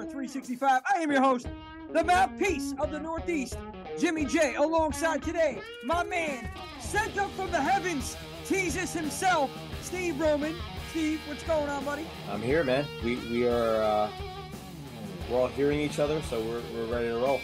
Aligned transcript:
another 0.00 0.22
episode 0.22 0.40
of 0.40 0.58
Horror 0.60 0.80
365. 0.80 0.82
I 0.94 1.02
am 1.02 1.10
your 1.10 1.20
host, 1.20 1.46
the 1.92 2.04
mouthpiece 2.04 2.74
of 2.78 2.90
the 2.90 3.00
Northeast, 3.00 3.56
Jimmy 3.98 4.24
J, 4.24 4.54
alongside 4.54 5.22
today, 5.22 5.60
my 5.84 6.04
man, 6.04 6.48
sent 6.80 7.18
up 7.18 7.30
from 7.32 7.50
the 7.50 7.60
heavens, 7.60 8.16
Jesus 8.46 8.92
himself, 8.92 9.50
Steve 9.82 10.20
Roman. 10.20 10.54
Steve, 10.90 11.20
what's 11.26 11.42
going 11.44 11.68
on, 11.68 11.84
buddy? 11.84 12.06
I'm 12.30 12.42
here, 12.42 12.64
man. 12.64 12.84
We 13.04 13.16
we 13.30 13.46
are 13.46 13.82
uh, 13.82 14.10
we're 15.30 15.38
all 15.38 15.48
hearing 15.48 15.78
each 15.80 16.00
other, 16.00 16.20
so 16.22 16.40
we're, 16.40 16.62
we're 16.74 16.92
ready 16.92 17.08
to 17.08 17.16
roll. 17.16 17.40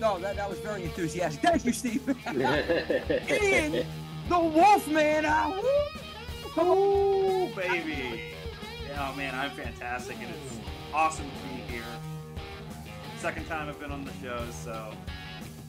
No, 0.00 0.18
that, 0.20 0.36
that 0.36 0.48
was 0.48 0.60
very 0.60 0.84
enthusiastic. 0.84 1.42
Thank 1.42 1.64
you, 1.64 1.72
Steve. 1.72 2.08
Ian, 2.28 3.84
the 4.28 4.38
Wolfman. 4.38 5.24
Ah, 5.26 5.60
woo! 6.56 6.62
Ooh, 6.62 7.54
baby. 7.56 8.22
Yeah, 8.86 9.10
oh, 9.10 9.16
man, 9.16 9.34
I'm 9.34 9.50
fantastic, 9.50 10.16
and 10.20 10.30
it's 10.30 10.58
awesome 10.94 11.26
to 11.26 11.48
be 11.48 11.57
here. 11.68 11.82
Second 13.18 13.46
time 13.46 13.68
I've 13.68 13.80
been 13.80 13.90
on 13.90 14.04
the 14.04 14.12
show, 14.22 14.44
so 14.64 14.92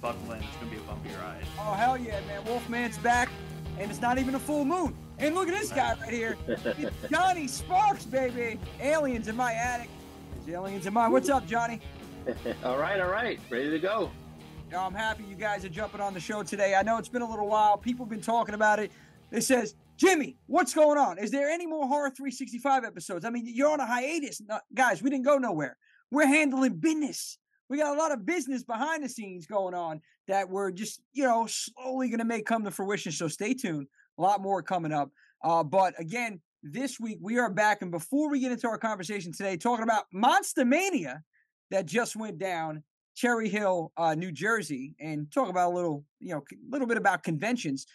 buckle 0.02 0.32
in. 0.34 0.44
It's 0.44 0.56
going 0.58 0.72
to 0.72 0.78
be 0.78 0.82
a 0.82 0.86
bumpy 0.86 1.10
ride. 1.22 1.44
Oh, 1.60 1.74
hell 1.74 1.98
yeah, 1.98 2.20
man. 2.28 2.44
Wolfman's 2.46 2.98
back, 3.00 3.30
and 3.80 3.90
it's 3.90 4.02
not 4.02 4.18
even 4.18 4.36
a 4.36 4.40
full 4.40 4.66
moon. 4.66 4.96
And 5.18 5.36
look 5.36 5.50
at 5.50 5.60
this 5.60 5.72
guy 5.72 5.96
right 6.00 6.14
here. 6.14 6.38
It's 6.48 7.10
Jonny 7.12 7.46
Sparxx, 7.46 8.10
baby. 8.10 8.60
Aliens 8.80 9.28
in 9.28 9.36
my 9.36 9.54
attic. 9.54 9.90
There's 10.46 10.56
aliens 10.56 10.86
in 10.86 10.94
mine. 10.94 11.12
What's 11.12 11.30
up, 11.30 11.46
Johnny? 11.46 11.82
all 12.64 12.78
right, 12.78 13.00
all 13.00 13.10
right, 13.10 13.40
ready 13.50 13.70
to 13.70 13.80
go. 13.80 14.12
Yeah, 14.72 14.86
I'm 14.86 14.94
happy 14.94 15.24
you 15.24 15.36
guys 15.36 15.66
are 15.66 15.70
jumping 15.70 16.00
on 16.00 16.14
the 16.14 16.20
show 16.20 16.44
today. 16.44 16.76
I 16.76 16.84
know 16.84 16.98
it's 16.98 17.10
been 17.10 17.24
a 17.24 17.30
little 17.30 17.48
while. 17.48 17.78
People 17.78 18.06
have 18.06 18.12
been 18.12 18.22
talking 18.22 18.54
about 18.54 18.80
it. 18.80 18.92
It 19.32 19.42
says, 19.42 19.76
Jimmy, 19.98 20.38
what's 20.46 20.74
going 20.74 20.98
on? 20.98 21.18
Is 21.18 21.32
there 21.32 21.50
any 21.50 21.66
more 21.66 21.88
Horror 21.88 22.10
365 22.10 22.86
episodes? 22.86 23.26
I 23.26 23.32
mean, 23.32 23.46
you're 23.46 23.72
on 23.72 23.80
a 23.80 23.86
hiatus. 23.86 24.42
No, 24.48 24.60
guys, 24.74 25.02
we 25.02 25.10
didn't 25.10 25.26
go 25.26 25.38
nowhere. 25.38 25.76
We're 26.12 26.28
handling 26.28 26.76
business. 26.78 27.38
We 27.70 27.78
got 27.78 27.96
a 27.96 28.00
lot 28.00 28.12
of 28.12 28.26
business 28.26 28.64
behind 28.64 29.04
the 29.04 29.10
scenes 29.10 29.46
going 29.46 29.76
on 29.76 30.02
that 30.28 30.50
we're 30.50 30.72
just, 30.72 31.02
you 31.14 31.24
know, 31.24 31.48
slowly 31.48 32.10
going 32.10 32.20
to 32.20 32.26
make 32.26 32.46
come 32.46 32.64
to 32.64 32.72
fruition. 32.72 33.12
So 33.12 33.28
stay 33.28 33.54
tuned. 33.54 33.88
A 34.18 34.22
lot 34.22 34.42
more 34.42 34.64
coming 34.64 34.92
up. 34.92 35.12
Uh, 35.44 35.64
but 35.64 35.94
again, 36.00 36.42
this 36.64 37.00
week 37.00 37.20
we 37.22 37.38
are 37.38 37.50
back. 37.50 37.82
And 37.82 37.92
before 37.92 38.30
we 38.30 38.40
get 38.40 38.52
into 38.52 38.68
our 38.68 38.78
conversation 38.78 39.32
today, 39.32 39.56
talking 39.56 39.84
about 39.84 40.06
Monster 40.12 40.66
Mania 40.66 41.22
that 41.72 41.86
just 41.86 42.16
went 42.16 42.40
down 42.40 42.84
Cherry 43.16 43.50
Hill, 43.50 43.92
uh, 43.98 44.16
New 44.16 44.32
Jersey, 44.32 44.96
and 45.00 45.32
talk 45.32 45.50
about 45.50 45.72
a 45.72 45.76
little, 45.76 46.06
you 46.20 46.34
know, 46.34 46.40
a 46.40 46.72
little 46.72 46.88
bit 46.88 46.98
about 46.98 47.22
conventions. 47.24 47.86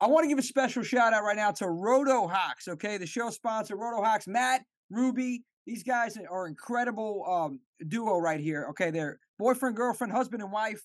I 0.00 0.06
want 0.08 0.24
to 0.24 0.28
give 0.28 0.38
a 0.38 0.42
special 0.42 0.82
shout 0.82 1.12
out 1.12 1.22
right 1.22 1.36
now 1.36 1.52
to 1.52 1.68
Roto 1.68 2.26
Hawks. 2.26 2.66
Okay, 2.66 2.96
the 2.96 3.06
show 3.06 3.30
sponsor, 3.30 3.76
Roto 3.76 4.02
Hawks, 4.02 4.26
Matt, 4.26 4.62
Ruby. 4.90 5.44
These 5.66 5.84
guys 5.84 6.16
are 6.30 6.46
incredible 6.46 7.24
um, 7.28 7.60
duo 7.86 8.16
right 8.18 8.40
here. 8.40 8.66
Okay, 8.70 8.90
they're 8.90 9.18
boyfriend, 9.38 9.76
girlfriend, 9.76 10.10
husband, 10.12 10.42
and 10.42 10.50
wife, 10.50 10.82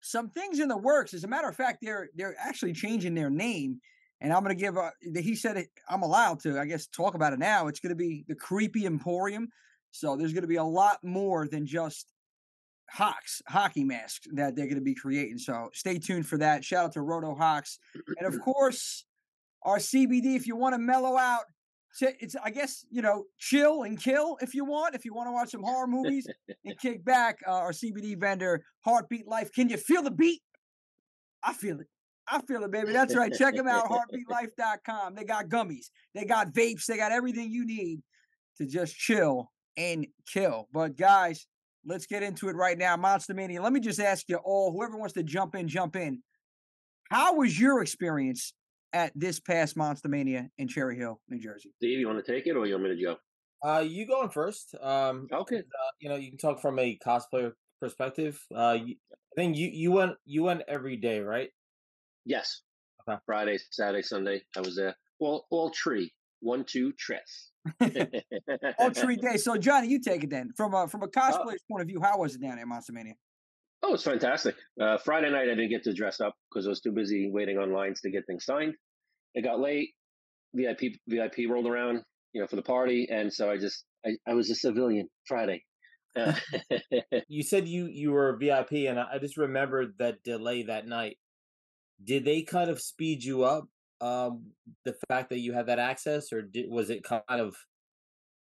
some 0.01 0.29
things 0.29 0.59
in 0.59 0.67
the 0.67 0.77
works. 0.77 1.13
As 1.13 1.23
a 1.23 1.27
matter 1.27 1.47
of 1.47 1.55
fact, 1.55 1.79
they're 1.81 2.09
they're 2.15 2.35
actually 2.39 2.73
changing 2.73 3.15
their 3.15 3.29
name, 3.29 3.79
and 4.21 4.31
I'm 4.31 4.43
going 4.43 4.55
to 4.55 4.61
give. 4.61 4.77
A, 4.77 4.91
he 5.19 5.35
said 5.35 5.57
it, 5.57 5.67
I'm 5.89 6.03
allowed 6.03 6.39
to, 6.41 6.59
I 6.59 6.65
guess, 6.65 6.87
talk 6.87 7.15
about 7.15 7.33
it 7.33 7.39
now. 7.39 7.67
It's 7.67 7.79
going 7.79 7.89
to 7.89 7.95
be 7.95 8.23
the 8.27 8.35
Creepy 8.35 8.85
Emporium. 8.85 9.49
So 9.89 10.15
there's 10.15 10.31
going 10.31 10.43
to 10.43 10.47
be 10.47 10.55
a 10.55 10.63
lot 10.63 10.99
more 11.03 11.47
than 11.47 11.65
just 11.65 12.13
Hawks 12.89 13.41
hockey 13.47 13.83
masks 13.83 14.27
that 14.33 14.55
they're 14.55 14.65
going 14.65 14.75
to 14.75 14.81
be 14.81 14.95
creating. 14.95 15.39
So 15.39 15.69
stay 15.73 15.97
tuned 15.97 16.27
for 16.27 16.37
that. 16.37 16.63
Shout 16.63 16.85
out 16.85 16.91
to 16.93 17.01
Roto 17.01 17.33
Hawks, 17.35 17.79
and 18.19 18.27
of 18.33 18.39
course 18.43 19.05
our 19.63 19.77
CBD. 19.77 20.35
If 20.35 20.45
you 20.45 20.55
want 20.55 20.75
to 20.75 20.79
mellow 20.79 21.17
out, 21.17 21.43
it's 21.99 22.35
I 22.43 22.51
guess 22.51 22.85
you 22.91 23.01
know 23.01 23.25
chill 23.39 23.83
and 23.83 23.99
kill 23.99 24.37
if 24.41 24.53
you 24.53 24.65
want. 24.65 24.93
If 24.95 25.03
you 25.03 25.13
want 25.13 25.27
to 25.27 25.31
watch 25.31 25.51
some 25.51 25.63
horror 25.63 25.87
movies 25.87 26.27
and 26.63 26.77
kick 26.81 27.03
back, 27.03 27.39
uh, 27.47 27.51
our 27.51 27.71
CBD 27.71 28.19
vendor, 28.19 28.63
Heartbeat 28.81 29.27
Life. 29.27 29.51
Can 29.53 29.69
you 29.69 29.77
feel 29.77 30.03
the 30.03 30.11
beat? 30.11 30.41
I 31.43 31.53
feel 31.53 31.79
it. 31.79 31.87
I 32.31 32.41
feel 32.41 32.63
it, 32.63 32.71
baby. 32.71 32.93
That's 32.93 33.15
right. 33.15 33.31
Check 33.33 33.55
them 33.55 33.67
out, 33.67 33.89
heartbeatlife.com. 33.89 35.15
They 35.15 35.23
got 35.23 35.49
gummies, 35.49 35.89
they 36.15 36.25
got 36.25 36.53
vapes, 36.53 36.85
they 36.85 36.97
got 36.97 37.11
everything 37.11 37.51
you 37.51 37.65
need 37.65 38.01
to 38.57 38.65
just 38.65 38.95
chill 38.95 39.51
and 39.77 40.07
kill. 40.31 40.67
But 40.73 40.97
guys, 40.97 41.45
let's 41.85 42.05
get 42.05 42.23
into 42.23 42.49
it 42.49 42.55
right 42.55 42.77
now. 42.77 42.95
Monster 42.97 43.33
Mania. 43.33 43.61
Let 43.61 43.73
me 43.73 43.79
just 43.79 43.99
ask 43.99 44.29
you 44.29 44.37
all, 44.37 44.71
whoever 44.71 44.97
wants 44.97 45.13
to 45.15 45.23
jump 45.23 45.55
in, 45.55 45.67
jump 45.67 45.95
in. 45.95 46.23
How 47.09 47.35
was 47.35 47.59
your 47.59 47.81
experience 47.81 48.53
at 48.93 49.11
this 49.15 49.39
past 49.39 49.77
Monster 49.77 50.09
Mania 50.09 50.49
in 50.57 50.67
Cherry 50.67 50.97
Hill, 50.97 51.19
New 51.29 51.39
Jersey. 51.39 51.71
Steve, 51.77 51.99
you 51.99 52.07
want 52.07 52.23
to 52.23 52.31
take 52.31 52.47
it 52.47 52.55
or 52.55 52.65
you 52.65 52.73
want 52.73 52.89
me 52.89 52.95
to 52.95 53.01
go? 53.01 53.15
Uh, 53.63 53.79
you 53.79 54.07
going 54.07 54.29
first? 54.29 54.75
Um, 54.81 55.27
okay. 55.31 55.57
Uh, 55.57 55.91
you 55.99 56.09
know, 56.09 56.15
you 56.15 56.29
can 56.29 56.37
talk 56.37 56.61
from 56.61 56.79
a 56.79 56.97
cosplayer 57.05 57.51
perspective. 57.79 58.39
Uh, 58.53 58.77
you, 58.83 58.95
I 59.11 59.35
think 59.35 59.55
you 59.55 59.69
you 59.71 59.91
went 59.91 60.13
you 60.25 60.43
went 60.43 60.63
every 60.67 60.97
day, 60.97 61.19
right? 61.19 61.49
Yes. 62.25 62.61
Okay. 63.07 63.17
Friday, 63.25 63.57
Saturday, 63.71 64.01
Sunday. 64.01 64.41
I 64.55 64.61
was 64.61 64.75
there. 64.75 64.95
All 65.19 65.45
all 65.49 65.69
tree. 65.69 66.13
One, 66.41 66.65
two, 66.65 66.91
tres. 66.93 67.51
all 68.79 68.91
tree 68.91 69.15
day. 69.15 69.37
So 69.37 69.57
Johnny, 69.57 69.87
you 69.87 69.99
take 69.99 70.23
it 70.23 70.29
then. 70.29 70.51
From 70.55 70.73
a 70.73 70.87
from 70.87 71.03
a 71.03 71.05
uh 71.05 71.09
cosplayer's 71.09 71.63
point 71.69 71.81
of 71.81 71.87
view, 71.87 72.01
how 72.01 72.17
was 72.19 72.35
it 72.35 72.41
down 72.41 72.59
at 72.59 72.67
Monster 72.67 72.93
Mania? 72.93 73.13
Oh, 73.83 73.95
it's 73.95 74.03
fantastic. 74.03 74.55
Uh, 74.79 74.97
Friday 74.97 75.31
night, 75.31 75.43
I 75.43 75.55
didn't 75.55 75.69
get 75.69 75.83
to 75.83 75.93
dress 75.93 76.21
up 76.21 76.35
because 76.49 76.67
I 76.67 76.69
was 76.69 76.81
too 76.81 76.91
busy 76.91 77.31
waiting 77.31 77.57
on 77.57 77.73
lines 77.73 78.01
to 78.01 78.11
get 78.11 78.27
things 78.27 78.45
signed. 78.45 78.75
It 79.33 79.43
got 79.43 79.59
late. 79.59 79.89
VIP 80.53 80.95
VIP 81.07 81.49
rolled 81.49 81.67
around, 81.67 82.01
you 82.33 82.41
know, 82.41 82.47
for 82.47 82.57
the 82.57 82.61
party, 82.61 83.07
and 83.09 83.31
so 83.31 83.49
I 83.49 83.57
just 83.57 83.85
I, 84.05 84.11
I 84.27 84.33
was 84.33 84.49
a 84.49 84.55
civilian 84.55 85.07
Friday. 85.25 85.63
Uh, 86.15 86.33
you 87.27 87.43
said 87.43 87.67
you 87.67 87.87
you 87.87 88.11
were 88.11 88.29
a 88.29 88.37
VIP, 88.37 88.89
and 88.89 88.99
I 88.99 89.17
just 89.19 89.37
remembered 89.37 89.93
that 89.99 90.23
delay 90.23 90.63
that 90.63 90.87
night. 90.87 91.17
Did 92.03 92.25
they 92.25 92.41
kind 92.41 92.69
of 92.69 92.79
speed 92.79 93.23
you 93.23 93.43
up? 93.43 93.65
Um, 93.99 94.47
the 94.83 94.95
fact 95.09 95.29
that 95.29 95.39
you 95.39 95.53
had 95.53 95.67
that 95.67 95.79
access, 95.79 96.33
or 96.33 96.41
did, 96.41 96.65
was 96.69 96.89
it 96.89 97.03
kind 97.03 97.21
of 97.29 97.55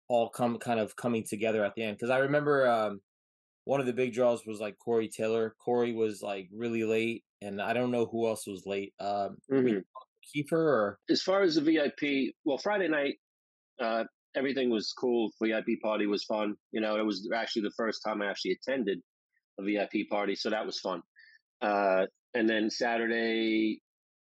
all 0.08 0.30
come 0.30 0.58
kind 0.58 0.80
of 0.80 0.96
coming 0.96 1.26
together 1.28 1.64
at 1.66 1.76
the 1.76 1.84
end? 1.84 1.98
Because 1.98 2.10
I 2.10 2.20
remember 2.20 2.70
um, 2.70 3.02
one 3.66 3.80
of 3.80 3.86
the 3.86 3.94
big 3.94 4.14
draws 4.14 4.46
was 4.46 4.60
like 4.60 4.78
Corey 4.84 5.10
Taylor. 5.10 5.56
Corey 5.64 5.94
was 5.94 6.22
like 6.22 6.48
really 6.54 6.84
late, 6.84 7.24
and 7.42 7.62
I 7.62 7.74
don't 7.74 7.92
know 7.92 8.06
who 8.06 8.28
else 8.28 8.48
was 8.48 8.64
late. 8.66 8.94
Um, 9.00 9.38
mm-hmm. 9.52 9.80
Kiefer 10.36 10.54
or 10.54 11.00
as 11.10 11.22
far 11.22 11.42
as 11.44 11.56
the 11.56 11.62
VIP, 11.62 12.34
well, 12.46 12.58
Friday 12.58 12.88
night, 12.88 13.16
uh, 13.82 14.06
everything 14.36 14.70
was 14.70 14.94
cool. 14.98 15.32
VIP 15.42 15.82
party 15.82 16.06
was 16.06 16.24
fun. 16.24 16.56
You 16.72 16.82
know, 16.82 16.96
it 16.98 17.06
was 17.06 17.30
actually 17.36 17.64
the 17.64 17.74
first 17.78 18.02
time 18.06 18.22
I 18.22 18.28
actually 18.28 18.58
attended 18.62 19.00
a 19.60 19.64
VIP 19.64 20.10
party, 20.10 20.36
so 20.36 20.50
that 20.50 20.66
was 20.66 20.80
fun. 20.80 21.02
Uh, 21.62 22.06
and 22.34 22.50
then 22.50 22.70
Saturday, 22.70 23.82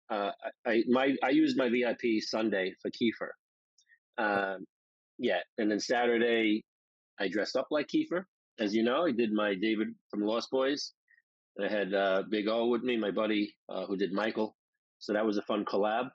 uh, 0.10 0.32
I 0.66 0.84
my 0.88 1.16
I 1.24 1.30
used 1.30 1.58
my 1.58 1.70
VIP 1.70 2.22
Sunday 2.22 2.74
for 2.82 2.92
Kiefer. 2.92 3.32
Um, 4.18 4.66
yeah, 5.18 5.40
and 5.58 5.70
then 5.70 5.80
Saturday, 5.80 6.64
I 7.20 7.28
dressed 7.28 7.56
up 7.56 7.68
like 7.72 7.88
Kiefer 7.88 8.26
as 8.60 8.74
you 8.74 8.84
know, 8.84 9.06
I 9.06 9.12
did 9.12 9.34
my 9.34 9.56
David 9.56 9.90
from 10.10 10.22
Lost 10.22 10.50
Boys. 10.52 10.94
I 11.62 11.68
had 11.72 11.94
uh, 11.94 12.24
Big 12.30 12.48
O 12.48 12.68
with 12.68 12.84
me, 12.84 12.98
my 12.98 13.12
buddy 13.12 13.54
uh, 13.70 13.86
who 13.86 13.98
did 13.98 14.12
Michael. 14.12 14.56
So 15.00 15.14
that 15.14 15.26
was 15.26 15.38
a 15.38 15.42
fun 15.44 15.66
collab. 15.66 16.10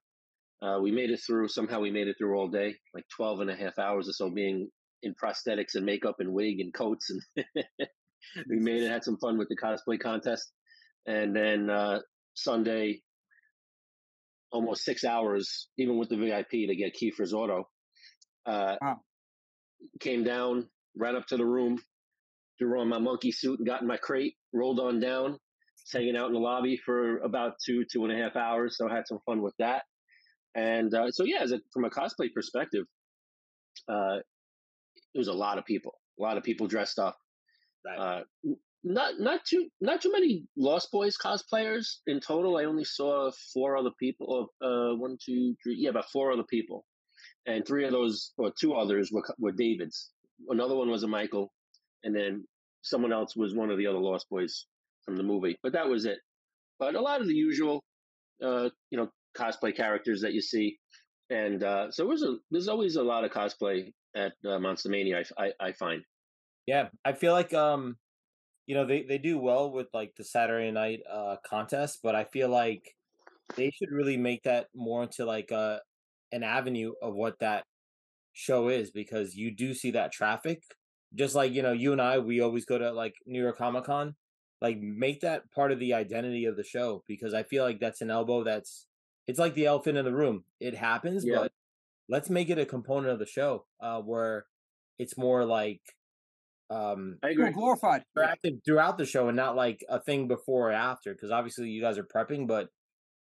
Uh, 0.63 0.79
we 0.83 0.91
made 0.91 1.11
it 1.11 1.21
through, 1.27 1.49
somehow 1.49 1.81
we 1.81 1.91
made 1.91 2.09
it 2.09 2.17
through 2.19 2.37
all 2.37 2.49
day, 2.49 2.75
like 2.95 3.05
12 3.17 3.41
and 3.41 3.51
a 3.51 3.57
half 3.57 3.79
hours 3.79 4.09
or 4.09 4.13
so 4.13 4.31
being 4.31 4.69
in 5.03 5.15
prosthetics 5.23 5.75
and 5.75 5.87
makeup 5.87 6.17
and 6.19 6.33
wig 6.33 6.61
and 6.61 6.75
coats. 6.75 7.11
And 7.11 7.47
we 8.49 8.59
made 8.59 8.83
it, 8.83 8.91
had 8.91 9.05
some 9.05 9.17
fun 9.19 9.39
with 9.39 9.49
the 9.49 9.57
cosplay 9.57 9.99
contest. 9.99 10.51
And 11.07 11.35
then 11.35 11.71
uh, 11.71 12.01
Sunday, 12.35 13.03
almost 14.53 14.85
six 14.85 15.05
hours, 15.05 15.69
even 15.79 15.99
with 15.99 16.09
the 16.09 16.17
VIP 16.17 16.51
to 16.51 16.77
get 16.77 16.97
Kiefer's 16.97 17.33
auto. 17.33 17.69
Uh, 18.47 18.77
wow. 18.81 19.01
Came 20.01 20.25
down, 20.25 20.69
ran 20.97 21.17
up 21.17 21.27
to 21.29 21.37
the 21.37 21.47
room, 21.47 21.79
threw 22.59 22.81
on 22.81 22.89
my 22.89 22.99
monkey 22.99 23.33
suit 23.33 23.59
and 23.59 23.67
got 23.67 23.81
in 23.81 23.89
my 23.89 23.97
crate, 23.97 24.35
rolled 24.53 24.81
on 24.81 25.01
down, 25.01 25.39
hanging 25.93 26.17
out 26.17 26.29
in 26.29 26.35
the 26.35 26.39
lobby 26.39 26.79
for 26.85 27.19
about 27.19 27.55
two, 27.65 27.85
two 27.91 28.05
and 28.05 28.13
a 28.13 28.23
half 28.23 28.37
hours. 28.37 28.77
So 28.77 28.89
I 28.89 28.95
had 28.95 29.07
some 29.07 29.21
fun 29.25 29.41
with 29.43 29.55
that. 29.59 29.83
And 30.55 30.93
uh, 30.95 31.11
so, 31.11 31.25
yeah, 31.25 31.43
as 31.43 31.53
a, 31.53 31.61
from 31.73 31.85
a 31.85 31.91
cosplay 31.91 32.33
perspective, 32.35 32.85
uh, 33.89 34.19
it 35.15 35.19
was 35.19 35.29
a 35.29 35.33
lot 35.33 35.59
of 35.59 35.65
people, 35.65 35.95
a 36.19 36.23
lot 36.23 36.37
of 36.37 36.43
people 36.43 36.67
dressed 36.67 36.99
up. 36.99 37.17
Right. 37.87 38.25
Not 38.83 39.21
not 39.21 39.45
too 39.45 39.69
not 39.81 40.01
too 40.01 40.11
many 40.11 40.45
Lost 40.57 40.91
Boys 40.91 41.17
cosplayers 41.19 41.99
in 42.07 42.19
total. 42.21 42.57
I 42.57 42.65
only 42.65 42.85
saw 42.85 43.31
four 43.53 43.77
other 43.77 43.91
people. 44.01 44.49
Uh, 44.63 44.95
one, 44.97 45.19
two, 45.25 45.55
three, 45.63 45.77
yeah, 45.79 45.91
about 45.91 46.11
four 46.11 46.33
other 46.33 46.45
people, 46.49 46.87
and 47.47 47.67
three 47.67 47.85
of 47.85 47.93
those 47.93 48.33
or 48.39 48.53
two 48.59 48.73
others 48.73 49.11
were 49.13 49.23
were 49.39 49.53
Davids 49.53 50.13
another 50.49 50.75
one 50.75 50.91
was 50.91 51.03
a 51.03 51.09
Michael, 51.09 51.53
and 52.05 52.15
then 52.15 52.45
someone 52.83 53.13
else 53.13 53.37
was 53.37 53.55
one 53.55 53.71
of 53.71 53.79
the 53.79 53.87
other 53.87 53.99
Lost 53.99 54.29
Boys 54.31 54.67
from 55.05 55.17
the 55.17 55.23
movie. 55.23 55.59
But 55.63 55.73
that 55.73 55.89
was 55.89 56.07
it. 56.07 56.19
But 56.79 56.95
a 56.95 57.01
lot 57.01 57.21
of 57.21 57.27
the 57.27 57.35
usual, 57.35 57.85
uh, 58.43 58.71
you 58.91 58.99
know, 58.99 59.09
cosplay 59.37 59.77
characters 59.77 60.23
that 60.23 60.33
you 60.33 60.41
see, 60.41 60.79
and 61.29 61.63
uh, 61.63 61.91
so 61.91 62.07
there's 62.07 62.23
a 62.23 62.37
there's 62.51 62.69
always 62.69 62.97
a 62.97 63.03
lot 63.03 63.25
of 63.25 63.31
cosplay 63.31 63.93
at 64.17 64.33
uh, 64.49 64.59
Monster 64.59 64.89
Mania. 64.89 65.23
I, 65.39 65.45
I, 65.45 65.69
I 65.69 65.73
find. 65.73 66.03
Yeah, 66.67 66.89
I 67.05 67.13
feel 67.13 67.33
like 67.33 67.53
um, 67.53 67.97
you 68.71 68.77
know, 68.77 68.87
they 68.87 69.03
they 69.03 69.19
do 69.19 69.37
well 69.37 69.73
with 69.73 69.89
like 69.93 70.15
the 70.17 70.23
Saturday 70.23 70.71
night 70.71 71.01
uh 71.11 71.37
contest, 71.45 71.99
but 72.05 72.15
I 72.15 72.23
feel 72.23 72.49
like 72.49 72.95
they 73.57 73.71
should 73.73 73.91
really 73.91 74.17
make 74.17 74.45
that 74.45 74.69
more 74.77 75.03
into 75.03 75.25
like 75.25 75.51
a 75.51 75.81
an 76.31 76.45
avenue 76.45 76.93
of 77.03 77.15
what 77.15 77.41
that 77.41 77.65
show 78.33 78.69
is 78.69 78.93
because 78.93 79.35
you 79.35 79.51
do 79.51 79.75
see 79.75 79.91
that 79.93 80.13
traffic. 80.13 80.63
Just 81.17 81.35
like, 81.35 81.53
you 81.53 81.63
know, 81.63 81.73
you 81.73 81.91
and 81.91 82.01
I, 82.01 82.19
we 82.21 82.41
always 82.41 82.65
go 82.65 82.79
to 82.79 82.93
like 82.93 83.15
New 83.27 83.43
York 83.43 83.59
Comic 83.59 83.87
Con. 83.87 84.15
Like 84.63 84.79
make 84.79 85.23
that 85.23 85.51
part 85.51 85.73
of 85.73 85.81
the 85.81 85.95
identity 85.95 86.45
of 86.45 86.57
the 86.57 86.63
show 86.63 87.03
because 87.09 87.35
I 87.35 87.43
feel 87.43 87.65
like 87.65 87.81
that's 87.81 88.03
an 88.03 88.11
elbow 88.11 88.45
that's 88.45 88.87
it's 89.27 89.41
like 89.41 89.55
the 89.55 89.67
elephant 89.67 89.99
in 89.99 90.05
the 90.05 90.15
room. 90.15 90.45
It 90.61 90.77
happens, 90.77 91.25
Yeah. 91.25 91.39
but 91.41 91.53
let's 92.09 92.31
make 92.31 92.51
it 92.51 92.59
a 92.59 92.67
component 92.67 93.13
of 93.13 93.19
the 93.19 93.27
show 93.27 93.67
uh 93.81 94.01
where 94.01 94.47
it's 95.01 95.19
more 95.19 95.45
like 95.45 95.83
um 96.71 97.17
I 97.23 97.31
agree. 97.31 97.51
glorified. 97.51 98.03
interactive 98.17 98.65
throughout 98.65 98.97
the 98.97 99.07
show 99.07 99.29
and 99.29 99.37
not 99.37 99.57
like 99.57 99.85
a 99.89 100.01
thing 100.01 100.29
before 100.29 100.71
or 100.71 100.73
after 100.73 101.13
because 101.13 101.31
obviously 101.31 101.69
you 101.69 101.83
guys 101.83 101.99
are 101.99 102.05
prepping 102.05 102.47
but 102.47 102.69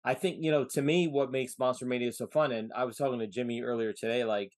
i 0.04 0.14
think 0.14 0.38
you 0.42 0.52
know 0.52 0.66
to 0.66 0.82
me 0.82 1.08
what 1.08 1.32
makes 1.32 1.58
monster 1.58 1.86
mania 1.86 2.12
so 2.12 2.28
fun 2.28 2.52
and 2.52 2.72
i 2.76 2.84
was 2.84 2.98
talking 2.98 3.20
to 3.20 3.28
jimmy 3.28 3.62
earlier 3.62 3.94
today 3.94 4.24
like 4.26 4.52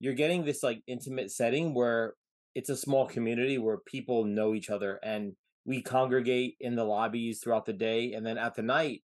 you're 0.00 0.14
getting 0.14 0.44
this 0.44 0.62
like 0.62 0.82
intimate 0.86 1.30
setting 1.30 1.74
where 1.74 2.14
it's 2.54 2.70
a 2.70 2.76
small 2.76 3.06
community 3.06 3.56
where 3.56 3.78
people 3.78 4.24
know 4.24 4.54
each 4.54 4.68
other 4.70 4.98
and 5.02 5.34
we 5.64 5.82
congregate 5.82 6.56
in 6.60 6.76
the 6.76 6.84
lobbies 6.84 7.40
throughout 7.40 7.66
the 7.66 7.72
day 7.72 8.12
and 8.12 8.26
then 8.26 8.38
at 8.38 8.54
the 8.54 8.62
night 8.62 9.02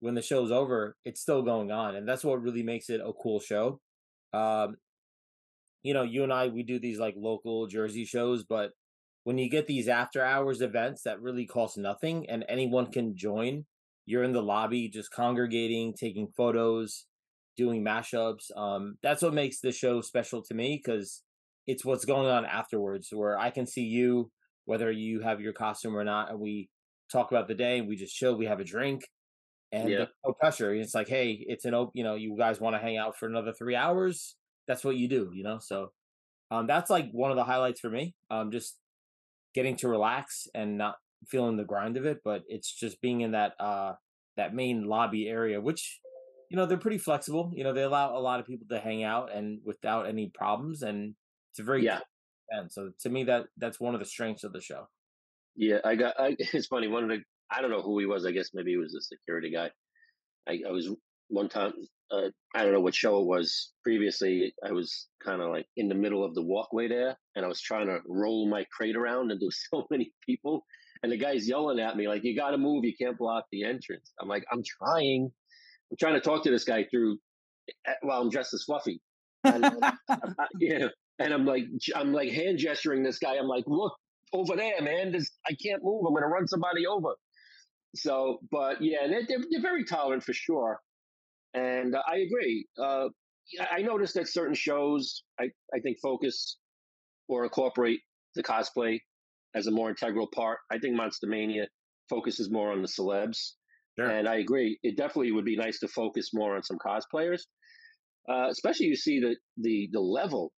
when 0.00 0.14
the 0.14 0.22
show's 0.22 0.50
over 0.50 0.96
it's 1.04 1.20
still 1.20 1.42
going 1.42 1.70
on 1.70 1.94
and 1.94 2.06
that's 2.06 2.24
what 2.24 2.42
really 2.42 2.62
makes 2.62 2.90
it 2.90 3.00
a 3.00 3.12
cool 3.12 3.40
show 3.40 3.80
um 4.34 4.76
you 5.82 5.94
know 5.94 6.02
you 6.02 6.22
and 6.22 6.32
i 6.32 6.48
we 6.48 6.62
do 6.62 6.78
these 6.78 6.98
like 6.98 7.14
local 7.16 7.66
jersey 7.66 8.04
shows 8.04 8.44
but 8.44 8.70
when 9.24 9.38
you 9.38 9.48
get 9.48 9.66
these 9.66 9.88
after 9.88 10.24
hours 10.24 10.60
events 10.60 11.02
that 11.02 11.20
really 11.20 11.46
cost 11.46 11.78
nothing 11.78 12.28
and 12.28 12.44
anyone 12.48 12.86
can 12.90 13.16
join 13.16 13.64
you're 14.06 14.24
in 14.24 14.32
the 14.32 14.42
lobby 14.42 14.88
just 14.88 15.10
congregating 15.12 15.94
taking 15.94 16.28
photos 16.36 17.06
doing 17.56 17.84
mashups 17.84 18.54
um 18.56 18.96
that's 19.02 19.22
what 19.22 19.34
makes 19.34 19.60
the 19.60 19.72
show 19.72 20.00
special 20.00 20.42
to 20.42 20.54
me 20.54 20.80
because 20.82 21.22
it's 21.66 21.84
what's 21.84 22.04
going 22.04 22.28
on 22.28 22.44
afterwards 22.44 23.08
where 23.12 23.38
i 23.38 23.50
can 23.50 23.66
see 23.66 23.82
you 23.84 24.30
whether 24.64 24.90
you 24.90 25.20
have 25.20 25.40
your 25.40 25.52
costume 25.52 25.96
or 25.96 26.04
not 26.04 26.30
and 26.30 26.40
we 26.40 26.68
talk 27.10 27.30
about 27.30 27.46
the 27.48 27.54
day 27.54 27.80
we 27.80 27.96
just 27.96 28.14
chill 28.14 28.36
we 28.36 28.46
have 28.46 28.60
a 28.60 28.64
drink 28.64 29.02
and 29.70 29.88
Yeah. 29.90 30.04
no 30.24 30.32
pressure 30.40 30.74
it's 30.74 30.94
like 30.94 31.08
hey 31.08 31.44
it's 31.46 31.64
an 31.64 31.74
open 31.74 31.92
you 31.94 32.04
know 32.04 32.14
you 32.14 32.36
guys 32.38 32.60
want 32.60 32.74
to 32.74 32.80
hang 32.80 32.96
out 32.96 33.16
for 33.16 33.26
another 33.28 33.52
three 33.52 33.76
hours 33.76 34.36
that's 34.66 34.84
what 34.84 34.96
you 34.96 35.08
do 35.08 35.30
you 35.34 35.42
know 35.42 35.58
so 35.58 35.92
um 36.50 36.66
that's 36.66 36.90
like 36.90 37.10
one 37.12 37.30
of 37.30 37.36
the 37.36 37.44
highlights 37.44 37.80
for 37.80 37.90
me 37.90 38.14
um 38.30 38.50
just 38.50 38.78
getting 39.54 39.76
to 39.76 39.88
relax 39.88 40.46
and 40.54 40.78
not 40.78 40.96
feeling 41.28 41.56
the 41.56 41.64
grind 41.64 41.96
of 41.96 42.06
it 42.06 42.20
but 42.24 42.42
it's 42.48 42.72
just 42.72 43.00
being 43.00 43.20
in 43.20 43.32
that 43.32 43.52
uh 43.60 43.94
that 44.36 44.54
main 44.54 44.84
lobby 44.84 45.28
area 45.28 45.60
which 45.60 46.00
you 46.50 46.56
know 46.56 46.66
they're 46.66 46.78
pretty 46.78 46.98
flexible 46.98 47.52
you 47.54 47.64
know 47.64 47.72
they 47.72 47.82
allow 47.82 48.16
a 48.16 48.18
lot 48.20 48.40
of 48.40 48.46
people 48.46 48.66
to 48.68 48.80
hang 48.80 49.02
out 49.04 49.32
and 49.32 49.60
without 49.64 50.06
any 50.08 50.30
problems 50.34 50.82
and 50.82 51.14
it's 51.50 51.60
a 51.60 51.62
very 51.62 51.84
Yeah. 51.84 52.00
event. 52.50 52.72
so 52.72 52.90
to 53.00 53.08
me 53.10 53.24
that 53.24 53.46
that's 53.56 53.78
one 53.80 53.94
of 53.94 54.00
the 54.00 54.06
strengths 54.06 54.44
of 54.44 54.52
the 54.52 54.60
show 54.60 54.88
Yeah, 55.54 55.78
I 55.84 55.96
got. 55.96 56.14
I, 56.18 56.36
it's 56.38 56.66
funny. 56.66 56.88
One 56.88 57.04
of 57.04 57.10
the 57.10 57.22
I 57.50 57.60
don't 57.60 57.70
know 57.70 57.82
who 57.82 57.98
he 57.98 58.06
was. 58.06 58.24
I 58.24 58.32
guess 58.32 58.50
maybe 58.54 58.70
he 58.70 58.78
was 58.78 58.94
a 58.94 59.02
security 59.02 59.50
guy. 59.50 59.70
I, 60.48 60.60
I 60.66 60.70
was 60.72 60.88
one 61.32 61.48
time. 61.48 61.72
Uh, 62.10 62.28
I 62.54 62.62
don't 62.62 62.72
know 62.74 62.80
what 62.80 62.94
show 62.94 63.20
it 63.20 63.26
was. 63.26 63.72
Previously, 63.82 64.54
I 64.64 64.72
was 64.72 65.08
kind 65.24 65.40
of 65.40 65.50
like 65.50 65.66
in 65.76 65.88
the 65.88 65.94
middle 65.94 66.24
of 66.24 66.34
the 66.34 66.42
walkway 66.42 66.88
there, 66.88 67.16
and 67.34 67.44
I 67.44 67.48
was 67.48 67.60
trying 67.60 67.86
to 67.86 68.00
roll 68.06 68.48
my 68.48 68.66
crate 68.76 68.96
around, 68.96 69.30
and 69.30 69.40
there 69.40 69.46
was 69.46 69.66
so 69.72 69.86
many 69.90 70.12
people, 70.26 70.64
and 71.02 71.10
the 71.10 71.16
guy's 71.16 71.48
yelling 71.48 71.80
at 71.80 71.96
me 71.96 72.08
like, 72.08 72.22
"You 72.24 72.36
got 72.36 72.50
to 72.50 72.58
move! 72.58 72.84
You 72.84 72.94
can't 73.00 73.18
block 73.18 73.46
the 73.50 73.64
entrance." 73.64 74.12
I'm 74.20 74.28
like, 74.28 74.44
"I'm 74.52 74.62
trying. 74.62 75.30
I'm 75.90 75.96
trying 75.98 76.14
to 76.14 76.20
talk 76.20 76.44
to 76.44 76.50
this 76.50 76.64
guy 76.64 76.84
through 76.90 77.18
eh, 77.86 77.92
while 78.02 78.20
I'm 78.20 78.30
dressed 78.30 78.54
as 78.54 78.64
Fluffy." 78.64 79.00
And, 79.44 79.64
uh, 79.64 79.92
I- 80.10 80.46
yeah, 80.60 80.88
and 81.18 81.32
I'm 81.32 81.46
like, 81.46 81.64
I'm 81.96 82.12
like 82.12 82.30
hand 82.30 82.58
gesturing 82.58 83.02
this 83.02 83.18
guy. 83.18 83.36
I'm 83.36 83.48
like, 83.48 83.64
"Look." 83.66 83.94
over 84.32 84.56
there, 84.56 84.80
man. 84.80 85.12
There's, 85.12 85.30
I 85.46 85.54
can't 85.62 85.82
move. 85.84 86.04
I'm 86.06 86.14
to 86.14 86.26
run 86.26 86.48
somebody 86.48 86.86
over. 86.86 87.14
So, 87.94 88.38
but 88.50 88.80
yeah, 88.80 89.06
they're, 89.06 89.26
they're 89.28 89.60
very 89.60 89.84
tolerant 89.84 90.24
for 90.24 90.32
sure. 90.32 90.80
And 91.54 91.94
uh, 91.94 92.02
I 92.06 92.16
agree. 92.18 92.66
Uh, 92.78 93.08
I- 93.70 93.82
noticed 93.82 94.14
that 94.14 94.28
certain 94.28 94.54
shows, 94.54 95.22
I, 95.40 95.44
I 95.74 95.80
think, 95.80 95.98
focus 96.02 96.58
or 97.28 97.44
incorporate 97.44 98.00
the 98.34 98.42
cosplay 98.42 98.98
as 99.54 99.66
a 99.66 99.70
more 99.70 99.90
integral 99.90 100.28
part. 100.34 100.58
I 100.70 100.78
think 100.78 100.96
Monster 100.96 101.26
Mania 101.26 101.66
focuses 102.08 102.50
more 102.50 102.72
on 102.72 102.82
the 102.82 102.88
celebs. 102.88 103.52
Sure. 103.98 104.08
And 104.08 104.26
I 104.26 104.36
agree. 104.36 104.78
It 104.82 104.96
definitely 104.96 105.32
would 105.32 105.44
be 105.44 105.56
nice 105.56 105.78
to 105.80 105.88
focus 105.88 106.30
more 106.32 106.56
on 106.56 106.62
some 106.62 106.78
cosplayers. 106.78 107.42
Uh, 108.28 108.46
especially 108.50 108.86
you 108.86 108.96
see 108.96 109.20
the, 109.20 109.36
the, 109.58 109.88
the 109.92 110.00
level 110.00 110.52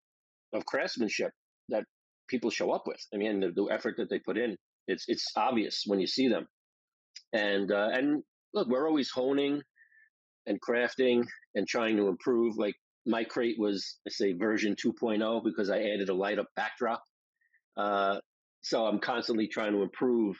of 0.52 0.64
craftsmanship 0.66 1.32
that 1.70 1.84
people 2.28 2.50
show 2.50 2.70
up 2.70 2.84
with. 2.86 3.00
I 3.12 3.16
mean, 3.16 3.40
the, 3.40 3.50
the 3.54 3.68
effort 3.72 3.94
that 3.98 4.08
they 4.10 4.20
put 4.20 4.38
in, 4.38 4.56
it's 4.86 5.04
it's 5.08 5.24
obvious 5.36 5.82
when 5.86 5.98
you 5.98 6.06
see 6.06 6.28
them. 6.28 6.46
And 7.32 7.72
uh, 7.72 7.88
and 7.92 8.22
look, 8.52 8.68
we're 8.68 8.86
always 8.86 9.10
honing 9.10 9.62
and 10.46 10.60
crafting 10.60 11.24
and 11.54 11.66
trying 11.66 11.96
to 11.96 12.08
improve. 12.08 12.56
Like 12.56 12.74
my 13.06 13.24
crate 13.24 13.56
was, 13.58 13.98
I 14.06 14.10
say, 14.10 14.32
version 14.32 14.76
2.0 14.76 15.42
because 15.44 15.70
I 15.70 15.78
added 15.78 16.08
a 16.08 16.14
light 16.14 16.38
up 16.38 16.46
backdrop. 16.56 17.02
Uh, 17.76 18.18
so 18.62 18.86
I'm 18.86 18.98
constantly 18.98 19.46
trying 19.48 19.72
to 19.72 19.82
improve 19.82 20.36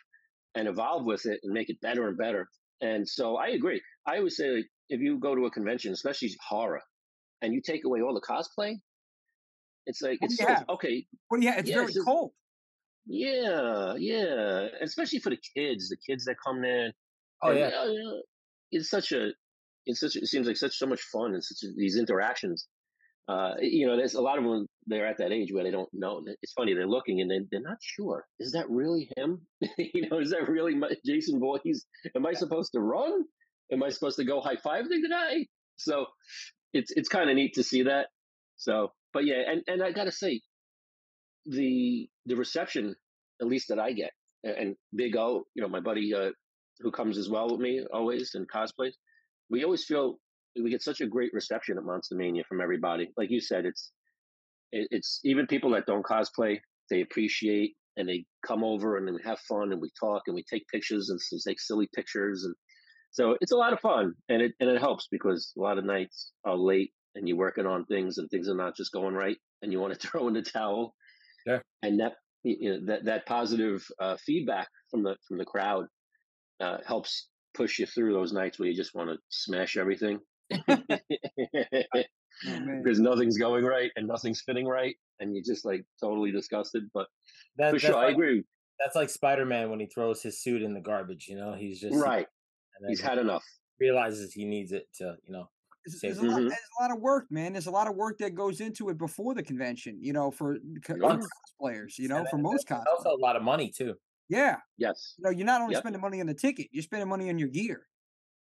and 0.55 0.69
evolve 0.69 1.05
with 1.05 1.27
it 1.27 1.41
and 1.43 1.53
make 1.53 1.69
it 1.69 1.81
better 1.81 2.09
and 2.09 2.17
better. 2.17 2.47
And 2.81 3.09
so 3.09 3.37
I 3.37 3.49
agree. 3.49 3.81
I 4.07 4.19
always 4.19 4.37
say, 4.37 4.49
like, 4.49 4.65
if 4.89 5.01
you 5.01 5.19
go 5.19 5.35
to 5.35 5.47
a 5.47 5.51
convention, 5.51 5.93
especially 5.93 6.31
horror, 6.47 6.81
and 7.43 7.53
you 7.53 7.61
take 7.61 7.85
away 7.85 8.01
all 8.03 8.15
the 8.15 8.21
cosplay, 8.21 8.75
it's 9.87 10.01
like 10.01 10.19
it's 10.23 10.39
you 10.39 10.47
so, 10.47 10.57
okay. 10.71 11.05
Well, 11.31 11.43
yeah, 11.43 11.59
it's 11.59 11.69
Yeah, 11.69 11.77
very 11.77 11.87
it's 11.87 11.95
just- 11.95 12.07
cold. 12.07 12.33
Yeah, 13.07 13.95
yeah, 13.99 14.69
especially 14.81 15.19
for 15.19 15.29
the 15.31 15.39
kids, 15.55 15.91
the 15.91 15.97
kids 16.09 16.25
that 16.25 16.37
come 16.45 16.65
in. 16.65 16.91
oh 17.43 17.51
and, 17.51 17.59
yeah 17.59 17.67
uh, 17.69 18.21
it's 18.73 18.89
such 18.89 19.13
a, 19.13 19.29
it's 19.87 20.01
such. 20.01 20.17
It 20.17 20.27
seems 20.27 20.47
like 20.47 20.57
such 20.57 20.77
so 20.77 20.87
much 20.87 21.01
fun 21.13 21.35
and 21.35 21.45
such 21.45 21.69
these 21.77 21.97
interactions. 21.97 22.67
Uh, 23.27 23.55
you 23.61 23.87
know, 23.87 23.97
there's 23.97 24.15
a 24.15 24.21
lot 24.21 24.39
of 24.39 24.45
them. 24.45 24.67
They're 24.87 25.07
at 25.07 25.19
that 25.19 25.33
age 25.33 25.51
where 25.53 25.65
they 25.65 25.71
don't 25.71 25.89
know. 25.93 26.23
It's 26.43 26.53
funny. 26.53 26.75
They're 26.75 26.87
looking 26.87 27.23
and 27.23 27.31
they, 27.31 27.41
they're 27.51 27.63
not 27.63 27.79
sure. 27.81 28.27
Is 28.39 28.53
that 28.53 28.69
really 28.69 29.09
him? 29.17 29.41
you 29.79 30.09
know, 30.11 30.21
is 30.21 30.31
that 30.31 30.49
really 30.49 30.75
my, 30.75 30.91
Jason 31.07 31.41
Voorhees? 31.41 31.87
Am 32.15 32.27
I 32.27 32.35
supposed 32.35 32.73
to 32.73 32.81
run? 32.81 33.23
Am 33.73 33.83
I 33.83 33.89
supposed 33.89 34.19
to 34.19 34.25
go 34.25 34.43
high 34.43 34.57
five 34.63 34.85
the 34.89 35.09
guy? 35.09 35.47
So, 35.77 36.07
it's 36.75 36.91
it's 36.95 37.09
kind 37.09 37.31
of 37.31 37.37
neat 37.37 37.55
to 37.55 37.63
see 37.63 37.85
that. 37.85 38.09
So, 38.57 38.93
but 39.13 39.25
yeah, 39.25 39.43
and 39.49 39.63
and 39.67 39.83
I 39.83 39.93
gotta 39.93 40.13
say, 40.13 40.41
the 41.47 42.09
the 42.27 42.37
reception, 42.37 42.95
at 43.41 43.47
least 43.47 43.69
that 43.69 43.79
I 43.79 43.93
get, 43.93 44.11
and 44.43 44.77
Big 44.95 45.17
O, 45.17 45.45
you 45.55 45.63
know, 45.63 45.69
my 45.69 45.81
buddy 45.81 46.13
uh, 46.15 46.31
who 46.81 46.91
comes 46.91 47.17
as 47.17 47.29
well 47.29 47.49
with 47.51 47.61
me 47.61 47.85
always 47.93 48.33
and 48.35 48.47
cosplays, 48.51 48.95
we 49.51 49.65
always 49.65 49.85
feel 49.85 50.19
we 50.63 50.71
get 50.71 50.83
such 50.83 51.01
a 51.01 51.07
great 51.07 51.33
reception 51.33 51.79
at 51.79 51.85
Monster 51.85 52.15
Mania 52.15 52.45
from 52.49 52.61
everybody. 52.61 53.11
Like 53.17 53.31
you 53.31 53.41
said, 53.41 53.65
it's 53.65 53.91
it, 54.73 54.89
it's 54.91 55.21
even 55.25 55.47
people 55.47 55.71
that 55.71 55.87
don't 55.87 56.05
cosplay, 56.05 56.59
they 56.91 57.01
appreciate 57.01 57.75
and 57.97 58.09
they 58.09 58.25
come 58.47 58.65
over 58.65 58.97
and 58.97 59.07
we 59.07 59.21
have 59.25 59.39
fun 59.41 59.73
and 59.73 59.81
we 59.81 59.91
talk 59.99 60.23
and 60.27 60.35
we 60.35 60.45
take 60.45 60.67
pictures 60.69 61.11
and 61.11 61.21
take 61.47 61.61
silly 61.61 61.89
pictures 61.95 62.45
and 62.45 62.55
so 63.13 63.37
it's 63.41 63.53
a 63.53 63.57
lot 63.57 63.73
of 63.73 63.79
fun 63.79 64.13
and 64.29 64.43
it 64.43 64.53
and 64.59 64.69
it 64.69 64.81
helps 64.81 65.07
because 65.11 65.53
a 65.57 65.61
lot 65.61 65.79
of 65.79 65.85
nights 65.85 66.33
are 66.45 66.57
late 66.57 66.93
and 67.15 67.29
you're 67.29 67.37
working 67.37 67.67
on 67.67 67.85
things 67.85 68.19
and 68.19 68.29
things 68.29 68.49
are 68.49 68.57
not 68.57 68.77
just 68.77 68.93
going 68.93 69.15
right 69.15 69.37
and 69.63 69.73
you 69.73 69.81
want 69.81 69.99
to 69.99 70.09
throw 70.09 70.29
in 70.29 70.35
the 70.35 70.43
towel. 70.43 70.95
Yeah. 71.47 71.59
And 71.83 72.01
that 72.01 72.15
you 72.43 72.73
know, 72.73 72.87
that 72.87 73.05
that 73.07 73.27
positive 73.27 73.87
uh, 74.01 74.17
feedback 74.17 74.69
from 74.91 75.03
the 75.03 75.17
from 75.27 75.39
the 75.39 75.45
crowd 75.45 75.87
uh, 76.61 76.79
helps 76.87 77.29
push 77.55 77.79
you 77.79 77.87
through 77.87 78.13
those 78.13 78.33
nights 78.33 78.59
where 78.59 78.69
you 78.69 78.77
just 78.77 78.95
want 78.95 79.11
to 79.11 79.19
smash 79.31 79.77
everything 79.77 80.21
Oh, 82.47 82.83
because 82.83 83.01
nothing's 83.01 83.39
going 83.39 83.65
right 83.65 83.91
and 83.97 84.07
nothing's 84.09 84.43
fitting 84.43 84.67
right 84.67 84.97
and 85.21 85.35
you're 85.35 85.45
just 85.45 85.65
like 85.65 85.85
totally 86.01 86.33
disgusted. 86.33 86.85
But 86.93 87.09
that, 87.57 87.71
for 87.71 87.79
that's 87.81 87.95
sure, 87.95 87.97
I 87.97 88.11
agree. 88.11 88.45
that's 88.79 88.97
like 88.97 89.11
spider-man 89.11 89.71
when 89.71 89.81
he 89.81 89.87
throws 89.87 90.23
his 90.23 90.43
suit 90.43 90.63
in 90.63 90.75
the 90.75 90.81
garbage 90.81 91.29
you 91.29 91.37
know 91.37 91.55
he's 91.55 91.81
just 91.81 92.07
Right, 92.07 92.27
and 92.77 92.87
he's 92.87 93.01
he 93.01 93.03
had 93.03 93.19
enough. 93.19 93.45
realizes 93.81 94.33
he 94.35 94.45
needs 94.45 94.73
it 94.73 94.87
to 94.95 95.17
you 95.25 95.33
know 95.33 95.51
There's, 95.85 96.01
Save 96.01 96.17
there's 96.17 96.19
a 96.19 96.25
lot, 96.25 96.43
Mhm. 96.43 96.49
there's 96.49 96.69
a 96.81 96.83
lot 96.83 96.91
of 96.97 97.01
work, 97.03 97.31
man. 97.31 97.53
There's 97.53 97.67
a 97.67 97.71
lot 97.71 97.89
of 97.89 97.95
work 97.97 98.19
that 98.19 98.35
goes 98.35 98.61
into 98.61 98.89
it 98.91 98.99
before 98.99 99.35
the 99.35 99.43
convention. 99.43 100.03
You 100.03 100.13
know, 100.15 100.31
for 100.31 100.59
co- 100.85 100.97
Months. 100.97 101.29
cosplayers. 101.63 101.99
You 101.99 102.09
And 102.09 102.09
know, 102.09 102.25
for 102.25 102.39
then 102.39 102.39
most 102.39 102.67
cosplayers. 102.69 102.87
also 102.87 103.11
a 103.11 103.19
lot 103.21 103.37
of 103.37 103.43
money 103.43 103.71
too. 103.71 103.97
Yeah, 104.29 104.57
Yes. 104.79 105.15
you 105.19 105.25
know, 105.25 105.31
you're 105.31 105.47
not 105.47 105.61
only 105.61 105.75
Yep. 105.75 105.83
spending 105.83 106.01
money 106.01 106.21
on 106.21 106.27
the 106.27 106.35
ticket, 106.35 106.69
you're 106.73 106.83
spending 106.83 107.09
money 107.09 107.29
on 107.29 107.39
your 107.39 107.49
gear. 107.49 107.87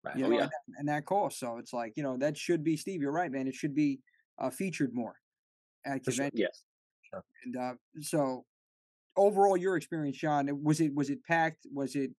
Right. 0.04 0.16
You 0.16 0.26
Oh, 0.26 0.30
yeah. 0.30 0.42
and, 0.42 0.50
that, 0.50 0.78
and 0.78 0.88
that 0.88 1.04
cost. 1.06 1.38
So 1.38 1.58
it's 1.58 1.72
like 1.72 1.94
you 1.96 2.02
know 2.02 2.16
that 2.18 2.36
should 2.36 2.62
be 2.64 2.76
Steve. 2.76 3.02
You're 3.02 3.12
right, 3.12 3.30
man. 3.30 3.46
It 3.48 3.54
should 3.54 3.74
be 3.74 4.00
uh, 4.38 4.50
featured 4.50 4.94
more 4.94 5.16
at 5.84 6.04
For 6.04 6.12
sure. 6.12 6.30
Yes. 6.32 6.62
And 7.44 7.56
uh, 7.56 7.74
so, 8.00 8.44
overall, 9.16 9.56
your 9.56 9.76
experience, 9.76 10.16
John, 10.16 10.48
was 10.62 10.80
it 10.80 10.94
was 10.94 11.10
it 11.10 11.22
packed? 11.24 11.66
Was 11.72 11.96
it 11.96 12.10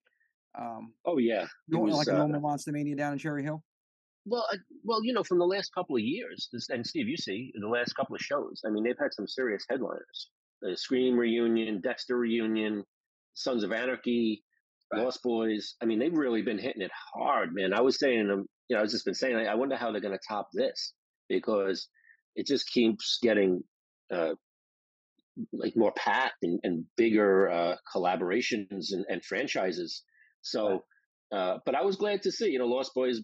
um 0.58 0.94
Oh 1.04 1.18
yeah. 1.18 1.46
Was, 1.68 1.96
like 1.96 2.08
a 2.08 2.14
uh, 2.14 2.18
normal 2.18 2.40
Monster 2.40 2.72
Mania 2.72 2.96
down 2.96 3.12
in 3.12 3.18
Cherry 3.18 3.42
Hill? 3.42 3.62
Well, 4.26 4.46
I, 4.52 4.56
well, 4.84 5.02
you 5.02 5.12
know, 5.14 5.22
from 5.24 5.38
the 5.38 5.46
last 5.46 5.72
couple 5.74 5.96
of 5.96 6.02
years, 6.02 6.48
this, 6.52 6.68
and 6.68 6.86
Steve, 6.86 7.08
you 7.08 7.16
see 7.16 7.52
the 7.58 7.66
last 7.68 7.94
couple 7.94 8.14
of 8.14 8.20
shows. 8.20 8.60
I 8.66 8.70
mean, 8.70 8.84
they've 8.84 8.98
had 9.00 9.14
some 9.14 9.26
serious 9.26 9.64
headliners: 9.70 10.30
the 10.60 10.76
Scream 10.76 11.16
reunion, 11.18 11.80
Dexter 11.80 12.18
reunion, 12.18 12.84
Sons 13.40 13.64
of 13.64 13.72
Anarchy, 13.72 14.42
Right. 14.92 15.04
Lost 15.04 15.22
Boys. 15.22 15.76
I 15.80 15.86
mean, 15.86 16.00
they've 16.00 16.12
really 16.12 16.42
been 16.42 16.58
hitting 16.58 16.82
it 16.82 16.90
hard, 17.14 17.54
man. 17.54 17.72
I 17.72 17.80
was 17.80 17.98
saying, 17.98 18.26
you 18.26 18.46
know, 18.70 18.78
I 18.78 18.82
was 18.82 18.90
just 18.90 19.04
been 19.04 19.14
saying, 19.14 19.36
I 19.36 19.54
wonder 19.54 19.76
how 19.76 19.92
they're 19.92 20.00
going 20.00 20.18
to 20.18 20.28
top 20.28 20.48
this 20.52 20.94
because 21.28 21.86
it 22.34 22.46
just 22.46 22.68
keeps 22.68 23.18
getting 23.22 23.62
uh, 24.12 24.34
like 25.52 25.74
more 25.76 25.92
packed 25.92 26.42
and, 26.42 26.58
and 26.64 26.84
bigger 26.96 27.48
uh, 27.48 27.76
collaborations 27.94 28.92
and, 28.92 29.04
and 29.08 29.24
franchises. 29.24 30.02
So, 30.42 30.82
uh, 31.32 31.58
but 31.64 31.76
I 31.76 31.82
was 31.82 31.94
glad 31.94 32.22
to 32.22 32.32
see, 32.32 32.50
you 32.50 32.58
know, 32.58 32.66
Lost 32.66 32.92
Boys 32.92 33.20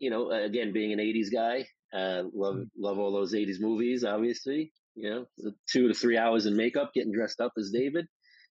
you 0.00 0.10
know, 0.10 0.30
again, 0.32 0.72
being 0.72 0.92
an 0.92 0.98
'80s 0.98 1.32
guy, 1.32 1.66
uh, 1.96 2.22
love 2.34 2.56
love 2.76 2.98
all 2.98 3.12
those 3.12 3.34
'80s 3.34 3.60
movies. 3.60 4.02
Obviously, 4.02 4.72
you 4.94 5.10
know, 5.10 5.52
two 5.70 5.88
to 5.88 5.94
three 5.94 6.16
hours 6.16 6.46
in 6.46 6.56
makeup, 6.56 6.92
getting 6.94 7.12
dressed 7.12 7.40
up 7.40 7.52
as 7.58 7.70
David, 7.70 8.06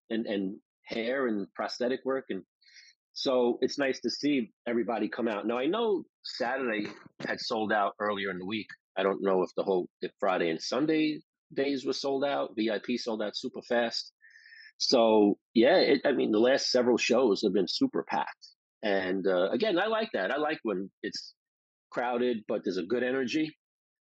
and 0.10 0.26
and 0.28 0.58
hair 0.90 1.28
and 1.28 1.48
prosthetic 1.54 2.02
work, 2.04 2.26
and 2.30 2.44
so 3.14 3.58
it's 3.62 3.78
nice 3.78 4.00
to 4.02 4.10
see 4.10 4.52
everybody 4.68 5.10
come 5.10 5.28
out. 5.28 5.46
Now 5.46 5.58
I 5.58 5.66
know 5.66 6.04
Saturday 6.24 6.88
had 7.20 7.40
sold 7.40 7.72
out 7.74 7.94
earlier 8.00 8.32
in 8.32 8.40
the 8.40 8.46
week. 8.46 8.68
I 8.98 9.04
don't 9.04 9.22
know 9.22 9.44
if 9.44 9.50
the 9.56 9.64
whole 9.64 9.88
if 10.02 10.12
Friday 10.20 10.50
and 10.50 10.62
Sunday 10.62 11.22
days 11.54 11.86
were 11.86 11.94
sold 11.94 12.24
out. 12.24 12.52
VIP 12.56 12.98
sold 12.98 13.22
out 13.22 13.36
super 13.36 13.62
fast. 13.62 14.12
So 14.78 15.38
yeah, 15.54 15.78
it, 15.78 16.02
I 16.06 16.14
mean, 16.14 16.32
the 16.32 16.40
last 16.40 16.72
several 16.72 16.98
shows 16.98 17.42
have 17.44 17.54
been 17.54 17.68
super 17.68 18.04
packed. 18.08 18.48
And 18.82 19.28
uh, 19.28 19.50
again, 19.52 19.78
I 19.78 19.88
like 19.88 20.10
that. 20.14 20.32
I 20.32 20.38
like 20.38 20.60
when 20.64 20.90
it's 21.04 21.34
crowded, 21.92 22.44
but 22.48 22.62
there's 22.64 22.78
a 22.78 22.84
good 22.84 23.04
energy. 23.04 23.56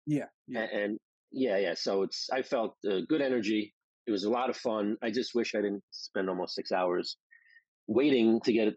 Yeah, 0.06 0.26
yeah. 0.48 0.62
And, 0.62 0.82
and 0.82 1.00
yeah, 1.32 1.58
yeah. 1.58 1.74
So 1.76 2.04
it's 2.04 2.30
I 2.32 2.44
felt 2.44 2.76
uh, 2.90 3.00
good 3.10 3.22
energy. 3.22 3.74
It 4.08 4.12
was 4.12 4.24
a 4.24 4.30
lot 4.30 4.50
of 4.50 4.56
fun. 4.58 4.96
I 5.04 5.12
just 5.12 5.36
wish 5.36 5.54
I 5.54 5.60
didn't 5.62 5.84
spend 5.92 6.30
almost 6.30 6.56
six 6.56 6.72
hours 6.72 7.18
waiting 7.88 8.40
to 8.42 8.54
get 8.54 8.74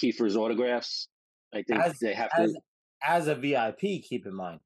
Kiefer's 0.00 0.36
autographs. 0.36 1.08
I 1.54 1.62
think 1.62 1.80
As- 1.80 1.98
they 2.00 2.14
have 2.14 2.30
As 2.36 2.52
to. 2.52 2.60
as 3.06 3.28
a 3.28 3.34
VIP, 3.34 4.02
keep 4.02 4.26
in 4.26 4.34
mind 4.34 4.60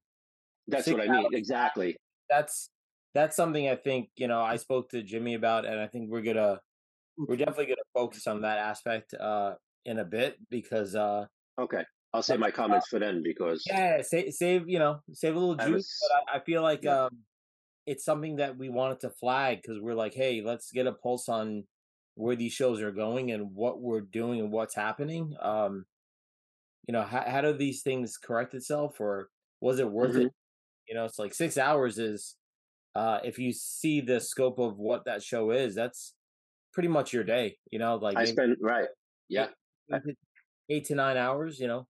That's 0.69 0.85
six 0.85 0.97
what 0.97 1.07
I 1.07 1.11
mean. 1.13 1.25
hours. 1.27 1.33
Exactly. 1.35 1.97
that's 2.29 2.71
that's 3.13 3.35
something 3.37 3.69
I 3.69 3.75
think 3.75 4.09
you 4.17 4.29
know 4.29 4.41
I 4.41 4.55
spoke 4.57 4.89
to 4.91 5.03
Jimmy 5.03 5.35
about, 5.35 5.67
and 5.67 5.81
I 5.81 5.89
think 5.89 6.11
we're 6.11 6.23
gonna 6.23 6.61
we're 7.19 7.37
definitely 7.37 7.67
gonna 7.67 7.91
focus 7.93 8.27
on 8.29 8.43
that 8.43 8.59
aspect 8.59 9.13
uh 9.15 9.55
in 9.85 9.99
a 9.99 10.05
bit 10.05 10.37
because 10.49 10.95
uh 10.95 11.27
Okay. 11.59 11.83
I'll 12.15 12.23
save 12.23 12.39
my 12.39 12.51
comments 12.53 12.87
for 12.89 12.99
then 13.01 13.23
because 13.25 13.65
yeah 13.67 14.01
save 14.03 14.33
save 14.33 14.69
you 14.69 14.79
know 14.79 15.01
save 15.13 15.35
a 15.35 15.39
little 15.39 15.61
I 15.61 15.67
juice, 15.67 15.75
was- 15.75 15.99
but 16.09 16.33
I, 16.35 16.37
I 16.39 16.45
feel 16.45 16.63
like 16.63 16.85
Yeah. 16.85 17.05
um 17.07 17.19
it's 17.87 18.05
something 18.05 18.37
that 18.37 18.57
we 18.57 18.69
wanted 18.69 19.01
to 19.01 19.11
flag 19.11 19.61
because 19.63 19.81
we're 19.81 19.95
like, 19.95 20.15
hey, 20.15 20.43
let's 20.43 20.71
get 20.71 20.87
a 20.87 20.93
pulse 20.93 21.29
on 21.29 21.65
where 22.15 22.37
these 22.37 22.53
shows 22.53 22.81
are 22.83 22.93
going 22.93 23.31
and 23.31 23.55
what 23.55 23.81
we're 23.81 24.01
doing 24.03 24.41
and 24.41 24.53
what's 24.53 24.75
happening. 24.75 25.35
Um, 25.41 25.87
you 26.87 26.93
know, 26.93 27.03
how 27.03 27.23
how 27.29 27.41
do 27.41 27.53
these 27.53 27.83
things 27.83 28.17
correct 28.17 28.55
itself, 28.55 29.01
or 29.01 29.29
was 29.61 29.79
it 29.79 29.91
worth 29.91 30.15
Mhm. 30.17 30.27
it? 30.27 30.33
You 30.89 30.95
know, 30.95 31.05
it's 31.05 31.19
like 31.19 31.35
six 31.35 31.57
hours 31.57 31.99
is, 31.99 32.37
uh, 32.95 33.21
if 33.25 33.39
you 33.39 33.53
see 33.53 34.01
the 34.01 34.21
scope 34.21 34.59
of 34.59 34.79
what 34.79 35.05
that 35.05 35.23
show 35.23 35.51
is, 35.53 35.75
that's 35.75 36.15
pretty 36.73 36.89
much 36.89 37.13
your 37.13 37.25
day. 37.25 37.59
You 37.71 37.79
know, 37.79 37.97
like 37.97 38.17
I 38.17 38.25
spent 38.25 38.59
right. 38.61 38.89
Yeah. 39.29 39.51
eight 39.93 40.03
to- 40.05 40.17
eight 40.69 40.85
to 40.87 40.95
nine 40.95 41.17
hours. 41.17 41.59
You 41.61 41.69
know, 41.69 41.89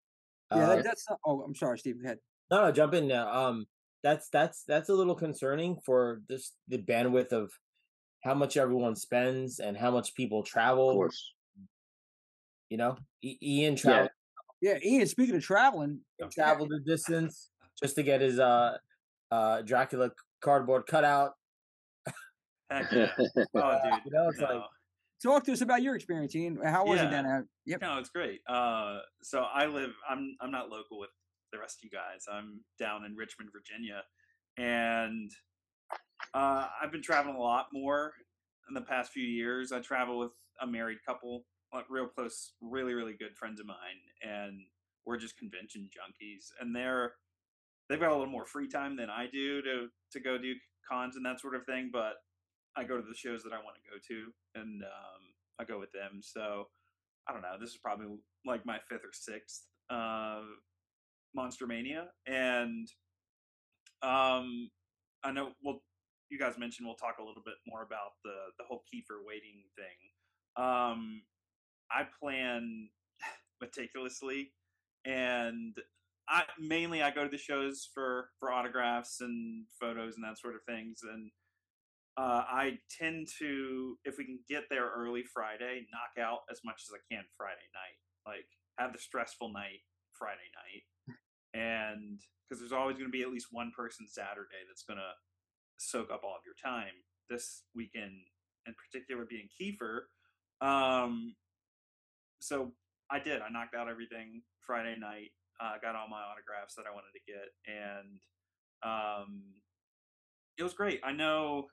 Yeah, 0.53 0.71
Uh, 0.71 0.83
that's 0.83 1.09
not, 1.09 1.19
oh, 1.25 1.43
I'm 1.43 1.55
sorry, 1.55 1.79
Steve. 1.79 1.99
Go 2.03 2.07
ahead. 2.07 2.19
no, 2.51 2.63
no, 2.67 2.73
jump 2.73 2.93
in 2.95 3.07
now. 3.07 3.33
Um, 3.33 3.67
that's 4.03 4.29
that's 4.31 4.65
that's 4.65 4.89
a 4.89 4.95
little 4.95 5.15
concerning 5.15 5.79
for 5.85 6.21
this 6.29 6.53
the 6.69 6.79
bandwidth 6.79 7.33
of 7.33 7.53
how 8.23 8.35
much 8.35 8.57
everyone 8.57 8.95
spends 8.97 9.59
and 9.61 9.77
how 9.77 9.91
much 9.91 10.15
people 10.15 10.41
Of 10.41 10.47
travel. 10.47 10.93
course. 10.93 11.33
You 12.69 12.77
know, 12.79 12.97
I- 13.25 13.39
Ian 13.43 13.77
traveled 13.77 14.11
Yeah, 14.61 14.79
Ian. 14.85 15.07
Speaking 15.07 15.37
of 15.37 15.43
traveling, 15.43 16.01
traveled 16.33 16.71
the 16.71 16.81
distance 16.81 17.51
just 17.83 17.95
to 17.97 18.03
get 18.03 18.21
his 18.21 18.39
uh 18.39 18.77
uh 19.31 19.63
Dracula 19.63 20.11
cardboard 20.41 20.87
cutout. 20.87 21.33
Heck 22.71 22.91
yeah. 22.93 23.11
Oh, 23.19 23.79
dude. 23.83 24.01
You 24.05 24.13
know, 24.13 24.29
it's 24.29 24.39
no. 24.39 24.47
like 24.47 24.63
talk 25.23 25.45
to 25.45 25.53
us 25.53 25.61
about 25.61 25.83
your 25.83 25.97
experience, 25.97 26.35
Ian. 26.37 26.59
How 26.63 26.87
was 26.87 27.01
it 27.01 27.05
Yeah. 27.05 27.11
down 27.11 27.25
there? 27.25 27.47
Yep. 27.67 27.81
No, 27.83 27.99
it's 27.99 28.11
great. 28.11 28.41
Uh, 28.49 28.99
so 29.23 29.41
I 29.43 29.67
live. 29.67 29.91
I'm 30.09 30.37
I'm 30.41 30.51
not 30.51 30.69
local 30.71 30.99
with 31.01 31.11
the 31.53 31.59
rest 31.59 31.79
of 31.79 31.85
you 31.85 31.91
guys. 31.91 32.25
I'm 32.31 32.61
down 32.79 33.05
in 33.05 33.17
Richmond, 33.17 33.51
Virginia, 33.53 34.03
and 34.57 35.31
uh, 36.35 36.67
I've 36.81 36.93
been 36.93 37.03
traveling 37.03 37.37
a 37.37 37.43
lot 37.43 37.67
more 37.73 38.13
in 38.69 38.75
the 38.75 38.81
past 38.81 39.13
few 39.13 39.25
years. 39.25 39.73
I 39.73 39.81
travel 39.81 40.19
with 40.19 40.33
a 40.61 40.67
married 40.67 40.99
couple, 41.07 41.45
like 41.73 41.87
real 41.89 42.07
close, 42.07 42.53
really 42.61 42.95
really 42.95 43.15
good 43.15 43.37
friends 43.37 43.61
of 43.61 43.67
mine, 43.67 43.77
and 44.23 44.61
we're 45.05 45.19
just 45.19 45.39
convention 45.39 45.89
junkies. 45.89 46.51
And 46.61 46.75
they're 46.75 47.13
they've 47.89 48.01
got 48.01 48.11
a 48.11 48.17
little 48.17 48.27
more 48.27 48.47
free 48.47 48.69
time 48.69 48.97
than 48.97 49.11
I 49.11 49.27
do 49.33 49.63
to 49.63 49.89
to 50.13 50.21
go 50.21 50.39
do 50.39 50.55
cons 50.91 51.17
and 51.17 51.25
that 51.27 51.41
sort 51.41 51.55
of 51.55 51.65
thing. 51.67 51.91
But 51.93 52.15
I 52.77 52.85
go 52.85 52.97
to 52.97 53.07
the 53.07 53.15
shows 53.15 53.43
that 53.43 53.53
I 53.53 53.57
want 53.57 53.77
to 53.77 53.91
go 53.91 53.97
to, 54.09 54.61
and 54.61 54.83
um, 54.83 55.23
I 55.59 55.65
go 55.65 55.79
with 55.79 55.93
them. 55.93 56.21
So 56.23 56.69
I 57.29 57.33
don't 57.33 57.43
know. 57.43 57.57
This 57.61 57.71
is 57.71 57.77
probably 57.77 58.07
like 58.47 58.65
my 58.65 58.79
fifth 58.89 59.05
or 59.05 59.13
sixth 59.13 59.67
uh, 59.91 60.41
Monster 61.35 61.67
Mania, 61.67 62.09
and 62.27 62.89
um, 64.03 64.71
I 65.23 65.33
know. 65.33 65.51
Well, 65.63 65.83
you 66.31 66.39
guys 66.39 66.59
mentioned 66.59 66.87
we'll 66.87 66.97
talk 66.97 67.17
a 67.19 67.25
little 67.25 67.43
bit 67.45 67.55
more 67.67 67.83
about 67.83 68.13
the 68.25 68.35
the 68.59 68.65
whole 68.65 68.83
Kiefer 68.93 69.25
waiting 69.25 69.65
thing. 69.77 70.65
Um, 70.65 71.23
I 71.91 72.07
plan 72.21 72.89
meticulously, 73.61 74.53
and 75.05 75.77
I 76.29 76.45
mainly 76.59 77.03
I 77.03 77.11
go 77.11 77.25
to 77.25 77.31
the 77.31 77.39
shows 77.39 77.89
for 77.93 78.31
for 78.39 78.53
autographs 78.53 79.21
and 79.21 79.67
photos 79.81 80.15
and 80.17 80.25
that 80.25 80.39
sort 80.39 80.55
of 80.55 80.63
things, 80.67 81.01
and 81.03 81.31
uh, 82.17 82.45
I 82.45 82.79
tend 82.91 83.29
to, 83.39 83.97
if 84.05 84.19
we 84.19 84.25
can 84.25 84.41
get 84.49 84.65
there 84.69 84.91
early 84.95 85.23
Friday, 85.23 85.87
knock 85.89 86.23
out 86.23 86.41
as 86.51 86.61
much 86.65 86.83
as 86.85 86.93
I 86.93 87.01
can 87.09 87.25
Friday 87.37 87.65
night. 87.73 87.99
Like 88.27 88.47
have 88.79 88.93
the 88.93 88.99
stressful 88.99 89.53
night 89.53 89.81
Friday 90.13 90.53
night, 90.53 90.85
and 91.55 92.21
because 92.45 92.61
there's 92.61 92.73
always 92.73 92.97
going 92.97 93.09
to 93.09 93.13
be 93.13 93.23
at 93.23 93.31
least 93.31 93.49
one 93.51 93.73
person 93.77 94.07
Saturday 94.09 94.67
that's 94.69 94.83
going 94.83 94.99
to 94.99 95.13
soak 95.79 96.11
up 96.11 96.23
all 96.25 96.35
of 96.35 96.43
your 96.45 96.59
time. 96.63 96.93
This 97.29 97.63
weekend, 97.75 98.27
in 98.67 98.75
particular, 98.75 99.25
being 99.25 99.49
Kiefer. 99.55 100.11
Um, 100.61 101.37
so 102.41 102.73
I 103.11 103.21
did. 103.21 103.41
I 103.41 103.51
knocked 103.51 103.75
out 103.75 103.89
everything 103.89 104.43
Friday 104.61 104.97
night. 104.99 105.31
Uh, 105.61 105.75
got 105.81 105.95
all 105.95 106.09
my 106.09 106.23
autographs 106.23 106.75
that 106.75 106.87
I 106.91 106.95
wanted 106.95 107.13
to 107.15 107.23
get, 107.29 107.53
and 107.69 108.19
um, 108.83 109.43
it 110.59 110.63
was 110.63 110.73
great. 110.73 111.01
I 111.05 111.13
know 111.13 111.67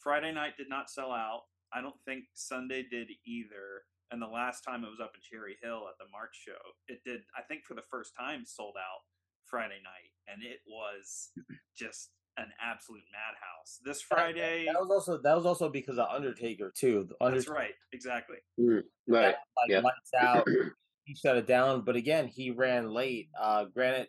Friday 0.00 0.32
night 0.32 0.56
did 0.56 0.68
not 0.68 0.90
sell 0.90 1.12
out. 1.12 1.42
I 1.72 1.80
don't 1.80 1.98
think 2.04 2.24
Sunday 2.34 2.84
did 2.90 3.08
either. 3.26 3.84
And 4.10 4.20
the 4.20 4.26
last 4.26 4.62
time 4.62 4.84
it 4.84 4.90
was 4.90 5.00
up 5.00 5.12
in 5.14 5.20
Cherry 5.22 5.56
Hill 5.62 5.86
at 5.88 5.98
the 5.98 6.10
March 6.12 6.36
show, 6.46 6.60
it 6.88 7.00
did. 7.04 7.22
I 7.36 7.42
think 7.42 7.64
for 7.64 7.74
the 7.74 7.88
first 7.90 8.12
time 8.18 8.44
sold 8.46 8.74
out 8.78 9.02
Friday 9.48 9.80
night, 9.82 10.10
and 10.28 10.42
it 10.42 10.60
was 10.66 11.30
just 11.76 12.10
an 12.36 12.46
absolute 12.60 13.02
madhouse. 13.12 13.80
This 13.84 14.02
Friday, 14.02 14.66
that 14.66 14.80
was 14.80 14.90
also 14.90 15.20
that 15.22 15.36
was 15.36 15.46
also 15.46 15.68
because 15.68 15.98
of 15.98 16.08
Undertaker 16.10 16.72
too. 16.76 17.08
The 17.08 17.30
that's 17.30 17.48
right, 17.48 17.74
exactly. 17.92 18.36
Mm, 18.58 18.82
right. 19.08 19.26
like 19.26 19.34
yeah. 19.68 19.80
lights 19.80 20.10
out. 20.18 20.46
he 21.04 21.14
shut 21.14 21.36
it 21.36 21.46
down, 21.46 21.82
but 21.84 21.96
again, 21.96 22.28
he 22.28 22.50
ran 22.50 22.90
late. 22.90 23.28
Uh, 23.40 23.66
granted, 23.66 24.08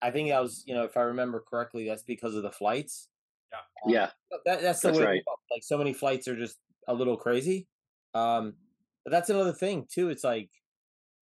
I 0.00 0.10
think 0.10 0.28
that 0.28 0.42
was 0.42 0.62
you 0.66 0.74
know 0.74 0.84
if 0.84 0.96
I 0.96 1.02
remember 1.02 1.42
correctly, 1.48 1.86
that's 1.88 2.04
because 2.04 2.34
of 2.34 2.42
the 2.42 2.52
flights. 2.52 3.08
Um, 3.84 3.92
Yeah. 3.92 4.10
that, 4.44 4.62
that's 4.62 4.80
the 4.80 4.88
That's 4.88 4.98
way. 4.98 5.04
right. 5.04 5.22
Like 5.50 5.62
so 5.62 5.78
many 5.78 5.92
flights 5.92 6.28
are 6.28 6.36
just 6.36 6.58
a 6.88 6.94
little 6.94 7.16
crazy. 7.16 7.66
Um, 8.14 8.54
but 9.04 9.10
that's 9.10 9.30
another 9.30 9.52
thing 9.52 9.86
too. 9.90 10.10
It's 10.10 10.24
like 10.24 10.50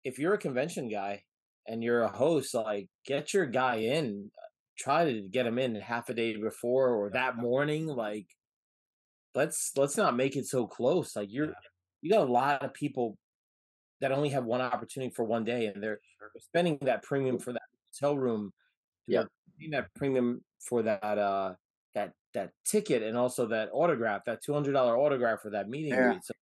if 0.04 0.20
you're 0.20 0.34
a 0.34 0.38
convention 0.38 0.90
guy 0.90 1.24
and 1.68 1.84
you're 1.84 2.04
a 2.04 2.12
host, 2.12 2.54
like 2.54 2.88
get 3.06 3.34
your 3.34 3.46
guy 3.46 3.78
in. 3.78 4.32
Try 4.78 5.12
to 5.12 5.22
get 5.22 5.48
him 5.48 5.58
in 5.58 5.76
half 5.76 6.10
a 6.10 6.14
day 6.14 6.36
before 6.36 6.90
or 6.90 7.10
that 7.12 7.38
morning. 7.38 7.88
Like, 7.88 8.28
let's 9.36 9.72
let's 9.76 9.98
not 9.98 10.16
make 10.16 10.36
it 10.36 10.46
so 10.46 10.68
close. 10.68 11.16
Like 11.16 11.30
you're 11.32 11.54
you 12.02 12.12
got 12.12 12.28
a 12.28 12.32
lot 12.32 12.64
of 12.64 12.74
people 12.74 13.18
that 14.02 14.12
only 14.12 14.30
have 14.30 14.46
one 14.46 14.62
opportunity 14.62 15.12
for 15.16 15.26
one 15.26 15.44
day, 15.44 15.66
and 15.68 15.82
they're 15.82 16.00
spending 16.40 16.78
that 16.82 17.04
premium 17.04 17.40
for 17.40 17.54
that 17.54 17.62
hotel 17.94 18.18
room. 18.18 18.54
Yeah. 19.08 19.24
that 19.72 19.88
premium 19.96 20.44
for 20.60 20.84
that 20.84 21.18
uh 21.18 21.54
that 21.96 22.12
that 22.34 22.52
ticket 22.66 23.02
and 23.04 23.18
also 23.18 23.48
that 23.48 23.70
autograph, 23.74 24.26
that 24.26 24.44
two 24.44 24.54
hundred 24.54 24.74
dollar 24.74 24.98
autograph 24.98 25.42
for 25.42 25.52
that 25.52 25.70
meeting. 25.70 25.94
Yeah. 25.94 26.20
So, 26.22 26.34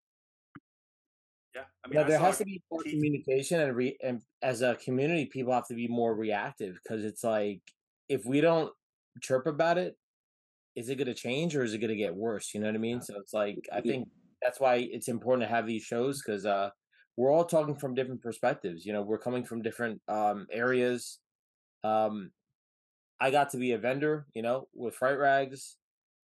Yeah, 1.55 1.61
I 1.83 1.87
mean, 1.87 1.95
yeah, 1.95 2.05
I 2.05 2.09
there 2.09 2.19
has 2.19 2.37
to 2.39 2.45
be 2.45 2.61
more 2.69 2.83
communication 2.83 3.61
and 3.61 3.75
re- 3.75 3.97
and 4.03 4.21
as 4.41 4.61
a 4.61 4.75
community, 4.75 5.25
people 5.25 5.53
have 5.53 5.67
to 5.67 5.73
be 5.73 5.87
more 5.87 6.13
reactive 6.13 6.77
because 6.83 7.05
it's 7.05 7.23
like 7.23 7.61
if 8.09 8.25
we 8.25 8.41
don't 8.41 8.71
chirp 9.21 9.47
about 9.47 9.77
it, 9.77 9.95
is 10.75 10.89
it 10.89 10.95
going 10.95 11.07
to 11.07 11.13
change 11.13 11.55
or 11.55 11.63
is 11.63 11.73
it 11.73 11.77
going 11.77 11.89
to 11.89 11.95
get 11.95 12.13
worse? 12.13 12.53
You 12.53 12.59
know 12.59 12.67
what 12.67 12.75
I 12.75 12.79
mean? 12.79 13.01
So 13.01 13.15
it's 13.17 13.33
like 13.33 13.67
I 13.71 13.79
think 13.79 14.09
that's 14.41 14.59
why 14.59 14.87
it's 14.91 15.07
important 15.07 15.47
to 15.47 15.55
have 15.55 15.65
these 15.65 15.83
shows 15.83 16.21
because 16.21 16.45
uh, 16.45 16.69
we're 17.15 17.31
all 17.31 17.45
talking 17.45 17.75
from 17.75 17.95
different 17.95 18.21
perspectives. 18.21 18.85
You 18.85 18.91
know, 18.91 19.01
we're 19.01 19.17
coming 19.17 19.45
from 19.45 19.61
different 19.61 20.01
um, 20.09 20.47
areas. 20.51 21.19
Um, 21.83 22.31
I 23.19 23.31
got 23.31 23.51
to 23.51 23.57
be 23.57 23.71
a 23.71 23.77
vendor, 23.77 24.27
you 24.33 24.41
know, 24.41 24.67
with 24.73 24.95
Fright 24.95 25.17
Rags, 25.17 25.77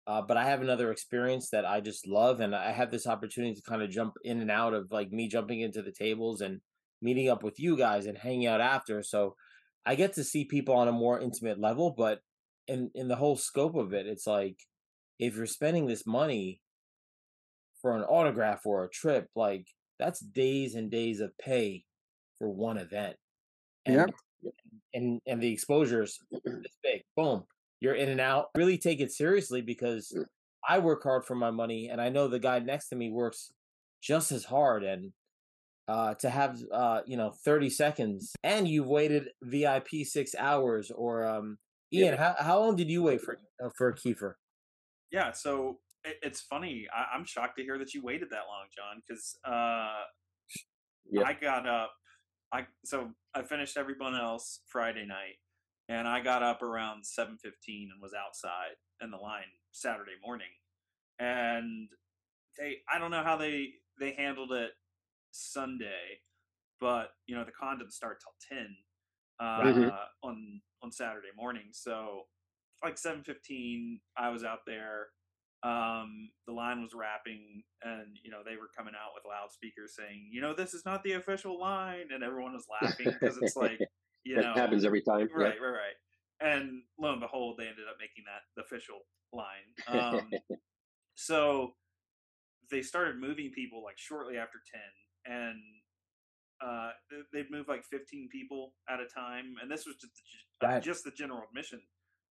uh, 0.07 0.23
but 0.23 0.37
I 0.37 0.45
have 0.45 0.61
another 0.61 0.93
experience 0.93 1.51
that 1.51 1.67
I 1.67 1.81
just 1.81 2.07
love, 2.07 2.41
and 2.41 2.55
I 2.55 2.71
have 2.71 2.91
this 2.91 3.07
opportunity 3.07 3.55
to 3.55 3.63
kind 3.63 3.83
of 3.83 3.91
jump 3.91 4.15
in 4.25 4.41
and 4.41 4.51
out 4.51 4.73
of 4.73 4.91
like 4.91 5.11
me 5.11 5.29
jumping 5.29 5.61
into 5.61 5.83
the 5.83 5.93
tables 5.93 6.41
and 6.41 6.61
meeting 7.03 7.29
up 7.29 7.43
with 7.43 7.59
you 7.59 7.77
guys 7.77 8.07
and 8.07 8.17
hanging 8.17 8.47
out 8.47 8.61
after. 8.61 9.03
So 9.03 9.35
I 9.85 9.95
get 9.97 10.15
to 10.15 10.25
see 10.25 10.45
people 10.45 10.75
on 10.75 10.89
a 10.89 10.93
more 10.93 11.21
intimate 11.21 11.59
level, 11.59 11.95
but 11.97 12.21
in 12.69 12.91
in 12.95 13.09
the 13.09 13.17
whole 13.17 13.37
scope 13.37 13.75
of 13.75 13.93
it, 13.93 14.07
it's 14.07 14.27
like 14.27 14.57
if 15.19 15.37
you're 15.37 15.47
spending 15.47 15.87
this 15.87 16.07
money 16.07 16.61
for 17.83 17.97
an 17.97 18.03
autograph 18.03 18.65
or 18.65 18.85
a 18.85 18.91
trip, 18.91 19.29
like 19.35 19.67
that's 19.99 20.21
days 20.21 20.75
and 20.75 20.91
days 20.91 21.21
of 21.21 21.37
pay 21.39 21.85
for 22.39 22.49
one 22.49 22.79
event. 22.79 23.17
Yep. 23.87 24.11
And 24.95 25.21
and 25.27 25.43
the 25.43 25.53
exposure 25.53 26.03
is 26.03 26.19
big. 26.83 27.03
Boom. 27.17 27.45
You're 27.81 27.95
in 27.95 28.09
and 28.09 28.21
out. 28.21 28.47
Really 28.57 28.79
take 28.79 29.01
it 29.01 29.13
seriously 29.13 29.61
because 29.61 30.13
Mm. 30.17 30.25
I 30.69 30.79
work 30.81 31.03
hard 31.05 31.25
for 31.25 31.37
my 31.37 31.51
money 31.51 31.89
and 31.89 32.01
I 32.01 32.09
know 32.09 32.27
the 32.27 32.41
guy 32.41 32.59
next 32.59 32.89
to 32.89 32.97
me 32.97 33.09
works 33.11 33.53
just 34.03 34.33
as 34.33 34.45
hard 34.45 34.83
and 34.83 35.13
uh, 35.89 36.15
to 36.15 36.29
have 36.29 36.59
uh, 36.73 37.03
you 37.07 37.17
know 37.17 37.31
30 37.45 37.71
seconds 37.71 38.33
and 38.43 38.67
you've 38.67 38.89
waited 38.89 39.29
VIP 39.43 39.89
six 40.05 40.35
hours 40.37 40.91
or 40.91 41.25
um 41.25 41.59
Yeah. 41.93 42.07
Ian, 42.07 42.19
how, 42.19 42.35
how 42.41 42.59
long 42.61 42.75
did 42.75 42.91
you 42.91 43.05
wait 43.05 43.21
for 43.21 43.39
uh, 43.63 43.69
for 43.77 43.93
Kiefer? 43.93 44.35
Yeah, 45.13 45.31
so 45.31 45.79
it, 46.05 46.17
it's 46.23 46.41
funny. 46.41 46.89
I, 46.93 47.15
I'm 47.17 47.25
shocked 47.25 47.59
to 47.59 47.63
hear 47.63 47.79
that 47.79 47.95
you 47.95 48.03
waited 48.03 48.31
that 48.31 48.47
long, 48.49 48.67
John, 48.75 49.01
because 49.07 49.39
uh, 49.45 50.03
Yeah. 51.09 51.23
I 51.25 51.33
got 51.35 51.69
up. 51.69 51.93
I 52.53 52.67
so 52.85 53.13
I 53.35 53.43
finished 53.43 53.77
everyone 53.77 54.17
else 54.17 54.63
Friday 54.67 55.07
night, 55.07 55.39
and 55.89 56.09
I 56.09 56.21
got 56.21 56.43
up 56.43 56.63
around 56.63 57.07
7:15 57.07 57.91
and 57.93 58.03
was 58.03 58.15
outside 58.15 58.77
in 59.03 59.11
the 59.11 59.17
line 59.19 59.45
Saturday 59.73 60.17
morning, 60.25 60.51
and 61.19 61.89
they 62.59 62.83
I 62.93 62.99
don't 62.99 63.11
know 63.11 63.25
how 63.25 63.37
they 63.37 63.75
they 63.99 64.13
handled 64.13 64.53
it 64.53 64.73
Sunday, 65.33 66.21
but 66.81 67.15
you 67.27 67.37
know 67.37 67.45
the 67.45 67.53
con 67.53 67.79
didn't 67.79 67.93
start 67.95 68.21
till 68.23 68.35
10 68.59 68.77
uh, 69.41 69.65
Mhm. 69.65 69.99
on 70.23 70.63
on 70.83 70.93
Saturday 70.93 71.33
morning, 71.37 71.69
so 71.73 72.29
like 72.85 72.99
7:15 72.99 74.01
I 74.17 74.31
was 74.31 74.45
out 74.45 74.61
there 74.67 75.09
um 75.63 76.31
the 76.47 76.53
line 76.53 76.83
was 76.83 76.95
wrapping 76.95 77.65
and 77.83 78.19
you 78.23 78.31
know 78.31 78.43
they 78.45 78.57
were 78.57 78.71
coming 78.77 78.95
out 78.95 79.13
with 79.15 79.25
loudspeakers 79.27 79.97
saying 79.97 80.29
you 80.31 80.41
know 80.41 80.55
this 80.55 80.75
is 80.75 80.85
not 80.85 81.03
the 81.03 81.13
official 81.13 81.59
line 81.59 82.09
and 82.13 82.23
everyone 82.23 82.53
was 82.53 82.67
laughing 82.71 83.19
because 83.21 83.39
it's 83.39 83.57
like 83.57 83.81
you 84.27 84.35
that 84.37 84.43
know 84.45 84.55
happens 84.55 84.85
every 84.85 85.01
time. 85.03 85.29
yeah. 85.31 85.45
right 85.45 85.61
right 85.61 85.69
right 85.71 85.97
and 86.41 86.83
lo 86.99 87.13
and 87.13 87.21
behold 87.21 87.57
they 87.59 87.65
ended 87.67 87.87
up 87.89 87.97
making 88.01 88.25
that 88.27 88.43
the 88.57 88.63
official 88.63 88.99
line 89.33 89.69
um 89.89 90.31
so 91.15 91.75
they 92.71 92.83
started 92.83 93.17
moving 93.21 93.51
people 93.55 93.83
like 93.83 93.97
shortly 93.97 94.37
after 94.37 94.59
10 95.27 95.35
and 95.35 95.59
uh 96.61 96.91
they'd 97.33 97.51
move 97.51 97.67
like 97.69 97.85
15 97.85 98.29
people 98.31 98.73
at 98.89 98.99
a 99.01 99.07
time 99.07 99.55
and 99.63 99.71
this 99.71 99.87
was 99.87 99.97
just 99.97 100.13
the, 100.61 100.67
uh, 100.69 100.81
just 100.81 101.05
the 101.05 101.11
general 101.13 101.43
admission 101.49 101.81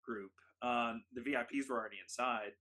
group 0.04 0.32
um 0.62 1.04
the 1.14 1.22
vips 1.22 1.70
were 1.70 1.78
already 1.80 1.98
inside 2.04 2.52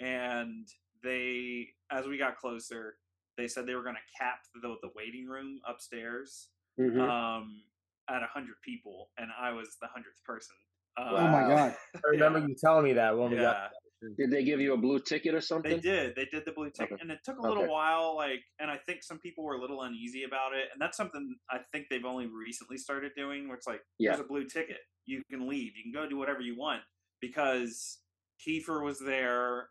and 0.00 0.66
they 1.02 1.68
as 1.90 2.06
we 2.06 2.18
got 2.18 2.36
closer 2.38 2.96
they 3.38 3.46
said 3.48 3.64
they 3.66 3.74
were 3.74 3.82
going 3.82 3.94
to 3.94 4.18
cap 4.18 4.40
the, 4.62 4.76
the 4.82 4.90
waiting 4.96 5.26
room 5.26 5.60
upstairs 5.68 6.48
Mhm. 6.78 7.00
um 7.00 7.62
at 8.10 8.20
100 8.20 8.48
people 8.64 9.08
and 9.18 9.28
i 9.40 9.52
was 9.52 9.76
the 9.80 9.86
100th 9.86 10.20
person 10.26 10.56
uh, 10.98 11.14
Oh 11.14 11.28
my 11.28 11.42
god. 11.42 11.74
I 11.96 12.08
remember 12.10 12.40
yeah. 12.40 12.46
you 12.48 12.56
telling 12.62 12.84
me 12.84 12.92
that 12.94 13.16
when 13.16 13.30
we 13.30 13.36
yeah 13.36 13.42
got 13.42 13.70
Did 14.18 14.30
they 14.32 14.42
give 14.44 14.60
you 14.60 14.74
a 14.74 14.76
blue 14.76 14.98
ticket 14.98 15.34
or 15.34 15.40
something? 15.40 15.70
they 15.70 15.78
did. 15.78 16.14
They 16.16 16.24
did 16.24 16.44
the 16.44 16.52
blue 16.52 16.68
ticket, 16.70 16.94
Okay. 16.94 17.00
and 17.02 17.10
it 17.12 17.20
took 17.24 17.38
a 17.38 17.42
little 17.42 17.62
Okay. 17.62 17.72
while. 17.72 18.16
Like, 18.16 18.40
and 18.58 18.70
I 18.70 18.76
think 18.86 19.02
some 19.04 19.18
people 19.20 19.44
were 19.44 19.54
a 19.54 19.60
little 19.60 19.82
uneasy 19.82 20.24
about 20.24 20.52
it, 20.52 20.66
and 20.72 20.80
that's 20.80 20.96
something 20.96 21.36
I 21.48 21.58
think 21.70 21.86
they've 21.90 22.04
only 22.04 22.26
recently 22.26 22.76
started 22.76 23.12
doing. 23.16 23.46
Where 23.46 23.56
it's 23.56 23.66
like, 23.68 23.82
Yeah. 23.98 24.10
there's 24.10 24.24
a 24.24 24.28
blue 24.28 24.46
ticket, 24.46 24.78
you 25.06 25.22
can 25.30 25.48
leave, 25.48 25.76
you 25.76 25.82
can 25.84 25.92
go 25.92 26.08
do 26.08 26.16
whatever 26.18 26.40
you 26.40 26.56
want. 26.58 26.82
Because 27.20 28.00
Kiefer 28.44 28.82
was 28.84 28.98
there 28.98 29.68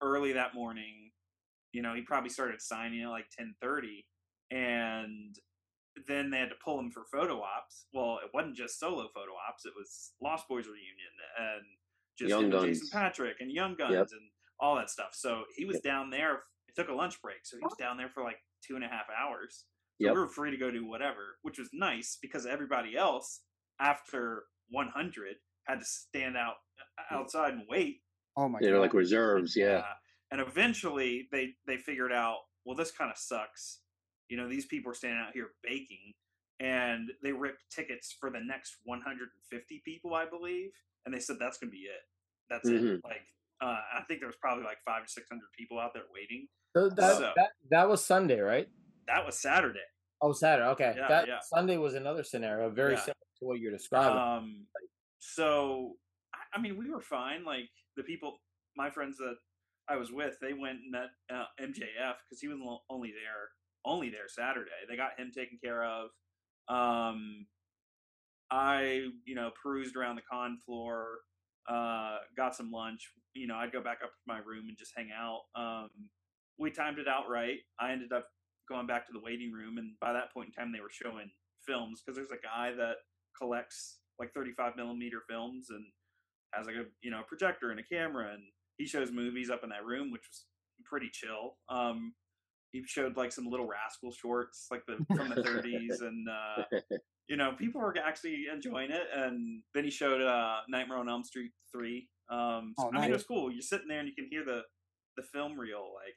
early 0.00 0.32
that 0.32 0.54
morning. 0.54 1.10
You 1.72 1.82
know, 1.82 1.94
he 1.94 2.02
probably 2.02 2.30
started 2.30 2.62
signing 2.62 3.02
at 3.02 3.08
like 3.10 3.26
ten 3.36 3.54
thirty, 3.60 4.06
and 4.50 5.36
then 6.06 6.30
they 6.30 6.38
had 6.38 6.48
to 6.48 6.54
pull 6.64 6.78
him 6.78 6.90
for 6.90 7.04
photo 7.12 7.40
ops. 7.40 7.86
Well, 7.92 8.18
it 8.24 8.30
wasn't 8.34 8.56
just 8.56 8.78
solo 8.80 9.08
photo 9.14 9.32
ops; 9.48 9.64
it 9.66 9.72
was 9.76 10.12
Lost 10.22 10.48
Boys 10.48 10.66
reunion 10.66 11.14
and 11.38 11.62
just 12.18 12.28
Young 12.30 12.46
him 12.46 12.54
and 12.54 12.66
Jason 12.66 12.88
Patric 12.92 13.36
and 13.40 13.50
Young 13.50 13.74
Guns 13.76 13.92
Yep. 13.94 14.08
and 14.12 14.30
all 14.60 14.76
that 14.76 14.90
stuff. 14.90 15.10
So 15.14 15.44
he 15.56 15.64
was 15.64 15.76
Yep. 15.76 15.82
down 15.84 16.10
there. 16.10 16.44
It 16.68 16.74
took 16.76 16.88
a 16.88 16.94
lunch 16.94 17.20
break, 17.22 17.44
so 17.44 17.56
he 17.56 17.64
was 17.64 17.74
down 17.78 17.96
there 17.96 18.08
for 18.10 18.22
like 18.22 18.38
two 18.66 18.76
and 18.76 18.84
a 18.84 18.88
half 18.88 19.06
hours. 19.10 19.66
So 20.00 20.06
Yep. 20.08 20.14
we 20.14 20.20
were 20.20 20.28
free 20.28 20.50
to 20.50 20.56
go 20.56 20.70
do 20.70 20.86
whatever, 20.86 21.38
which 21.42 21.58
was 21.58 21.68
nice 21.72 22.16
because 22.20 22.46
everybody 22.46 22.96
else 22.96 23.44
after 23.80 24.44
100 24.70 25.36
had 25.66 25.78
to 25.80 25.84
stand 25.84 26.36
out 26.36 26.56
uh, 26.98 27.14
outside 27.14 27.52
and 27.54 27.66
wait. 27.68 28.02
Oh 28.36 28.48
my 28.48 28.58
They're 28.60 28.74
god. 28.76 28.80
like 28.80 28.94
reserves. 28.94 29.54
Yeah. 29.56 29.78
Uh, 29.78 29.94
and 30.30 30.40
eventually 30.40 31.28
they 31.30 31.54
they 31.66 31.76
figured 31.76 32.12
out, 32.12 32.38
well, 32.64 32.74
this 32.76 32.90
kind 32.90 33.10
of 33.10 33.18
sucks. 33.18 33.80
You 34.28 34.36
know, 34.36 34.48
these 34.48 34.66
people 34.66 34.90
are 34.92 34.94
standing 34.94 35.18
out 35.20 35.32
here 35.34 35.50
baking, 35.62 36.12
and 36.60 37.10
they 37.22 37.32
ripped 37.32 37.64
tickets 37.70 38.16
for 38.18 38.30
the 38.30 38.40
next 38.40 38.76
150 38.84 39.82
people, 39.84 40.14
I 40.14 40.26
believe, 40.26 40.70
and 41.04 41.14
they 41.14 41.20
said 41.20 41.36
that's 41.38 41.58
going 41.58 41.70
to 41.70 41.76
be 41.76 41.84
it. 41.84 42.00
That's 42.48 42.68
it. 42.68 42.82
Mhm. 42.82 43.00
Like, 43.04 43.22
uh, 43.60 43.80
I 43.94 44.02
think 44.08 44.20
there 44.20 44.28
was 44.28 44.36
probably 44.36 44.64
like 44.64 44.78
five 44.84 45.04
to 45.04 45.08
six 45.10 45.28
hundred 45.28 45.46
people 45.56 45.78
out 45.78 45.92
there 45.94 46.04
waiting. 46.12 46.48
So 46.76 46.88
that, 46.90 47.16
So- 47.16 47.32
that 47.36 47.50
that 47.70 47.88
was 47.88 48.04
Sunday, 48.04 48.40
right? 48.40 48.68
That 49.06 49.24
was 49.24 49.40
Saturday. 49.40 49.84
Oh, 50.20 50.32
Saturday. 50.32 50.68
Okay, 50.70 50.94
Yeah, 50.96 51.08
that 51.08 51.28
yeah. 51.28 51.38
Sunday 51.40 51.76
was 51.76 51.94
another 51.94 52.22
scenario, 52.22 52.70
very 52.70 52.92
Yeah. 52.94 53.00
similar 53.00 53.26
to 53.38 53.44
what 53.44 53.58
you're 53.60 53.72
describing. 53.72 54.18
Um, 54.18 54.66
so 55.18 55.98
I- 56.34 56.38
I 56.54 56.60
mean, 56.60 56.76
we 56.76 56.88
were 56.90 57.00
fine. 57.00 57.44
Like 57.44 57.70
the 57.96 58.02
people, 58.04 58.40
my 58.76 58.90
friends 58.90 59.16
that 59.18 59.36
I 59.88 59.96
was 59.96 60.10
with, 60.12 60.38
they 60.40 60.52
went 60.54 60.80
and 60.80 60.90
met 60.90 61.10
uh, 61.30 61.46
MJF 61.58 62.16
because 62.24 62.40
he 62.40 62.48
was 62.48 62.58
only 62.88 63.12
there, 63.12 63.50
only 63.84 64.10
there 64.10 64.28
Saturday. 64.28 64.70
They 64.88 64.96
got 64.96 65.18
him 65.18 65.30
taken 65.34 65.58
care 65.62 65.84
of. 65.84 66.10
Um, 66.68 67.46
I, 68.50 69.08
you 69.24 69.34
know, 69.34 69.50
perused 69.62 69.96
around 69.96 70.16
the 70.16 70.22
con 70.30 70.58
floor, 70.64 71.18
uh, 71.68 72.18
got 72.36 72.54
some 72.54 72.70
lunch. 72.70 73.10
You 73.34 73.46
know, 73.46 73.56
I'd 73.56 73.72
go 73.72 73.82
back 73.82 73.98
up 74.02 74.10
to 74.10 74.26
my 74.26 74.38
room 74.38 74.66
and 74.68 74.76
just 74.78 74.92
hang 74.96 75.08
out. 75.16 75.40
Um, 75.56 75.88
we 76.58 76.70
timed 76.70 76.98
it 76.98 77.08
out 77.08 77.30
right. 77.30 77.58
I 77.80 77.92
ended 77.92 78.12
up 78.12 78.26
going 78.68 78.86
back 78.86 79.06
to 79.06 79.12
the 79.12 79.20
waiting 79.24 79.52
room, 79.52 79.78
and 79.78 79.92
by 80.00 80.12
that 80.12 80.32
point 80.32 80.48
in 80.48 80.52
time, 80.52 80.72
they 80.72 80.80
were 80.80 80.90
showing 80.90 81.30
films 81.66 82.02
because 82.04 82.16
there's 82.16 82.30
a 82.30 82.42
guy 82.42 82.72
that 82.76 82.96
collects 83.38 83.98
like 84.18 84.32
35 84.34 84.76
millimeter 84.76 85.22
films 85.28 85.68
and 85.70 85.84
has 86.52 86.66
like 86.66 86.76
a 86.76 86.84
you 87.02 87.10
know 87.10 87.22
projector 87.26 87.70
and 87.70 87.80
a 87.80 87.82
camera, 87.82 88.32
and 88.32 88.42
he 88.76 88.86
shows 88.86 89.10
movies 89.10 89.50
up 89.50 89.64
in 89.64 89.70
that 89.70 89.84
room, 89.84 90.10
which 90.10 90.22
was 90.28 90.44
pretty 90.84 91.08
chill. 91.12 91.56
Um, 91.68 92.12
he 92.72 92.82
showed 92.86 93.16
like 93.16 93.32
some 93.32 93.46
little 93.46 93.66
rascal 93.66 94.12
shorts, 94.12 94.66
like 94.70 94.82
the 94.86 94.96
from 95.14 95.28
the 95.28 95.36
30s, 95.42 96.00
and 96.06 96.26
uh, 96.28 96.64
you 97.28 97.36
know 97.36 97.52
people 97.58 97.80
were 97.80 97.94
actually 98.04 98.46
enjoying 98.52 98.90
it. 98.90 99.06
And 99.14 99.62
then 99.74 99.84
he 99.84 99.90
showed 99.90 100.20
uh, 100.22 100.60
Nightmare 100.68 100.98
on 100.98 101.08
Elm 101.08 101.22
Street 101.22 101.52
three. 101.70 102.08
Um, 102.30 102.74
so, 102.78 102.86
Oh, 102.86 102.90
I 102.96 103.00
mean, 103.02 103.10
it 103.10 103.12
was 103.12 103.24
cool. 103.24 103.52
You're 103.52 103.62
sitting 103.62 103.88
there 103.88 103.98
and 104.00 104.08
you 104.08 104.14
can 104.14 104.26
hear 104.30 104.44
the 104.44 104.62
the 105.16 105.22
film 105.22 105.58
reel 105.58 105.92
like 105.94 106.16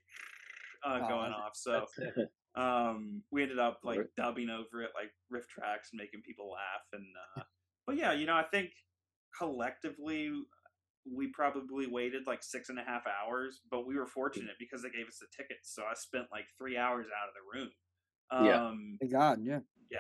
uh, 0.86 1.00
Oh, 1.06 1.10
going 1.10 1.32
that's- 1.32 1.42
off. 1.46 1.56
So 1.56 1.86
Um, 2.58 3.22
we 3.34 3.44
ended 3.44 3.60
up 3.60 3.80
like 3.84 4.00
dubbing 4.16 4.50
over 4.50 4.82
it 4.82 4.92
like 4.96 5.12
riff 5.30 5.46
tracks 5.50 5.90
and 5.92 6.00
making 6.00 6.22
people 6.22 6.52
laugh. 6.52 6.86
And 6.94 7.04
uh, 7.38 7.42
but 7.86 7.98
yeah, 7.98 8.14
you 8.14 8.26
know, 8.26 8.34
I 8.36 8.44
think 8.44 8.70
collectively 9.38 10.32
we 11.12 11.28
probably 11.28 11.88
waited 11.88 12.24
like 12.28 12.42
six 12.44 12.70
and 12.70 12.80
a 12.80 12.84
half 12.84 13.04
hours, 13.08 13.62
but 13.70 13.86
we 13.86 13.96
were 13.96 14.08
fortunate 14.08 14.56
because 14.60 14.82
they 14.82 14.90
gave 14.90 15.08
us 15.08 15.20
the 15.20 15.28
tickets. 15.36 15.74
So 15.76 15.84
I 15.84 15.94
spent 15.96 16.26
like 16.32 16.46
three 16.58 16.78
hours 16.78 17.06
out 17.08 17.30
of 17.30 17.34
the 17.36 17.60
room. 17.60 17.70
Yeah. 18.48 18.68
Um, 18.68 18.98
Thank 19.00 19.12
God, 19.12 19.40
yeah. 19.44 19.60
yeah, 19.92 20.00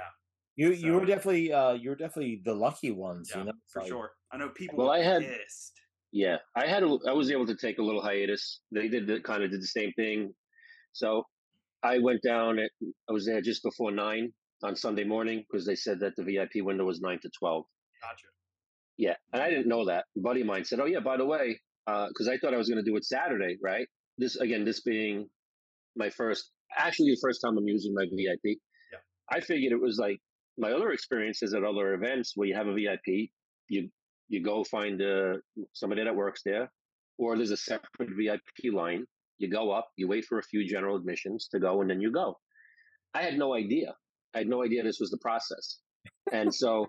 You 0.55 0.71
you 0.71 0.93
were 0.93 1.05
definitely 1.05 1.53
uh 1.53 1.73
you 1.73 1.89
were 1.91 1.95
definitely 1.95 2.41
the 2.43 2.55
lucky 2.55 2.91
ones. 2.91 3.29
yeah, 3.31 3.39
you 3.39 3.45
know, 3.45 3.51
for 3.71 3.81
like- 3.81 3.89
sure. 3.89 4.11
I 4.31 4.37
know 4.37 4.49
people 4.49 4.77
Well, 4.79 4.89
I 4.89 4.99
had- 4.99 5.21
pissed. 5.21 5.73
Yeah, 6.11 6.37
I 6.55 6.65
had 6.65 6.81
a, 6.83 6.97
I 7.09 7.11
was 7.11 7.29
able 7.29 7.45
to 7.45 7.55
take 7.57 7.77
a 7.77 7.83
little 7.83 8.01
hiatus. 8.01 8.61
They 8.71 8.87
did 8.87 9.05
the, 9.05 9.19
kind 9.19 9.43
of 9.43 9.51
did 9.51 9.61
the 9.61 9.67
same 9.67 9.91
thing. 9.93 10.33
So 10.93 11.23
I 11.83 11.99
went 11.99 12.21
down 12.23 12.57
at 12.57 12.71
I 13.09 13.11
was 13.13 13.25
there 13.25 13.41
just 13.41 13.61
before 13.63 13.91
nine 13.91 14.31
on 14.63 14.75
Sunday 14.77 15.03
morning 15.03 15.43
because 15.45 15.65
they 15.65 15.75
said 15.75 15.99
that 15.99 16.13
the 16.15 16.23
VIP 16.23 16.63
window 16.65 16.85
was 16.85 17.01
nine 17.01 17.19
to 17.21 17.29
twelve. 17.37 17.65
Gotcha. 18.01 18.27
Yeah, 18.97 19.15
and 19.33 19.41
I 19.41 19.49
didn't 19.49 19.67
know 19.67 19.85
that. 19.85 20.05
A 20.17 20.21
buddy 20.21 20.41
of 20.41 20.47
mine 20.47 20.65
said, 20.65 20.79
"Oh 20.79 20.85
yeah, 20.85 21.01
by 21.01 21.17
the 21.17 21.25
way, 21.25 21.59
because 21.85 22.27
I 22.27 22.37
thought 22.37 22.53
I 22.53 22.57
was 22.57 22.69
going 22.69 22.83
to 22.83 22.89
do 22.89 22.95
it 22.95 23.05
Saturday, 23.05 23.57
right? 23.61 23.87
This 24.17 24.35
again, 24.37 24.63
this 24.63 24.81
being 24.81 25.27
my 25.95 26.09
first, 26.09 26.51
actually 26.77 27.11
the 27.11 27.19
first 27.21 27.41
time 27.43 27.57
I'm 27.57 27.67
using 27.67 27.93
my 27.93 28.05
VIP. 28.05 28.57
Yeah. 28.91 28.99
I 29.29 29.39
figured 29.41 29.71
it 29.71 29.81
was 29.81 29.97
like 29.97 30.19
my 30.57 30.71
other 30.71 30.91
experiences 30.91 31.53
at 31.53 31.63
other 31.63 31.93
events 31.93 32.33
where 32.35 32.47
you 32.47 32.55
have 32.55 32.67
a 32.67 32.73
VIP, 32.73 33.29
you 33.69 33.89
you 34.27 34.43
go 34.43 34.63
find 34.63 35.01
uh, 35.01 35.35
somebody 35.73 36.03
that 36.03 36.15
works 36.15 36.41
there, 36.43 36.71
or 37.17 37.35
there's 37.35 37.51
a 37.51 37.57
separate 37.57 38.09
VIP 38.17 38.73
line. 38.73 39.05
You 39.37 39.49
go 39.49 39.71
up, 39.71 39.89
you 39.97 40.07
wait 40.07 40.25
for 40.25 40.39
a 40.39 40.43
few 40.43 40.67
general 40.67 40.95
admissions 40.95 41.49
to 41.51 41.59
go, 41.59 41.81
and 41.81 41.89
then 41.89 41.99
you 41.99 42.11
go. 42.11 42.37
I 43.13 43.21
had 43.21 43.37
no 43.37 43.53
idea. 43.53 43.93
I 44.33 44.39
had 44.39 44.47
no 44.47 44.63
idea 44.63 44.83
this 44.83 44.99
was 44.99 45.11
the 45.11 45.19
process, 45.21 45.79
and 46.31 46.53
so 46.53 46.87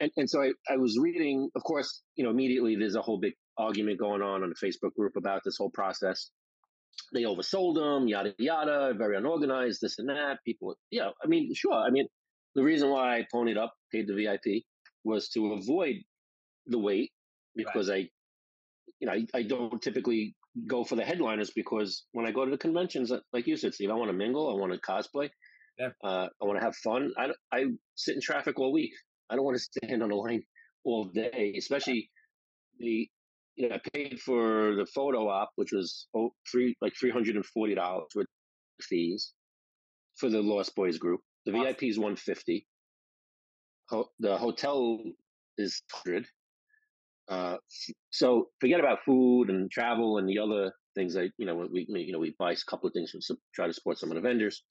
and, 0.00 0.10
and 0.16 0.28
so 0.30 0.42
I, 0.42 0.52
I 0.70 0.76
was 0.76 0.98
reading, 0.98 1.50
of 1.54 1.62
course, 1.62 2.02
you 2.16 2.24
know, 2.24 2.30
immediately 2.30 2.76
there's 2.76 2.96
a 2.96 3.02
whole 3.02 3.18
big 3.20 3.34
argument 3.58 3.98
going 3.98 4.22
on 4.22 4.42
on 4.42 4.50
the 4.50 4.66
Facebook 4.66 4.94
group 4.94 5.12
about 5.16 5.42
this 5.44 5.56
whole 5.58 5.70
process. 5.70 6.30
They 7.14 7.22
oversold 7.22 7.76
them, 7.76 8.08
yada, 8.08 8.34
yada, 8.38 8.94
very 8.96 9.16
unorganized, 9.16 9.80
this 9.80 9.98
and 9.98 10.08
that. 10.08 10.38
People, 10.44 10.76
yeah, 10.90 11.10
I 11.22 11.26
mean, 11.28 11.52
sure. 11.54 11.74
I 11.74 11.90
mean, 11.90 12.06
the 12.54 12.62
reason 12.62 12.90
why 12.90 13.16
I 13.18 13.26
ponied 13.32 13.56
up, 13.58 13.72
paid 13.92 14.06
the 14.08 14.14
VIP, 14.14 14.64
was 15.04 15.28
to 15.30 15.52
avoid 15.52 15.96
the 16.66 16.78
wait 16.78 17.10
because 17.56 17.90
I, 17.90 18.08
you 19.00 19.06
know, 19.06 19.12
I, 19.12 19.24
I 19.34 19.42
don't 19.42 19.80
typically 19.80 20.34
go 20.66 20.84
for 20.84 20.96
the 20.96 21.04
headliners 21.04 21.50
because 21.54 22.04
when 22.12 22.26
I 22.26 22.32
go 22.32 22.44
to 22.44 22.50
the 22.50 22.58
conventions, 22.58 23.12
like 23.32 23.46
you 23.46 23.56
said, 23.56 23.74
Steve, 23.74 23.90
I 23.90 23.94
want 23.94 24.10
to 24.10 24.16
mingle, 24.16 24.50
I 24.50 24.60
want 24.60 24.72
to 24.72 24.78
cosplay, 24.78 25.30
Yeah. 25.78 25.90
uh, 26.04 26.28
I 26.40 26.44
want 26.44 26.58
to 26.58 26.64
have 26.64 26.76
fun. 26.76 27.12
I, 27.16 27.28
I 27.52 27.66
sit 27.94 28.14
in 28.14 28.20
traffic 28.20 28.58
all 28.58 28.72
week. 28.72 28.92
I 29.30 29.36
don't 29.36 29.44
want 29.44 29.58
to 29.58 29.62
stand 29.62 30.02
on 30.02 30.10
the 30.10 30.16
line 30.16 30.42
all 30.84 31.06
day, 31.06 31.54
especially 31.58 32.10
the 32.78 33.08
you 33.56 33.68
know 33.68 33.76
I 33.76 33.80
paid 33.94 34.20
for 34.20 34.76
the 34.76 34.86
photo 34.86 35.28
op, 35.28 35.50
which 35.56 35.72
was 35.72 36.08
oh, 36.16 36.30
three 36.50 36.76
like 36.80 36.94
three 36.98 37.10
hundred 37.10 37.36
and 37.36 37.46
forty 37.46 37.74
dollars 37.74 38.08
with 38.14 38.26
fees 38.82 39.34
for 40.18 40.30
the 40.30 40.42
Lost 40.42 40.74
Boys 40.76 40.98
group. 40.98 41.20
The 41.46 41.52
Wow. 41.52 41.64
VIP 41.64 41.84
is 41.84 41.98
one 41.98 42.16
fifty. 42.16 42.66
Ho- 43.90 44.10
the 44.20 44.38
hotel 44.38 45.02
is 45.58 45.82
hundred. 45.92 46.26
Uh, 47.28 47.58
so 48.10 48.50
forget 48.60 48.80
about 48.80 49.04
food 49.04 49.50
and 49.50 49.70
travel 49.70 50.18
and 50.18 50.28
the 50.28 50.38
other 50.38 50.72
things. 50.94 51.16
I 51.16 51.30
you 51.38 51.46
know 51.46 51.68
we 51.72 51.86
you 51.88 52.12
know 52.12 52.18
we 52.18 52.34
buy 52.38 52.52
a 52.52 52.56
couple 52.68 52.88
of 52.88 52.94
things 52.94 53.10
from 53.10 53.22
some, 53.22 53.38
try 53.54 53.66
to 53.66 53.72
support 53.72 53.98
some 53.98 54.10
of 54.10 54.16
the 54.16 54.20
vendors. 54.22 54.64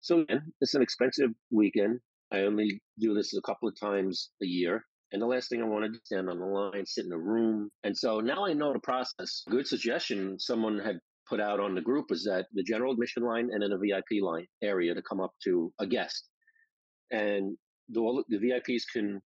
So 0.00 0.20
again, 0.20 0.52
it's 0.60 0.74
an 0.74 0.82
expensive 0.82 1.30
weekend. 1.50 2.00
I 2.32 2.40
only 2.40 2.80
do 2.98 3.14
this 3.14 3.36
a 3.36 3.42
couple 3.42 3.68
of 3.68 3.78
times 3.78 4.30
a 4.42 4.46
year. 4.46 4.84
And 5.12 5.20
the 5.20 5.26
last 5.26 5.50
thing 5.50 5.60
I 5.60 5.66
wanted 5.66 5.92
to 5.92 6.00
stand 6.04 6.30
on 6.30 6.38
the 6.38 6.46
line, 6.46 6.86
sit 6.86 7.04
in 7.04 7.12
a 7.12 7.18
room. 7.18 7.68
And 7.84 7.96
so 7.96 8.20
now 8.20 8.46
I 8.46 8.54
know 8.54 8.72
the 8.72 8.78
process. 8.78 9.42
Good 9.50 9.66
suggestion 9.66 10.38
someone 10.38 10.78
had 10.78 10.98
put 11.28 11.40
out 11.40 11.60
on 11.60 11.74
the 11.74 11.82
group 11.82 12.06
was 12.08 12.24
that 12.24 12.46
the 12.54 12.62
general 12.62 12.94
admission 12.94 13.22
line 13.22 13.50
and 13.52 13.62
then 13.62 13.72
a 13.72 13.78
VIP 13.78 14.22
line 14.22 14.46
area 14.62 14.94
to 14.94 15.02
come 15.02 15.20
up 15.20 15.32
to 15.44 15.70
a 15.78 15.86
guest. 15.86 16.26
And 17.10 17.58
the, 17.90 18.24
the 18.28 18.38
VIPs 18.38 18.84
can, 18.90 19.20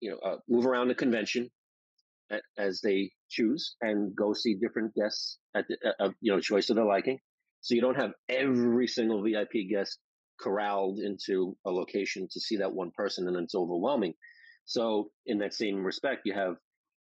you 0.00 0.10
know, 0.12 0.18
uh, 0.24 0.36
move 0.48 0.64
around 0.64 0.88
the 0.88 0.94
convention 0.94 1.50
as 2.58 2.80
they 2.80 3.10
choose 3.28 3.76
and 3.82 4.16
go 4.16 4.32
see 4.32 4.54
different 4.54 4.94
guests 4.94 5.38
at 5.54 5.66
the, 5.68 5.76
uh, 6.00 6.10
you 6.22 6.32
know, 6.32 6.40
choice 6.40 6.70
of 6.70 6.76
their 6.76 6.86
liking. 6.86 7.18
So 7.60 7.74
you 7.74 7.82
don't 7.82 8.00
have 8.00 8.12
every 8.30 8.86
single 8.86 9.22
VIP 9.22 9.68
guest 9.70 9.98
corralled 10.40 10.98
into 10.98 11.56
a 11.66 11.70
location 11.70 12.28
to 12.30 12.40
see 12.40 12.56
that 12.56 12.72
one 12.72 12.90
person 12.96 13.28
and 13.28 13.36
it's 13.36 13.54
overwhelming. 13.54 14.14
So 14.66 15.10
in 15.26 15.38
that 15.38 15.54
same 15.54 15.84
respect, 15.84 16.22
you 16.24 16.34
have 16.34 16.56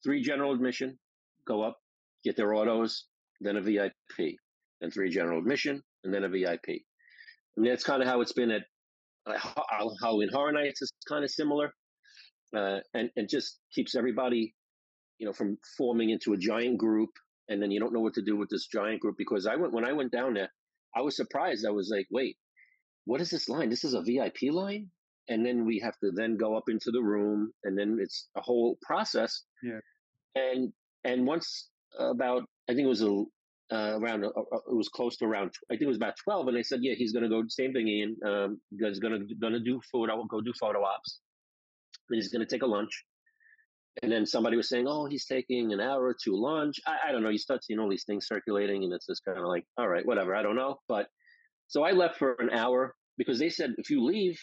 three 0.05 0.23
general 0.23 0.53
admission, 0.53 0.99
go 1.47 1.63
up, 1.63 1.77
get 2.25 2.37
their 2.37 2.55
autos, 2.55 3.07
then 3.41 3.57
a 3.57 3.61
VIP, 3.61 4.37
then 4.81 4.91
three 4.91 5.11
general 5.11 5.39
admission, 5.39 5.83
and 6.05 6.15
then 6.15 6.25
a 6.25 6.29
VIP. 6.29 6.69
I 6.69 7.61
mean, 7.61 7.71
that's 7.71 7.85
kind 7.85 8.03
of 8.03 8.09
how 8.09 8.21
it's 8.21 8.33
been 8.33 8.51
at 8.51 8.63
uh, 9.27 9.39
Ho- 9.39 9.97
Halloween 10.01 10.29
Horror 10.33 10.53
Nights 10.53 10.83
is 10.83 10.93
kind 11.09 11.25
of 11.25 11.31
similar, 11.31 11.73
uh, 12.57 12.79
and 12.95 13.11
and 13.17 13.29
just 13.29 13.59
keeps 13.75 13.95
everybody, 13.95 14.55
you 15.19 15.27
know, 15.27 15.33
from 15.33 15.59
forming 15.77 16.11
into 16.11 16.33
a 16.33 16.37
giant 16.37 16.79
group, 16.79 17.11
and 17.49 17.61
then 17.61 17.71
you 17.71 17.81
don't 17.81 17.93
know 17.93 18.01
what 18.01 18.15
to 18.15 18.23
do 18.23 18.37
with 18.37 18.49
this 18.49 18.69
giant 18.69 19.01
group 19.01 19.17
because 19.19 19.47
I 19.47 19.57
went 19.57 19.73
when 19.73 19.85
I 19.85 19.93
went 19.93 20.13
down 20.13 20.35
there, 20.35 20.51
I 20.97 21.03
was 21.03 21.17
surprised. 21.17 21.67
I 21.67 21.71
was 21.71 21.91
like, 21.93 22.07
wait, 22.11 22.37
what 23.09 23.23
is 23.23 23.31
this 23.31 23.49
line? 23.49 23.71
This 23.71 23.85
is 23.85 23.95
a 23.95 24.03
VIP 24.03 24.53
line? 24.53 24.91
And 25.29 25.45
then 25.45 25.65
we 25.65 25.79
have 25.79 25.99
to 26.05 26.11
then 26.15 26.37
go 26.37 26.55
up 26.55 26.65
into 26.69 26.91
the 26.91 27.01
room 27.01 27.51
and 27.65 27.77
then 27.77 27.99
it's 27.99 28.29
a 28.37 28.43
whole 28.43 28.77
process. 28.83 29.45
Yeah. 29.63 29.81
And, 30.35 30.73
and 31.05 31.27
once 31.27 31.71
about, 31.99 32.43
I 32.69 32.75
think 32.75 32.85
it 32.85 32.89
was 32.89 33.03
a, 33.03 33.25
uh, 33.73 33.99
around, 33.99 34.27
uh, 34.27 34.29
uh, 34.29 34.57
it 34.57 34.77
was 34.77 34.91
close 34.91 35.17
to 35.19 35.25
around, 35.25 35.53
I 35.71 35.75
think 35.75 35.83
it 35.83 35.89
was 35.89 35.97
about 35.97 36.17
12. 36.23 36.49
And 36.49 36.57
they 36.57 36.63
said, 36.63 36.81
yeah, 36.83 36.93
he's 36.99 37.13
going 37.13 37.23
to 37.23 37.31
go, 37.31 37.43
same 37.49 37.73
thing, 37.73 37.89
Ian, 37.89 38.17
um, 38.27 38.61
he's 38.79 38.99
going 38.99 39.27
to, 39.27 39.35
going 39.37 39.55
to 39.55 39.61
do 39.61 39.81
photo, 39.91 40.23
go 40.25 40.43
do 40.43 40.53
photo 40.61 40.85
ops. 40.85 41.21
And 42.11 42.17
he's 42.17 42.29
going 42.29 42.47
to 42.47 42.55
take 42.55 42.63
a 42.63 42.67
lunch. 42.67 42.93
And 44.03 44.13
then 44.13 44.27
somebody 44.27 44.59
was 44.59 44.69
saying, 44.69 44.87
oh, 44.87 45.07
he's 45.07 45.25
taking 45.25 45.73
an 45.73 45.81
hour 45.81 46.05
or 46.05 46.17
two 46.23 46.37
lunch. 46.37 46.77
I, 46.87 47.09
I 47.09 47.13
don't 47.13 47.23
know. 47.23 47.31
You 47.31 47.39
start 47.39 47.65
seeing 47.65 47.81
all 47.81 47.89
these 47.89 48.05
things 48.05 48.27
circulating 48.27 48.85
and 48.85 48.93
it's 48.93 49.07
just 49.07 49.25
kind 49.25 49.39
of 49.39 49.47
like, 49.47 49.65
all 49.79 49.89
right, 49.89 50.05
whatever. 50.05 50.37
I 50.37 50.43
don't 50.43 50.57
know. 50.57 50.77
But 50.89 51.09
so 51.69 51.85
I 51.85 51.93
left 51.93 52.17
for 52.17 52.33
an 52.41 52.51
hour 52.51 52.95
because 53.17 53.39
they 53.39 53.49
said, 53.51 53.75
if 53.79 53.91
you 53.91 54.05
leave, 54.05 54.39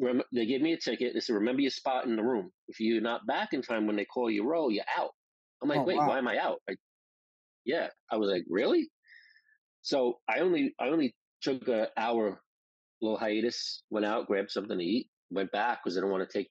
rem- 0.00 0.22
they 0.32 0.46
gave 0.46 0.60
me 0.62 0.72
a 0.72 0.78
ticket. 0.78 1.12
They 1.14 1.20
said, 1.20 1.34
remember 1.34 1.62
your 1.62 1.70
spot 1.70 2.06
in 2.06 2.16
the 2.16 2.22
room. 2.22 2.50
If 2.68 2.80
you're 2.80 3.00
not 3.00 3.26
back 3.26 3.48
in 3.52 3.62
time 3.62 3.86
when 3.86 3.96
they 3.96 4.04
call 4.04 4.30
you 4.30 4.46
roll, 4.48 4.70
you're 4.70 4.84
out. 4.98 5.10
I'm 5.62 5.68
like, 5.68 5.78
Oh, 5.80 5.84
wait, 5.84 5.96
wow. 5.98 6.08
why 6.08 6.18
am 6.18 6.28
I 6.28 6.38
out? 6.38 6.60
I, 6.68 6.74
yeah. 7.64 7.88
I 8.10 8.16
was 8.16 8.30
like, 8.30 8.44
really? 8.48 8.88
So 9.82 10.18
I 10.28 10.40
only, 10.40 10.74
I 10.80 10.88
only 10.88 11.14
took 11.42 11.66
an 11.68 11.86
hour 11.96 12.40
little 13.02 13.18
hiatus, 13.18 13.82
went 13.90 14.06
out, 14.06 14.26
grabbed 14.26 14.50
something 14.50 14.78
to 14.78 14.84
eat, 14.84 15.08
went 15.30 15.52
back 15.52 15.80
because 15.82 15.96
I 15.96 16.00
don't 16.00 16.10
want 16.10 16.28
to 16.28 16.38
take, 16.38 16.48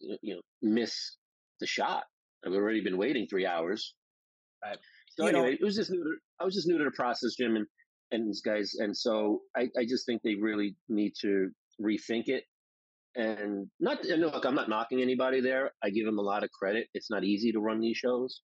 you 0.00 0.34
know, 0.36 0.40
miss 0.62 1.16
the 1.60 1.66
shot. 1.66 2.04
I've 2.46 2.52
already 2.52 2.82
been 2.82 2.96
waiting 2.98 3.26
three 3.28 3.46
hours. 3.46 3.94
Right. 4.64 4.78
So 5.10 5.26
You 5.26 5.32
know- 5.32 5.38
anyway, 5.40 5.58
it 5.60 5.64
was 5.64 5.76
just 5.76 5.90
new 5.90 6.02
to, 6.02 6.10
I 6.40 6.44
was 6.44 6.54
just 6.54 6.68
new 6.68 6.78
to 6.78 6.84
the 6.84 6.90
process, 6.92 7.34
Jim, 7.36 7.56
and, 7.56 7.66
and 8.10 8.26
these 8.26 8.42
guys. 8.42 8.74
And 8.78 8.96
so 8.96 9.42
I, 9.56 9.68
I 9.78 9.84
just 9.84 10.06
think 10.06 10.22
they 10.22 10.34
really 10.34 10.76
need 10.88 11.12
to 11.20 11.50
rethink 11.80 12.28
it. 12.28 12.44
And 13.16 13.66
not, 13.80 14.04
and 14.04 14.22
look, 14.22 14.44
I'm 14.44 14.54
not 14.54 14.68
knocking 14.68 15.00
anybody 15.00 15.40
there. 15.40 15.72
I 15.82 15.90
give 15.90 16.06
them 16.06 16.18
a 16.18 16.22
lot 16.22 16.44
of 16.44 16.50
credit. 16.50 16.88
It's 16.94 17.10
not 17.10 17.24
easy 17.24 17.52
to 17.52 17.60
run 17.60 17.80
these 17.80 17.96
shows. 17.96 18.42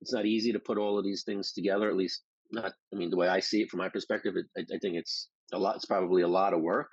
It's 0.00 0.12
not 0.12 0.26
easy 0.26 0.52
to 0.52 0.58
put 0.58 0.78
all 0.78 0.98
of 0.98 1.04
these 1.04 1.22
things 1.22 1.52
together, 1.52 1.88
at 1.88 1.96
least 1.96 2.22
not, 2.52 2.72
I 2.92 2.96
mean, 2.96 3.10
the 3.10 3.16
way 3.16 3.28
I 3.28 3.40
see 3.40 3.62
it 3.62 3.70
from 3.70 3.78
my 3.78 3.88
perspective, 3.88 4.34
it, 4.36 4.46
I, 4.56 4.74
I 4.74 4.78
think 4.78 4.96
it's 4.96 5.28
a 5.52 5.58
lot, 5.58 5.76
it's 5.76 5.86
probably 5.86 6.22
a 6.22 6.28
lot 6.28 6.54
of 6.54 6.60
work, 6.60 6.90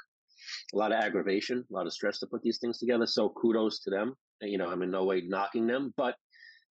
a 0.74 0.78
lot 0.78 0.92
of 0.92 1.00
aggravation, 1.00 1.64
a 1.70 1.74
lot 1.74 1.86
of 1.86 1.94
stress 1.94 2.20
to 2.20 2.28
put 2.28 2.42
these 2.42 2.60
things 2.60 2.80
together. 2.80 3.06
So 3.06 3.30
kudos 3.30 3.82
to 3.82 3.90
them. 3.90 4.16
You 4.42 4.58
know, 4.58 4.68
I'm 4.68 4.82
in 4.82 4.92
no 4.92 5.06
way 5.06 5.22
knocking 5.26 5.68
them, 5.68 5.94
but 5.96 6.16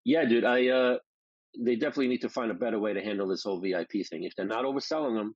yeah, 0.04 0.26
dude, 0.26 0.46
I, 0.46 0.70
uh, 0.70 0.98
they 1.58 1.76
definitely 1.76 2.08
need 2.08 2.22
to 2.22 2.30
find 2.30 2.52
a 2.52 2.56
better 2.56 2.80
way 2.80 2.94
to 2.94 3.02
handle 3.02 3.28
this 3.28 3.44
whole 3.44 3.60
VIP 3.60 4.06
thing. 4.10 4.24
If 4.24 4.36
they're 4.36 4.46
not 4.46 4.66
overselling 4.66 5.16
them, 5.16 5.34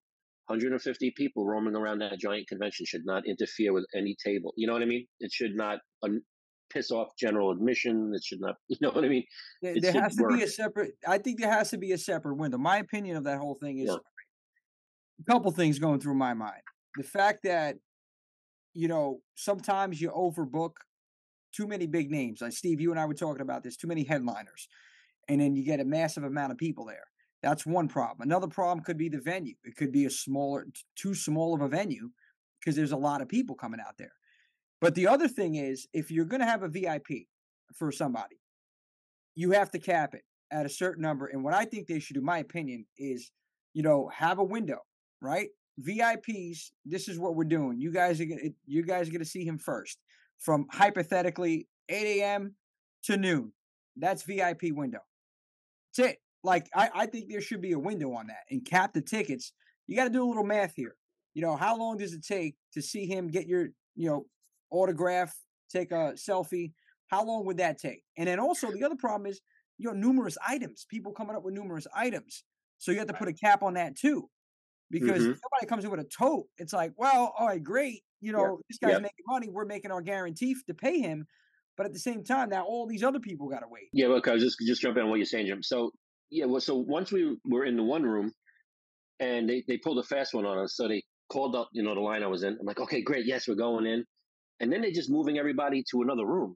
150 0.47 1.13
people 1.15 1.45
roaming 1.45 1.76
around 1.76 1.99
that 1.99 2.19
giant 2.19 2.47
convention 2.47 2.86
should 2.86 3.06
not 3.06 3.26
interfere 3.26 3.73
with 3.73 3.86
any 3.95 4.15
table. 4.23 4.54
You 4.58 4.67
know 4.67 4.73
what 4.73 4.82
I 4.82 4.86
mean? 4.86 5.08
It 5.19 5.32
should 5.32 5.56
not 5.56 5.80
um, 6.04 6.21
piss 6.69 6.91
off 6.91 7.10
general 7.17 7.52
admission. 7.52 8.12
It 8.13 8.23
should 8.23 8.41
not, 8.41 8.56
you 8.67 8.78
know 8.82 8.91
what 8.91 9.06
I 9.06 9.08
mean? 9.08 9.23
There, 9.62 9.80
there 9.80 9.93
has 9.93 10.15
to 10.17 10.28
be 10.28 10.43
a 10.43 10.47
separate. 10.47 10.93
I 11.08 11.17
think 11.17 11.39
there 11.39 11.52
has 11.52 11.69
to 11.71 11.78
be 11.78 11.93
a 11.93 11.97
separate 11.97 12.36
window. 12.36 12.58
My 12.58 12.78
opinion 12.78 13.17
of 13.17 13.23
that 13.23 13.38
whole 13.38 13.56
thing 13.56 13.80
is 13.80 13.89
Yeah. 13.89 13.95
a 15.21 15.32
couple 15.32 15.52
things 15.52 15.80
going 15.80 15.99
through 15.99 16.15
my 16.15 16.34
mind. 16.34 16.62
The 16.97 17.04
fact 17.04 17.43
that 17.43 17.78
you 18.73 18.88
know 18.88 19.21
sometimes 19.36 20.02
you 20.02 20.10
overbook 20.10 20.73
too 21.56 21.67
many 21.67 21.88
big 21.88 22.12
names. 22.12 22.41
Like 22.41 22.52
Steve, 22.52 22.82
you 22.82 22.91
and 22.91 22.99
I 22.99 23.06
were 23.06 23.13
talking 23.13 23.41
about 23.41 23.63
this. 23.63 23.78
Too 23.78 23.88
many 23.88 24.04
headliners, 24.04 24.67
and 25.29 25.39
then 25.39 25.55
you 25.55 25.63
get 25.63 25.79
a 25.79 25.86
massive 25.86 26.23
amount 26.23 26.51
of 26.51 26.57
people 26.57 26.86
there. 26.86 27.05
That's 27.41 27.65
one 27.65 27.88
problem. 27.88 28.27
Another 28.27 28.47
problem 28.47 28.83
could 28.83 28.97
be 28.97 29.09
the 29.09 29.19
venue. 29.19 29.55
It 29.63 29.75
could 29.75 29.91
be 29.91 30.05
a 30.05 30.09
smaller, 30.09 30.65
too 30.95 31.13
small 31.13 31.53
of 31.53 31.62
a 31.62 31.67
venue 31.67 32.09
because 32.59 32.75
there's 32.75 32.93
a 32.93 32.97
lot 32.97 33.21
of 33.21 33.27
people 33.27 33.55
coming 33.55 33.81
out 33.86 33.97
there. 33.97 34.13
But 34.79 34.95
the 34.95 35.07
other 35.07 35.27
thing 35.27 35.55
is, 35.55 35.88
if 35.93 36.09
you're 36.09 36.25
going 36.25 36.39
to 36.39 36.47
have 36.47 36.63
a 36.63 36.69
VIP 36.69 37.27
for 37.73 37.91
somebody, 37.91 38.39
you 39.36 39.51
have 39.51 39.71
to 39.71 39.79
cap 39.79 40.13
it 40.13 40.23
at 40.51 40.65
a 40.65 40.69
certain 40.69 41.01
number. 41.01 41.27
And 41.27 41.43
what 41.43 41.53
I 41.53 41.65
think 41.65 41.88
they 41.88 41.99
should 41.99 42.15
do, 42.15 42.21
my 42.21 42.38
opinion, 42.39 42.86
is, 42.97 43.31
you 43.73 43.83
know, 43.83 44.09
have 44.13 44.39
a 44.39 44.43
window, 44.43 44.79
right? 45.21 45.49
VIPs, 45.81 46.71
this 46.86 47.07
is 47.07 47.17
what 47.17 47.36
we're 47.36 47.43
doing. 47.45 47.79
You 47.79 47.91
guys 47.91 48.21
are 48.21 48.25
gonna, 48.25 48.41
you 48.65 48.83
guys 48.83 49.07
are 49.07 49.12
going 49.12 49.23
to 49.23 49.25
see 49.25 49.43
him 49.43 49.57
first 49.57 49.97
from 50.38 50.67
hypothetically 50.71 51.67
8 51.89 52.21
a.m. 52.21 52.55
to 53.03 53.17
noon. 53.17 53.51
That's 53.97 54.23
VIP 54.23 54.71
window. 54.71 54.99
It. 55.99 56.19
Like 56.43 56.69
I, 56.75 56.89
I 56.93 57.06
think 57.06 57.29
there 57.29 57.41
should 57.41 57.62
be 57.62 57.71
a 57.71 57.79
window 57.79 58.13
on 58.13 58.27
that 58.27 58.43
and 58.49 58.65
cap 58.65 58.93
the 58.93 59.01
tickets. 59.01 59.53
You 59.88 59.95
got 59.95 60.06
to 60.06 60.10
do 60.10 60.23
a 60.23 60.27
little 60.27 60.43
math 60.43 60.73
here. 60.75 60.97
You 61.34 61.41
know, 61.41 61.56
how 61.56 61.77
long 61.77 61.97
does 61.97 62.13
it 62.13 62.23
take 62.25 62.58
to 62.73 62.82
see 62.82 63.06
him 63.06 63.27
get 63.29 63.47
your, 63.47 63.69
you 63.95 64.10
know, 64.10 64.25
autograph, 64.69 65.34
take 65.69 65.91
a 65.91 66.13
selfie? 66.15 66.73
How 67.08 67.23
long 67.23 67.45
would 67.45 67.58
that 67.58 67.77
take? 67.79 68.03
And 68.17 68.27
then 68.27 68.39
also 68.39 68.71
the 68.71 68.84
other 68.84 68.95
problem 68.95 69.29
is, 69.29 69.41
you 69.77 69.88
know, 69.88 69.93
numerous 69.95 70.38
items. 70.45 70.86
People 70.89 71.13
coming 71.13 71.36
up 71.36 71.43
with 71.43 71.53
numerous 71.53 71.88
items. 71.95 72.43
So 72.77 72.91
you 72.91 72.99
have 72.99 73.08
to 73.08 73.13
put 73.13 73.27
a 73.29 73.34
cap 73.34 73.63
on 73.63 73.75
that 73.75 73.95
too. 73.95 74.29
Because 74.89 75.23
Mhm. 75.23 75.34
if 75.34 75.39
somebody 75.41 75.67
comes 75.67 75.86
in 75.86 75.91
with 75.91 75.99
a 75.99 76.03
tote, 76.03 76.47
it's 76.58 76.73
like, 76.73 76.93
well, 76.97 77.34
all 77.38 77.47
right, 77.47 77.63
great. 77.63 78.03
You 78.21 78.32
know, 78.32 78.62
this 78.69 78.77
guy's 78.77 78.91
Yep. 78.91 79.01
making 79.01 79.25
money. 79.27 79.49
We're 79.49 79.65
making 79.65 79.91
our 79.91 80.01
guarantee 80.01 80.56
to 80.67 80.73
pay 80.73 80.99
him. 80.99 81.25
But 81.75 81.88
at 81.88 81.93
the 81.93 81.99
same 81.99 82.23
time, 82.23 82.49
now 82.49 82.65
all 82.65 82.86
these 82.88 83.03
other 83.03 83.19
people 83.19 83.49
got 83.49 83.59
to 83.59 83.67
wait. 83.67 83.89
Yeah, 83.93 84.07
look, 84.07 84.27
I 84.27 84.33
was 84.33 84.43
just 84.43 84.57
just 84.65 84.81
jumping 84.81 85.03
on 85.03 85.09
what 85.09 85.17
you're 85.17 85.25
saying, 85.25 85.47
Jim. 85.47 85.63
So 85.63 85.91
yeah, 86.29 86.45
well, 86.45 86.62
so 86.62 86.75
once 86.75 87.12
we 87.12 87.38
were 87.45 87.65
in 87.65 87.75
the 87.75 87.83
one 87.83 88.03
room, 88.03 88.31
and 89.19 89.49
they 89.49 89.63
they 89.67 89.77
pulled 89.77 89.99
a 89.99 90.03
fast 90.03 90.33
one 90.33 90.45
on 90.45 90.59
us, 90.59 90.75
so 90.75 90.88
they 90.88 91.03
called 91.31 91.55
up, 91.55 91.69
you 91.73 91.83
know, 91.83 91.95
the 91.95 92.01
line 92.01 92.23
I 92.23 92.27
was 92.27 92.43
in. 92.43 92.57
I'm 92.59 92.65
like, 92.65 92.79
okay, 92.79 93.01
great, 93.01 93.25
yes, 93.25 93.47
we're 93.47 93.55
going 93.55 93.86
in, 93.86 94.05
and 94.59 94.71
then 94.71 94.81
they're 94.81 94.91
just 94.91 95.09
moving 95.09 95.38
everybody 95.38 95.83
to 95.91 96.01
another 96.01 96.25
room 96.25 96.55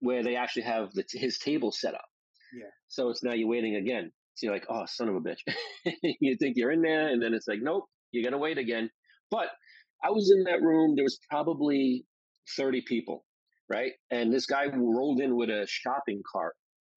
where 0.00 0.22
they 0.22 0.36
actually 0.36 0.62
have 0.62 0.92
the, 0.92 1.04
his 1.12 1.38
table 1.38 1.70
set 1.70 1.94
up. 1.94 2.04
Yeah. 2.52 2.66
So 2.88 3.08
it's 3.10 3.22
now 3.22 3.32
you're 3.32 3.48
waiting 3.48 3.76
again. 3.76 4.10
So 4.34 4.46
you're 4.46 4.54
like, 4.54 4.66
oh, 4.68 4.84
son 4.86 5.08
of 5.08 5.14
a 5.14 5.20
bitch. 5.20 5.38
you 6.20 6.36
think 6.36 6.56
you're 6.56 6.72
in 6.72 6.82
there, 6.82 7.08
and 7.08 7.22
then 7.22 7.34
it's 7.34 7.48
like, 7.48 7.60
nope, 7.62 7.84
you're 8.10 8.24
gonna 8.24 8.38
wait 8.38 8.58
again. 8.58 8.90
But 9.30 9.48
I 10.04 10.10
was 10.10 10.32
in 10.36 10.44
that 10.44 10.62
room. 10.62 10.94
There 10.96 11.04
was 11.04 11.18
probably 11.30 12.04
30 12.56 12.82
people, 12.82 13.24
right? 13.72 13.92
And 14.10 14.32
this 14.32 14.46
guy 14.46 14.66
rolled 14.66 15.20
in 15.20 15.36
with 15.36 15.50
a 15.50 15.66
shopping 15.68 16.22
cart 16.30 16.54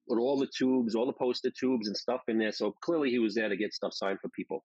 with 0.08 0.20
all 0.20 0.38
the 0.38 0.48
tubes, 0.56 0.96
all 0.96 1.06
the 1.06 1.14
poster 1.14 1.50
tubes 1.58 1.88
and 1.88 1.96
stuff 1.96 2.22
in 2.28 2.38
there. 2.38 2.52
So 2.52 2.76
clearly 2.84 3.10
he 3.10 3.20
was 3.20 3.34
there 3.34 3.50
to 3.50 3.58
get 3.58 3.74
stuff 3.74 3.94
signed 3.94 4.20
for 4.22 4.30
people. 4.30 4.64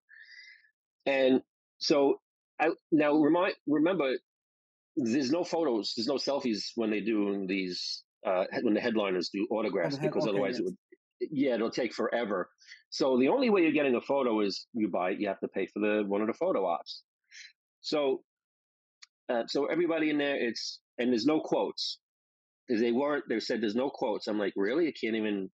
And 1.06 1.40
so 1.78 2.20
I 2.60 2.70
now 2.92 3.14
remind 3.14 3.54
remember 3.66 4.12
there's 4.96 5.30
no 5.30 5.44
photos, 5.44 5.94
there's 5.96 6.08
no 6.08 6.16
selfies 6.16 6.72
when 6.74 6.90
they 6.90 7.00
do 7.00 7.46
these 7.46 8.02
uh 8.26 8.44
when 8.62 8.74
the 8.74 8.80
headliners 8.80 9.30
do 9.32 9.46
autographs 9.50 9.96
head- 9.96 10.10
because 10.10 10.24
okay, 10.24 10.30
otherwise 10.30 10.54
yes. 10.54 10.60
it 10.60 10.64
would 10.64 10.76
yeah, 11.30 11.54
it'll 11.54 11.70
take 11.70 11.92
forever. 11.92 12.48
So 12.88 13.18
the 13.18 13.28
only 13.28 13.50
way 13.50 13.62
you're 13.62 13.72
getting 13.72 13.94
a 13.94 14.00
photo 14.00 14.40
is 14.40 14.66
you 14.72 14.88
buy 14.88 15.10
it, 15.10 15.20
you 15.20 15.28
have 15.28 15.40
to 15.40 15.48
pay 15.48 15.66
for 15.66 15.78
the 15.80 16.02
one 16.06 16.22
of 16.22 16.26
the 16.26 16.34
photo 16.34 16.66
ops. 16.66 17.02
So 17.80 18.22
uh, 19.30 19.42
so 19.46 19.66
everybody 19.66 20.10
in 20.10 20.18
there 20.18 20.36
it's 20.36 20.80
and 20.98 21.10
there's 21.10 21.26
no 21.26 21.40
quotes. 21.40 21.98
They 22.68 22.92
weren't 22.92 23.24
they 23.28 23.40
said 23.40 23.60
there's 23.60 23.74
no 23.74 23.90
quotes. 23.90 24.26
I'm 24.26 24.38
like, 24.38 24.52
really? 24.56 24.86
You 24.86 24.92
can't 24.92 25.16
even 25.16 25.50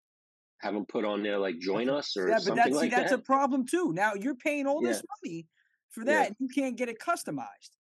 have 0.61 0.73
them 0.73 0.85
put 0.85 1.05
on 1.05 1.23
there 1.23 1.37
like 1.37 1.59
join 1.59 1.89
us 1.89 2.15
or 2.17 2.27
yeah, 2.27 2.35
but 2.35 2.43
something 2.43 2.63
that's 2.63 2.79
see, 2.79 2.89
that's 2.89 3.11
that. 3.11 3.19
a 3.19 3.23
problem 3.23 3.65
too. 3.65 3.93
Now 3.93 4.13
you're 4.15 4.35
paying 4.35 4.67
all 4.67 4.81
this 4.81 5.01
money 5.23 5.47
for 5.91 6.01
Yeah. 6.01 6.13
that, 6.13 6.27
and 6.27 6.35
you 6.39 6.47
can't 6.47 6.77
get 6.77 6.89
it 6.89 6.97
customized. 6.99 7.71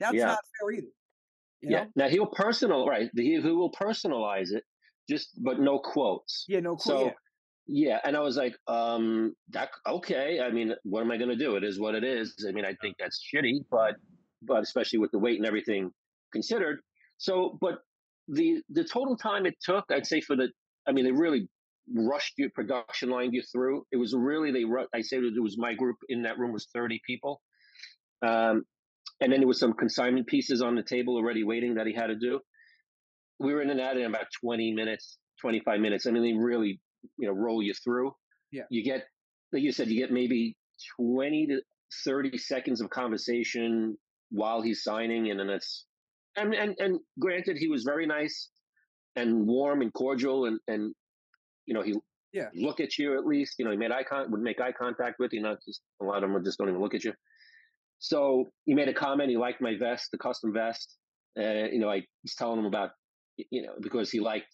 That's 0.00 0.14
Yeah. 0.14 0.26
not 0.26 0.38
fair 0.60 0.70
either. 0.72 0.86
You 1.60 1.70
yeah. 1.70 1.84
know? 1.84 1.90
Now 1.96 2.08
he'll 2.08 2.26
personal 2.26 2.86
right. 2.86 3.10
He, 3.16 3.40
he 3.40 3.50
will 3.50 3.72
personalize 3.72 4.52
it, 4.52 4.64
just 5.08 5.30
but 5.42 5.60
no 5.60 5.78
quotes. 5.78 6.44
Yeah, 6.48 6.60
no 6.60 6.76
cool. 6.76 6.78
So 6.78 7.04
yeah. 7.06 7.12
yeah, 7.66 7.98
and 8.04 8.16
I 8.16 8.20
was 8.20 8.36
like, 8.36 8.56
um, 8.68 9.34
that 9.50 9.70
okay. 9.86 10.40
I 10.40 10.50
mean, 10.50 10.74
what 10.82 11.00
am 11.00 11.10
I 11.10 11.16
going 11.16 11.30
to 11.30 11.36
do? 11.36 11.56
It 11.56 11.64
is 11.64 11.80
what 11.80 11.94
it 11.94 12.04
is. 12.04 12.44
I 12.48 12.52
mean, 12.52 12.64
I 12.64 12.74
think 12.80 12.96
that's 12.98 13.24
shitty, 13.32 13.64
but 13.70 13.96
but 14.46 14.62
especially 14.62 14.98
with 14.98 15.10
the 15.10 15.18
weight 15.18 15.38
and 15.38 15.46
everything 15.46 15.90
considered. 16.32 16.80
So, 17.18 17.58
but 17.60 17.78
the 18.28 18.62
the 18.70 18.84
total 18.84 19.16
time 19.16 19.46
it 19.46 19.54
took, 19.62 19.84
I'd 19.90 20.06
say 20.06 20.20
for 20.20 20.36
the, 20.36 20.48
I 20.86 20.92
mean, 20.92 21.04
they 21.04 21.12
really 21.12 21.48
rushed 21.94 22.34
you, 22.36 22.50
production 22.50 23.10
lined 23.10 23.34
you 23.34 23.42
through. 23.52 23.84
It 23.92 23.96
was 23.96 24.14
really 24.14 24.50
they. 24.50 24.64
I 24.94 25.02
say 25.02 25.18
it 25.18 25.42
was 25.42 25.56
my 25.58 25.74
group 25.74 25.96
in 26.08 26.22
that 26.22 26.38
room 26.38 26.52
was 26.52 26.66
thirty 26.74 27.00
people, 27.06 27.40
um, 28.22 28.64
and 29.20 29.32
then 29.32 29.40
there 29.40 29.48
was 29.48 29.60
some 29.60 29.74
consignment 29.74 30.26
pieces 30.26 30.62
on 30.62 30.74
the 30.74 30.82
table 30.82 31.16
already 31.16 31.44
waiting 31.44 31.74
that 31.74 31.86
he 31.86 31.94
had 31.94 32.08
to 32.08 32.16
do. 32.16 32.40
We 33.38 33.52
were 33.52 33.62
in 33.62 33.70
and 33.70 33.80
out 33.80 33.96
in 33.96 34.04
about 34.04 34.26
twenty 34.40 34.72
minutes, 34.72 35.18
twenty 35.40 35.60
five 35.60 35.80
minutes. 35.80 36.06
I 36.06 36.10
mean, 36.10 36.22
they 36.22 36.32
really 36.32 36.80
you 37.18 37.28
know 37.28 37.34
roll 37.34 37.62
you 37.62 37.74
through. 37.74 38.12
Yeah. 38.50 38.62
You 38.70 38.84
get 38.84 39.04
like 39.52 39.62
you 39.62 39.72
said, 39.72 39.88
you 39.88 40.00
get 40.00 40.12
maybe 40.12 40.56
twenty 40.96 41.46
to 41.46 41.60
thirty 42.04 42.38
seconds 42.38 42.80
of 42.80 42.90
conversation 42.90 43.96
while 44.30 44.62
he's 44.62 44.82
signing, 44.82 45.30
and 45.30 45.38
then 45.40 45.50
it's 45.50 45.86
and 46.36 46.54
and 46.54 46.74
and 46.78 47.00
granted, 47.18 47.56
he 47.58 47.68
was 47.68 47.84
very 47.84 48.06
nice 48.06 48.50
and 49.16 49.46
warm 49.46 49.82
and 49.82 49.92
cordial, 49.92 50.46
and 50.46 50.58
and 50.68 50.94
you 51.66 51.74
know 51.74 51.82
he 51.82 51.94
Yeah. 52.32 52.48
look 52.54 52.80
at 52.80 52.98
you 52.98 53.16
at 53.18 53.24
least. 53.24 53.54
You 53.58 53.64
know, 53.64 53.70
he 53.70 53.76
made 53.76 53.92
eye 53.92 54.04
con- 54.04 54.30
would 54.30 54.40
make 54.40 54.60
eye 54.60 54.72
contact 54.72 55.16
with 55.20 55.32
you. 55.32 55.40
Not 55.42 55.58
just 55.66 55.80
a 56.00 56.04
lot 56.04 56.24
of 56.24 56.30
them 56.30 56.44
just 56.44 56.58
don't 56.58 56.68
even 56.68 56.80
look 56.80 56.94
at 56.94 57.04
you. 57.04 57.14
So 57.98 58.50
he 58.66 58.74
made 58.74 58.88
a 58.88 58.94
comment. 58.94 59.30
He 59.30 59.36
liked 59.36 59.60
my 59.60 59.76
vest, 59.78 60.10
the 60.10 60.18
custom 60.18 60.52
vest. 60.52 60.96
Uh, 61.38 61.66
you 61.72 61.78
know, 61.78 61.88
I 61.88 62.02
was 62.22 62.34
telling 62.36 62.58
him 62.58 62.66
about, 62.66 62.90
you 63.36 63.62
know, 63.62 63.74
because 63.80 64.10
he 64.10 64.20
liked 64.20 64.46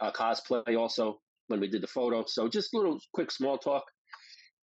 uh, 0.00 0.12
cosplay 0.12 0.76
also 0.78 1.20
when 1.46 1.60
we 1.60 1.68
did 1.68 1.82
the 1.82 1.86
photo. 1.88 2.24
So 2.26 2.48
just 2.48 2.74
a 2.74 2.76
little 2.76 2.98
quick 3.14 3.30
small 3.30 3.56
talk. 3.58 3.84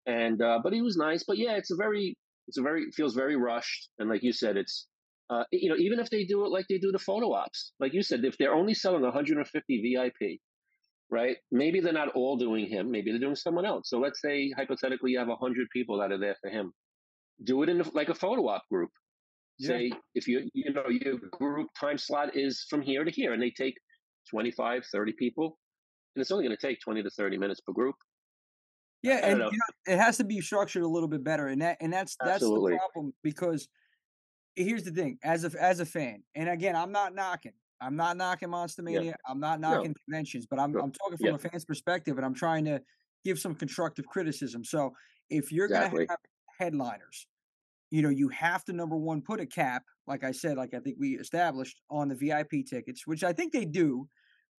And 0.06 0.42
uh, 0.42 0.60
but 0.64 0.74
he 0.74 0.82
was 0.82 0.98
nice. 0.98 1.24
But 1.26 1.38
yeah, 1.38 1.54
it's 1.56 1.72
a 1.72 1.76
very, 1.76 2.18
it's 2.48 2.58
a 2.58 2.62
very 2.62 2.84
it 2.84 2.94
feels 2.94 3.16
very 3.16 3.36
rushed. 3.36 3.90
And 4.00 4.10
like 4.10 4.24
you 4.24 4.34
said, 4.34 4.58
it's 4.58 4.88
uh, 5.30 5.44
you 5.52 5.70
know, 5.70 5.78
even 5.78 6.00
if 6.00 6.10
they 6.10 6.26
do 6.26 6.46
it 6.46 6.50
like 6.50 6.66
they 6.68 6.78
do 6.78 6.92
the 6.92 7.00
photo 7.00 7.34
ops, 7.34 7.74
like 7.80 7.94
you 7.94 8.04
said, 8.04 8.24
if 8.26 8.38
they're 8.38 8.54
only 8.54 8.74
selling 8.74 9.02
150 9.02 9.96
VIP, 9.96 10.40
right? 11.10 11.38
Maybe 11.52 11.80
they're 11.80 11.94
not 11.94 12.10
all 12.10 12.38
doing 12.38 12.68
him. 12.68 12.92
Maybe 12.92 13.12
they're 13.12 13.20
doing 13.20 13.36
someone 13.36 13.66
else. 13.66 13.90
So 13.90 14.00
let's 14.00 14.22
say 14.22 14.52
hypothetically 14.56 15.12
you 15.12 15.20
have 15.20 15.28
100 15.28 15.68
people 15.72 16.00
that 16.00 16.12
are 16.12 16.20
there 16.20 16.36
for 16.42 16.50
him. 16.50 16.74
Do 17.44 17.64
it 17.64 17.70
in 17.70 17.82
like 17.94 18.10
a 18.10 18.16
photo 18.16 18.48
op 18.50 18.64
group. 18.70 18.92
Yeah. 19.60 19.68
Say 19.68 19.92
if 20.16 20.28
you 20.28 20.50
you 20.54 20.74
know 20.74 20.90
your 20.90 21.18
group 21.32 21.68
time 21.80 21.98
slot 21.98 22.36
is 22.36 22.66
from 22.70 22.82
here 22.82 23.04
to 23.04 23.12
here, 23.12 23.34
and 23.34 23.42
they 23.42 23.52
take 23.52 23.76
25, 24.30 24.86
30 24.92 25.14
people, 25.14 25.58
and 26.16 26.22
it's 26.22 26.32
only 26.32 26.46
going 26.46 26.56
to 26.58 26.68
take 26.68 26.80
20 26.82 27.04
to 27.04 27.10
30 27.10 27.38
minutes 27.38 27.62
per 27.62 27.74
group. 27.74 27.96
Yeah, 29.04 29.18
and 29.18 29.46
you 29.52 29.58
know, 29.58 29.94
it 29.94 30.00
has 30.00 30.18
to 30.18 30.24
be 30.24 30.40
structured 30.42 30.84
a 30.84 30.88
little 30.88 31.10
bit 31.10 31.24
better, 31.24 31.48
and 31.48 31.62
that 31.62 31.78
and 31.82 31.92
that's 31.92 32.18
that's 32.22 32.52
Absolutely. 32.52 32.80
the 32.80 32.80
problem 32.92 33.14
because 33.22 33.68
here's 34.56 34.84
the 34.84 34.92
thing: 34.92 35.20
as 35.24 35.46
a 35.46 35.62
as 35.64 35.80
a 35.82 35.86
fan, 35.88 36.24
and 36.36 36.50
again, 36.50 36.76
I'm 36.76 36.92
not 36.92 37.16
knocking, 37.16 37.54
I'm 37.82 37.96
not 37.98 38.18
knocking 38.18 38.50
Monster 38.52 38.84
Mania, 38.84 39.16
I'm 39.28 39.40
not 39.40 39.60
No. 39.68 39.84
knocking 39.84 39.96
conventions, 40.06 40.48
but 40.50 40.60
I'm 40.60 40.76
No. 40.76 40.82
I'm 40.82 40.92
talking 40.94 41.18
from 41.20 41.32
Yeah. 41.32 41.36
a 41.36 41.40
fan's 41.40 41.66
perspective, 41.66 42.18
and 42.18 42.26
I'm 42.26 42.36
trying 42.36 42.66
to 42.66 42.82
give 43.26 43.40
some 43.40 43.56
constructive 43.56 44.08
criticism. 44.08 44.64
So 44.66 44.94
if 45.30 45.52
you're 45.52 45.70
Exactly. 45.70 46.10
gonna 46.10 46.10
have 46.10 46.20
headliners, 46.60 47.28
you 47.92 48.02
know, 48.04 48.10
you 48.10 48.30
have 48.30 48.66
to 48.66 48.74
number 48.74 48.98
one 48.98 49.22
put 49.24 49.42
a 49.42 49.48
cap, 49.48 49.84
like 50.08 50.24
I 50.24 50.32
said, 50.34 50.58
like 50.58 50.74
I 50.76 50.80
think 50.82 50.98
we 51.00 51.18
established 51.20 51.82
on 51.90 52.10
the 52.10 52.16
VIP 52.16 52.64
tickets, 52.64 53.08
which 53.08 53.24
I 53.24 53.34
think 53.34 53.54
they 53.54 53.66
do, 53.66 54.10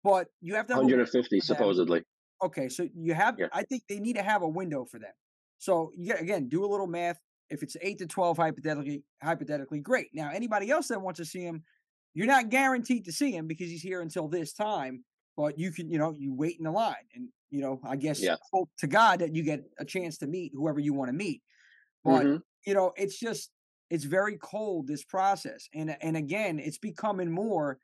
but 0.03 0.29
you 0.41 0.55
have 0.55 0.67
to 0.67 0.73
have 0.75 0.83
a 0.83 0.89
150 0.89 1.39
them. 1.47 1.71
supposedly. 1.79 2.05
Okay, 2.43 2.69
so 2.69 2.87
you 2.93 3.13
have. 3.13 3.37
Yeah. 3.37 3.49
I 3.51 3.63
think 3.63 3.83
they 3.87 3.99
need 3.99 4.15
to 4.17 4.23
have 4.23 4.41
a 4.41 4.47
window 4.47 4.85
for 4.85 4.99
them. 4.99 5.13
So 5.57 5.91
you 5.95 6.13
again, 6.15 6.49
do 6.49 6.65
a 6.65 6.67
little 6.67 6.87
math. 6.87 7.19
If 7.49 7.63
it's 7.63 7.77
eight 7.81 7.97
to 7.99 8.07
twelve, 8.07 8.37
hypothetically, 8.37 9.03
hypothetically, 9.23 9.79
great. 9.79 10.09
Now, 10.13 10.31
anybody 10.31 10.69
else 10.69 10.87
that 10.89 11.01
wants 11.01 11.17
to 11.19 11.25
see 11.25 11.41
him, 11.43 11.63
you're 12.13 12.27
not 12.27 12.49
guaranteed 12.49 13.05
to 13.05 13.11
see 13.13 13.31
him 13.31 13.47
because 13.47 13.69
he's 13.69 13.81
here 13.81 14.01
until 14.01 14.27
this 14.27 14.53
time. 14.53 15.05
But 15.37 15.57
you 15.59 15.71
can, 15.71 15.89
you 15.89 15.97
know, 15.97 16.13
you 16.17 16.33
wait 16.33 16.57
in 16.57 16.63
the 16.65 16.71
line, 16.71 17.07
and 17.13 17.29
you 17.51 17.61
know, 17.61 17.79
I 17.85 17.95
guess 17.95 18.27
Yeah. 18.27 18.37
hope 18.51 18.69
to 18.79 18.87
God 18.87 19.19
that 19.19 19.35
you 19.35 19.43
get 19.43 19.63
a 19.79 19.85
chance 19.85 20.17
to 20.19 20.27
meet 20.27 20.51
whoever 20.55 20.79
you 20.79 20.93
want 20.93 21.09
to 21.09 21.13
meet. 21.13 21.41
But 22.03 22.27
Mhm. 22.27 22.43
you 22.65 22.73
know, 22.73 22.93
it's 22.97 23.19
just 23.19 23.51
it's 23.89 24.05
very 24.05 24.37
cold 24.37 24.87
this 24.87 25.03
process, 25.05 25.69
and 25.73 25.97
and 26.03 26.17
again, 26.17 26.59
it's 26.59 26.79
becoming 26.79 27.31
more 27.31 27.79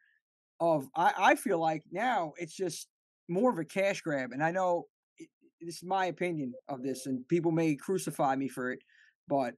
of 0.60 0.90
I, 0.96 1.14
I 1.18 1.36
feel 1.36 1.60
like 1.60 1.84
now 1.92 2.34
it's 2.38 2.56
just 2.56 2.88
more 3.30 3.52
of 3.52 3.60
a 3.60 3.66
cash 3.66 4.02
grab, 4.02 4.32
and 4.32 4.44
I 4.44 4.52
know 4.52 4.86
it, 5.18 5.30
this 5.60 5.78
is 5.78 5.84
my 5.84 6.06
opinion 6.08 6.54
of 6.68 6.84
this, 6.84 7.06
and 7.06 7.28
people 7.28 7.52
may 7.52 7.76
crucify 7.76 8.36
me 8.36 8.48
for 8.48 8.72
it, 8.72 8.80
but 9.28 9.54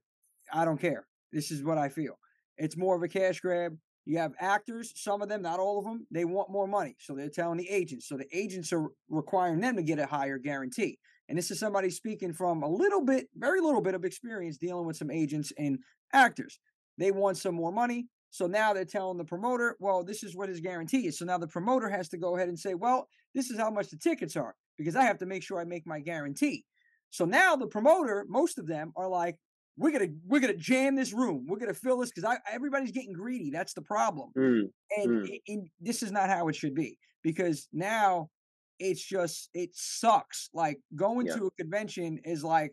I 0.52 0.64
don't 0.64 0.80
care. 0.80 1.06
This 1.32 1.50
is 1.50 1.64
what 1.64 1.78
I 1.78 1.88
feel. 1.88 2.18
It's 2.58 2.76
more 2.76 2.94
of 2.94 3.02
a 3.02 3.08
cash 3.08 3.40
grab. 3.40 3.76
You 4.06 4.18
have 4.18 4.34
actors, 4.38 4.92
some 4.96 5.22
of 5.22 5.28
them, 5.30 5.42
not 5.42 5.58
all 5.60 5.78
of 5.78 5.84
them, 5.86 6.06
they 6.10 6.26
want 6.26 6.50
more 6.50 6.68
money. 6.68 6.94
So 7.00 7.14
they're 7.14 7.30
telling 7.30 7.56
the 7.58 7.68
agents. 7.70 8.06
So 8.06 8.16
the 8.16 8.26
agents 8.36 8.72
are 8.72 8.88
requiring 9.08 9.60
them 9.60 9.76
to 9.76 9.82
get 9.82 9.98
a 9.98 10.06
higher 10.06 10.38
guarantee. 10.38 10.98
and 11.28 11.38
this 11.38 11.50
is 11.50 11.58
somebody 11.58 11.90
speaking 11.90 12.32
from 12.32 12.62
a 12.62 12.68
little 12.68 13.02
bit, 13.02 13.28
very 13.34 13.60
little 13.60 13.80
bit 13.80 13.94
of 13.94 14.04
experience 14.04 14.58
dealing 14.58 14.86
with 14.86 14.96
some 14.96 15.10
agents 15.10 15.52
and 15.56 15.78
actors. 16.12 16.60
They 16.98 17.10
want 17.10 17.38
some 17.38 17.54
more 17.54 17.72
money. 17.72 18.08
So 18.30 18.46
now 18.46 18.72
they're 18.72 18.84
telling 18.84 19.16
the 19.16 19.24
promoter, 19.24 19.76
well, 19.78 20.04
this 20.04 20.22
is 20.22 20.36
what 20.36 20.48
his 20.48 20.60
guarantee 20.60 21.06
is. 21.06 21.18
So 21.18 21.24
now 21.24 21.38
the 21.38 21.46
promoter 21.48 21.88
has 21.88 22.08
to 22.10 22.18
go 22.18 22.36
ahead 22.36 22.48
and 22.48 22.58
say, 22.58 22.74
well, 22.74 23.08
this 23.34 23.50
is 23.50 23.58
how 23.58 23.70
much 23.70 23.88
the 23.90 23.96
tickets 23.96 24.36
are 24.36 24.54
because 24.78 24.96
I 24.96 25.02
have 25.04 25.18
to 25.18 25.26
make 25.26 25.42
sure 25.42 25.60
I 25.60 25.64
make 25.64 25.86
my 25.86 26.00
guarantee. 26.00 26.64
So 27.10 27.24
now 27.24 27.56
the 27.56 27.66
promoter, 27.66 28.24
most 28.28 28.58
of 28.58 28.66
them 28.66 28.92
are 28.96 29.08
like, 29.08 29.36
we're 29.76 29.90
gonna 29.90 30.12
we're 30.26 30.40
gonna 30.40 30.54
jam 30.56 30.94
this 30.94 31.12
room. 31.12 31.46
We're 31.48 31.58
gonna 31.58 31.74
fill 31.74 31.98
this 31.98 32.10
because 32.14 32.38
everybody's 32.50 32.92
getting 32.92 33.12
greedy. 33.12 33.50
That's 33.50 33.74
the 33.74 33.82
problem. 33.82 34.30
Mm, 34.36 34.70
And, 34.96 35.10
mm. 35.28 35.40
and 35.48 35.68
this 35.80 36.02
is 36.02 36.12
not 36.12 36.28
how 36.28 36.46
it 36.48 36.54
should 36.54 36.74
be 36.74 36.96
because 37.22 37.68
now 37.72 38.30
it's 38.78 39.04
just 39.04 39.50
it 39.52 39.70
sucks. 39.74 40.48
Like 40.54 40.80
going 40.94 41.26
Yeah. 41.26 41.36
to 41.36 41.46
a 41.46 41.50
convention 41.52 42.18
is 42.24 42.44
like 42.44 42.72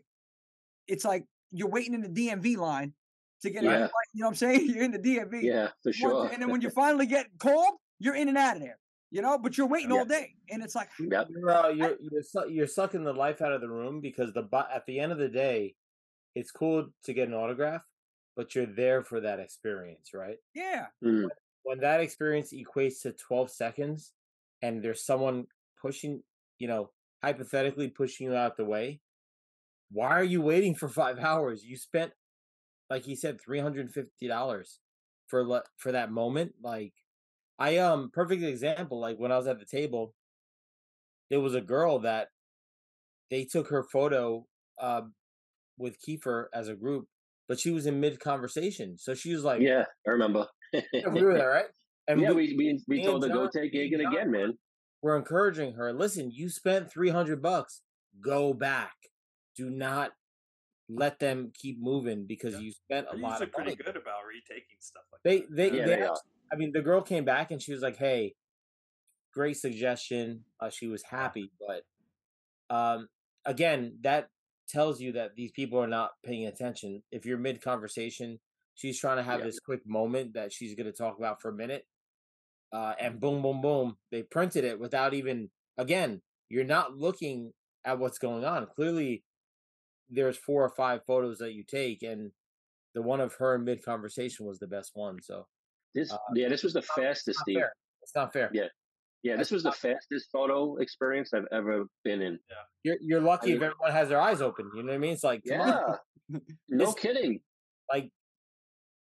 it's 0.86 1.04
like 1.04 1.24
you're 1.50 1.68
waiting 1.70 1.94
in 1.94 2.02
the 2.02 2.08
DMV 2.08 2.56
line 2.56 2.94
to 3.42 3.50
get 3.50 3.64
Yeah. 3.64 3.70
in. 3.84 3.90
You 4.14 4.20
know 4.20 4.26
what 4.26 4.28
I'm 4.30 4.34
saying? 4.36 4.66
You're 4.74 4.84
in 4.84 4.92
the 4.92 4.98
DMV. 5.00 5.42
Yeah, 5.42 5.68
for 5.82 5.92
sure. 5.92 6.28
And 6.28 6.40
then 6.40 6.50
when 6.50 6.60
you 6.60 6.70
finally 6.82 7.06
get 7.06 7.26
called, 7.38 7.74
you're 7.98 8.14
in 8.14 8.28
and 8.28 8.38
out 8.38 8.56
of 8.56 8.62
there. 8.62 8.78
You 9.12 9.22
know, 9.22 9.38
but 9.38 9.56
you're 9.58 9.68
waiting 9.68 9.90
Yeah. 9.90 9.98
all 9.98 10.04
day, 10.06 10.34
and 10.50 10.62
it's 10.62 10.74
like, 10.74 10.88
Yep. 10.98 11.28
You're, 11.30 11.70
you're 11.72 11.96
you're, 12.00 12.22
su- 12.22 12.48
you're 12.50 12.66
sucking 12.66 13.04
the 13.04 13.12
life 13.12 13.42
out 13.42 13.52
of 13.52 13.60
the 13.60 13.68
room 13.68 14.00
because 14.00 14.32
the 14.32 14.42
bu- 14.42 14.70
at 14.72 14.86
the 14.86 14.98
end 15.00 15.12
of 15.12 15.18
the 15.18 15.28
day, 15.28 15.76
it's 16.34 16.50
cool 16.50 16.88
to 17.04 17.12
get 17.12 17.28
an 17.28 17.34
autograph, 17.34 17.82
but 18.36 18.54
you're 18.54 18.66
there 18.66 19.04
for 19.04 19.20
that 19.20 19.38
experience, 19.38 20.10
right? 20.14 20.38
yeah, 20.54 20.86
Mm, 21.04 21.28
When 21.62 21.78
that 21.80 22.00
experience 22.00 22.52
equates 22.54 23.02
to 23.02 23.12
12 23.12 23.50
seconds, 23.50 24.14
and 24.62 24.82
there's 24.82 25.04
someone 25.04 25.46
pushing, 25.80 26.22
you 26.58 26.68
know, 26.68 26.90
hypothetically 27.22 27.88
pushing 27.88 28.28
you 28.28 28.34
out 28.34 28.56
the 28.56 28.64
way, 28.64 29.02
why 29.90 30.08
are 30.10 30.24
you 30.24 30.40
waiting 30.40 30.74
for 30.74 30.88
five 31.02 31.18
hours? 31.18 31.64
You 31.64 31.76
spent, 31.76 32.12
like 32.90 33.04
he 33.04 33.14
said, 33.16 33.40
three 33.40 33.60
hundred 33.60 33.92
fifty 33.92 34.26
dollars 34.28 34.80
for 35.28 35.46
le- 35.46 35.64
for 35.76 35.92
that 35.92 36.10
moment. 36.10 36.54
Like, 36.62 36.94
I 37.58 37.78
um 37.78 38.10
perfect 38.12 38.42
example. 38.42 39.00
Like 39.00 39.18
when 39.18 39.32
I 39.32 39.36
was 39.36 39.46
at 39.46 39.58
the 39.58 39.64
table, 39.66 40.14
there 41.30 41.40
was 41.40 41.54
a 41.54 41.60
girl 41.60 42.00
that 42.00 42.28
they 43.30 43.44
took 43.44 43.68
her 43.68 43.82
photo 43.84 44.46
uh, 44.78 45.02
with 45.78 45.96
Kiefer 46.06 46.46
as 46.52 46.68
a 46.68 46.74
group, 46.74 47.06
but 47.48 47.58
she 47.58 47.70
was 47.70 47.86
in 47.86 48.00
mid 48.00 48.20
conversation, 48.20 48.98
so 48.98 49.14
she 49.14 49.32
was 49.34 49.44
like, 49.44 49.60
yeah, 49.62 49.84
I 50.06 50.10
remember. 50.10 50.46
"Yeah, 50.72 51.08
we 51.10 51.22
were 51.22 51.34
there, 51.34 51.48
right?" 51.50 51.66
And 52.08 52.20
yeah, 52.20 52.32
we, 52.32 52.54
we 52.56 52.80
we, 52.88 52.98
we 52.98 53.04
told 53.04 53.22
her 53.22 53.26
and 53.30 53.34
go 53.34 53.48
take 53.48 53.72
me 53.72 53.84
it 53.84 54.00
again, 54.00 54.30
man. 54.30 54.58
we're 55.02 55.16
encouraging 55.16 55.74
her. 55.74 55.92
Listen, 55.92 56.30
you 56.30 56.48
spent 56.48 56.90
three 56.90 57.10
hundred 57.10 57.40
bucks. 57.42 57.80
Go 58.20 58.52
back. 58.52 58.92
Do 59.56 59.70
not 59.70 60.12
let 60.88 61.18
them 61.18 61.52
keep 61.54 61.80
moving 61.80 62.26
because 62.26 62.54
Yeah. 62.54 62.60
you 62.60 62.72
spent 62.72 63.06
a 63.10 63.12
They're 63.12 63.20
lot 63.22 63.30
usually 63.40 63.46
of 63.46 63.52
pretty 63.52 63.70
money. 63.70 63.82
good 63.84 63.96
about 63.96 64.26
retaking 64.28 64.76
stuff 64.80 65.04
like 65.12 65.22
They 65.24 65.40
that. 65.40 65.56
they 65.56 65.70
Yeah, 65.78 65.86
they. 65.86 65.96
they 65.96 66.02
are. 66.02 66.16
I 66.52 66.56
mean, 66.56 66.72
the 66.72 66.82
girl 66.82 67.02
came 67.02 67.24
back 67.24 67.50
and 67.50 67.62
she 67.62 67.72
was 67.72 67.82
like, 67.82 67.96
"Hey, 67.96 68.34
great 69.32 69.56
suggestion." 69.56 70.44
Uh, 70.60 70.70
she 70.70 70.86
was 70.88 71.02
happy, 71.02 71.52
but 71.60 71.84
um, 72.74 73.08
again, 73.44 73.98
that 74.02 74.28
tells 74.68 75.00
you 75.00 75.12
that 75.12 75.34
these 75.36 75.52
people 75.52 75.78
are 75.78 75.86
not 75.88 76.12
paying 76.24 76.46
attention. 76.46 77.02
If 77.12 77.26
you're 77.26 77.38
mid 77.38 77.60
conversation, 77.62 78.40
she's 78.74 78.98
trying 79.00 79.18
to 79.18 79.22
have 79.22 79.40
Yeah. 79.40 79.46
this 79.46 79.60
quick 79.60 79.86
moment 79.86 80.34
that 80.34 80.52
she's 80.52 80.74
going 80.74 80.86
to 80.86 80.92
talk 80.92 81.18
about 81.18 81.40
for 81.42 81.50
a 81.50 81.54
minute, 81.54 81.86
uh, 82.72 82.94
and 83.00 83.20
boom, 83.20 83.42
boom, 83.42 83.60
boom, 83.60 83.98
they 84.10 84.22
printed 84.22 84.64
it 84.64 84.78
without 84.80 85.14
even. 85.14 85.50
Again, 85.78 86.22
you're 86.50 86.64
not 86.64 86.96
looking 86.96 87.52
at 87.84 87.98
what's 87.98 88.18
going 88.18 88.44
on. 88.44 88.66
Clearly, 88.76 89.24
there's 90.10 90.36
four 90.38 90.64
or 90.64 90.70
five 90.70 91.04
photos 91.06 91.38
that 91.38 91.54
you 91.54 91.64
take, 91.64 92.02
and 92.02 92.32
the 92.94 93.02
one 93.02 93.20
of 93.20 93.34
her 93.36 93.58
mid 93.58 93.84
conversation 93.84 94.46
was 94.46 94.58
the 94.58 94.66
best 94.68 94.92
one. 94.94 95.20
So 95.22 95.46
This 95.94 96.12
Uh, 96.12 96.18
yeah, 96.34 96.48
this 96.48 96.62
was 96.62 96.72
the 96.72 96.82
fastest, 96.82 97.28
it's 97.28 97.38
not 97.38 97.44
Steve. 97.44 97.56
fair. 97.58 97.72
It's 98.02 98.14
not 98.14 98.32
fair. 98.32 98.50
Yeah. 98.52 98.68
Yeah, 99.22 99.36
this 99.36 99.50
was 99.52 99.62
the 99.62 99.70
fastest 99.72 100.30
photo 100.32 100.76
experience 100.78 101.32
I've 101.32 101.46
ever 101.52 101.84
been 102.02 102.20
in. 102.22 102.38
You're 102.82 102.96
you're 103.00 103.20
lucky 103.20 103.52
I 103.52 103.56
if 103.56 103.62
everyone 103.62 103.92
has 103.92 104.08
their 104.08 104.20
eyes 104.20 104.40
open. 104.42 104.68
You 104.74 104.82
know 104.82 104.88
what 104.88 104.94
I 104.96 104.98
mean? 104.98 105.12
It's 105.12 105.22
like 105.22 105.42
come 105.48 105.60
on. 105.60 105.98
Yeah, 106.28 106.38
no 106.68 106.86
This- 106.86 106.94
kidding. 106.94 107.40
like 107.92 108.10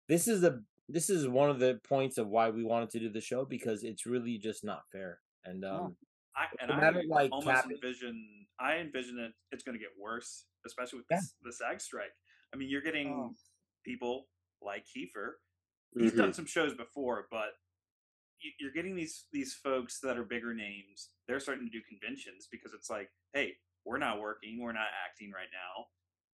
this 0.09 0.27
is 0.27 0.41
the 0.41 0.63
this 0.89 1.09
is 1.09 1.27
one 1.27 1.49
of 1.49 1.59
the 1.59 1.79
points 1.87 2.17
of 2.17 2.27
why 2.27 2.49
we 2.49 2.63
wanted 2.65 2.89
to 2.91 2.99
do 2.99 3.09
the 3.09 3.21
show 3.21 3.45
because 3.45 3.83
it's 3.83 4.05
really 4.05 4.37
just 4.37 4.63
not 4.65 4.81
fair. 4.91 5.19
And 5.45 5.63
um 5.63 5.95
I, 6.35 6.45
and 6.59 6.69
no 6.69 6.75
I 6.75 6.79
matter, 6.81 7.03
like, 7.07 7.31
almost 7.31 7.47
cap 7.55 7.65
it. 7.69 7.75
envision 7.75 8.45
I 8.59 8.77
envision 8.77 9.19
it 9.19 9.31
it's 9.51 9.63
going 9.63 9.77
to 9.77 9.79
get 9.79 9.91
worse, 9.97 10.45
especially 10.65 10.99
with 10.99 11.05
Yeah. 11.11 11.17
this, 11.17 11.35
the 11.43 11.53
SAG 11.53 11.79
strike. 11.79 12.11
I 12.53 12.57
mean, 12.57 12.69
you're 12.69 12.81
getting 12.81 13.09
Oh. 13.13 13.35
people 13.85 14.27
like 14.61 14.83
Kiefer. 14.85 15.33
He's 15.97 16.13
Mhm. 16.13 16.17
done 16.17 16.33
some 16.33 16.45
shows 16.45 16.75
before, 16.75 17.27
but 17.31 17.53
you- 18.41 18.53
you're 18.59 18.71
getting 18.71 18.95
these 18.95 19.27
these 19.31 19.53
folks 19.55 19.99
that 20.01 20.17
are 20.17 20.23
bigger 20.23 20.53
names. 20.53 21.13
They're 21.27 21.39
starting 21.39 21.65
to 21.65 21.71
do 21.71 21.81
conventions 21.83 22.47
because 22.47 22.73
it's 22.73 22.89
like, 22.89 23.11
hey, 23.33 23.59
we're 23.85 23.97
not 23.97 24.19
working, 24.19 24.59
we're 24.59 24.71
not 24.71 24.89
acting 25.05 25.31
right 25.31 25.49
now. 25.51 25.87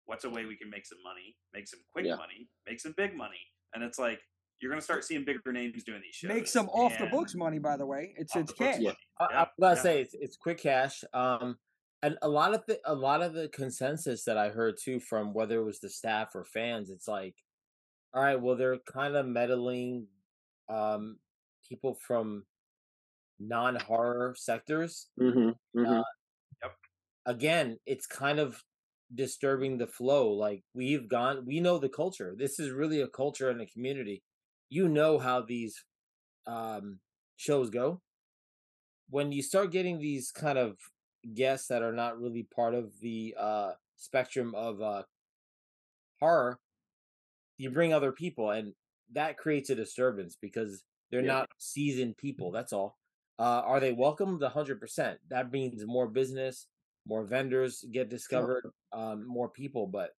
What's 0.06 0.24
a 0.24 0.30
way 0.30 0.44
we 0.44 0.56
can 0.56 0.68
make 0.68 0.84
some 0.86 1.02
money, 1.02 1.38
make 1.52 1.66
some 1.66 1.82
quick 1.92 2.04
Yeah. 2.06 2.16
money, 2.16 2.50
make 2.66 2.80
some 2.80 2.92
big 2.92 3.14
money? 3.14 3.40
And 3.72 3.82
it's 3.82 3.98
like 3.98 4.22
you're 4.60 4.70
going 4.70 4.80
to 4.80 4.84
start 4.84 5.04
seeing 5.04 5.24
bigger 5.24 5.52
names 5.52 5.82
doing 5.84 6.00
these 6.00 6.14
shows. 6.14 6.28
make 6.28 6.46
some 6.46 6.68
off 6.70 6.96
the 6.98 7.06
books 7.06 7.34
money. 7.34 7.58
By 7.58 7.76
the 7.76 7.84
way, 7.86 8.14
it's 8.16 8.34
it's 8.36 8.52
the 8.52 8.56
books 8.56 8.58
cash. 8.58 8.80
Yeah. 8.80 8.88
money. 8.90 8.98
I, 9.18 9.24
Yeah, 9.24 9.42
I 9.42 9.44
gotta 9.60 9.76
yeah. 9.76 9.82
say 9.82 10.00
it's 10.02 10.14
it's 10.14 10.36
quick 10.36 10.58
cash. 10.58 11.04
Um 11.12 11.58
and 12.02 12.18
a 12.22 12.28
lot 12.28 12.52
of 12.54 12.64
the 12.66 12.80
a 12.84 12.94
lot 12.94 13.22
of 13.22 13.32
the 13.34 13.48
consensus 13.48 14.24
that 14.24 14.36
I 14.36 14.50
heard 14.50 14.76
too 14.78 15.00
from 15.00 15.32
whether 15.32 15.58
it 15.60 15.64
was 15.64 15.80
the 15.80 15.88
staff 15.90 16.34
or 16.34 16.44
fans, 16.44 16.90
it's 16.90 17.08
like, 17.08 17.43
all 18.14 18.22
right, 18.22 18.40
well 18.40 18.56
they're 18.56 18.78
kind 18.78 19.16
of 19.16 19.26
meddling 19.26 20.08
um 20.68 21.18
people 21.68 21.94
from 21.94 22.46
non 23.40 23.76
horror 23.76 24.34
sectors 24.36 25.10
hmm 25.18 25.50
hmm 25.74 26.02
Uh, 26.62 26.68
again, 27.26 27.78
it's 27.86 28.06
kind 28.06 28.38
of 28.38 28.64
disturbing 29.14 29.78
the 29.78 29.86
flow. 29.86 30.30
Like 30.32 30.64
we've 30.74 31.08
gone, 31.08 31.44
we 31.46 31.60
know 31.60 31.78
the 31.78 31.88
culture. 31.88 32.34
This 32.36 32.58
is 32.58 32.70
really 32.70 33.00
a 33.00 33.08
culture 33.08 33.50
and 33.50 33.60
a 33.60 33.66
community. 33.66 34.22
You 34.68 34.88
know 34.88 35.18
how 35.18 35.42
these 35.42 35.84
um, 36.46 37.00
shows 37.36 37.70
go. 37.70 38.02
When 39.08 39.32
you 39.32 39.42
start 39.42 39.70
getting 39.72 39.98
these 39.98 40.30
kind 40.30 40.58
of 40.58 40.78
guests 41.34 41.68
that 41.68 41.82
are 41.82 41.92
not 41.92 42.20
really 42.20 42.42
part 42.42 42.74
of 42.74 43.00
the 43.00 43.34
uh, 43.38 43.72
spectrum 43.96 44.54
of 44.54 44.80
uh, 44.82 45.04
horror, 46.18 46.58
you 47.58 47.70
bring 47.70 47.92
other 47.92 48.12
people, 48.12 48.50
and 48.50 48.74
that 49.12 49.36
creates 49.36 49.70
a 49.70 49.74
disturbance 49.74 50.36
because 50.40 50.84
they're 51.10 51.20
Yeah. 51.20 51.32
not 51.32 51.50
seasoned 51.58 52.16
people. 52.16 52.50
That's 52.50 52.72
all. 52.72 52.98
Uh, 53.38 53.62
are 53.64 53.80
they 53.80 53.92
welcomed? 53.92 54.42
A 54.42 54.48
hundred 54.48 54.80
percent. 54.80 55.20
That 55.28 55.50
means 55.52 55.84
more 55.86 56.08
business, 56.08 56.68
more 57.06 57.24
vendors 57.24 57.84
get 57.92 58.08
discovered, 58.08 58.64
um, 58.92 59.26
more 59.26 59.48
people. 59.48 59.86
But 59.86 60.10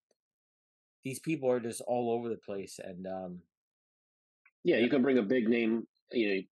these 1.04 1.20
people 1.20 1.50
are 1.50 1.60
just 1.60 1.80
all 1.82 2.10
over 2.10 2.28
the 2.28 2.38
place, 2.38 2.78
and 2.78 3.06
um, 3.06 3.42
Yeah, 4.64 4.78
you 4.78 4.90
can 4.90 5.02
bring 5.02 5.18
a 5.18 5.22
big 5.22 5.48
name. 5.48 5.86
You 6.12 6.34
know, 6.34 6.42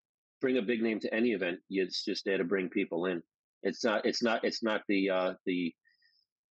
bring 0.40 0.59
a 0.59 0.62
big 0.62 0.83
name 0.83 1.01
to 1.01 1.14
any 1.14 1.33
event. 1.33 1.61
It's 1.70 2.05
just 2.05 2.25
there 2.25 2.38
to 2.38 2.44
bring 2.44 2.68
people 2.68 3.07
in. 3.07 3.22
It's 3.62 3.85
not. 3.85 4.05
It's 4.05 4.22
not. 4.22 4.45
It's 4.45 4.62
not 4.62 4.82
the 4.89 5.11
uh, 5.11 5.35
the 5.47 5.74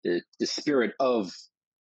the 0.05 0.23
the 0.41 0.47
spirit 0.47 0.95
of 0.99 1.33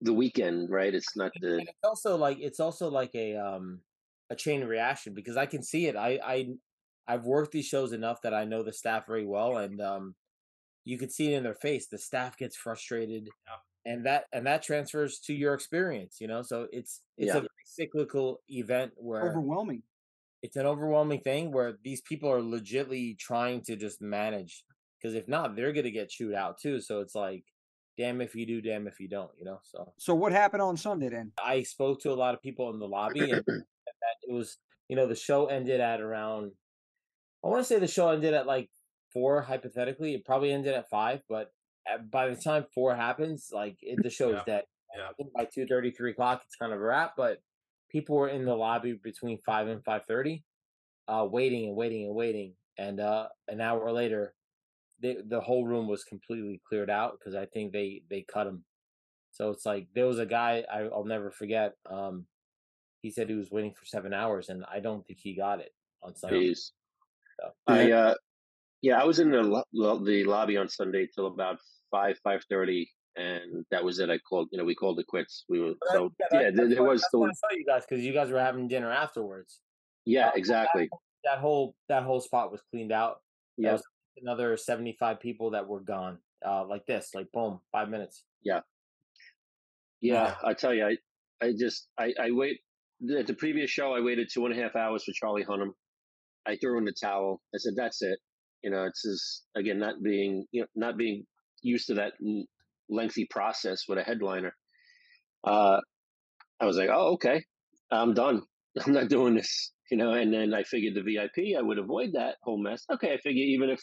the 0.02 0.14
weekend, 0.14 0.70
right? 0.70 0.94
It's 0.94 1.16
not 1.16 1.34
the 1.40 1.56
and 1.60 1.68
it's 1.70 1.80
also 1.84 2.18
like 2.18 2.40
it's 2.40 2.60
also 2.60 2.90
like 2.90 3.14
a 3.16 3.36
um 3.36 3.82
a 4.30 4.36
chain 4.36 4.64
reaction 4.64 5.14
because 5.14 5.38
I 5.38 5.46
can 5.46 5.64
see 5.64 5.88
it. 5.88 5.96
I 5.96 6.20
I 6.24 6.48
I've 7.08 7.26
worked 7.26 7.52
these 7.52 7.68
shows 7.68 7.94
enough 7.94 8.22
that 8.24 8.34
I 8.34 8.46
know 8.46 8.64
the 8.64 8.74
staff 8.74 9.08
very 9.08 9.26
well, 9.26 9.58
and 9.58 9.82
um 9.82 10.16
you 10.86 10.98
can 11.00 11.10
see 11.10 11.34
it 11.34 11.38
in 11.38 11.44
their 11.44 11.56
face. 11.56 11.88
The 11.90 12.00
staff 12.00 12.38
gets 12.38 12.58
frustrated, 12.58 13.34
and 13.86 14.06
that 14.06 14.28
and 14.34 14.48
that 14.48 14.64
transfers 14.64 15.20
to 15.22 15.36
your 15.36 15.54
experience. 15.56 16.20
You 16.22 16.28
know, 16.30 16.44
so 16.44 16.68
it's 16.74 17.04
it's 17.18 17.34
Yeah. 17.34 17.36
a 17.36 17.42
very 17.42 17.50
cyclical 17.66 18.42
event 18.50 18.94
where 18.98 19.42
Overwhelming. 19.42 19.84
it's 20.42 20.56
an 20.56 20.66
overwhelming 20.66 21.22
thing 21.22 21.52
where 21.52 21.78
these 21.84 22.02
people 22.02 22.30
are 22.30 22.42
legitly 22.42 23.18
trying 23.18 23.62
to 23.64 23.76
just 23.76 24.02
manage 24.02 24.64
because 25.00 25.16
if 25.16 25.28
not, 25.28 25.56
they're 25.56 25.74
gonna 25.74 25.92
get 25.92 26.10
chewed 26.10 26.34
out 26.34 26.58
too. 26.60 26.82
So 26.82 27.00
it's 27.02 27.16
like, 27.16 27.46
damn 27.98 28.22
if 28.22 28.36
you 28.36 28.46
do, 28.46 28.62
damn 28.62 28.88
if 28.88 29.00
you 29.00 29.08
don't. 29.08 29.32
You 29.38 29.46
know, 29.46 29.60
so. 29.64 29.94
So 29.98 30.16
what 30.16 30.32
happened 30.32 30.62
on 30.62 30.78
Sunday 30.78 31.10
then? 31.10 31.32
I 31.44 31.64
spoke 31.64 32.02
to 32.02 32.12
a 32.12 32.16
lot 32.16 32.34
of 32.34 32.42
people 32.42 32.70
in 32.72 32.80
the 32.80 32.88
lobby, 32.88 33.32
and 33.32 33.44
that 33.48 34.18
it 34.24 34.34
was 34.34 34.58
you 34.90 34.96
know 34.96 35.08
the 35.08 35.16
show 35.16 35.48
ended 35.48 35.80
at 35.80 36.02
around. 36.02 36.52
I 37.44 37.48
want 37.48 37.62
to 37.62 37.66
say 37.66 37.80
the 37.80 37.88
show 37.88 38.10
ended 38.10 38.34
at 38.34 38.46
like 38.46 38.70
four. 39.14 39.42
Hypothetically, 39.42 40.14
it 40.14 40.26
probably 40.26 40.52
ended 40.52 40.74
at 40.74 40.90
five, 40.90 41.22
but 41.30 41.52
by 42.10 42.30
the 42.30 42.36
time 42.36 42.66
four 42.74 42.96
happens, 42.96 43.50
like 43.52 43.78
it, 43.82 44.02
the 44.02 44.10
show 44.10 44.30
is 44.30 44.42
dead. 44.46 44.64
Yeah. 44.96 45.06
I 45.10 45.14
think 45.14 45.34
by 45.34 45.46
two 45.46 45.66
thirty, 45.66 45.92
three 45.92 46.12
o'clock, 46.12 46.42
it's 46.46 46.56
kind 46.56 46.74
of 46.74 46.80
a 46.80 46.84
wrap. 46.84 47.14
But 47.16 47.42
people 47.90 48.16
were 48.16 48.28
in 48.28 48.46
the 48.46 48.56
lobby 48.56 48.94
between 48.94 49.40
five 49.46 49.68
and 49.68 49.84
five 49.84 50.06
thirty, 50.08 50.44
uh, 51.08 51.28
waiting 51.30 51.68
and 51.68 51.76
waiting 51.76 52.06
and 52.06 52.16
waiting, 52.16 52.54
and 52.78 53.00
uh, 53.00 53.28
an 53.48 53.62
hour 53.62 53.92
later, 53.92 54.34
they, 55.02 55.18
the 55.28 55.42
whole 55.42 55.66
room 55.66 55.88
was 55.88 56.04
completely 56.04 56.62
cleared 56.68 56.90
out 56.90 57.18
because 57.20 57.36
I 57.36 57.46
think 57.46 57.72
they 57.74 58.04
they 58.10 58.22
cut 58.32 58.48
him. 58.48 58.64
So 59.32 59.50
it's 59.50 59.66
like 59.66 59.88
there 59.96 60.06
was 60.08 60.20
a 60.20 60.26
guy 60.26 60.64
I, 60.72 60.82
I'll 60.82 61.06
never 61.06 61.32
forget. 61.32 61.74
Um, 61.90 62.26
he 63.02 63.10
said 63.12 63.30
he 63.30 63.36
was 63.36 63.50
waiting 63.52 63.74
for 63.74 63.86
seven 63.86 64.14
hours, 64.14 64.50
and 64.50 64.64
I 64.72 64.80
don't 64.80 65.06
think 65.06 65.20
he 65.22 65.34
got 65.36 65.60
it 65.60 65.74
on 66.04 66.16
Sunday. 66.16 66.54
So, 66.54 67.50
I 67.68 67.92
uh, 67.92 68.14
yeah, 68.82 69.02
I 69.02 69.06
was 69.06 69.20
in 69.20 69.32
the 69.32 69.42
lo- 69.42 70.00
the 70.04 70.24
lobby 70.24 70.58
on 70.58 70.70
Sunday 70.70 71.08
till 71.14 71.28
about 71.28 71.60
five 71.90 72.18
five 72.24 72.44
thirty, 72.50 72.92
and 73.16 73.66
that 73.72 73.84
was 73.84 74.00
it. 74.00 74.10
I 74.10 74.20
called, 74.20 74.50
you 74.52 74.58
know, 74.58 74.66
we 74.66 74.76
called 74.76 75.00
it 75.00 75.08
quits. 75.08 75.46
We 75.50 75.60
were 75.62 75.74
so 75.92 76.12
that- 76.20 76.30
yeah. 76.32 76.42
that's 76.44 76.56
There, 76.56 76.68
there 76.70 76.84
was 76.84 77.06
still 77.06 77.24
I 77.24 77.32
saw 77.34 77.56
you 77.56 77.66
guys 77.66 77.84
because 77.90 78.04
you 78.04 78.14
guys 78.14 78.30
were 78.30 78.40
having 78.40 78.68
dinner 78.68 78.92
afterwards. 78.92 79.62
yeah, 80.06 80.32
exactly. 80.36 80.90
That 81.24 81.40
whole 81.40 81.76
that 81.90 82.04
whole 82.04 82.20
spot 82.22 82.52
was 82.52 82.62
cleaned 82.72 82.92
out. 82.92 83.22
Yeah, 83.58 83.74
was 83.74 83.84
another 84.18 84.58
seventy 84.58 84.96
five 85.00 85.20
people 85.20 85.52
that 85.52 85.68
were 85.68 85.82
gone. 85.82 86.20
Uh, 86.46 86.66
like 86.68 86.86
this, 86.88 87.12
like 87.14 87.32
boom, 87.32 87.60
five 87.72 87.90
minutes. 87.90 88.24
yeah. 88.44 88.62
Yeah, 90.02 90.36
I 90.44 90.54
tell 90.54 90.74
you, 90.74 90.86
I 90.86 90.98
I 91.46 91.54
just 91.58 91.88
I 92.00 92.14
I 92.20 92.32
wait 92.32 92.60
at 93.18 93.28
the 93.28 93.36
previous 93.36 93.70
show. 93.70 93.94
I 93.94 94.02
waited 94.02 94.30
two 94.34 94.46
and 94.46 94.58
a 94.58 94.62
half 94.62 94.76
hours 94.76 95.04
for 95.04 95.12
Charlie 95.14 95.46
Hunnam. 95.46 95.72
I 96.48 96.56
threw 96.56 96.78
in 96.80 96.86
the 96.86 96.94
towel. 97.00 97.42
I 97.54 97.58
said, 97.60 97.74
"That's 97.76 98.02
it." 98.02 98.18
You 98.64 98.72
know, 98.72 98.86
it's 98.86 99.04
just 99.04 99.46
again 99.56 99.80
not 99.80 100.02
being 100.02 100.46
you 100.52 100.62
know 100.62 100.68
not 100.76 100.98
being 100.98 101.26
used 101.62 101.88
to 101.88 101.96
that 101.96 102.14
lengthy 102.90 103.28
process 103.30 103.84
with 103.88 104.00
a 104.00 104.04
headliner. 104.04 104.56
Uh, 105.44 105.80
I 106.60 106.66
was 106.66 106.78
like, 106.78 106.90
"Oh, 106.92 107.14
okay, 107.14 107.44
I'm 107.92 108.14
done. 108.14 108.42
I'm 108.86 108.94
not 108.94 109.10
doing 109.10 109.36
this." 109.36 109.72
You 109.92 109.98
know, 109.98 110.14
and 110.14 110.34
then 110.34 110.54
I 110.54 110.64
figured 110.64 110.96
the 110.96 111.02
VIP, 111.04 111.58
I 111.58 111.62
would 111.62 111.78
avoid 111.78 112.14
that 112.14 112.38
whole 112.44 112.62
mess. 112.62 112.86
Okay, 112.92 113.14
I 113.14 113.18
figure 113.18 113.44
even 113.44 113.70
if 113.70 113.82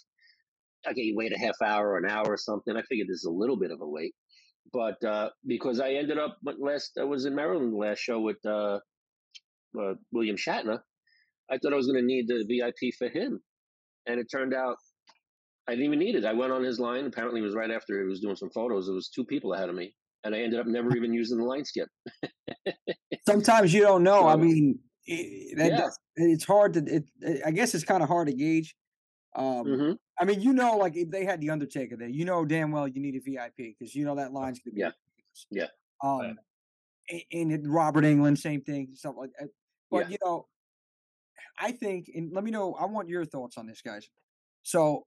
okay, 0.87 1.01
you 1.01 1.17
wait 1.17 1.33
a 1.33 1.39
half 1.39 1.57
hour 1.65 1.91
or 1.91 1.99
an 1.99 2.09
hour 2.11 2.27
or 2.27 2.37
something, 2.37 2.77
I 2.77 2.83
figured 2.83 3.09
there's 3.09 3.25
a 3.25 3.31
little 3.31 3.59
bit 3.59 3.71
of 3.71 3.81
a 3.81 3.89
wait. 3.89 4.15
But 4.73 5.03
uh, 5.05 5.31
because 5.47 5.81
I 5.81 5.93
ended 5.93 6.19
up 6.19 6.37
last, 6.59 6.99
I 7.01 7.05
was 7.05 7.25
in 7.25 7.35
Maryland 7.35 7.75
last 7.75 8.01
show 8.01 8.21
with 8.21 8.37
uh, 8.47 8.79
uh, 9.81 9.95
William 10.13 10.37
Shatner. 10.37 10.81
I 11.51 11.57
thought 11.59 11.73
I 11.73 11.77
was 11.77 11.87
going 11.87 12.01
to 12.01 12.07
need 12.07 12.29
the 12.29 12.45
VIP 12.47 12.93
for 12.99 13.09
him, 13.09 13.41
and 14.07 14.21
it 14.21 14.27
turned 14.31 14.53
out 14.53 14.77
I 15.67 15.73
didn't 15.73 15.87
even 15.87 15.99
need 15.99 16.15
it. 16.15 16.25
I 16.27 16.33
went 16.35 16.53
on 16.53 16.63
his 16.63 16.79
line. 16.79 17.07
Apparently, 17.07 17.41
it 17.41 17.45
was 17.45 17.55
right 17.55 17.71
after 17.71 17.99
he 17.99 18.07
was 18.07 18.21
doing 18.21 18.37
some 18.37 18.51
photos. 18.51 18.89
It 18.89 18.93
was 18.93 19.09
two 19.09 19.25
people 19.25 19.55
ahead 19.55 19.71
of 19.71 19.75
me, 19.75 19.95
and 20.25 20.35
I 20.35 20.41
ended 20.41 20.61
up 20.61 20.67
never 20.67 20.95
even 20.95 21.15
using 21.15 21.39
the 21.39 21.45
line 21.45 21.65
skip. 21.65 21.89
Sometimes 23.27 23.73
you 23.73 23.81
don't 23.83 24.03
know. 24.03 24.27
I 24.29 24.37
mean, 24.37 24.79
it, 25.07 25.57
that, 25.59 25.71
Yeah. 25.73 25.89
it's 26.17 26.45
hard 26.45 26.75
to. 26.75 26.81
It, 26.81 27.05
it- 27.21 27.43
I 27.47 27.51
guess 27.51 27.75
it's 27.75 27.85
kind 27.85 28.03
of 28.03 28.09
hard 28.09 28.29
to 28.29 28.35
gauge. 28.35 28.75
Um, 29.35 29.67
hmm 29.67 29.93
I 30.21 30.25
mean, 30.25 30.41
you 30.41 30.53
know, 30.53 30.77
like 30.77 30.97
if 30.97 31.11
they 31.11 31.25
had 31.25 31.41
the 31.41 31.51
Undertaker 31.51 31.97
there, 31.97 32.09
you 32.09 32.25
know 32.25 32.45
damn 32.45 32.73
well 32.73 32.89
you 32.89 33.01
need 33.01 33.15
a 33.17 33.21
VIP 33.21 33.57
because 33.79 33.95
you 33.95 34.05
know 34.05 34.17
that 34.17 34.33
line's 34.33 34.61
gonna 34.61 34.75
be 34.75 34.81
Yeah. 34.81 34.93
Yeah. 35.51 35.69
Um, 36.03 36.39
and, 37.11 37.53
and 37.53 37.73
Robert 37.73 38.05
Englund, 38.05 38.39
same 38.39 38.63
thing, 38.63 38.91
stuff 38.95 39.17
like 39.19 39.31
that. 39.39 39.51
But 39.91 40.05
Yeah. 40.05 40.09
you 40.11 40.19
know, 40.25 40.49
I 41.59 41.73
think, 41.73 42.11
and 42.15 42.33
let 42.33 42.45
me 42.45 42.51
know. 42.51 42.75
I 42.75 42.87
want 42.87 43.09
your 43.09 43.25
thoughts 43.25 43.57
on 43.59 43.67
this, 43.67 43.83
guys. 43.83 44.09
So, 44.63 45.07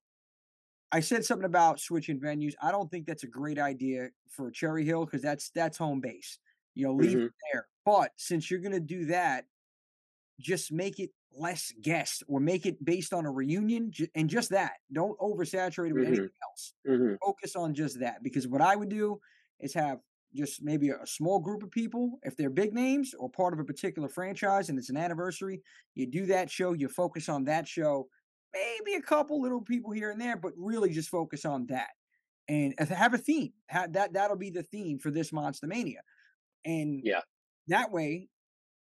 I 0.92 1.00
said 1.02 1.26
something 1.26 1.46
about 1.46 1.80
switching 1.80 2.20
venues. 2.20 2.54
I 2.62 2.72
don't 2.72 2.90
think 2.92 3.08
that's 3.08 3.24
a 3.24 3.28
great 3.28 3.60
idea 3.60 4.10
for 4.30 4.52
Cherry 4.52 4.86
Hill 4.86 5.06
because 5.06 5.22
that's 5.22 5.50
that's 5.52 5.78
home 5.78 6.02
base. 6.02 6.40
You 6.76 6.88
know, 6.88 6.94
leave 6.96 7.18
Mhm. 7.18 7.26
it 7.28 7.34
there. 7.54 7.68
But 7.86 8.12
since 8.18 8.52
you're 8.52 8.60
gonna 8.62 8.80
do 8.82 9.06
that, 9.06 9.48
just 10.40 10.72
make 10.72 11.00
it 11.00 11.12
less 11.34 11.72
guests 11.82 12.24
or 12.28 12.40
make 12.40 12.66
it 12.66 12.84
based 12.84 13.14
on 13.14 13.26
a 13.26 13.32
reunion 13.32 13.92
and 14.16 14.30
just 14.30 14.50
that. 14.52 14.74
Don't 14.92 15.18
oversaturate 15.20 15.90
it 15.90 15.94
with 15.94 16.08
Mhm. 16.08 16.08
anything 16.08 16.30
else. 16.44 16.74
hmm 16.86 17.16
Focus 17.24 17.56
on 17.56 17.74
just 17.74 18.00
that. 18.00 18.24
Because 18.24 18.48
what 18.48 18.62
I 18.62 18.76
would 18.76 18.90
do 18.90 19.20
is 19.60 19.74
have 19.74 20.00
just 20.34 20.64
maybe 20.64 20.90
a, 20.90 21.06
small 21.06 21.40
group 21.40 21.64
of 21.64 21.72
people, 21.72 22.20
if 22.24 22.36
they're 22.38 22.50
big 22.50 22.74
names 22.74 23.14
or 23.14 23.30
part 23.30 23.54
of 23.54 23.60
a 23.60 23.66
particular 23.66 24.10
franchise 24.10 24.70
and 24.70 24.80
it's 24.80 24.90
an 24.90 24.98
anniversary, 24.98 25.62
you 25.96 26.08
do 26.08 26.26
that 26.28 26.50
show, 26.50 26.74
you 26.74 26.88
focus 26.88 27.30
on 27.30 27.44
that 27.46 27.68
show, 27.68 28.08
maybe 28.54 28.96
a 28.96 29.02
couple 29.02 29.42
little 29.42 29.62
people 29.62 29.92
here 29.92 30.10
and 30.12 30.20
there, 30.22 30.38
but 30.38 30.54
really 30.58 30.92
just 30.92 31.10
focus 31.10 31.46
on 31.46 31.68
that. 31.68 31.90
And 32.48 32.76
have 32.80 33.14
a 33.14 33.18
theme. 33.18 33.54
Ha- 33.72 33.88
that 33.92 34.14
that'll 34.14 34.38
be 34.38 34.50
the 34.50 34.64
theme 34.64 35.00
for 35.00 35.12
this 35.12 35.32
Monster 35.34 35.68
Mania. 35.68 36.02
And 36.66 37.04
Yeah. 37.04 37.22
that 37.68 37.92
way, 37.92 38.30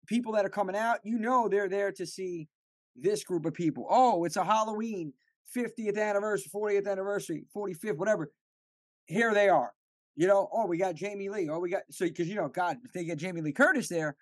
people 0.07 0.33
that 0.33 0.45
are 0.45 0.49
coming 0.49 0.75
out, 0.75 0.99
you 1.03 1.17
know 1.19 1.47
they're 1.47 1.69
there 1.69 1.91
to 1.93 2.05
see 2.05 2.47
this 2.95 3.23
group 3.23 3.45
of 3.45 3.53
people. 3.53 3.85
Oh, 3.89 4.23
it's 4.25 4.37
a 4.37 4.43
Halloween 4.43 5.13
50th 5.55 5.97
anniversary, 5.97 6.49
40th 6.53 6.87
anniversary, 6.87 7.45
45th, 7.55 7.97
whatever. 7.97 8.31
Here 9.05 9.33
they 9.33 9.49
are. 9.49 9.71
You 10.15 10.27
know, 10.27 10.47
oh, 10.51 10.65
we 10.65 10.77
got 10.77 10.95
Jamie 10.95 11.29
Lee. 11.29 11.49
Oh, 11.49 11.59
we 11.59 11.69
got 11.69 11.83
so 11.91 12.05
because 12.05 12.27
you 12.29 12.35
know, 12.35 12.47
God, 12.47 12.77
if 12.85 12.93
they 12.93 13.03
get 13.03 13.17
Jamie 13.17 13.41
Lee 13.41 13.51
Curtis 13.51 13.89
there, 13.89 14.15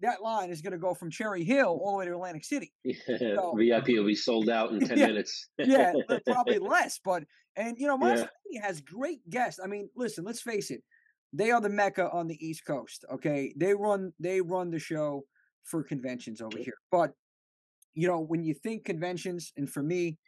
that 0.00 0.22
line 0.22 0.50
is 0.50 0.62
going 0.62 0.72
to 0.72 0.78
go 0.78 0.94
from 0.94 1.10
Cherry 1.10 1.42
Hill 1.44 1.80
all 1.82 1.92
the 1.92 1.98
way 1.98 2.04
to 2.06 2.12
Atlantic 2.12 2.44
City. 2.44 2.72
So- 3.18 3.54
VIP 3.58 3.88
will 3.88 4.06
be 4.06 4.14
sold 4.14 4.48
out 4.48 4.70
in 4.70 4.80
ten 4.86 4.98
Yeah. 4.98 5.06
minutes. 5.08 5.48
Yeah, 5.58 5.92
probably 6.26 6.58
less, 6.58 7.00
but 7.04 7.24
and 7.56 7.76
you 7.78 7.86
know, 7.88 7.94
Yeah. 7.94 8.06
Monster 8.06 8.30
Mania 8.46 8.66
has 8.66 8.80
great 8.80 9.28
guests. 9.28 9.60
I 9.62 9.66
mean, 9.66 9.90
listen, 9.96 10.24
let's 10.24 10.40
face 10.40 10.70
it, 10.70 10.82
they 11.32 11.50
are 11.50 11.60
the 11.60 11.68
mecca 11.68 12.10
on 12.10 12.26
the 12.26 12.46
East 12.46 12.64
Coast. 12.66 13.04
Okay, 13.12 13.54
they 13.56 13.74
run 13.74 14.12
they 14.20 14.40
run 14.40 14.70
the 14.70 14.78
show 14.78 15.24
for 15.64 15.82
conventions 15.82 16.40
over 16.40 16.58
here. 16.58 16.76
But 16.90 17.12
you 17.94 18.08
know, 18.08 18.20
when 18.20 18.42
you 18.42 18.54
think 18.54 18.84
conventions, 18.84 19.52
and 19.56 19.68
for 19.68 19.82
me, 19.82 20.18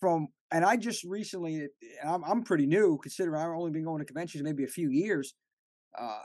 from 0.00 0.28
and 0.50 0.64
I 0.64 0.76
just 0.76 1.04
recently, 1.04 1.66
I'm 2.04 2.24
I'm 2.24 2.42
pretty 2.42 2.66
new 2.66 2.98
considering 3.02 3.40
I've 3.40 3.48
only 3.48 3.70
been 3.70 3.84
going 3.84 4.00
to 4.00 4.04
conventions 4.04 4.42
maybe 4.42 4.64
a 4.64 4.68
few 4.68 4.90
years, 4.90 5.34
uh, 5.98 6.20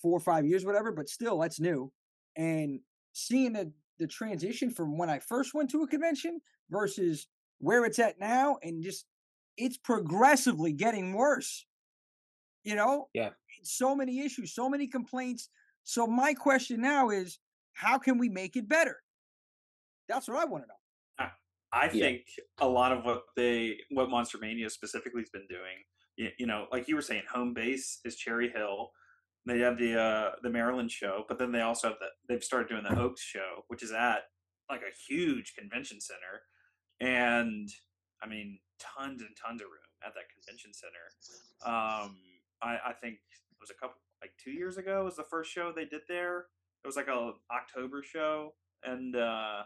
four 0.00 0.16
or 0.16 0.20
five 0.20 0.46
years, 0.46 0.64
whatever. 0.64 0.92
But 0.92 1.08
still, 1.08 1.38
that's 1.38 1.60
new. 1.60 1.92
And 2.36 2.80
seeing 3.12 3.52
the 3.52 3.72
the 3.98 4.06
transition 4.06 4.70
from 4.70 4.96
when 4.96 5.10
I 5.10 5.18
first 5.18 5.54
went 5.54 5.70
to 5.70 5.82
a 5.82 5.88
convention 5.88 6.40
versus 6.70 7.26
where 7.58 7.84
it's 7.84 7.98
at 7.98 8.18
now, 8.18 8.56
and 8.62 8.82
just 8.82 9.06
it's 9.56 9.76
progressively 9.76 10.72
getting 10.72 11.12
worse. 11.12 11.66
You 12.68 12.74
know, 12.74 13.08
Yeah. 13.14 13.30
so 13.62 13.96
many 13.96 14.20
issues, 14.20 14.54
so 14.54 14.68
many 14.68 14.86
complaints. 14.86 15.48
So 15.84 16.06
my 16.06 16.34
question 16.34 16.82
now 16.82 17.08
is, 17.08 17.38
how 17.72 17.96
can 17.96 18.18
we 18.18 18.28
make 18.28 18.56
it 18.56 18.68
better? 18.68 19.02
That's 20.06 20.28
what 20.28 20.36
I 20.36 20.44
want 20.44 20.64
to 20.64 20.68
know. 20.68 21.30
I 21.72 21.84
Yeah. 21.86 21.90
think 21.90 22.26
a 22.58 22.68
lot 22.68 22.92
of 22.92 23.04
what 23.06 23.24
they, 23.36 23.80
what 23.90 24.10
Monster 24.10 24.36
Mania 24.38 24.68
specifically 24.68 25.22
has 25.22 25.30
been 25.30 25.46
doing, 25.48 25.84
you, 26.16 26.30
you 26.38 26.46
know, 26.46 26.66
like 26.70 26.88
you 26.88 26.94
were 26.94 27.02
saying, 27.02 27.24
home 27.30 27.54
base 27.54 28.00
is 28.04 28.16
Cherry 28.16 28.50
Hill. 28.50 28.92
They 29.46 29.60
have 29.60 29.78
the 29.78 29.98
uh, 29.98 30.32
the 30.42 30.50
Maryland 30.50 30.90
show, 30.90 31.24
but 31.28 31.38
then 31.38 31.52
they 31.52 31.62
also 31.62 31.88
have 31.88 31.98
the 32.00 32.08
they've 32.28 32.44
started 32.44 32.68
doing 32.68 32.84
the 32.84 32.98
Oaks 32.98 33.22
show, 33.22 33.64
which 33.68 33.82
is 33.82 33.92
at 33.92 34.24
like 34.68 34.82
a 34.82 34.92
huge 35.08 35.54
convention 35.54 36.00
center, 36.00 36.42
and 37.00 37.68
I 38.22 38.26
mean 38.28 38.60
tons 38.78 39.22
and 39.22 39.34
tons 39.36 39.62
of 39.62 39.68
room 39.68 39.88
at 40.04 40.12
that 40.14 40.28
convention 40.34 40.72
center. 40.74 41.06
Um, 41.64 42.16
I, 42.62 42.78
I 42.86 42.92
think 43.00 43.14
it 43.14 43.60
was 43.60 43.70
a 43.70 43.74
couple 43.74 43.96
like 44.22 44.32
two 44.42 44.50
years 44.50 44.76
ago 44.76 45.04
was 45.04 45.16
the 45.16 45.24
first 45.30 45.52
show 45.52 45.72
they 45.74 45.84
did 45.84 46.02
there. 46.08 46.46
It 46.84 46.86
was 46.86 46.96
like 46.96 47.08
a 47.08 47.32
October 47.50 48.02
show, 48.02 48.54
and 48.84 49.16
uh, 49.16 49.62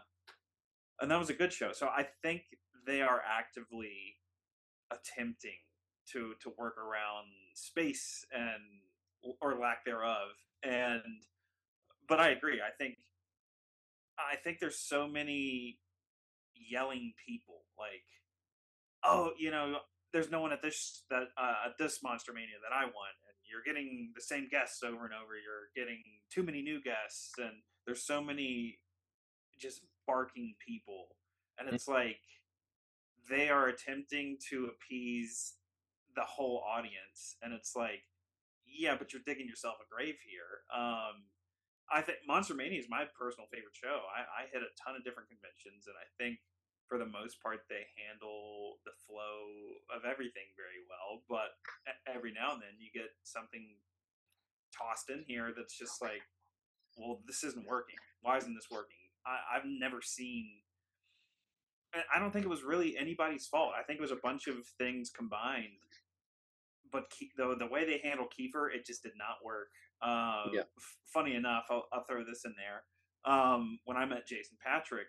and 0.99 1.09
that 1.11 1.19
was 1.19 1.29
a 1.29 1.33
good 1.33 1.53
show. 1.53 1.71
So 1.73 1.87
I 1.87 2.07
think 2.21 2.41
they 2.85 3.01
are 3.01 3.21
actively 3.27 4.17
attempting 4.91 5.59
to 6.11 6.33
to 6.41 6.51
work 6.57 6.77
around 6.77 7.27
space 7.55 8.25
and 8.31 8.61
or 9.41 9.57
lack 9.59 9.85
thereof. 9.85 10.29
And 10.63 11.01
but 12.07 12.19
I 12.19 12.29
agree. 12.29 12.59
I 12.61 12.71
think 12.77 12.95
I 14.17 14.35
think 14.35 14.59
there's 14.59 14.77
so 14.77 15.07
many 15.07 15.79
yelling 16.55 17.13
people 17.25 17.61
like, 17.77 18.05
oh, 19.03 19.31
you 19.37 19.51
know, 19.51 19.77
there's 20.13 20.29
no 20.29 20.41
one 20.41 20.53
at 20.53 20.61
this 20.61 21.03
that 21.09 21.29
uh, 21.37 21.65
at 21.65 21.77
this 21.79 22.01
Monster 22.03 22.31
Mania 22.33 22.61
that 22.63 22.73
I 22.73 22.85
want, 22.85 23.17
and 23.27 23.35
you're 23.49 23.63
getting 23.65 24.11
the 24.15 24.21
same 24.21 24.47
guests 24.49 24.83
over 24.83 25.03
and 25.05 25.13
over. 25.13 25.33
You're 25.35 25.73
getting 25.75 26.01
too 26.31 26.43
many 26.43 26.61
new 26.61 26.81
guests, 26.81 27.33
and 27.37 27.63
there's 27.85 28.05
so 28.05 28.21
many 28.21 28.79
just 29.59 29.81
barking 30.07 30.55
people, 30.65 31.17
and 31.57 31.67
Mm. 31.67 31.73
it's 31.73 31.87
like 31.87 32.21
they 33.29 33.49
are 33.49 33.67
attempting 33.67 34.37
to 34.49 34.67
appease 34.67 35.55
the 36.15 36.23
whole 36.23 36.63
audience, 36.67 37.37
and 37.41 37.53
it's 37.53 37.75
like, 37.75 38.03
yeah, 38.65 38.95
but 38.97 39.13
you're 39.13 39.21
digging 39.25 39.47
yourself 39.47 39.75
a 39.81 39.87
grave 39.93 40.19
here. 40.27 40.61
Um, 40.73 41.25
I 41.91 42.01
think 42.01 42.19
Monster 42.27 42.53
Mania 42.53 42.79
is 42.79 42.87
my 42.89 43.05
personal 43.17 43.47
favorite 43.47 43.75
show. 43.75 44.01
I, 44.13 44.43
I 44.43 44.47
hit 44.51 44.61
a 44.61 44.71
ton 44.77 44.95
of 44.95 45.03
different 45.03 45.29
conventions, 45.29 45.87
and 45.87 45.95
I 45.97 46.05
think 46.21 46.39
for 46.93 47.01
the 47.01 47.09
most 47.09 47.41
part 47.41 47.65
they 47.73 47.89
handle 47.97 48.77
the 48.85 48.93
flow 49.09 49.81
of 49.89 50.05
everything 50.05 50.53
very 50.53 50.85
well. 50.85 51.25
But 51.25 51.57
every 52.05 52.29
now 52.29 52.53
and 52.53 52.61
then 52.61 52.77
you 52.77 52.93
get 52.93 53.09
something 53.25 53.81
tossed 54.69 55.09
in 55.09 55.25
here 55.25 55.49
that's 55.57 55.73
just 55.73 56.05
like, 56.05 56.21
well, 56.93 57.25
this 57.25 57.43
isn't 57.43 57.65
working. 57.65 57.97
Why 58.21 58.37
isn't 58.37 58.53
this 58.53 58.69
working? 58.69 59.09
I, 59.25 59.57
I've 59.57 59.65
never 59.65 60.05
seen 60.05 60.61
I 61.93 62.19
don't 62.19 62.31
think 62.31 62.45
it 62.45 62.49
was 62.49 62.63
really 62.63 62.97
anybody's 62.97 63.45
fault. 63.45 63.73
I 63.79 63.83
think 63.83 63.99
it 63.99 64.01
was 64.01 64.11
a 64.11 64.21
bunch 64.23 64.47
of 64.47 64.55
things 64.79 65.11
combined. 65.11 65.77
But 66.91 67.11
the 67.37 67.55
the 67.57 67.67
way 67.67 67.85
they 67.85 68.01
handle 68.03 68.25
Kiefer, 68.25 68.73
it 68.73 68.85
just 68.85 69.03
did 69.03 69.13
not 69.17 69.45
work. 69.45 69.69
Uh, 70.01 70.49
yeah. 70.51 70.61
f- 70.61 70.97
funny 71.05 71.35
enough, 71.35 71.65
I'll, 71.69 71.87
I'll, 71.93 72.03
throw 72.03 72.23
this 72.25 72.45
in 72.45 72.53
there. 72.57 72.83
Um, 73.31 73.79
when 73.85 73.95
I 73.95 74.05
met 74.05 74.27
Jason 74.27 74.57
Patric 74.63 75.07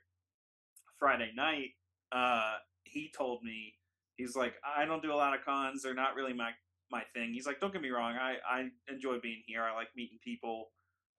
Friday 0.99 1.31
night, 1.35 1.71
uh, 2.13 2.57
he 2.85 3.11
told 3.17 3.43
me 3.43 3.75
he's 4.17 4.37
like, 4.37 4.55
I 4.65 4.85
don't 4.85 5.03
do 5.03 5.13
a 5.13 5.17
lot 5.17 5.35
of 5.37 5.45
cons. 5.45 5.83
They're 5.83 5.95
not 5.95 6.15
really 6.15 6.33
my 6.33 6.51
my 6.91 7.03
thing. 7.15 7.33
He's 7.33 7.47
like, 7.47 7.61
don't 7.61 7.73
get 7.73 7.83
me 7.83 7.91
wrong, 7.91 8.15
I 8.15 8.37
I 8.49 8.69
enjoy 8.89 9.19
being 9.21 9.43
here. 9.47 9.63
I 9.63 9.75
like 9.75 9.89
meeting 9.97 10.19
people. 10.23 10.71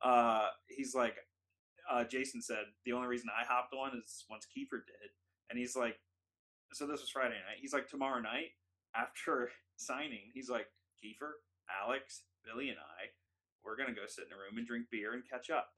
Uh, 0.01 0.47
he's 0.67 0.93
like, 0.93 1.15
uh, 1.91 2.03
Jason 2.03 2.41
said 2.41 2.65
the 2.85 2.93
only 2.93 3.07
reason 3.07 3.29
I 3.29 3.45
hopped 3.45 3.73
on 3.73 3.97
is 3.97 4.25
once 4.29 4.45
Kiefer 4.45 4.85
did, 4.85 5.09
and 5.49 5.59
he's 5.59 5.75
like, 5.75 5.97
so 6.73 6.87
this 6.87 7.01
was 7.01 7.09
Friday 7.09 7.35
night. 7.35 7.59
He's 7.59 7.73
like, 7.73 7.87
tomorrow 7.87 8.21
night 8.21 8.51
after 8.95 9.49
signing, 9.77 10.31
he's 10.33 10.49
like, 10.49 10.67
Kiefer, 11.03 11.31
Alex, 11.83 12.23
Billy, 12.45 12.69
and 12.69 12.77
I, 12.79 13.09
we're 13.63 13.77
gonna 13.77 13.95
go 13.95 14.07
sit 14.07 14.25
in 14.25 14.33
a 14.33 14.37
room 14.37 14.57
and 14.57 14.67
drink 14.67 14.87
beer 14.91 15.13
and 15.13 15.23
catch 15.29 15.49
up. 15.49 15.69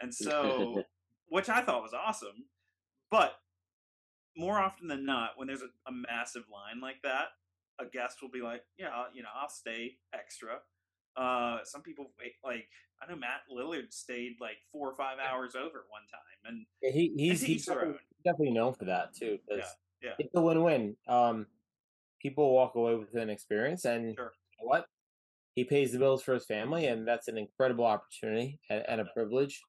And 0.00 0.14
so, 0.14 0.82
which 1.28 1.48
I 1.48 1.62
thought 1.62 1.82
was 1.82 1.94
awesome, 1.94 2.46
but 3.10 3.34
more 4.36 4.58
often 4.58 4.88
than 4.88 5.04
not, 5.04 5.30
when 5.36 5.48
there's 5.48 5.62
a, 5.62 5.70
a 5.88 5.92
massive 5.92 6.44
line 6.52 6.80
like 6.80 7.02
that, 7.02 7.28
a 7.80 7.86
guest 7.86 8.18
will 8.22 8.30
be 8.30 8.40
like, 8.40 8.62
"Yeah, 8.78 9.04
you 9.12 9.22
know, 9.22 9.28
I'll 9.34 9.48
stay 9.48 9.98
extra." 10.12 10.60
Uh, 11.16 11.58
some 11.64 11.82
people 11.82 12.06
wait, 12.18 12.34
like 12.44 12.68
I 13.02 13.10
know 13.10 13.18
Matt 13.18 13.42
Lillard 13.52 13.92
stayed 13.92 14.36
like 14.40 14.58
four 14.72 14.88
or 14.88 14.94
five 14.94 15.18
hours 15.18 15.54
over 15.54 15.84
one 15.88 16.02
time, 16.10 16.64
and 16.82 16.92
he, 16.94 17.12
he's, 17.16 17.42
he's 17.42 17.66
definitely, 17.66 17.94
definitely, 18.24 18.52
known 18.52 18.74
for 18.74 18.84
that 18.84 19.14
too. 19.14 19.38
Yeah, 19.50 19.64
yeah, 20.02 20.10
it's 20.18 20.30
a 20.34 20.40
win-win. 20.40 20.96
Um, 21.06 21.46
people 22.20 22.54
walk 22.54 22.74
away 22.74 22.94
with 22.94 23.14
an 23.14 23.30
experience, 23.30 23.84
and 23.84 24.14
sure. 24.14 24.32
you 24.52 24.64
know 24.64 24.68
what? 24.68 24.86
He 25.54 25.64
pays 25.64 25.90
the 25.90 25.98
bills 25.98 26.22
for 26.22 26.34
his 26.34 26.46
family, 26.46 26.86
and 26.86 27.06
that's 27.06 27.26
an 27.26 27.36
incredible 27.36 27.84
opportunity 27.84 28.60
and, 28.70 28.84
and 28.88 29.00
a 29.00 29.06
privilege. 29.06 29.60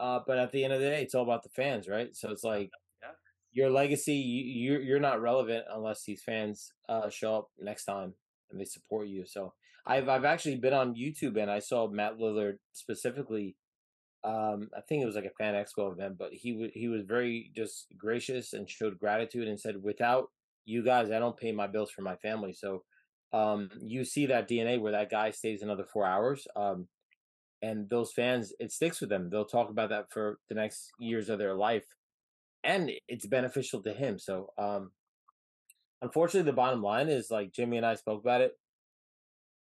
Uh, 0.00 0.20
but 0.26 0.38
at 0.38 0.50
the 0.50 0.64
end 0.64 0.72
of 0.72 0.80
the 0.80 0.88
day, 0.88 1.02
it's 1.02 1.14
all 1.14 1.22
about 1.22 1.42
the 1.42 1.50
fans, 1.50 1.86
right? 1.86 2.16
So 2.16 2.30
it's 2.30 2.42
like 2.42 2.70
yeah. 3.02 3.10
your 3.52 3.70
legacy. 3.70 4.14
You, 4.14 4.72
you're 4.72 4.80
you're 4.80 5.00
not 5.00 5.20
relevant 5.20 5.66
unless 5.70 6.04
these 6.04 6.22
fans 6.22 6.72
uh, 6.88 7.10
show 7.10 7.36
up 7.36 7.48
next 7.60 7.84
time 7.84 8.14
and 8.50 8.58
they 8.58 8.64
support 8.64 9.08
you. 9.08 9.26
So 9.26 9.52
I've 9.86 10.08
I've 10.08 10.24
actually 10.24 10.56
been 10.56 10.72
on 10.72 10.94
YouTube 10.94 11.40
and 11.40 11.50
I 11.50 11.58
saw 11.58 11.86
Matt 11.86 12.18
Lillard 12.18 12.56
specifically. 12.72 13.56
Um, 14.24 14.68
I 14.76 14.80
think 14.82 15.02
it 15.02 15.06
was 15.06 15.16
like 15.16 15.24
a 15.24 15.42
fan 15.42 15.54
expo 15.54 15.92
event, 15.92 16.16
but 16.18 16.32
he 16.32 16.52
was 16.52 16.70
he 16.72 16.88
was 16.88 17.02
very 17.02 17.50
just 17.54 17.86
gracious 17.98 18.54
and 18.54 18.68
showed 18.68 18.98
gratitude 18.98 19.48
and 19.48 19.60
said, 19.60 19.82
"Without 19.82 20.28
you 20.64 20.82
guys, 20.82 21.10
I 21.10 21.18
don't 21.18 21.36
pay 21.36 21.52
my 21.52 21.66
bills 21.66 21.90
for 21.90 22.02
my 22.02 22.16
family." 22.16 22.54
So 22.54 22.84
um, 23.32 23.70
you 23.82 24.04
see 24.04 24.26
that 24.26 24.48
DNA 24.48 24.80
where 24.80 24.92
that 24.92 25.10
guy 25.10 25.30
stays 25.30 25.62
another 25.62 25.84
four 25.84 26.06
hours. 26.06 26.46
Um, 26.56 26.88
and 27.62 27.88
those 27.90 28.12
fans, 28.12 28.52
it 28.58 28.72
sticks 28.72 29.00
with 29.00 29.10
them. 29.10 29.28
They'll 29.30 29.44
talk 29.44 29.70
about 29.70 29.90
that 29.90 30.10
for 30.10 30.38
the 30.48 30.54
next 30.54 30.90
years 30.98 31.28
of 31.28 31.38
their 31.38 31.54
life, 31.54 31.84
and 32.64 32.90
it's 33.08 33.26
beneficial 33.26 33.82
to 33.82 33.92
him. 33.92 34.18
So, 34.18 34.50
um, 34.58 34.92
unfortunately, 36.02 36.50
the 36.50 36.56
bottom 36.56 36.82
line 36.82 37.08
is 37.08 37.30
like 37.30 37.52
Jimmy 37.52 37.76
and 37.76 37.86
I 37.86 37.94
spoke 37.94 38.22
about 38.22 38.40
it. 38.40 38.52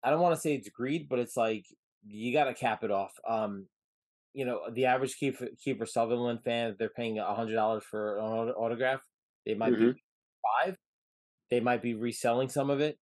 I 0.04 0.10
don't 0.10 0.22
want 0.22 0.36
to 0.36 0.42
say 0.42 0.54
it's 0.54 0.70
greed, 0.70 1.08
but 1.10 1.20
it's 1.20 1.38
like 1.38 1.66
you 2.06 2.34
got 2.34 2.46
to 2.46 2.54
cap 2.54 2.84
it 2.84 2.92
off. 2.92 3.14
Um, 3.28 3.68
you 4.34 4.46
know, 4.46 4.62
the 4.72 4.86
average 4.86 5.18
Kiefer, 5.18 5.48
Kiefer 5.66 5.88
Sutherland 5.88 6.40
fan, 6.44 6.76
they're 6.78 6.90
paying 6.90 7.20
a 7.20 7.34
hundred 7.34 7.56
dollars 7.56 7.84
for 7.90 8.18
an 8.18 8.50
autograph. 8.52 9.02
They 9.46 9.56
might 9.56 9.74
mm-hmm. 9.74 9.92
be 9.92 10.04
five. 10.66 10.78
They 11.50 11.60
might 11.60 11.82
be 11.82 11.94
reselling 11.94 12.50
some 12.50 12.70
of 12.70 12.82
it. 12.82 12.98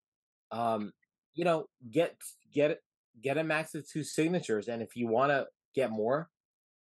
Um, 0.51 0.93
you 1.33 1.43
know, 1.43 1.65
get 1.89 2.15
get 2.53 2.71
it 2.71 2.83
get 3.22 3.38
a 3.38 3.43
max 3.43 3.76
of 3.76 3.88
two 3.89 4.03
signatures, 4.03 4.68
and 4.68 4.82
if 4.82 4.95
you 4.95 5.07
want 5.07 5.32
to 5.32 5.47
get 5.76 5.91
more, 5.91 6.30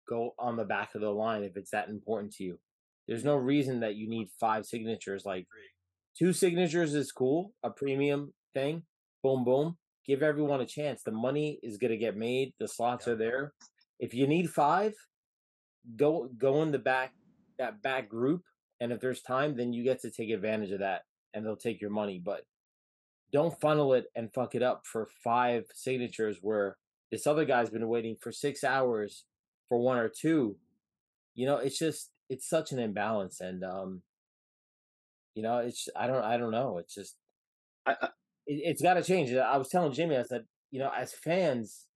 go 0.09 0.35
on 0.39 0.57
the 0.57 0.65
back 0.65 0.95
of 0.95 1.01
the 1.01 1.11
line 1.11 1.43
if 1.45 1.57
it's 1.57 1.71
that 1.71 1.89
important 1.89 2.33
to 2.35 2.45
you. 2.45 2.59
There's 3.07 3.25
no 3.25 3.37
reason 3.37 3.81
that 3.81 3.97
you 3.97 4.09
need 4.09 4.29
five 4.39 4.67
signatures. 4.67 5.25
Like 5.25 5.47
two 6.19 6.33
signatures 6.33 6.95
is 6.95 7.13
cool, 7.13 7.53
a 7.63 7.71
premium 7.71 8.33
thing. 8.55 8.83
Boom, 9.23 9.45
boom. 9.45 9.77
Give 10.07 10.23
everyone 10.23 10.61
a 10.61 10.67
chance. 10.67 11.03
The 11.03 11.13
money 11.13 11.59
is 11.63 11.79
gonna 11.79 11.97
get 11.97 12.17
made. 12.17 12.53
The 12.59 12.69
slots 12.69 13.07
yeah. 13.07 13.13
are 13.13 13.17
there. 13.17 13.53
If 13.99 14.15
you 14.15 14.27
need 14.27 14.51
five, 14.51 14.95
go 15.97 16.29
go 16.39 16.63
in 16.63 16.71
the 16.71 16.79
back 16.79 17.13
that 17.59 17.83
back 17.83 18.09
group, 18.09 18.43
and 18.81 18.93
if 18.93 19.01
there's 19.01 19.23
time, 19.23 19.57
then 19.57 19.73
you 19.73 19.83
get 19.85 20.01
to 20.03 20.11
take 20.11 20.31
advantage 20.31 20.71
of 20.71 20.81
that, 20.81 21.03
and 21.35 21.45
they'll 21.45 21.57
take 21.57 21.81
your 21.81 21.91
money. 21.91 22.21
But 22.25 22.43
don't 23.33 23.61
funnel 23.61 23.93
it 23.95 24.07
and 24.15 24.33
fuck 24.33 24.55
it 24.55 24.63
up 24.63 24.87
for 24.87 25.07
five 25.23 25.65
signatures 25.75 26.39
where 26.41 26.77
this 27.11 27.27
other 27.27 27.45
guy's 27.45 27.71
been 27.71 27.89
waiting 27.89 28.17
for 28.21 28.33
six 28.33 28.65
hours 28.65 29.25
for 29.69 29.79
one 29.79 29.99
or 29.99 30.09
two. 30.09 30.57
You 31.35 31.47
know, 31.47 31.57
it's 31.57 31.79
just 31.79 32.11
it's 32.29 32.49
such 32.49 32.73
an 32.73 32.79
imbalance, 32.79 33.41
and 33.41 33.63
um, 33.65 34.03
you 35.35 35.43
know, 35.43 35.59
it's 35.59 35.89
I 35.97 36.07
don't 36.07 36.25
I 36.25 36.37
don't 36.37 36.51
know. 36.51 36.79
It's 36.79 36.95
just 36.95 37.17
I, 37.87 37.93
I, 37.93 38.07
it, 38.47 38.61
it's 38.65 38.83
got 38.83 38.95
to 38.95 39.03
change. 39.03 39.33
I 39.33 39.57
was 39.57 39.69
telling 39.69 39.93
Jimmy, 39.93 40.17
I 40.17 40.23
said, 40.23 40.45
you 40.71 40.81
know, 40.81 40.91
as 40.97 41.13
fans, 41.13 41.87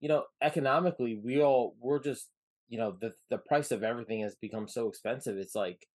you 0.00 0.08
know, 0.08 0.24
economically, 0.42 1.20
we 1.22 1.42
all 1.42 1.76
we're 1.80 2.02
just 2.02 2.28
you 2.68 2.78
know 2.78 2.96
the 3.00 3.12
the 3.30 3.38
price 3.38 3.70
of 3.70 3.82
everything 3.82 4.20
has 4.22 4.34
become 4.34 4.68
so 4.68 4.88
expensive. 4.88 5.36
It's 5.36 5.54
like 5.54 5.86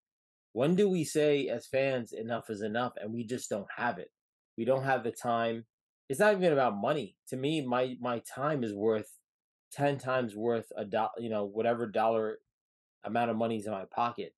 when 0.54 0.76
do 0.76 0.90
we 0.90 1.04
say 1.04 1.48
as 1.48 1.68
fans 1.68 2.14
enough 2.14 2.50
is 2.50 2.62
enough 2.62 2.94
and 2.98 3.14
we 3.14 3.24
just 3.26 3.50
don't 3.50 3.68
have 3.76 3.98
it? 3.98 4.12
We 4.58 4.66
don't 4.66 4.84
have 4.84 5.04
the 5.04 5.12
time. 5.12 5.66
It's 6.10 6.20
not 6.20 6.34
even 6.34 6.52
about 6.54 6.78
money. 6.78 7.16
To 7.30 7.38
me 7.38 7.62
my 7.66 7.96
my 8.00 8.20
time 8.20 8.64
is 8.64 8.74
worth 8.74 9.18
10 9.74 9.98
times 9.98 10.36
worth 10.36 10.72
a 10.76 10.84
dollar 10.84 11.12
you 11.18 11.30
know 11.30 11.46
whatever 11.46 11.88
dollar 11.88 12.40
amount 13.06 13.32
of 13.32 13.38
money 13.38 13.58
is 13.58 13.66
in 13.66 13.72
my 13.72 13.86
pocket. 13.86 14.34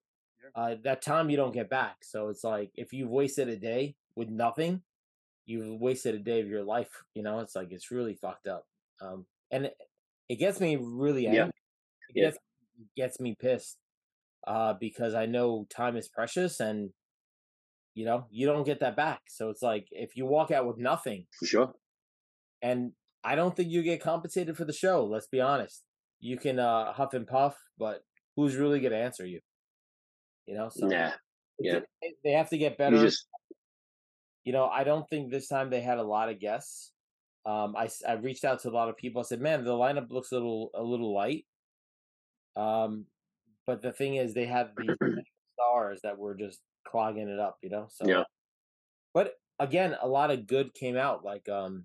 Uh, 0.54 0.76
that 0.84 1.02
time 1.02 1.30
you 1.30 1.36
don't 1.36 1.54
get 1.54 1.70
back. 1.70 1.96
So 2.02 2.28
it's 2.28 2.44
like 2.44 2.70
if 2.76 2.92
you've 2.92 3.10
wasted 3.10 3.48
a 3.48 3.56
day 3.56 3.96
with 4.14 4.28
nothing 4.28 4.82
you've 5.46 5.80
wasted 5.80 6.14
a 6.14 6.18
day 6.18 6.40
of 6.40 6.48
your 6.48 6.62
life 6.62 6.90
you 7.14 7.22
know? 7.22 7.40
It's 7.40 7.56
like 7.56 7.72
it's 7.72 7.90
really 7.90 8.14
fucked 8.14 8.46
up. 8.46 8.66
Um 9.00 9.26
and 9.50 9.66
it, 9.66 9.76
it 10.28 10.36
gets 10.36 10.60
me 10.60 10.76
really 10.80 11.26
angry. 11.26 11.38
Yeah. 11.38 11.46
it, 11.46 11.52
yeah. 12.14 12.24
gets, 12.26 12.36
it 12.36 12.96
gets 12.96 13.20
me 13.20 13.34
pissed 13.38 13.78
uh, 14.46 14.74
because 14.78 15.14
I 15.14 15.26
know 15.26 15.66
time 15.74 15.96
is 15.96 16.08
precious 16.08 16.60
and 16.60 16.90
you 17.94 18.04
know 18.04 18.26
you 18.30 18.46
don't 18.46 18.66
get 18.66 18.80
that 18.80 18.96
back. 18.96 19.22
So 19.28 19.50
it's 19.50 19.62
like 19.62 19.86
if 19.90 20.16
you 20.16 20.26
walk 20.26 20.50
out 20.50 20.66
with 20.66 20.78
nothing, 20.78 21.26
for 21.38 21.46
sure. 21.46 21.72
And 22.62 22.92
I 23.22 23.34
don't 23.34 23.54
think 23.56 23.70
you 23.70 23.82
get 23.82 24.02
compensated 24.02 24.56
for 24.56 24.64
the 24.64 24.72
show. 24.72 25.04
Let's 25.04 25.28
be 25.28 25.40
honest. 25.40 25.82
You 26.20 26.38
can 26.38 26.58
uh, 26.58 26.92
huff 26.92 27.14
and 27.14 27.26
puff, 27.26 27.56
but 27.78 28.02
who's 28.36 28.56
really 28.56 28.80
going 28.80 28.92
to 28.92 28.98
answer 28.98 29.26
you? 29.26 29.40
You 30.46 30.54
know, 30.54 30.68
so 30.70 30.90
yeah, 30.90 31.12
yeah. 31.58 31.80
They 32.22 32.32
have 32.32 32.50
to 32.50 32.58
get 32.58 32.78
better. 32.78 32.96
You, 32.96 33.02
just... 33.02 33.26
you 34.44 34.52
know, 34.52 34.66
I 34.66 34.84
don't 34.84 35.08
think 35.08 35.30
this 35.30 35.48
time 35.48 35.70
they 35.70 35.80
had 35.80 35.98
a 35.98 36.02
lot 36.02 36.30
of 36.30 36.40
guests. 36.40 36.92
Um, 37.46 37.74
I 37.76 37.88
I 38.06 38.14
reached 38.14 38.44
out 38.44 38.60
to 38.62 38.70
a 38.70 38.70
lot 38.70 38.88
of 38.88 38.96
people. 38.96 39.20
I 39.20 39.24
said, 39.24 39.40
"Man, 39.40 39.64
the 39.64 39.72
lineup 39.72 40.10
looks 40.10 40.32
a 40.32 40.36
little 40.36 40.70
a 40.74 40.82
little 40.82 41.14
light." 41.14 41.44
Um, 42.56 43.06
but 43.66 43.82
the 43.82 43.92
thing 43.92 44.16
is, 44.16 44.34
they 44.34 44.46
have 44.46 44.70
these 44.76 44.96
stars 45.54 46.00
that 46.02 46.18
were 46.18 46.34
just 46.34 46.60
clogging 46.86 47.28
it 47.28 47.38
up, 47.38 47.58
you 47.62 47.70
know. 47.70 47.86
So 47.90 48.06
yeah. 48.06 48.24
But 49.12 49.34
again, 49.58 49.96
a 50.00 50.08
lot 50.08 50.30
of 50.30 50.46
good 50.46 50.74
came 50.74 50.96
out. 50.96 51.24
Like 51.24 51.48
um, 51.48 51.84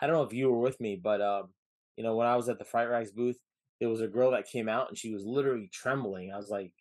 I 0.00 0.06
don't 0.06 0.16
know 0.16 0.24
if 0.24 0.32
you 0.32 0.50
were 0.50 0.58
with 0.58 0.80
me, 0.80 0.98
but 1.02 1.20
um, 1.20 1.48
you 1.96 2.04
know, 2.04 2.16
when 2.16 2.26
I 2.26 2.36
was 2.36 2.48
at 2.48 2.58
the 2.58 2.64
Fright 2.64 2.90
Rags 2.90 3.10
booth, 3.10 3.38
there 3.80 3.88
was 3.88 4.00
a 4.00 4.08
girl 4.08 4.30
that 4.32 4.48
came 4.48 4.68
out 4.68 4.88
and 4.88 4.98
she 4.98 5.12
was 5.12 5.24
literally 5.24 5.68
trembling. 5.72 6.32
I 6.32 6.36
was 6.36 6.50
like, 6.50 6.72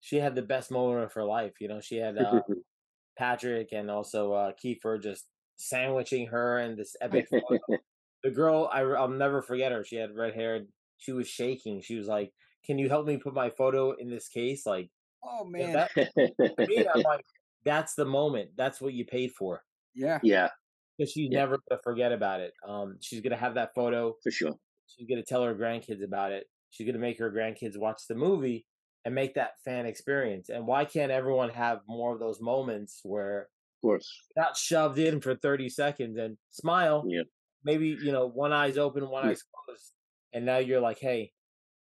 she 0.00 0.16
had 0.16 0.34
the 0.34 0.42
best 0.42 0.70
moment 0.70 1.04
of 1.04 1.12
her 1.14 1.24
life. 1.24 1.52
You 1.60 1.68
know, 1.68 1.80
she 1.80 1.96
had 1.96 2.18
uh, 2.18 2.40
Patrick 3.18 3.68
and 3.72 3.90
also 3.90 4.32
uh, 4.32 4.52
Kiefer 4.62 5.02
just 5.02 5.26
sandwiching 5.56 6.26
her 6.28 6.58
and 6.58 6.76
this 6.76 6.96
epic. 7.00 7.28
the 7.30 8.30
girl, 8.30 8.68
I, 8.72 8.82
I'll 8.82 9.08
never 9.08 9.42
forget 9.42 9.72
her. 9.72 9.84
She 9.84 9.96
had 9.96 10.14
red 10.14 10.34
hair. 10.34 10.60
She 10.98 11.12
was 11.12 11.28
shaking. 11.28 11.82
She 11.82 11.96
was 11.96 12.06
like, 12.06 12.32
can 12.64 12.78
you 12.78 12.88
help 12.88 13.06
me 13.06 13.16
put 13.16 13.34
my 13.34 13.50
photo 13.50 13.92
in 13.92 14.10
this 14.10 14.28
case? 14.28 14.66
Like, 14.66 14.90
oh 15.22 15.44
man, 15.44 15.72
that, 15.72 15.90
me, 16.58 16.86
I'm 16.94 17.02
like, 17.02 17.24
that's 17.64 17.94
the 17.94 18.04
moment. 18.04 18.50
That's 18.56 18.80
what 18.80 18.94
you 18.94 19.04
paid 19.04 19.32
for. 19.32 19.62
Yeah, 19.94 20.18
yeah. 20.22 20.48
Because 20.96 21.12
she's 21.12 21.28
yeah. 21.30 21.40
never 21.40 21.58
gonna 21.68 21.80
forget 21.82 22.12
about 22.12 22.40
it. 22.40 22.52
Um, 22.66 22.96
she's 23.00 23.20
gonna 23.20 23.36
have 23.36 23.54
that 23.54 23.74
photo 23.74 24.14
for 24.22 24.30
sure. 24.30 24.54
She's 24.86 25.08
gonna 25.08 25.24
tell 25.24 25.42
her 25.42 25.54
grandkids 25.54 26.02
about 26.02 26.32
it. 26.32 26.46
She's 26.70 26.86
gonna 26.86 26.98
make 26.98 27.18
her 27.18 27.30
grandkids 27.30 27.78
watch 27.78 28.02
the 28.08 28.14
movie 28.14 28.66
and 29.04 29.14
make 29.14 29.34
that 29.34 29.52
fan 29.64 29.86
experience. 29.86 30.48
And 30.48 30.66
why 30.66 30.84
can't 30.84 31.12
everyone 31.12 31.50
have 31.50 31.80
more 31.86 32.14
of 32.14 32.20
those 32.20 32.40
moments 32.40 33.00
where, 33.02 33.42
of 33.42 33.82
course, 33.82 34.08
not 34.36 34.56
shoved 34.56 34.98
in 34.98 35.20
for 35.20 35.34
thirty 35.34 35.68
seconds 35.68 36.16
and 36.16 36.36
smile? 36.50 37.04
Yeah. 37.06 37.22
Maybe 37.64 37.96
you 38.00 38.12
know 38.12 38.26
one 38.28 38.52
eye's 38.52 38.78
open, 38.78 39.08
one 39.08 39.24
yeah. 39.24 39.30
eye's 39.30 39.42
closed, 39.42 39.92
and 40.32 40.46
now 40.46 40.58
you're 40.58 40.80
like, 40.80 40.98
hey, 40.98 41.32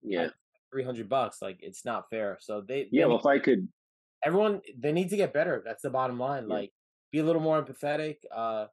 yeah 0.03 0.29
three 0.75 0.85
hundred 0.85 1.09
bucks. 1.09 1.39
Like 1.41 1.59
it's 1.61 1.85
not 1.85 2.11
fair. 2.11 2.37
So 2.41 2.61
they 2.61 2.89
Yeah, 2.91 3.05
they 3.05 3.09
well, 3.09 3.19
if 3.19 3.27
I 3.27 3.39
could, 3.39 3.69
everyone 4.25 4.61
they 4.77 4.91
need 4.93 5.11
to 5.11 5.17
get 5.17 5.33
better. 5.33 5.63
That's 5.65 5.83
the 5.83 5.91
bottom 5.91 6.19
line. 6.19 6.49
Yeah. 6.49 6.55
Like 6.55 6.73
be 7.13 7.21
a 7.21 7.25
little 7.25 7.41
more 7.41 7.63
empathetic. 7.63 8.17
Uh, 8.35 8.67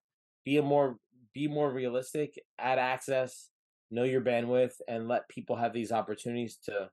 be 0.43 0.57
a 0.57 0.63
more 0.63 0.97
be 1.33 1.47
more 1.47 1.69
realistic. 1.69 2.41
Add 2.57 2.79
access. 2.79 3.49
Know 3.91 4.03
your 4.03 4.21
bandwidth, 4.21 4.73
and 4.87 5.07
let 5.07 5.29
people 5.29 5.55
have 5.57 5.73
these 5.73 5.91
opportunities 5.91 6.57
to 6.65 6.89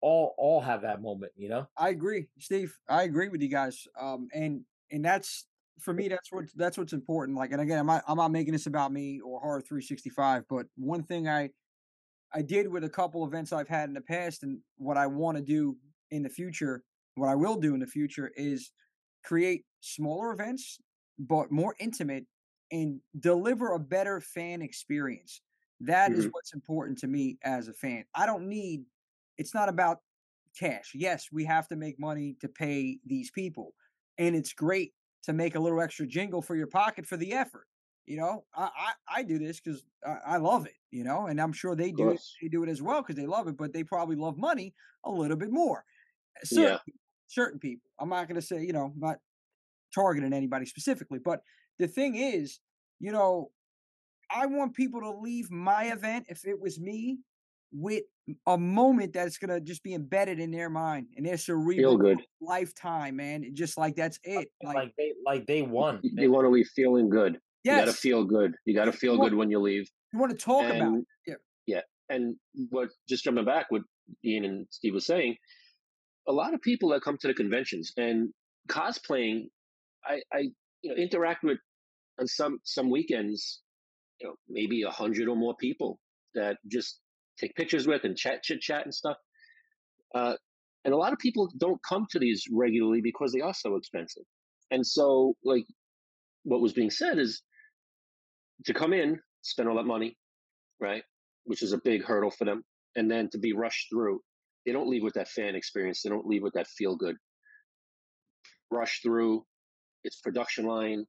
all 0.00 0.34
all 0.38 0.60
have 0.62 0.82
that 0.82 1.02
moment. 1.02 1.32
You 1.36 1.50
know. 1.50 1.66
I 1.76 1.90
agree, 1.90 2.28
Steve. 2.38 2.74
I 2.88 3.02
agree 3.02 3.28
with 3.28 3.42
you 3.42 3.48
guys. 3.48 3.86
Um, 4.00 4.28
and 4.32 4.62
and 4.90 5.04
that's 5.04 5.46
for 5.80 5.92
me. 5.92 6.08
That's 6.08 6.32
what 6.32 6.44
that's 6.54 6.78
what's 6.78 6.94
important. 6.94 7.36
Like, 7.36 7.52
and 7.52 7.60
again, 7.60 7.78
I'm 7.78 7.86
not 7.86 8.04
I'm 8.08 8.16
not 8.16 8.30
making 8.30 8.52
this 8.52 8.66
about 8.66 8.90
me 8.90 9.20
or 9.20 9.40
Horror 9.40 9.60
365. 9.60 10.44
But 10.48 10.66
one 10.76 11.02
thing 11.02 11.28
I 11.28 11.50
I 12.34 12.42
did 12.42 12.68
with 12.68 12.84
a 12.84 12.90
couple 12.90 13.24
events 13.26 13.52
I've 13.52 13.68
had 13.68 13.88
in 13.88 13.94
the 13.94 14.00
past, 14.00 14.42
and 14.42 14.60
what 14.76 14.96
I 14.96 15.06
want 15.06 15.36
to 15.38 15.42
do 15.42 15.78
in 16.10 16.22
the 16.22 16.28
future, 16.28 16.82
what 17.14 17.28
I 17.28 17.34
will 17.34 17.56
do 17.56 17.74
in 17.74 17.80
the 17.80 17.86
future 17.86 18.32
is 18.36 18.72
create 19.24 19.66
smaller 19.80 20.32
events, 20.32 20.80
but 21.18 21.50
more 21.50 21.76
intimate, 21.78 22.26
and 22.72 23.00
deliver 23.18 23.72
a 23.72 23.78
better 23.78 24.20
fan 24.20 24.62
experience. 24.62 25.40
That 25.80 26.12
is 26.12 26.26
Mhm. 26.26 26.32
what's 26.32 26.52
important 26.54 26.98
to 26.98 27.06
me 27.06 27.38
as 27.42 27.68
a 27.68 27.72
fan. 27.74 28.04
I 28.14 28.26
don't 28.26 28.48
need. 28.48 28.84
It's 29.38 29.54
not 29.54 29.68
about 29.68 29.98
cash. 30.58 30.92
Yes, 30.94 31.30
we 31.32 31.44
have 31.44 31.68
to 31.68 31.76
make 31.76 31.98
money 31.98 32.36
to 32.40 32.48
pay 32.48 33.00
these 33.04 33.30
people. 33.30 33.74
And 34.18 34.36
it's 34.36 34.52
great 34.52 34.94
to 35.24 35.32
make 35.32 35.54
a 35.54 35.60
little 35.60 35.80
extra 35.80 36.06
jingle 36.06 36.42
for 36.42 36.56
your 36.56 36.66
pocket 36.68 37.06
for 37.06 37.16
the 37.16 37.32
effort. 37.32 37.66
You 38.06 38.18
know, 38.18 38.44
I 38.54 38.70
I, 38.76 38.92
I 39.20 39.22
do 39.22 39.38
this 39.38 39.60
because 39.60 39.84
I, 40.06 40.34
I 40.34 40.36
love 40.36 40.66
it, 40.66 40.74
you 40.90 41.04
know, 41.04 41.26
and 41.26 41.40
I'm 41.40 41.52
sure 41.52 41.74
they 41.74 41.90
do 41.92 42.10
it, 42.10 42.20
they 42.42 42.48
do 42.48 42.62
it 42.62 42.68
as 42.68 42.82
well 42.82 43.00
because 43.02 43.16
they 43.16 43.26
love 43.26 43.48
it, 43.48 43.56
but 43.56 43.72
they 43.72 43.84
probably 43.84 44.16
love 44.16 44.36
money 44.38 44.74
a 45.04 45.10
little 45.10 45.36
bit 45.36 45.50
more. 45.50 45.84
Eh, 46.36 46.44
certain, 46.44 46.64
Yeah. 46.64 46.78
people, 46.84 47.00
certain 47.28 47.58
people. 47.60 47.90
I'm 47.98 48.08
not 48.10 48.28
gonna 48.28 48.42
say, 48.42 48.62
you 48.64 48.72
know, 48.72 48.86
I'm 48.94 49.00
not 49.00 49.18
targeting 49.94 50.32
anybody 50.32 50.66
specifically, 50.66 51.18
but 51.18 51.42
the 51.78 51.88
thing 51.88 52.16
is, 52.16 52.60
you 53.00 53.12
know, 53.12 53.50
I 54.30 54.46
want 54.46 54.74
people 54.74 55.00
to 55.00 55.10
leave 55.10 55.50
my 55.50 55.84
event 55.86 56.26
if 56.28 56.46
it 56.46 56.60
was 56.60 56.80
me 56.80 57.20
with 57.72 58.04
a 58.46 58.56
moment 58.56 59.12
that's 59.12 59.38
gonna 59.38 59.60
just 59.60 59.82
be 59.82 59.94
embedded 59.94 60.40
in 60.40 60.50
their 60.50 60.70
mind 60.70 61.08
and 61.16 61.26
their 61.26 61.36
cerebral 61.36 61.98
good. 61.98 62.22
lifetime, 62.40 63.16
man. 63.16 63.44
Just 63.54 63.76
like 63.78 63.96
that's 63.96 64.18
it. 64.24 64.48
Like, 64.62 64.76
Like, 64.76 64.94
they 64.96 65.12
like 65.24 65.46
they 65.46 65.62
won. 65.76 66.00
you, 66.02 66.22
you 66.22 66.32
want 66.32 66.44
to 66.44 66.50
leave 66.50 66.68
feeling 66.74 67.08
good. 67.08 67.40
You 67.64 67.72
got 67.72 67.86
to 67.86 67.92
feel 67.92 68.24
good. 68.24 68.54
You 68.64 68.74
got 68.74 68.84
to 68.86 68.92
feel 68.92 69.18
Well, 69.18 69.28
good 69.28 69.36
when 69.36 69.50
you 69.50 69.58
leave. 69.60 69.88
you 70.12 70.18
want 70.18 70.32
to 70.32 70.38
talk 70.38 70.64
about. 70.64 70.80
and, 70.80 70.98
it. 70.98 71.06
Yeah. 71.26 71.34
yeah. 71.66 71.80
And 72.10 72.36
what 72.70 72.90
just 73.08 73.24
jumping 73.24 73.44
back, 73.44 73.66
what 73.70 73.82
Ian 74.24 74.44
and 74.44 74.66
Steve 74.70 74.94
was 74.94 75.06
saying, 75.06 75.36
a 76.28 76.32
lot 76.32 76.54
of 76.54 76.60
people 76.60 76.90
that 76.90 77.02
come 77.02 77.16
to 77.20 77.26
the 77.28 77.34
conventions 77.34 77.92
and 77.96 78.28
cosplaying, 78.68 79.44
I, 80.04 80.20
I 80.32 80.38
you 80.82 80.90
know 80.90 80.96
interact 80.96 81.42
with 81.44 81.58
on 82.20 82.26
some 82.26 82.58
some 82.64 82.90
weekends, 82.90 83.62
you 84.20 84.28
know 84.28 84.34
maybe 84.48 84.82
a 84.82 84.90
hundred 84.90 85.28
or 85.28 85.36
more 85.36 85.54
people 85.58 85.98
that 86.34 86.56
just 86.70 87.00
take 87.38 87.54
pictures 87.54 87.86
with 87.86 88.04
and 88.04 88.16
chat 88.16 88.42
chit 88.42 88.60
chat 88.60 88.84
and 88.84 88.94
stuff. 88.94 89.16
Uh, 90.14 90.34
and 90.84 90.92
a 90.92 90.96
lot 90.96 91.12
of 91.14 91.18
people 91.18 91.50
don't 91.58 91.80
come 91.88 92.06
to 92.10 92.18
these 92.18 92.44
regularly 92.52 93.00
because 93.02 93.32
they 93.32 93.40
are 93.40 93.54
so 93.54 93.76
expensive. 93.76 94.24
And 94.70 94.86
so, 94.86 95.34
like 95.44 95.64
what 96.44 96.60
was 96.60 96.74
being 96.74 96.90
said 96.90 97.18
is 97.18 97.42
to 98.66 98.74
come 98.74 98.92
in, 98.92 99.20
spend 99.42 99.68
all 99.68 99.76
that 99.76 99.84
money, 99.86 100.16
right? 100.80 101.02
Which 101.44 101.62
is 101.62 101.72
a 101.72 101.78
big 101.78 102.04
hurdle 102.04 102.30
for 102.30 102.44
them. 102.44 102.62
And 102.96 103.10
then 103.10 103.28
to 103.30 103.38
be 103.38 103.52
rushed 103.52 103.88
through, 103.90 104.20
they 104.64 104.72
don't 104.72 104.88
leave 104.88 105.02
with 105.02 105.14
that 105.14 105.28
fan 105.28 105.54
experience. 105.54 106.02
They 106.02 106.10
don't 106.10 106.26
leave 106.26 106.42
with 106.42 106.54
that 106.54 106.66
feel 106.68 106.96
good. 106.96 107.16
Rush 108.70 109.00
through, 109.02 109.44
it's 110.04 110.20
production 110.20 110.64
line. 110.66 111.04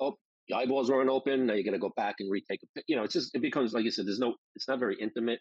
Oh, 0.00 0.14
the 0.48 0.56
eyeballs 0.56 0.90
aren't 0.90 1.10
open. 1.10 1.46
Now 1.46 1.54
you 1.54 1.64
got 1.64 1.72
to 1.72 1.78
go 1.78 1.92
back 1.96 2.16
and 2.20 2.30
retake 2.30 2.60
a. 2.76 2.82
You 2.86 2.96
know, 2.96 3.04
it's 3.04 3.14
just, 3.14 3.34
it 3.34 3.42
becomes, 3.42 3.72
like 3.72 3.84
you 3.84 3.90
said, 3.90 4.06
there's 4.06 4.18
no, 4.18 4.34
it's 4.54 4.68
not 4.68 4.78
very 4.78 4.96
intimate. 5.00 5.40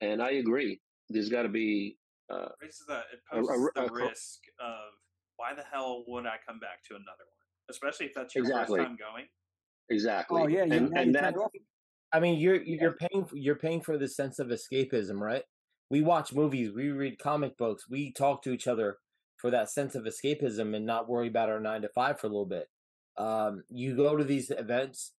And 0.00 0.22
I 0.22 0.32
agree. 0.32 0.80
There's 1.10 1.28
got 1.28 1.42
to 1.42 1.48
be, 1.48 1.96
uh, 2.32 2.48
raises 2.60 2.86
it 2.88 2.92
A- 3.32 3.38
a- 3.38 3.42
poses 3.42 3.70
a 3.76 3.84
the 3.84 3.92
risk 3.92 4.40
of 4.60 4.92
why 5.36 5.54
the 5.54 5.62
hell 5.62 6.04
would 6.06 6.26
I 6.26 6.36
come 6.46 6.58
back 6.60 6.82
to 6.88 6.94
another 6.94 7.24
one, 7.26 7.42
especially 7.70 8.06
if 8.06 8.14
that's 8.14 8.34
your 8.34 8.44
Exactly. 8.44 8.78
first 8.78 8.88
time 8.88 8.96
going. 8.96 9.26
Exactly. 9.88 10.42
Oh 10.42 10.46
yeah, 10.46 10.64
you, 10.64 10.72
and, 10.72 10.96
and 10.96 11.14
that, 11.14 11.34
I 12.12 12.20
mean, 12.20 12.38
you're 12.38 12.62
you're 12.62 12.92
paying 12.94 13.24
f- 13.24 13.32
you're 13.32 13.56
paying 13.56 13.80
for 13.80 13.96
the 13.96 14.08
sense 14.08 14.38
of 14.38 14.48
escapism, 14.48 15.20
right? 15.20 15.44
We 15.90 16.02
watch 16.02 16.32
movies, 16.32 16.72
we 16.74 16.90
read 16.90 17.18
comic 17.18 17.56
books, 17.58 17.84
we 17.88 18.12
talk 18.12 18.42
to 18.42 18.52
each 18.52 18.66
other 18.66 18.98
for 19.36 19.50
that 19.50 19.70
sense 19.70 19.94
of 19.94 20.04
escapism 20.04 20.74
and 20.74 20.86
not 20.86 21.08
worry 21.08 21.28
about 21.28 21.50
our 21.50 21.60
nine 21.60 21.82
to 21.82 21.88
five 21.88 22.18
for 22.18 22.26
a 22.28 22.30
little 22.30 22.46
bit. 22.46 22.68
Um, 23.18 23.64
you 23.68 23.96
go 23.96 24.16
to 24.16 24.24
these 24.24 24.50
events 24.50 25.12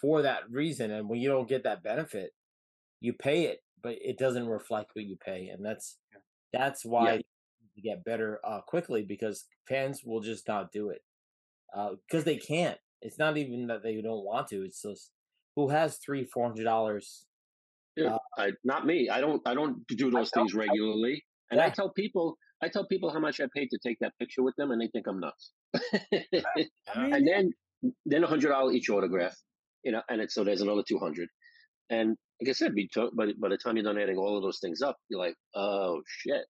for 0.00 0.22
that 0.22 0.42
reason, 0.50 0.90
and 0.90 1.08
when 1.08 1.20
you 1.20 1.28
don't 1.28 1.48
get 1.48 1.64
that 1.64 1.82
benefit, 1.82 2.30
you 3.00 3.12
pay 3.12 3.44
it, 3.44 3.60
but 3.82 3.96
it 4.00 4.18
doesn't 4.18 4.46
reflect 4.46 4.90
what 4.94 5.04
you 5.04 5.16
pay, 5.16 5.48
and 5.48 5.64
that's 5.64 5.98
that's 6.52 6.84
why 6.84 7.22
you 7.74 7.82
get 7.82 8.04
better 8.04 8.40
uh, 8.44 8.60
quickly 8.60 9.02
because 9.02 9.46
fans 9.68 10.02
will 10.04 10.20
just 10.20 10.46
not 10.48 10.72
do 10.72 10.90
it 10.90 11.00
because 12.06 12.24
they 12.24 12.36
can't. 12.36 12.78
It's 13.02 13.18
not 13.18 13.36
even 13.36 13.66
that 13.68 13.82
they 13.82 14.00
don't 14.00 14.24
want 14.24 14.48
to. 14.48 14.64
It's 14.64 14.82
just 14.82 15.10
who 15.56 15.68
has 15.68 15.96
three 15.96 16.24
four 16.24 16.46
hundred 16.46 16.64
dollars 16.64 17.24
Yeah, 17.96 18.14
uh, 18.14 18.18
I, 18.38 18.50
not 18.64 18.86
me. 18.86 19.08
I 19.10 19.20
don't. 19.20 19.42
I 19.46 19.54
don't 19.54 19.86
do 19.86 20.10
those 20.10 20.30
things 20.30 20.54
regularly. 20.54 21.24
And 21.50 21.60
I 21.60 21.70
tell 21.70 21.90
people, 21.90 22.36
I 22.62 22.68
tell 22.68 22.86
people 22.86 23.10
how 23.12 23.18
much 23.18 23.40
I 23.40 23.46
paid 23.54 23.68
to 23.70 23.78
take 23.84 23.98
that 24.00 24.12
picture 24.18 24.42
with 24.42 24.54
them, 24.56 24.70
and 24.70 24.80
they 24.80 24.88
think 24.88 25.06
I'm 25.08 25.20
nuts. 25.20 25.50
I 25.74 26.68
and 26.94 27.26
then, 27.26 27.50
then 28.06 28.22
a 28.22 28.26
hundred 28.26 28.50
dollar 28.50 28.72
each 28.72 28.88
autograph. 28.90 29.34
You 29.82 29.92
know, 29.92 30.02
and 30.08 30.20
it's 30.20 30.34
so 30.34 30.44
there's 30.44 30.60
another 30.60 30.82
two 30.86 30.98
hundred. 30.98 31.28
And 31.88 32.16
like 32.40 32.50
I 32.50 32.52
said, 32.52 32.72
we 32.74 32.88
took, 32.92 33.12
but 33.16 33.28
by 33.40 33.48
the 33.48 33.56
time 33.56 33.76
you're 33.76 33.84
done 33.84 33.98
adding 33.98 34.16
all 34.16 34.36
of 34.36 34.42
those 34.42 34.60
things 34.60 34.80
up, 34.82 34.96
you're 35.08 35.18
like, 35.18 35.34
oh 35.56 36.02
shit, 36.06 36.44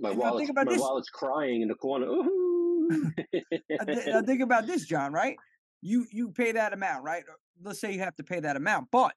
my 0.00 0.10
and 0.10 0.18
now 0.18 0.30
wallet's 0.30 0.50
my 0.54 0.64
this. 0.64 0.80
wallet's 0.80 1.10
crying 1.10 1.62
in 1.62 1.68
the 1.68 1.74
corner. 1.74 2.06
Ooh. 2.06 2.58
Now 3.70 3.84
thi- 3.84 4.10
now 4.10 4.22
think 4.22 4.40
about 4.40 4.66
this, 4.66 4.86
John. 4.86 5.12
Right? 5.12 5.36
You 5.80 6.06
you 6.10 6.30
pay 6.30 6.52
that 6.52 6.72
amount, 6.72 7.04
right? 7.04 7.24
Let's 7.62 7.80
say 7.80 7.92
you 7.92 8.00
have 8.00 8.16
to 8.16 8.24
pay 8.24 8.40
that 8.40 8.56
amount, 8.56 8.88
but 8.90 9.14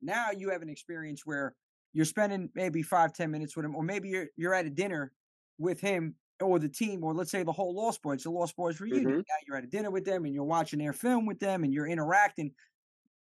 now 0.00 0.30
you 0.36 0.50
have 0.50 0.62
an 0.62 0.68
experience 0.68 1.22
where 1.24 1.54
you're 1.92 2.04
spending 2.04 2.50
maybe 2.54 2.82
five 2.82 3.12
ten 3.12 3.30
minutes 3.30 3.54
with 3.56 3.64
him, 3.64 3.74
or 3.76 3.82
maybe 3.82 4.08
you're 4.08 4.26
you're 4.36 4.54
at 4.54 4.66
a 4.66 4.70
dinner 4.70 5.12
with 5.58 5.80
him 5.80 6.14
or 6.40 6.58
the 6.58 6.68
team, 6.68 7.04
or 7.04 7.14
let's 7.14 7.30
say 7.30 7.44
the 7.44 7.52
whole 7.52 7.72
Lost 7.74 8.02
Boys, 8.02 8.24
the 8.24 8.30
Lost 8.30 8.56
Boys 8.56 8.80
reunion. 8.80 9.04
Mhm. 9.12 9.16
Now 9.18 9.34
you're 9.46 9.56
at 9.56 9.64
a 9.64 9.68
dinner 9.68 9.90
with 9.90 10.04
them, 10.04 10.24
and 10.24 10.34
you're 10.34 10.42
watching 10.44 10.80
their 10.80 10.92
film 10.92 11.24
with 11.26 11.38
them, 11.38 11.62
and 11.62 11.72
you're 11.72 11.86
interacting, 11.86 12.52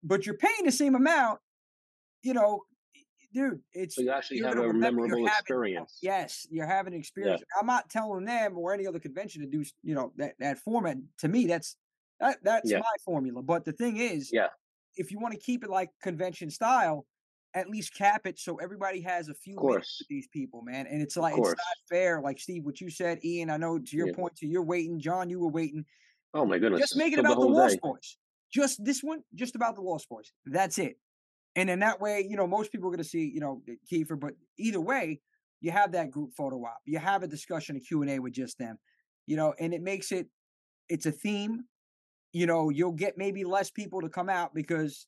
but 0.04 0.26
you're 0.26 0.38
paying 0.38 0.64
the 0.64 0.72
same 0.72 0.96
amount. 0.96 1.42
You 2.24 2.34
know, 2.34 2.64
dude, 3.34 3.62
it's 3.74 3.96
so 3.96 4.02
you 4.04 4.12
actually 4.12 4.40
have 4.40 4.54
a 4.58 4.62
remember- 4.62 4.80
memorable 4.80 5.26
having- 5.28 5.28
experience. 5.28 6.00
Yes, 6.02 6.48
you're 6.50 6.66
having 6.68 6.94
an 6.94 7.00
experience. 7.00 7.42
I'm 7.60 7.66
not 7.66 7.90
telling 7.90 8.24
them 8.24 8.58
or 8.58 8.74
any 8.74 8.88
other 8.88 9.00
convention 9.00 9.42
to 9.42 9.48
do, 9.48 9.66
you 9.84 9.96
know, 9.96 10.14
that 10.16 10.36
that 10.40 10.60
format. 10.60 10.98
To 11.18 11.28
me, 11.28 11.46
that's 11.46 11.76
that 12.20 12.40
that's 12.44 12.70
Yeah. 12.72 12.80
my 12.80 12.96
formula. 13.04 13.42
But 13.42 13.66
the 13.66 13.72
thing 13.74 13.98
is, 13.98 14.32
Yeah. 14.32 14.48
if 14.96 15.12
you 15.12 15.20
want 15.20 15.34
to 15.34 15.40
keep 15.40 15.64
it 15.64 15.70
like 15.70 15.90
convention 16.02 16.50
style, 16.50 17.06
at 17.56 17.68
least 17.70 17.96
cap 17.96 18.28
it 18.28 18.38
so 18.38 18.58
everybody 18.58 19.02
has 19.02 19.28
a 19.28 19.34
few 19.34 19.58
Of 19.58 19.64
minutes 19.66 20.00
with 20.00 20.08
these 20.08 20.28
people, 20.28 20.62
man. 20.62 20.86
And 20.86 21.02
it's 21.02 21.18
like 21.18 21.36
it's 21.38 21.48
not 21.50 21.58
fair. 21.90 22.22
Like 22.22 22.40
Steve, 22.40 22.64
what 22.64 22.80
you 22.80 22.90
said, 22.92 23.24
Ian. 23.26 23.50
I 23.50 23.58
know 23.58 23.80
to 23.80 23.98
your 23.98 24.08
Yeah. 24.08 24.14
point, 24.16 24.36
to 24.38 24.48
you're 24.48 24.64
waiting. 24.64 25.00
John, 25.00 25.30
you 25.30 25.40
were 25.40 25.50
waiting. 25.50 25.86
Oh 26.34 26.46
my 26.46 26.60
goodness! 26.60 26.80
Just 26.82 26.96
make 26.96 27.12
it 27.14 27.18
about 27.20 27.36
the, 27.40 27.48
whole 27.48 27.52
Lost. 27.54 27.82
Boys. 27.82 28.18
Just 28.52 28.84
this 28.84 29.02
one, 29.04 29.24
just 29.34 29.56
about 29.56 29.76
the 29.76 29.82
Lost 29.82 30.08
Boys. 30.10 30.32
That's 30.46 30.78
it. 30.78 31.00
And 31.56 31.70
then 31.70 31.80
that 31.80 32.00
way, 32.00 32.22
you 32.30 32.38
know, 32.38 32.46
most 32.46 32.72
people 32.72 32.88
are 32.88 32.92
going 32.92 33.04
to 33.04 33.10
see, 33.10 33.26
you 33.34 33.40
know, 33.40 33.64
eh, 33.68 33.76
Kiefer. 33.92 34.20
But 34.20 34.36
either 34.58 34.80
way, 34.80 35.20
you 35.62 35.72
have 35.72 35.92
that 35.94 36.12
group 36.12 36.34
photo 36.36 36.58
op. 36.64 36.78
You 36.86 37.00
have 37.00 37.24
a 37.24 37.28
discussion, 37.28 37.76
a 37.76 37.80
Q 37.80 38.04
and 38.04 38.12
A 38.12 38.20
with 38.20 38.34
just 38.34 38.60
them. 38.60 38.78
You 39.26 39.38
know, 39.38 39.54
and 39.60 39.74
it 39.74 39.82
makes 39.82 40.12
it. 40.12 40.30
It's 40.88 41.08
a 41.08 41.12
theme. 41.12 41.64
You 42.34 42.46
know, 42.46 42.70
you'll 42.70 42.94
get 42.94 43.18
maybe 43.18 43.44
less 43.44 43.72
people 43.72 44.02
to 44.02 44.10
come 44.10 44.30
out 44.30 44.54
because 44.54 45.08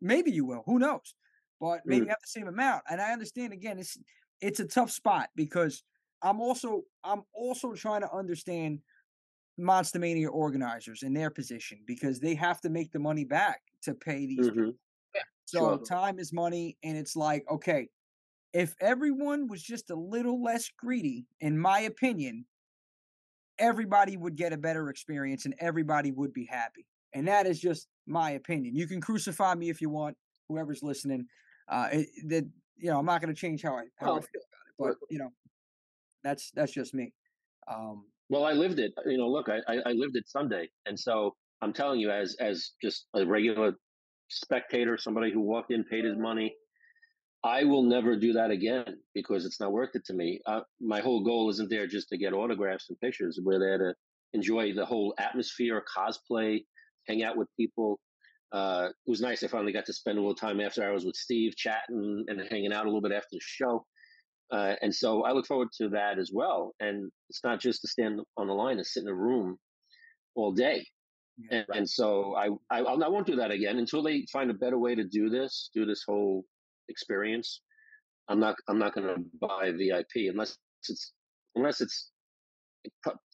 maybe 0.00 0.32
you 0.32 0.44
will. 0.44 0.62
Who 0.66 0.78
knows? 0.78 1.14
But 1.60 1.82
maybe 1.86 2.06
Mm. 2.06 2.08
have 2.08 2.18
the 2.22 2.28
same 2.28 2.48
amount. 2.48 2.84
And 2.90 3.00
I 3.00 3.12
understand 3.12 3.52
again, 3.52 3.78
it's 3.78 3.98
it's 4.40 4.60
a 4.60 4.66
tough 4.66 4.90
spot 4.90 5.30
because 5.36 5.84
I'm 6.22 6.40
also 6.40 6.84
I'm 7.04 7.24
also 7.34 7.74
trying 7.74 8.02
to 8.02 8.12
understand 8.12 8.82
Monster 9.58 9.98
Mania 9.98 10.30
organizers 10.30 11.02
in 11.02 11.14
their 11.14 11.30
position 11.30 11.82
because 11.86 12.20
they 12.20 12.34
have 12.36 12.60
to 12.62 12.70
make 12.70 12.92
the 12.92 12.98
money 13.00 13.24
back 13.24 13.62
to 13.82 13.94
pay 13.94 14.26
these. 14.26 14.48
people. 14.50 14.56
Mhm. 14.56 14.78
So 15.46 15.78
sure. 15.78 15.78
time 15.78 16.18
is 16.18 16.32
money, 16.32 16.78
and 16.82 16.96
it's 16.98 17.16
like 17.16 17.44
okay, 17.50 17.88
if 18.52 18.76
everyone 18.80 19.48
was 19.48 19.62
just 19.62 19.90
a 19.90 19.96
little 19.96 20.42
less 20.42 20.70
greedy, 20.70 21.26
in 21.40 21.58
my 21.58 21.80
opinion, 21.80 22.46
everybody 23.58 24.16
would 24.16 24.36
get 24.36 24.52
a 24.52 24.56
better 24.56 24.90
experience 24.90 25.44
and 25.44 25.54
everybody 25.58 26.12
would 26.12 26.32
be 26.32 26.44
happy. 26.44 26.86
And 27.14 27.26
that 27.28 27.46
is 27.46 27.58
just 27.58 27.88
my 28.06 28.32
opinion. 28.32 28.74
You 28.74 28.86
can 28.86 29.00
crucify 29.00 29.54
me 29.54 29.70
if 29.70 29.80
you 29.80 29.90
want, 29.90 30.16
whoever's 30.48 30.82
listening. 30.82 31.26
Uh, 31.68 31.88
it, 31.92 32.08
that 32.28 32.44
you 32.76 32.90
know, 32.90 32.98
I'm 32.98 33.06
not 33.06 33.20
going 33.20 33.34
to 33.34 33.38
change 33.38 33.62
how 33.62 33.76
I 33.76 33.84
how 33.96 34.16
I 34.16 34.20
feel 34.20 34.42
about 34.78 34.90
it. 34.90 34.96
but 35.00 35.08
you 35.10 35.18
know, 35.18 35.30
that's 36.22 36.50
that's 36.54 36.72
just 36.72 36.94
me. 36.94 37.12
Um, 37.70 38.04
well, 38.28 38.44
I 38.44 38.52
lived 38.52 38.78
it. 38.78 38.92
You 39.06 39.18
know, 39.18 39.28
look, 39.28 39.48
I, 39.48 39.60
I 39.66 39.92
lived 39.92 40.16
it 40.16 40.28
Sunday, 40.28 40.68
and 40.86 40.98
so 40.98 41.34
I'm 41.62 41.72
telling 41.72 42.00
you, 42.00 42.10
as 42.10 42.36
as 42.40 42.72
just 42.82 43.06
a 43.14 43.24
regular 43.26 43.74
spectator, 44.28 44.96
somebody 44.96 45.32
who 45.32 45.40
walked 45.40 45.70
in, 45.70 45.84
paid 45.84 46.04
his 46.04 46.16
money, 46.16 46.54
I 47.44 47.64
will 47.64 47.84
never 47.84 48.16
do 48.16 48.32
that 48.32 48.50
again 48.50 48.98
because 49.14 49.46
it's 49.46 49.60
not 49.60 49.72
worth 49.72 49.94
it 49.94 50.04
to 50.06 50.14
me. 50.14 50.40
Uh, 50.46 50.60
my 50.80 51.00
whole 51.00 51.22
goal 51.22 51.50
isn't 51.50 51.70
there 51.70 51.86
just 51.86 52.08
to 52.08 52.18
get 52.18 52.32
autographs 52.32 52.86
and 52.88 53.00
pictures. 53.00 53.38
We're 53.42 53.60
there 53.60 53.78
to 53.78 53.94
enjoy 54.32 54.74
the 54.74 54.84
whole 54.84 55.14
atmosphere, 55.18 55.82
cosplay, 55.96 56.64
hang 57.06 57.22
out 57.22 57.36
with 57.36 57.48
people. 57.56 58.00
Uh, 58.50 58.88
it 58.88 59.10
was 59.10 59.20
nice. 59.20 59.44
I 59.44 59.48
finally 59.48 59.72
got 59.72 59.86
to 59.86 59.92
spend 59.92 60.18
a 60.18 60.20
little 60.20 60.34
time 60.34 60.60
after 60.60 60.82
hours 60.82 61.04
with 61.04 61.14
Steve, 61.14 61.54
chatting 61.56 62.24
and 62.26 62.40
hanging 62.50 62.72
out 62.72 62.86
a 62.86 62.88
little 62.88 63.02
bit 63.02 63.12
after 63.12 63.28
the 63.32 63.40
show. 63.40 63.84
Uh, 64.50 64.74
and 64.80 64.94
so 64.94 65.24
I 65.24 65.32
look 65.32 65.46
forward 65.46 65.68
to 65.78 65.90
that 65.90 66.18
as 66.18 66.30
well. 66.32 66.72
And 66.80 67.10
it's 67.28 67.44
not 67.44 67.60
just 67.60 67.82
to 67.82 67.88
stand 67.88 68.20
on 68.36 68.46
the 68.46 68.54
line 68.54 68.78
and 68.78 68.86
sit 68.86 69.02
in 69.02 69.08
a 69.08 69.14
room 69.14 69.58
all 70.34 70.52
day. 70.52 70.86
Yeah, 71.36 71.58
and, 71.58 71.66
right. 71.68 71.78
and, 71.78 71.88
so 71.88 72.34
I, 72.34 72.48
I, 72.70 72.80
I 72.80 73.08
won't 73.08 73.26
do 73.26 73.36
that 73.36 73.52
again 73.52 73.78
until 73.78 74.02
they 74.02 74.26
find 74.32 74.50
a 74.50 74.54
better 74.54 74.78
way 74.78 74.94
to 74.94 75.04
do 75.04 75.28
this, 75.28 75.70
do 75.72 75.84
this 75.84 76.02
whole 76.06 76.44
experience. 76.88 77.60
I'm 78.28 78.40
not, 78.40 78.56
I'm 78.68 78.78
not 78.78 78.94
going 78.94 79.06
to 79.06 79.22
buy 79.40 79.72
VIP 79.72 80.30
unless 80.30 80.56
it's, 80.88 81.12
unless 81.54 81.80
it's 81.80 82.10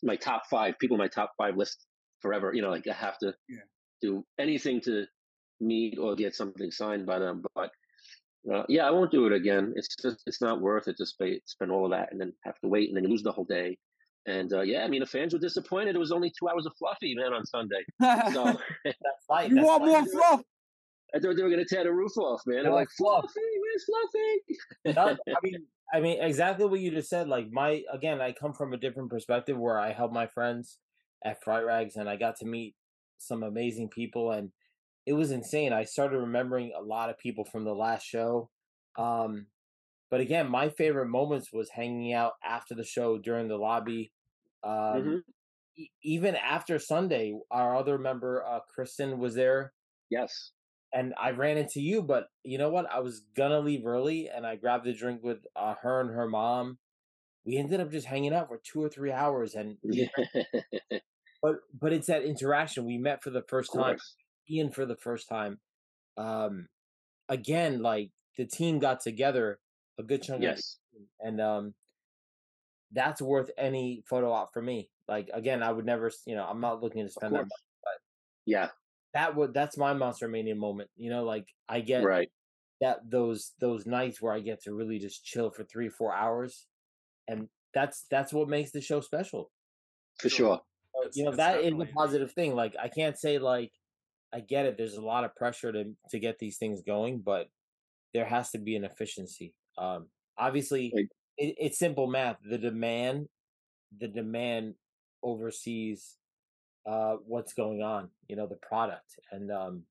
my 0.02 0.16
top 0.16 0.44
five 0.50 0.74
people, 0.78 0.96
my 0.96 1.08
top 1.08 1.32
five 1.36 1.56
list 1.56 1.86
forever. 2.20 2.52
You 2.54 2.62
know, 2.62 2.70
like 2.70 2.86
I 2.86 2.94
have 2.94 3.18
to 3.18 3.34
yeah. 3.48 3.58
do 4.02 4.24
anything 4.38 4.80
to 4.82 5.06
meet 5.60 5.98
or 5.98 6.14
get 6.14 6.34
something 6.34 6.70
signed 6.70 7.06
by 7.06 7.18
them. 7.18 7.42
But 7.54 7.70
uh, 8.52 8.64
yeah, 8.68 8.86
I 8.86 8.90
won't 8.90 9.10
do 9.10 9.26
it 9.26 9.32
again. 9.32 9.72
It's 9.76 9.88
just 10.00 10.22
it's 10.26 10.40
not 10.40 10.60
worth 10.60 10.88
it 10.88 10.96
to 10.98 11.06
spend 11.06 11.40
spend 11.46 11.70
all 11.70 11.86
of 11.86 11.92
that 11.92 12.08
and 12.12 12.20
then 12.20 12.32
have 12.44 12.58
to 12.60 12.68
wait 12.68 12.88
and 12.88 12.96
then 12.96 13.04
you 13.04 13.10
lose 13.10 13.22
the 13.22 13.32
whole 13.32 13.44
day. 13.44 13.78
And 14.26 14.52
uh, 14.52 14.62
yeah, 14.62 14.84
I 14.84 14.88
mean 14.88 15.00
the 15.00 15.06
fans 15.06 15.32
were 15.32 15.38
disappointed. 15.38 15.94
It 15.94 15.98
was 15.98 16.12
only 16.12 16.30
two 16.30 16.48
hours 16.48 16.66
of 16.66 16.72
fluffy 16.78 17.14
man 17.14 17.32
on 17.32 17.44
Sunday. 17.46 17.84
So 18.32 18.44
that's 18.84 19.24
right. 19.30 19.48
You 19.48 19.56
that's 19.56 19.66
want 19.66 19.84
more 19.84 20.06
fluff? 20.06 20.42
I 21.14 21.20
thought 21.20 21.36
they 21.36 21.42
were 21.42 21.50
going 21.50 21.64
to 21.64 21.74
tear 21.74 21.84
the 21.84 21.92
roof 21.92 22.16
off, 22.16 22.40
man. 22.46 22.64
They're 22.64 22.72
like, 22.72 22.90
Fluffy, 22.96 23.28
where's 23.60 23.84
Fluffy? 23.84 24.98
I 24.98 25.36
mean, 25.42 25.66
I 25.92 26.00
mean 26.00 26.20
exactly 26.20 26.66
what 26.66 26.80
you 26.80 26.90
just 26.90 27.08
said. 27.08 27.28
Like 27.28 27.50
my 27.50 27.82
again, 27.92 28.20
I 28.20 28.32
come 28.32 28.52
from 28.52 28.72
a 28.72 28.76
different 28.76 29.10
perspective 29.10 29.56
where 29.56 29.78
I 29.78 29.92
help 29.92 30.12
my 30.12 30.26
friends 30.26 30.78
at 31.24 31.42
Fright 31.42 31.64
Rags, 31.64 31.96
and 31.96 32.08
I 32.08 32.16
got 32.16 32.36
to 32.38 32.46
meet 32.46 32.74
some 33.18 33.42
amazing 33.42 33.90
people, 33.90 34.32
and 34.32 34.50
it 35.06 35.12
was 35.12 35.30
insane. 35.30 35.72
I 35.72 35.84
started 35.84 36.18
remembering 36.18 36.72
a 36.76 36.82
lot 36.82 37.10
of 37.10 37.18
people 37.18 37.44
from 37.44 37.64
the 37.64 37.74
last 37.74 38.04
show. 38.04 38.50
Um, 38.98 39.46
but 40.10 40.20
again, 40.20 40.48
my 40.50 40.68
favorite 40.68 41.08
moments 41.08 41.52
was 41.52 41.70
hanging 41.70 42.12
out 42.12 42.32
after 42.44 42.74
the 42.74 42.84
show 42.84 43.18
during 43.18 43.48
the 43.48 43.56
lobby. 43.56 44.12
Um, 44.62 44.72
mm-hmm. 44.72 45.16
e- 45.76 45.90
even 46.02 46.36
after 46.36 46.78
Sunday, 46.78 47.38
our 47.50 47.76
other 47.76 47.98
member, 47.98 48.44
uh, 48.44 48.60
Kristen, 48.72 49.18
was 49.18 49.34
there. 49.34 49.72
Yes. 50.10 50.52
And 50.94 51.12
I 51.20 51.32
ran 51.32 51.58
into 51.58 51.80
you, 51.80 52.02
but 52.02 52.28
you 52.44 52.56
know 52.56 52.70
what? 52.70 52.86
I 52.90 53.00
was 53.00 53.22
gonna 53.36 53.58
leave 53.58 53.84
early, 53.84 54.28
and 54.28 54.46
I 54.46 54.56
grabbed 54.56 54.86
a 54.86 54.94
drink 54.94 55.22
with 55.22 55.38
uh, 55.56 55.74
her 55.82 56.00
and 56.00 56.10
her 56.10 56.28
mom. 56.28 56.78
We 57.44 57.56
ended 57.56 57.80
up 57.80 57.90
just 57.90 58.06
hanging 58.06 58.32
out 58.32 58.48
for 58.48 58.60
two 58.62 58.82
or 58.82 58.88
three 58.88 59.10
hours, 59.10 59.54
and 59.54 59.76
but 61.42 61.56
but 61.78 61.92
it's 61.92 62.06
that 62.06 62.22
interaction. 62.22 62.86
We 62.86 62.96
met 62.96 63.22
for 63.24 63.30
the 63.30 63.42
first 63.48 63.72
time 63.72 63.98
Ian 64.48 64.70
for 64.70 64.86
the 64.86 64.96
first 64.96 65.28
time. 65.28 65.58
Um, 66.16 66.68
again, 67.28 67.82
like 67.82 68.10
the 68.36 68.46
team 68.46 68.78
got 68.78 69.00
together 69.00 69.58
a 69.98 70.02
good 70.02 70.22
chunk 70.22 70.42
yes. 70.42 70.78
of 70.94 71.02
and 71.26 71.40
um, 71.40 71.74
that's 72.92 73.20
worth 73.22 73.50
any 73.58 74.02
photo 74.08 74.32
op 74.32 74.52
for 74.52 74.62
me. 74.62 74.90
Like 75.08 75.30
again, 75.32 75.62
I 75.62 75.72
would 75.72 75.84
never, 75.84 76.10
you 76.26 76.34
know, 76.34 76.44
I'm 76.44 76.60
not 76.60 76.82
looking 76.82 77.04
to 77.04 77.10
spend 77.10 77.34
that 77.34 77.42
much, 77.42 77.48
but 77.82 77.94
yeah, 78.46 78.68
that 79.14 79.34
would 79.36 79.54
that's 79.54 79.78
my 79.78 79.92
Monster 79.94 80.28
Mania 80.28 80.54
moment. 80.54 80.90
You 80.96 81.10
know, 81.10 81.24
like 81.24 81.46
I 81.68 81.80
get 81.80 82.04
right 82.04 82.28
that 82.80 82.98
those 83.08 83.52
those 83.60 83.86
nights 83.86 84.20
where 84.20 84.32
I 84.32 84.40
get 84.40 84.62
to 84.64 84.74
really 84.74 84.98
just 84.98 85.24
chill 85.24 85.50
for 85.50 85.64
three 85.64 85.88
four 85.88 86.14
hours, 86.14 86.66
and 87.28 87.48
that's 87.72 88.04
that's 88.10 88.32
what 88.32 88.48
makes 88.48 88.72
the 88.72 88.80
show 88.80 89.00
special. 89.00 89.50
For 90.18 90.28
sure, 90.28 90.60
you 91.14 91.24
know 91.24 91.32
that 91.32 91.62
is 91.62 91.72
a 91.72 91.86
positive 91.96 92.32
thing. 92.32 92.54
Like 92.54 92.74
I 92.80 92.88
can't 92.88 93.16
say 93.16 93.38
like 93.38 93.72
I 94.32 94.40
get 94.40 94.66
it. 94.66 94.76
There's 94.76 94.96
a 94.96 95.02
lot 95.02 95.24
of 95.24 95.34
pressure 95.36 95.72
to 95.72 95.84
to 96.10 96.18
get 96.18 96.38
these 96.38 96.58
things 96.58 96.82
going, 96.82 97.22
but 97.24 97.48
there 98.12 98.26
has 98.26 98.50
to 98.50 98.58
be 98.58 98.76
an 98.76 98.84
efficiency. 98.84 99.54
Um, 99.78 100.08
obviously, 100.36 100.92
like, 100.94 101.08
it, 101.36 101.54
it's 101.58 101.78
simple 101.78 102.06
math. 102.06 102.36
The 102.48 102.58
demand, 102.58 103.28
the 103.96 104.08
demand 104.08 104.74
oversees 105.22 106.16
uh, 106.86 107.16
what's 107.26 107.52
going 107.54 107.82
on. 107.82 108.10
You 108.28 108.36
know, 108.36 108.46
the 108.46 108.58
product, 108.66 109.16
and 109.32 109.50
um, 109.50 109.82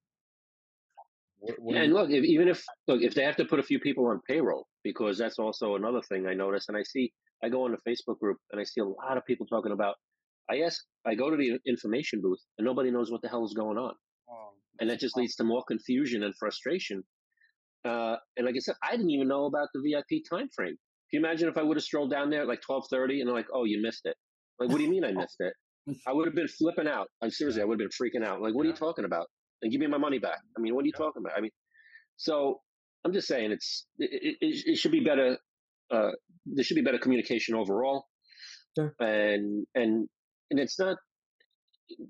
what, 1.39 1.55
what 1.59 1.75
yeah, 1.75 1.83
and 1.83 1.93
look, 1.93 2.09
if, 2.09 2.23
even 2.23 2.47
if 2.47 2.63
look 2.87 3.01
if 3.01 3.13
they 3.15 3.23
have 3.23 3.35
to 3.37 3.45
put 3.45 3.59
a 3.59 3.63
few 3.63 3.79
people 3.79 4.07
on 4.07 4.21
payroll, 4.27 4.67
because 4.83 5.17
that's 5.17 5.39
also 5.39 5.75
another 5.75 6.01
thing 6.01 6.27
I 6.27 6.33
notice, 6.33 6.65
and 6.67 6.77
I 6.77 6.83
see 6.83 7.11
I 7.43 7.49
go 7.49 7.65
on 7.65 7.71
the 7.71 7.89
Facebook 7.89 8.19
group 8.19 8.37
and 8.51 8.61
I 8.61 8.63
see 8.63 8.79
a 8.79 8.85
lot 8.85 9.17
of 9.17 9.25
people 9.25 9.45
talking 9.45 9.73
about. 9.73 9.95
I 10.49 10.61
ask, 10.61 10.81
I 11.05 11.15
go 11.15 11.29
to 11.29 11.37
the 11.37 11.59
information 11.65 12.21
booth, 12.21 12.39
and 12.57 12.65
nobody 12.65 12.91
knows 12.91 13.11
what 13.11 13.21
the 13.21 13.29
hell 13.29 13.45
is 13.45 13.53
going 13.53 13.77
on. 13.77 13.93
Um, 14.29 14.53
and 14.79 14.89
that 14.89 14.99
just 14.99 15.15
leads 15.15 15.35
to 15.35 15.43
more 15.43 15.63
confusion 15.67 16.23
and 16.23 16.33
frustration. 16.37 17.03
Uh, 17.85 18.15
and 18.37 18.45
like 18.45 18.55
I 18.55 18.59
said, 18.59 18.75
I 18.83 18.91
didn't 18.91 19.11
even 19.11 19.27
know 19.27 19.45
about 19.45 19.69
the 19.73 19.81
VIP 19.81 20.23
time 20.29 20.49
frame. 20.55 20.75
Can 21.11 21.19
you 21.21 21.25
imagine 21.25 21.49
if 21.49 21.57
I 21.57 21.63
would 21.63 21.77
have 21.77 21.83
strolled 21.83 22.11
down 22.11 22.29
there 22.29 22.41
at 22.41 22.47
like 22.47 22.61
twelve 22.61 22.85
thirty 22.89 23.19
and 23.19 23.27
they're 23.27 23.35
like, 23.35 23.47
"Oh, 23.53 23.65
you 23.65 23.81
missed 23.81 24.05
it." 24.05 24.15
Like, 24.59 24.69
what 24.69 24.77
do 24.77 24.83
you 24.83 24.89
mean 24.89 25.03
I 25.03 25.11
missed 25.21 25.37
it? 25.39 25.53
I 26.07 26.13
would 26.13 26.27
have 26.27 26.35
been 26.35 26.47
flipping 26.47 26.87
out. 26.87 27.07
I'm 27.21 27.29
seriously, 27.29 27.61
I 27.61 27.65
would 27.65 27.79
have 27.79 27.89
been 27.89 28.07
freaking 28.07 28.25
out. 28.25 28.41
Like, 28.41 28.53
what 28.53 28.65
are 28.65 28.69
you 28.69 28.75
talking 28.75 29.05
about? 29.05 29.27
And 29.61 29.71
give 29.71 29.81
me 29.81 29.87
my 29.87 29.97
money 29.97 30.19
back. 30.19 30.39
I 30.57 30.61
mean, 30.61 30.75
what 30.75 30.83
are 30.83 30.87
you 30.87 30.93
talking 30.93 31.21
about? 31.23 31.37
I 31.37 31.41
mean, 31.41 31.51
so 32.17 32.61
I'm 33.05 33.13
just 33.13 33.27
saying 33.27 33.51
it's 33.51 33.85
it, 33.97 34.37
it, 34.41 34.63
it 34.65 34.77
should 34.77 34.91
be 34.91 35.03
better. 35.03 35.37
Uh, 35.91 36.11
there 36.45 36.63
should 36.63 36.75
be 36.75 36.81
better 36.81 36.99
communication 36.99 37.55
overall. 37.55 38.05
Sure. 38.77 38.93
And 38.99 39.65
and 39.75 40.07
and 40.51 40.59
it's 40.59 40.79
not 40.79 40.97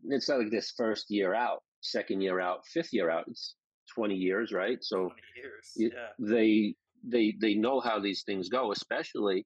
it's 0.06 0.30
not 0.30 0.40
like 0.40 0.52
this 0.52 0.74
first 0.78 1.06
year 1.10 1.34
out 1.34 1.60
second 1.84 2.22
year 2.22 2.40
out, 2.40 2.66
fifth 2.66 2.92
year 2.92 3.10
out. 3.10 3.26
It's 3.28 3.56
20 3.96 4.16
years, 4.16 4.52
right? 4.52 4.78
So 4.82 5.10
years, 5.36 5.72
yeah. 5.76 6.10
they 6.20 6.76
they 7.06 7.34
they 7.40 7.56
know 7.56 7.80
how 7.80 8.00
these 8.00 8.24
things 8.24 8.50
go, 8.50 8.72
especially. 8.72 9.46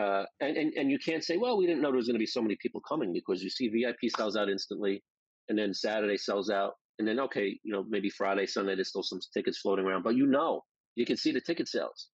Uh, 0.00 0.24
and, 0.40 0.56
and 0.56 0.72
and 0.74 0.90
you 0.90 0.98
can't 0.98 1.24
say, 1.24 1.36
well, 1.36 1.58
we 1.58 1.66
didn't 1.66 1.82
know 1.82 1.88
there 1.88 1.96
was 1.96 2.06
going 2.06 2.14
to 2.14 2.20
be 2.20 2.26
so 2.26 2.42
many 2.42 2.56
people 2.60 2.80
coming 2.88 3.12
because 3.12 3.42
you 3.42 3.50
see 3.50 3.68
VIP 3.68 4.10
sells 4.16 4.36
out 4.36 4.48
instantly, 4.48 5.02
and 5.48 5.58
then 5.58 5.74
Saturday 5.74 6.16
sells 6.16 6.50
out, 6.50 6.74
and 6.98 7.08
then 7.08 7.18
okay, 7.20 7.58
you 7.62 7.72
know 7.72 7.84
maybe 7.88 8.10
Friday, 8.10 8.46
Sunday 8.46 8.74
there's 8.74 8.90
still 8.90 9.02
some 9.02 9.20
tickets 9.34 9.58
floating 9.58 9.84
around, 9.84 10.02
but 10.02 10.14
you 10.14 10.26
know 10.26 10.62
you 10.94 11.04
can 11.04 11.16
see 11.16 11.32
the 11.32 11.40
ticket 11.40 11.68
sales, 11.68 12.10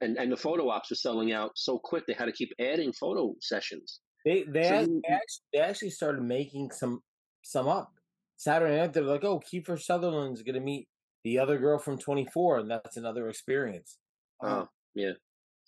and 0.00 0.16
and 0.16 0.32
the 0.32 0.36
photo 0.36 0.68
ops 0.68 0.90
are 0.90 0.96
selling 0.96 1.32
out 1.32 1.52
so 1.54 1.78
quick 1.78 2.04
they 2.06 2.14
had 2.14 2.26
to 2.26 2.32
keep 2.32 2.50
adding 2.60 2.92
photo 2.92 3.34
sessions. 3.40 4.00
They 4.24 4.44
they, 4.52 4.64
so 4.64 4.74
actually, 5.08 5.44
they 5.52 5.60
actually 5.60 5.90
started 5.90 6.22
making 6.22 6.72
some 6.72 7.00
some 7.44 7.68
up 7.68 7.92
Saturday 8.36 8.76
night, 8.76 8.92
they're 8.92 9.02
like, 9.02 9.24
oh, 9.24 9.40
Kiefer 9.40 9.80
Sutherland's 9.80 10.42
going 10.42 10.54
to 10.54 10.60
meet 10.60 10.88
the 11.24 11.38
other 11.38 11.58
girl 11.58 11.78
from 11.78 11.98
24, 11.98 12.58
and 12.58 12.70
that's 12.70 12.96
another 12.96 13.28
experience. 13.28 13.96
Oh, 14.42 14.68
yeah. 14.94 15.12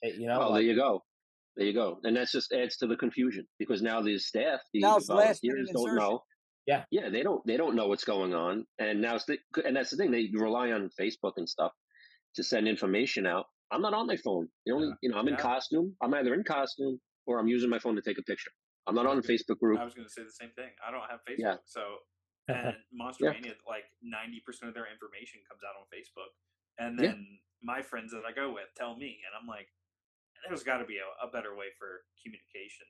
Eh, 0.05 0.11
you 0.19 0.27
know, 0.27 0.41
oh, 0.41 0.51
like, 0.51 0.61
there 0.61 0.63
you 0.63 0.77
go. 0.77 1.03
There 1.57 1.67
you 1.67 1.73
go. 1.73 1.99
And 2.03 2.17
that 2.17 2.29
just 2.29 2.53
adds 2.53 2.77
to 2.79 2.87
the 2.87 2.97
confusion 2.97 3.47
because 3.59 3.83
now 3.83 4.03
the 4.03 4.19
staff, 4.19 4.61
the 4.73 4.81
now 4.81 4.99
volunteers 4.99 5.71
don't 5.73 5.95
know. 5.95 6.21
Yeah. 6.67 6.85
Yeah, 6.91 7.09
they 7.11 7.23
don't 7.23 7.41
they 7.47 7.57
don't 7.57 7.77
know 7.77 7.87
what's 7.89 8.05
going 8.05 8.35
on. 8.35 8.67
And 8.79 9.01
now 9.01 9.19
the, 9.27 9.39
and 9.65 9.77
that's 9.77 9.91
the 9.91 9.97
thing, 9.97 10.11
they 10.11 10.29
rely 10.33 10.73
on 10.73 10.91
Facebook 11.01 11.33
and 11.37 11.49
stuff 11.49 11.73
to 12.35 12.43
send 12.43 12.69
information 12.69 13.27
out. 13.27 13.47
I'm 13.71 13.81
not 13.81 13.95
on 13.95 14.07
my 14.07 14.17
phone. 14.17 14.49
The 14.67 14.73
only, 14.73 14.89
yeah. 14.89 14.95
you 15.03 15.11
know, 15.11 15.17
I'm 15.17 15.29
in 15.29 15.37
costume. 15.37 15.97
I'm 16.03 16.13
either 16.15 16.35
in 16.35 16.45
costume 16.45 17.01
or 17.27 17.39
I'm 17.39 17.49
using 17.49 17.71
my 17.71 17.79
phone 17.79 17.97
to 17.97 18.03
take 18.03 18.19
a 18.19 18.23
picture. 18.23 18.51
I'm 18.87 18.95
not 18.95 19.07
on 19.07 19.19
a 19.19 19.23
Facebook 19.23 19.59
group. 19.59 19.81
I 19.81 19.85
was 19.85 19.95
going 19.95 20.07
to 20.07 20.13
say 20.13 20.23
the 20.23 20.31
same 20.31 20.51
thing. 20.55 20.71
I 20.87 20.93
don't 20.93 21.03
have 21.11 21.21
Facebook, 21.27 21.39
yeah. 21.39 21.57
so 21.65 21.83
and 22.49 22.77
Monster 22.93 23.27
yeah. 23.27 23.33
Mania, 23.33 23.55
like 23.67 23.91
ninety 24.03 24.43
percent 24.47 24.69
of 24.69 24.75
their 24.75 24.87
information 24.87 25.43
comes 25.51 25.67
out 25.67 25.75
on 25.75 25.91
Facebook, 25.91 26.31
and 26.79 26.95
then 26.99 27.27
yeah. 27.27 27.43
my 27.63 27.83
friends 27.83 28.13
that 28.13 28.23
I 28.23 28.31
go 28.31 28.55
with 28.55 28.71
tell 28.79 28.95
me, 28.95 29.19
and 29.27 29.35
I'm 29.35 29.49
like, 29.51 29.67
there's 30.49 30.63
got 30.63 30.79
to 30.79 30.85
be 30.85 30.99
a, 30.99 31.27
a, 31.27 31.31
better 31.31 31.57
way 31.57 31.67
for 31.79 32.05
communication. 32.23 32.87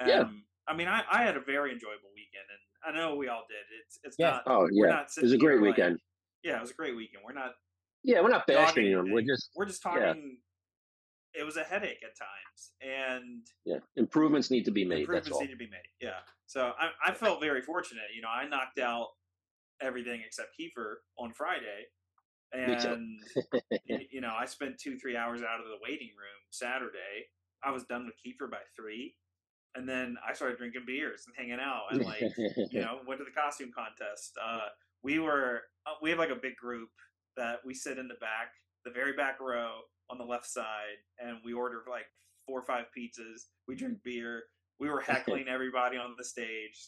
Um, 0.00 0.08
yeah. 0.08 0.24
I 0.66 0.76
mean, 0.76 0.88
I, 0.88 1.02
I 1.10 1.22
had 1.22 1.36
a 1.36 1.40
very 1.40 1.72
enjoyable 1.72 2.10
weekend, 2.14 2.46
and 2.48 2.96
I 2.96 2.98
know 2.98 3.16
we 3.16 3.28
all 3.28 3.44
did. 3.48 3.64
It's 3.84 3.98
it's 4.02 4.16
yeah. 4.18 4.30
not. 4.30 4.42
Oh 4.46 4.68
yeah, 4.72 4.86
not 4.86 5.08
it 5.16 5.22
was 5.22 5.32
a 5.32 5.38
great 5.38 5.60
weekend. 5.60 5.92
Like, 5.92 6.00
yeah, 6.42 6.56
it 6.56 6.62
was 6.62 6.70
a 6.70 6.74
great 6.74 6.96
weekend. 6.96 7.22
We're 7.26 7.34
not. 7.34 7.52
Yeah, 8.02 8.20
we're 8.20 8.30
not 8.30 8.46
bashing 8.46 8.92
them. 8.92 9.10
We're 9.10 9.22
just 9.22 9.50
we're 9.56 9.66
just 9.66 9.82
talking 9.82 10.38
it 11.34 11.44
was 11.44 11.56
a 11.56 11.64
headache 11.64 12.02
at 12.02 12.16
times, 12.16 12.72
and 12.80 13.42
yeah, 13.64 13.78
improvements 13.96 14.50
need 14.50 14.64
to 14.64 14.70
be 14.70 14.84
made. 14.84 15.00
Improvements 15.00 15.40
need 15.40 15.50
to 15.50 15.56
be 15.56 15.68
made. 15.68 15.88
Yeah. 16.00 16.22
So 16.46 16.72
I, 16.78 17.10
I 17.10 17.12
felt 17.12 17.40
very 17.40 17.60
fortunate. 17.60 18.04
You 18.14 18.22
know, 18.22 18.28
I 18.28 18.46
knocked 18.46 18.78
out 18.78 19.08
everything 19.82 20.22
except 20.24 20.50
Kiefer 20.58 20.94
on 21.18 21.32
Friday. 21.32 21.86
And 22.54 23.18
you 24.10 24.20
know, 24.20 24.32
I 24.36 24.44
spent 24.46 24.78
two 24.78 24.96
three 24.96 25.16
hours 25.16 25.42
out 25.42 25.60
of 25.60 25.66
the 25.66 25.78
waiting 25.82 26.10
room 26.16 26.40
Saturday. 26.50 27.28
I 27.62 27.70
was 27.70 27.84
done 27.84 28.06
with 28.06 28.14
Kiefer 28.16 28.50
by 28.50 28.58
three, 28.76 29.14
and 29.74 29.88
then 29.88 30.16
I 30.28 30.34
started 30.34 30.58
drinking 30.58 30.84
beers 30.86 31.24
and 31.26 31.34
hanging 31.36 31.64
out, 31.64 31.86
and 31.90 32.04
like 32.04 32.22
you 32.70 32.80
know, 32.80 33.00
went 33.06 33.20
to 33.20 33.24
the 33.24 33.38
costume 33.38 33.70
contest. 33.74 34.36
Uh, 34.42 34.68
we 35.02 35.18
were 35.18 35.62
uh, 35.86 35.94
we 36.02 36.10
have 36.10 36.18
like 36.18 36.30
a 36.30 36.36
big 36.40 36.56
group 36.56 36.90
that 37.36 37.58
we 37.64 37.74
sit 37.74 37.98
in 37.98 38.08
the 38.08 38.14
back, 38.20 38.52
the 38.84 38.90
very 38.90 39.14
back 39.14 39.40
row 39.40 39.80
on 40.10 40.18
the 40.18 40.24
left 40.24 40.46
side, 40.46 40.98
and 41.18 41.38
we 41.44 41.52
order 41.52 41.82
like 41.88 42.06
four 42.46 42.60
or 42.60 42.64
five 42.64 42.84
pizzas. 42.96 43.46
We 43.66 43.74
drink 43.74 43.98
beer. 44.04 44.44
We 44.78 44.88
were 44.90 45.00
heckling 45.06 45.46
everybody 45.48 45.96
on 45.96 46.14
the 46.16 46.24
stage. 46.24 46.84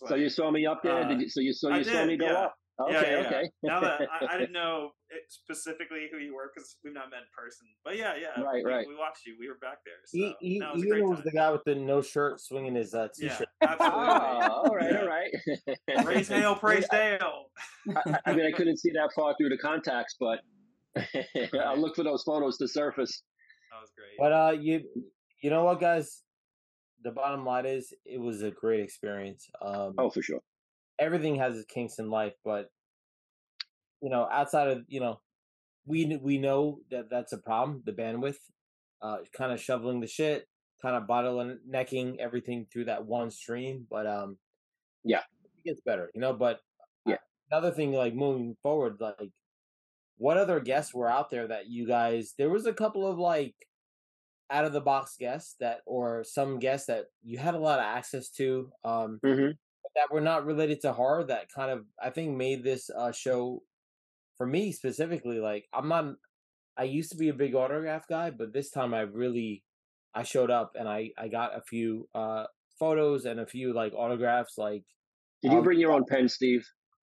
So 5.08 5.16
you 5.16 5.30
saw 5.30 5.40
me 5.40 5.46
up 5.46 5.46
there? 5.46 5.46
uh, 5.46 5.46
Did 5.46 5.46
you, 5.46 5.46
so 5.46 5.46
you 5.46 5.46
so 5.46 5.46
I 5.46 5.46
you 5.46 5.46
saw 5.46 5.46
did, 5.46 5.46
me 5.46 5.46
go 5.46 5.60
yeah. 5.60 5.66
up? 5.66 5.66
Okay, 5.66 5.66
Yeah, 5.66 5.66
yeah, 5.66 5.66
yeah. 5.66 5.66
okay. 5.66 5.70
now 5.70 5.70
that 5.70 5.70
I, 5.70 5.70
I 5.70 5.70
didn't 5.70 5.70
know 5.70 5.70
it 5.86 6.02
specifically 6.02 6.08
who 6.10 6.18
you 6.18 6.34
were 6.34 6.50
because 6.54 6.76
we've 6.82 6.94
not 6.94 7.10
met 7.10 7.20
in 7.20 7.30
person, 7.36 7.66
but 7.84 7.96
yeah, 7.96 8.14
yeah, 8.16 8.42
Right, 8.42 8.64
we, 8.64 8.72
right. 8.72 8.86
we 8.88 8.96
watched 8.96 9.26
you. 9.26 9.36
We 9.38 9.48
were 9.48 9.58
back 9.60 9.78
there. 9.84 10.02
So 10.04 10.18
He, 10.18 10.34
he, 10.40 10.58
no, 10.58 10.72
was 10.74 10.82
a 10.82 10.86
Ian 10.86 10.90
great 10.90 11.04
was 11.08 11.22
the 11.22 11.30
guy 11.32 11.50
with 11.50 11.64
the 11.64 11.74
no 11.74 12.02
shirt 12.02 12.40
swinging 12.40 12.74
his 12.74 12.94
uh, 12.94 13.08
Yeah, 13.18 13.28
t-shirt. 13.30 13.48
absolutely. 13.62 14.04
Oh, 14.04 14.62
all 14.66 14.74
right, 14.74 14.92
Yeah. 14.92 15.00
all 15.00 15.06
right. 15.06 16.04
Praise 16.04 16.28
Hail, 16.28 16.54
praise 16.56 16.86
Dale. 16.90 17.46
I, 17.94 18.18
I 18.26 18.34
mean, 18.34 18.46
I 18.46 18.52
couldn't 18.56 18.78
see 18.78 18.90
that 18.92 19.10
far 19.14 19.34
through 19.38 19.50
the 19.50 19.58
contacts, 19.58 20.16
but 20.18 20.40
I'll 21.60 21.78
look 21.78 21.94
for 21.96 22.04
those 22.04 22.22
photos 22.22 22.56
to 22.58 22.68
surface. 22.68 23.22
That 23.70 23.80
was 23.80 23.90
great. 23.96 24.16
But 24.18 24.32
uh, 24.32 24.52
you 24.60 24.82
you 25.42 25.50
know 25.50 25.64
what, 25.64 25.80
guys? 25.80 26.22
The 27.04 27.10
bottom 27.12 27.44
line 27.44 27.66
is, 27.66 27.92
it 28.04 28.18
was 28.20 28.42
a 28.42 28.50
great 28.50 28.80
experience. 28.80 29.46
Um, 29.60 29.94
Oh, 29.98 30.10
for 30.10 30.22
sure. 30.22 30.40
everything 30.98 31.36
has 31.36 31.56
its 31.56 31.66
kinks 31.66 31.98
in 31.98 32.10
life, 32.10 32.32
but 32.44 32.68
you 34.02 34.10
know, 34.10 34.28
outside 34.30 34.68
of 34.68 34.84
you 34.88 35.00
know, 35.00 35.20
we 35.86 36.16
we 36.18 36.38
know 36.38 36.80
that 36.90 37.10
that's 37.10 37.32
a 37.32 37.38
problem. 37.38 37.82
The 37.84 37.92
bandwidth, 37.92 38.38
uh, 39.02 39.18
kind 39.32 39.52
of 39.52 39.60
shoveling 39.60 40.00
the 40.00 40.06
shit, 40.06 40.48
kind 40.82 40.96
of 40.96 41.08
bottlenecking 41.08 42.18
everything 42.18 42.66
through 42.72 42.86
that 42.86 43.06
one 43.06 43.30
stream. 43.30 43.86
But 43.90 44.06
um, 44.06 44.38
Yeah. 45.04 45.22
it 45.44 45.64
gets 45.64 45.80
better, 45.82 46.10
you 46.14 46.20
know. 46.20 46.32
But 46.34 46.56
uh, 46.56 46.86
Yeah. 47.06 47.18
another 47.50 47.72
thing, 47.72 47.92
like 47.92 48.14
moving 48.14 48.56
forward, 48.62 48.98
like 49.00 49.30
what 50.18 50.36
other 50.38 50.60
guests 50.60 50.94
were 50.94 51.10
out 51.10 51.30
there 51.30 51.48
that 51.48 51.68
you 51.68 51.86
guys? 51.86 52.34
There 52.38 52.50
was 52.50 52.66
a 52.66 52.74
couple 52.74 53.06
of 53.06 53.18
like 53.18 53.54
out 54.50 54.64
of 54.64 54.72
the 54.72 54.80
box 54.80 55.16
guests 55.18 55.56
that, 55.60 55.80
or 55.86 56.24
some 56.24 56.58
guests 56.58 56.86
that 56.86 57.06
you 57.22 57.38
had 57.38 57.54
a 57.54 57.58
lot 57.58 57.78
of 57.78 57.84
access 57.84 58.30
to. 58.32 58.72
Um, 58.84 59.20
hmm 59.22 59.50
that 59.96 60.12
were 60.12 60.20
not 60.20 60.44
related 60.46 60.80
to 60.82 60.92
horror 60.92 61.24
that 61.24 61.50
kind 61.50 61.70
of 61.70 61.86
I 62.02 62.10
think 62.10 62.36
made 62.36 62.62
this 62.64 62.90
uh, 62.90 63.12
show 63.12 63.62
for 64.38 64.46
me 64.46 64.72
specifically. 64.72 65.38
Like 65.38 65.64
I'm 65.72 65.88
not, 65.88 66.14
I 66.76 66.84
used 66.84 67.10
to 67.12 67.16
be 67.16 67.28
a 67.28 67.34
big 67.34 67.54
autograph 67.54 68.06
guy, 68.08 68.30
but 68.30 68.52
this 68.52 68.70
time 68.70 68.94
I 68.94 69.00
really 69.02 69.62
I 70.14 70.22
showed 70.22 70.50
up 70.50 70.72
and 70.78 70.88
I 70.88 71.10
I 71.18 71.28
got 71.28 71.56
a 71.56 71.60
few 71.62 72.08
uh 72.14 72.44
photos 72.78 73.24
and 73.24 73.40
a 73.40 73.46
few 73.46 73.72
like 73.72 73.92
autographs. 73.94 74.58
Like 74.58 74.84
Did 75.42 75.52
you 75.52 75.58
Um, 75.58 75.64
bring 75.64 75.78
your 75.80 75.92
own 75.92 76.04
pen, 76.08 76.28
Steve? 76.28 76.66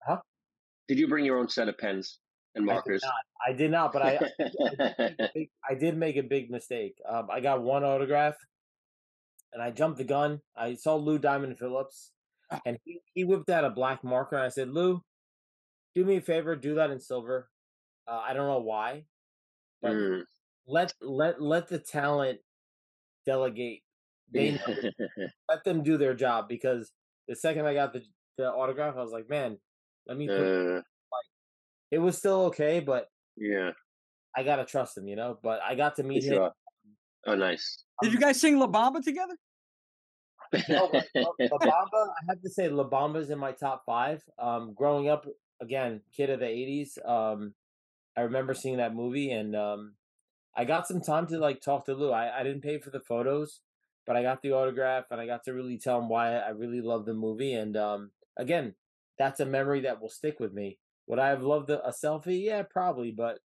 Huh? 0.05 0.19
Did 0.87 0.99
you 0.99 1.07
bring 1.07 1.25
your 1.25 1.37
own 1.39 1.47
set 1.49 1.69
of 1.69 1.77
pens 1.77 2.19
and 2.55 2.63
I 2.63 2.67
did 2.67 2.73
markers? 2.73 3.01
not, 3.03 3.13
I 3.47 3.53
did 3.53 3.71
not, 3.71 3.93
but 3.93 4.01
I 4.01 4.19
I 4.19 4.19
did 4.39 4.77
make 4.77 4.99
a 4.99 5.29
big- 5.33 5.49
I 5.69 5.73
did 5.75 5.97
make 5.97 6.15
a 6.17 6.23
big 6.23 6.49
mistake. 6.51 6.95
Um, 7.07 7.27
I 7.31 7.39
got 7.39 7.61
one 7.63 7.83
autograph, 7.83 8.35
and 9.53 9.61
I 9.61 9.71
jumped 9.71 9.97
the 9.97 10.03
gun. 10.03 10.39
I 10.55 10.75
saw 10.75 10.95
Lou 10.95 11.17
Diamond 11.17 11.57
Phillips, 11.57 12.11
and 12.65 12.77
he, 12.83 12.99
he 13.13 13.23
whipped 13.23 13.49
out 13.49 13.63
a 13.65 13.69
black 13.69 14.03
marker. 14.03 14.35
And 14.35 14.45
I 14.45 14.49
said, 14.49 14.69
Lou, 14.69 15.01
do 15.95 16.03
me 16.05 16.17
a 16.17 16.21
favor, 16.21 16.55
do 16.55 16.75
that 16.75 16.91
in 16.91 16.99
silver. 16.99 17.49
Uh, 18.07 18.21
I 18.25 18.33
don't 18.33 18.47
know 18.47 18.59
why, 18.59 19.05
but 19.81 19.93
Mm. 19.93 20.23
let 20.67 20.93
let 21.01 21.41
let 21.41 21.67
the 21.67 21.79
talent 21.79 22.39
delegate. 23.25 23.83
They 24.31 24.51
know. 24.51 24.75
let 25.49 25.63
them 25.63 25.83
do 25.83 25.97
their 25.97 26.13
job 26.13 26.47
because 26.49 26.91
the 27.27 27.35
second 27.35 27.65
I 27.65 27.73
got 27.73 27.93
the 27.93 28.03
the 28.37 28.51
autograph, 28.51 28.95
I 28.97 29.01
was 29.01 29.11
like, 29.11 29.29
man, 29.29 29.57
let 30.07 30.17
me. 30.17 30.27
Put, 30.27 30.39
uh, 30.39 30.81
it 31.91 31.99
was 31.99 32.17
still 32.17 32.45
okay, 32.45 32.79
but 32.79 33.07
yeah, 33.37 33.71
I 34.35 34.43
gotta 34.43 34.65
trust 34.65 34.97
him, 34.97 35.07
you 35.07 35.15
know. 35.15 35.37
But 35.41 35.61
I 35.61 35.75
got 35.75 35.95
to 35.97 36.01
for 36.01 36.07
meet 36.07 36.23
him. 36.23 36.33
sure. 36.33 36.51
Oh, 37.25 37.35
nice. 37.35 37.85
Did 38.01 38.11
you 38.11 38.19
guys 38.19 38.41
sing 38.41 38.57
La 38.57 38.67
Bamba 38.67 39.01
together? 39.01 39.37
No, 40.67 40.89
but 40.91 41.07
La 41.15 41.29
La 41.51 41.57
Bamba, 41.57 42.09
I 42.09 42.25
have 42.29 42.41
to 42.41 42.49
say 42.49 42.67
La 42.67 42.83
Bamba's 42.83 43.29
in 43.29 43.39
my 43.39 43.51
top 43.53 43.83
five. 43.85 44.21
Um, 44.37 44.73
growing 44.73 45.07
up, 45.07 45.25
again, 45.63 46.01
kid 46.15 46.29
of 46.29 46.39
the 46.39 46.45
'80s, 46.45 46.99
um, 47.05 47.53
I 48.15 48.21
remember 48.21 48.53
seeing 48.53 48.77
that 48.77 48.93
movie, 48.95 49.31
and 49.31 49.55
um, 49.55 49.93
I 50.55 50.65
got 50.65 50.87
some 50.87 51.01
time 51.01 51.27
to 51.27 51.37
like 51.39 51.61
talk 51.61 51.85
to 51.85 51.93
Lou. 51.95 52.11
I, 52.11 52.39
I 52.39 52.43
didn't 52.43 52.61
pay 52.61 52.77
for 52.77 52.89
the 52.89 52.99
photos, 52.99 53.61
but 54.05 54.15
I 54.15 54.21
got 54.21 54.41
the 54.41 54.51
autograph, 54.51 55.05
and 55.11 55.19
I 55.19 55.25
got 55.25 55.43
to 55.45 55.53
really 55.53 55.77
tell 55.77 55.99
him 55.99 56.09
why 56.09 56.35
I 56.35 56.49
really 56.49 56.81
love 56.81 57.05
the 57.05 57.13
movie. 57.13 57.53
And 57.53 57.75
um, 57.77 58.11
again, 58.37 58.75
that's 59.17 59.39
a 59.39 59.45
memory 59.45 59.81
that 59.81 60.01
will 60.01 60.09
stick 60.09 60.39
with 60.39 60.53
me. 60.53 60.79
Would 61.07 61.19
I 61.19 61.29
have 61.29 61.41
loved 61.43 61.69
a, 61.69 61.85
a 61.85 61.91
selfie? 61.91 62.43
Yeah, 62.43 62.63
probably, 62.63 63.11
but 63.11 63.39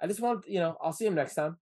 I 0.00 0.06
just 0.06 0.20
want 0.20 0.44
you 0.48 0.60
know, 0.60 0.76
I'll 0.82 0.92
see 0.92 1.06
him 1.06 1.14
next 1.14 1.34
time. 1.34 1.58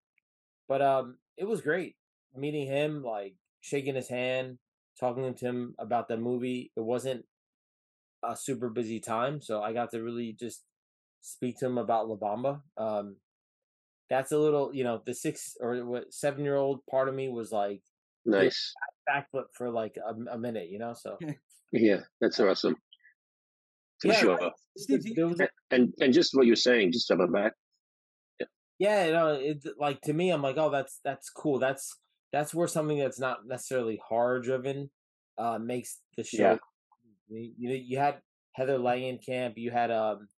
But 0.68 0.82
um, 0.82 1.18
it 1.36 1.46
was 1.46 1.60
great 1.60 1.96
meeting 2.34 2.66
him, 2.66 3.02
like 3.02 3.34
shaking 3.60 3.94
his 3.94 4.08
hand, 4.08 4.58
talking 4.98 5.32
to 5.34 5.44
him 5.44 5.74
about 5.78 6.08
the 6.08 6.16
movie. 6.16 6.72
It 6.76 6.80
wasn't 6.80 7.24
a 8.22 8.36
super 8.36 8.68
busy 8.70 9.00
time, 9.00 9.40
so 9.40 9.62
I 9.62 9.72
got 9.72 9.90
to 9.92 10.02
really 10.02 10.36
just 10.38 10.62
speak 11.20 11.58
to 11.58 11.66
him 11.66 11.78
about 11.78 12.08
La 12.08 12.16
Bamba. 12.16 12.60
Um, 12.76 13.16
that's 14.08 14.32
a 14.32 14.38
little, 14.38 14.74
you 14.74 14.84
know, 14.84 15.02
the 15.04 15.14
six 15.14 15.56
or 15.60 15.84
what 15.84 16.12
seven 16.12 16.44
year 16.44 16.56
old 16.56 16.80
part 16.90 17.08
of 17.08 17.14
me 17.14 17.28
was 17.28 17.50
like 17.52 17.82
nice. 18.24 18.72
backflip 19.08 19.46
for 19.52 19.70
like 19.70 19.96
a, 19.96 20.32
a 20.34 20.38
minute, 20.38 20.68
you 20.70 20.78
know. 20.78 20.94
So 20.94 21.18
Yeah, 21.72 22.00
that's 22.20 22.38
awesome. 22.38 22.76
For 24.00 24.08
Yeah, 24.08 24.14
sure. 24.14 24.50
Steve, 24.76 25.02
do 25.02 25.08
you- 25.08 25.14
there 25.16 25.26
was 25.26 25.40
a- 25.40 25.48
And 25.70 25.92
and 26.00 26.12
just 26.12 26.34
what 26.34 26.46
you're 26.46 26.54
saying, 26.56 26.92
just 26.92 27.08
jumping 27.08 27.32
back. 27.32 27.52
yeah, 28.78 29.06
you 29.06 29.12
know, 29.12 29.32
it 29.34 29.64
like 29.78 30.00
to 30.02 30.12
me, 30.12 30.30
I'm 30.30 30.42
like, 30.42 30.56
oh, 30.58 30.70
that's 30.70 31.00
that's 31.04 31.30
cool. 31.30 31.58
That's 31.58 31.98
that's 32.32 32.54
where 32.54 32.68
something 32.68 32.98
that's 32.98 33.18
not 33.18 33.46
necessarily 33.46 33.98
horror 34.06 34.40
driven 34.40 34.90
uh 35.38 35.58
makes 35.58 36.00
the 36.16 36.24
show. 36.24 36.42
Yeah. 36.42 36.56
You, 37.28 37.52
you 37.58 37.68
know, 37.68 37.74
you 37.74 37.98
had 37.98 38.20
Heather 38.52 38.78
Langenkamp, 38.78 39.56
you 39.56 39.70
had 39.70 39.90
um 39.90 40.28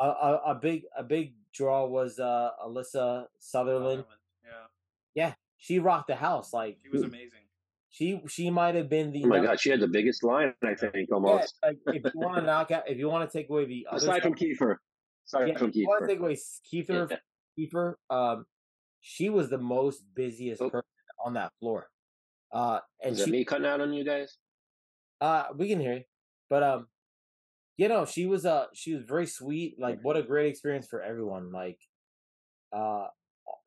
a, 0.00 0.04
a, 0.06 0.40
a 0.48 0.54
big 0.54 0.82
a 0.96 1.02
big 1.02 1.34
draw 1.52 1.86
was 1.86 2.18
uh 2.18 2.50
Alyssa 2.64 3.26
Sutherland. 3.38 4.04
Yeah, 4.44 4.50
yeah, 5.14 5.34
She 5.58 5.78
rocked 5.78 6.08
the 6.08 6.16
house. 6.16 6.52
Like 6.52 6.78
she 6.82 6.90
was 6.90 7.02
amazing. 7.02 7.40
she 7.90 8.20
she 8.28 8.50
might 8.50 8.74
have 8.74 8.88
been 8.88 9.10
the 9.12 9.24
Oh 9.24 9.28
my 9.28 9.40
God, 9.40 9.58
she 9.58 9.70
had 9.70 9.80
the 9.80 9.88
biggest 9.88 10.22
line, 10.22 10.54
I 10.62 10.74
think, 10.74 10.94
yeah, 10.94 11.14
almost. 11.14 11.54
like, 11.64 11.78
if 11.86 12.02
you 12.14 12.20
want 12.20 12.36
to 12.36 12.42
knock 12.42 12.70
out 12.70 12.88
if 12.88 12.98
you 12.98 13.08
want 13.08 13.28
to 13.30 13.38
take 13.38 13.48
away 13.50 13.64
the 13.64 13.86
other 13.90 13.96
Aside 13.96 14.22
from 14.22 14.34
Kiefer. 14.34 14.76
Aside 15.26 15.48
yeah, 15.48 15.58
from 15.58 15.70
if 15.70 15.76
you 15.76 15.86
want 15.88 16.00
to 16.00 16.04
Kiefer. 16.04 16.08
take 16.08 16.20
away 16.20 16.36
Kiefer 16.72 17.18
Kiefer, 17.58 17.94
um 18.10 18.46
she 19.00 19.28
was 19.30 19.48
the 19.50 19.58
most 19.58 20.02
busiest 20.14 20.60
Oh. 20.62 20.68
person 20.70 20.88
on 21.24 21.34
that 21.34 21.52
floor. 21.60 21.88
Uh 22.52 22.80
and 23.02 23.12
Is 23.12 23.18
that 23.20 23.24
she 23.26 23.30
me 23.30 23.44
cutting 23.44 23.66
out 23.66 23.80
on 23.80 23.92
you 23.92 24.04
guys? 24.04 24.36
Uh, 25.20 25.44
we 25.56 25.68
can 25.68 25.80
hear 25.80 25.94
you, 25.94 26.02
but 26.50 26.62
um, 26.62 26.86
you 27.76 27.88
know, 27.88 28.04
she 28.04 28.26
was 28.26 28.44
uh, 28.44 28.66
she 28.74 28.94
was 28.94 29.04
very 29.04 29.26
sweet. 29.26 29.76
Like, 29.78 30.00
what 30.02 30.16
a 30.16 30.22
great 30.22 30.48
experience 30.48 30.86
for 30.86 31.02
everyone. 31.02 31.52
Like, 31.52 31.78
uh, 32.72 33.06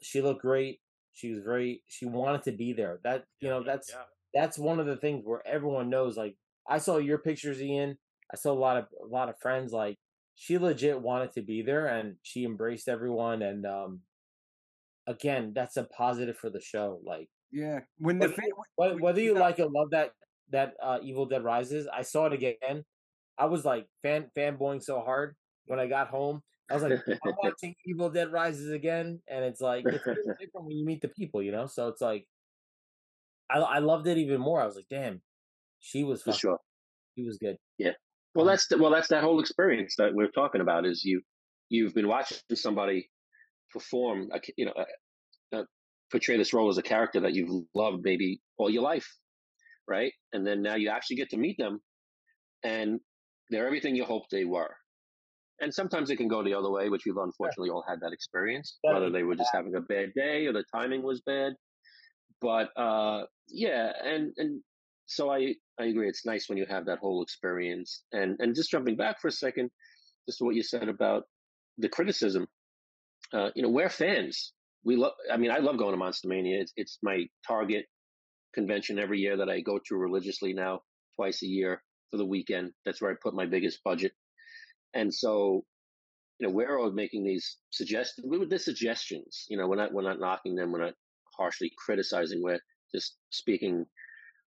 she 0.01 0.21
looked 0.21 0.41
great. 0.41 0.79
She 1.13 1.31
was 1.31 1.39
very. 1.43 1.83
She 1.87 2.05
wanted 2.05 2.43
to 2.43 2.51
be 2.51 2.73
there. 2.73 2.99
That 3.03 3.25
you 3.39 3.49
know, 3.49 3.63
that's 3.63 3.91
yeah. 3.91 4.03
that's 4.33 4.57
one 4.57 4.79
of 4.79 4.85
the 4.85 4.97
things 4.97 5.23
where 5.25 5.45
everyone 5.47 5.89
knows. 5.89 6.17
Like, 6.17 6.35
I 6.67 6.77
saw 6.77 6.97
your 6.97 7.17
pictures, 7.17 7.61
Ian. 7.61 7.97
I 8.31 8.37
saw 8.37 8.51
a 8.51 8.53
lot 8.53 8.77
of 8.77 8.85
a 9.03 9.07
lot 9.07 9.29
of 9.29 9.39
friends. 9.41 9.73
Like, 9.73 9.97
she 10.35 10.57
legit 10.57 11.01
wanted 11.01 11.31
to 11.33 11.41
be 11.41 11.61
there, 11.61 11.87
and 11.87 12.15
she 12.21 12.45
embraced 12.45 12.87
everyone. 12.87 13.41
And 13.41 13.65
um, 13.65 14.01
again, 15.07 15.53
that's 15.55 15.77
a 15.77 15.83
positive 15.83 16.37
for 16.37 16.49
the 16.49 16.61
show. 16.61 16.99
Like. 17.03 17.29
yeah. 17.51 17.79
When 17.97 18.19
the 18.19 18.33
Whether, 18.75 18.97
whether 18.97 19.21
you 19.21 19.33
like 19.33 19.59
or 19.59 19.69
love 19.69 19.89
that 19.91 20.11
that 20.51 20.73
uh, 20.81 20.99
Evil 21.03 21.25
Dead 21.25 21.43
Rises, 21.43 21.87
I 21.91 22.01
saw 22.01 22.25
it 22.27 22.33
again. 22.33 22.83
I 23.37 23.45
was 23.45 23.63
like 23.65 23.87
fan 24.03 24.29
fanboying 24.37 24.83
so 24.83 25.01
hard 25.01 25.35
when 25.65 25.79
I 25.79 25.87
got 25.87 26.09
home. 26.09 26.41
I 26.69 26.75
was 26.75 26.83
like, 26.83 26.99
I'm 27.25 27.33
watching 27.41 27.73
Evil 27.85 28.09
Dead 28.09 28.31
Rises 28.31 28.71
again, 28.71 29.21
and 29.27 29.43
it's 29.45 29.61
like 29.61 29.85
it's 29.87 30.05
really 30.05 30.21
different 30.39 30.67
when 30.67 30.77
you 30.77 30.85
meet 30.85 31.01
the 31.01 31.07
people, 31.07 31.41
you 31.41 31.51
know. 31.51 31.65
So 31.67 31.87
it's 31.87 32.01
like, 32.01 32.25
I 33.49 33.57
I 33.59 33.79
loved 33.79 34.07
it 34.07 34.17
even 34.17 34.39
more. 34.39 34.61
I 34.61 34.65
was 34.65 34.75
like, 34.75 34.89
damn, 34.89 35.21
she 35.79 36.03
was 36.03 36.21
For 36.21 36.33
sure. 36.33 36.59
she 37.17 37.23
was 37.25 37.37
good. 37.37 37.57
Yeah. 37.77 37.91
Well, 38.35 38.45
Um, 38.45 38.51
that's 38.51 38.67
the, 38.67 38.77
well, 38.77 38.91
that's 38.91 39.07
that 39.07 39.23
whole 39.23 39.39
experience 39.39 39.95
that 39.97 40.13
we're 40.13 40.29
talking 40.31 40.61
about. 40.61 40.85
Is 40.85 41.03
you 41.03 41.21
you've 41.69 41.93
been 41.95 42.07
watching 42.07 42.37
somebody 42.53 43.09
perform, 43.71 44.29
a, 44.33 44.39
you 44.57 44.65
know, 44.65 44.73
uh, 44.73 45.55
uh, 45.57 45.63
portray 46.11 46.37
this 46.37 46.53
role 46.53 46.69
as 46.69 46.77
a 46.77 46.83
character 46.83 47.19
that 47.21 47.33
you've 47.33 47.65
loved 47.73 48.03
maybe 48.03 48.41
all 48.57 48.69
your 48.69 48.83
life, 48.83 49.07
right? 49.89 50.13
And 50.33 50.45
then 50.47 50.61
now 50.61 50.75
you 50.75 50.89
actually 50.89 51.17
get 51.17 51.31
to 51.31 51.37
meet 51.37 51.57
them, 51.57 51.81
and 52.63 52.99
they're 53.49 53.67
everything 53.67 53.95
you 53.95 54.05
hoped 54.05 54.31
they 54.31 54.45
were. 54.45 54.75
and 55.61 55.73
sometimes 55.73 56.09
it 56.09 56.17
can 56.17 56.27
go 56.27 56.43
the 56.43 56.53
other 56.53 56.71
way, 56.71 56.89
which 56.89 57.03
we've 57.05 57.17
unfortunately 57.17 57.69
all 57.69 57.83
had 57.87 57.99
that 58.01 58.13
experience. 58.13 58.79
Whether 58.89 59.09
they 59.09 59.23
were 59.23 59.35
just 59.35 59.51
having 59.53 59.75
a 59.75 59.81
bad 59.81 60.13
day 60.15 60.45
or 60.47 60.53
the 60.53 60.63
timing 60.73 61.03
was 61.03 61.21
bad, 61.21 61.53
but 62.41 62.69
uh, 62.77 63.25
yeah, 63.49 63.91
and 64.03 64.33
and 64.37 64.61
so 65.05 65.29
I 65.31 65.55
I 65.79 65.85
agree. 65.85 66.07
It's 66.09 66.25
nice 66.25 66.47
when 66.49 66.57
you 66.57 66.65
have 66.69 66.85
that 66.85 66.99
whole 66.99 67.21
experience, 67.23 68.03
and 68.13 68.37
and 68.39 68.55
just 68.55 68.71
jumping 68.71 68.95
back 68.97 69.19
for 69.21 69.27
a 69.29 69.31
second, 69.31 69.69
just 70.27 70.39
to 70.39 70.45
what 70.45 70.55
you 70.55 70.63
said 70.63 70.89
about 70.89 71.23
the 71.77 71.89
criticism. 71.89 72.47
Uh, 73.33 73.49
you 73.55 73.63
know, 73.63 73.69
we're 73.69 73.89
fans. 73.89 74.53
We 74.85 74.95
love. 74.95 75.13
I 75.31 75.37
mean, 75.37 75.51
I 75.51 75.59
love 75.59 75.77
going 75.77 75.91
to 75.91 75.97
Monster 75.97 76.29
Mania. 76.29 76.61
It's 76.61 76.73
it's 76.77 76.99
my 77.03 77.25
target 77.47 77.85
convention 78.53 78.99
every 78.99 79.19
year 79.19 79.37
that 79.37 79.49
I 79.49 79.61
go 79.61 79.79
to 79.87 79.95
religiously 79.95 80.53
now, 80.53 80.81
twice 81.15 81.43
a 81.43 81.47
year 81.47 81.83
for 82.11 82.17
the 82.17 82.25
weekend. 82.25 82.71
That's 82.85 83.01
where 83.01 83.11
I 83.11 83.15
put 83.21 83.33
my 83.33 83.45
biggest 83.45 83.79
budget. 83.83 84.13
And 84.93 85.13
so, 85.13 85.63
you 86.39 86.47
know, 86.47 86.53
we're 86.53 86.79
all 86.79 86.91
making 86.91 87.23
these 87.23 87.57
suggestions. 87.69 88.27
We 88.29 88.37
were 88.37 88.45
the 88.45 88.59
suggestions. 88.59 89.45
You 89.49 89.57
know, 89.57 89.67
we're 89.67 89.75
not 89.75 89.93
we're 89.93 90.01
not 90.01 90.19
knocking 90.19 90.55
them. 90.55 90.71
We're 90.71 90.85
not 90.85 90.95
harshly 91.37 91.71
criticizing. 91.77 92.41
We're 92.41 92.59
just 92.93 93.17
speaking 93.29 93.85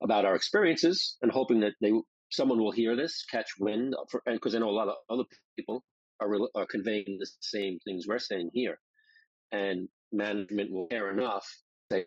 about 0.04 0.26
our 0.26 0.36
experiences 0.36 1.18
and 1.22 1.32
hoping 1.32 1.62
that 1.62 1.74
they 1.82 1.92
someone 2.30 2.60
will 2.60 2.72
hear 2.72 2.96
this, 2.96 3.24
catch 3.32 3.48
wind, 3.60 3.96
and 4.26 4.36
because 4.36 4.54
I 4.54 4.60
know 4.60 4.70
a 4.70 4.72
lot 4.72 4.90
of 4.90 4.96
other 5.10 5.24
people 5.58 5.84
are 6.20 6.30
are 6.56 6.68
conveying 6.68 7.18
the 7.20 7.30
same 7.40 7.80
things 7.86 8.06
we're 8.08 8.20
saying 8.20 8.52
here, 8.54 8.78
and 9.52 9.88
management 10.12 10.72
will 10.72 10.88
care 10.88 11.10
enough 11.12 11.48
say 11.92 12.06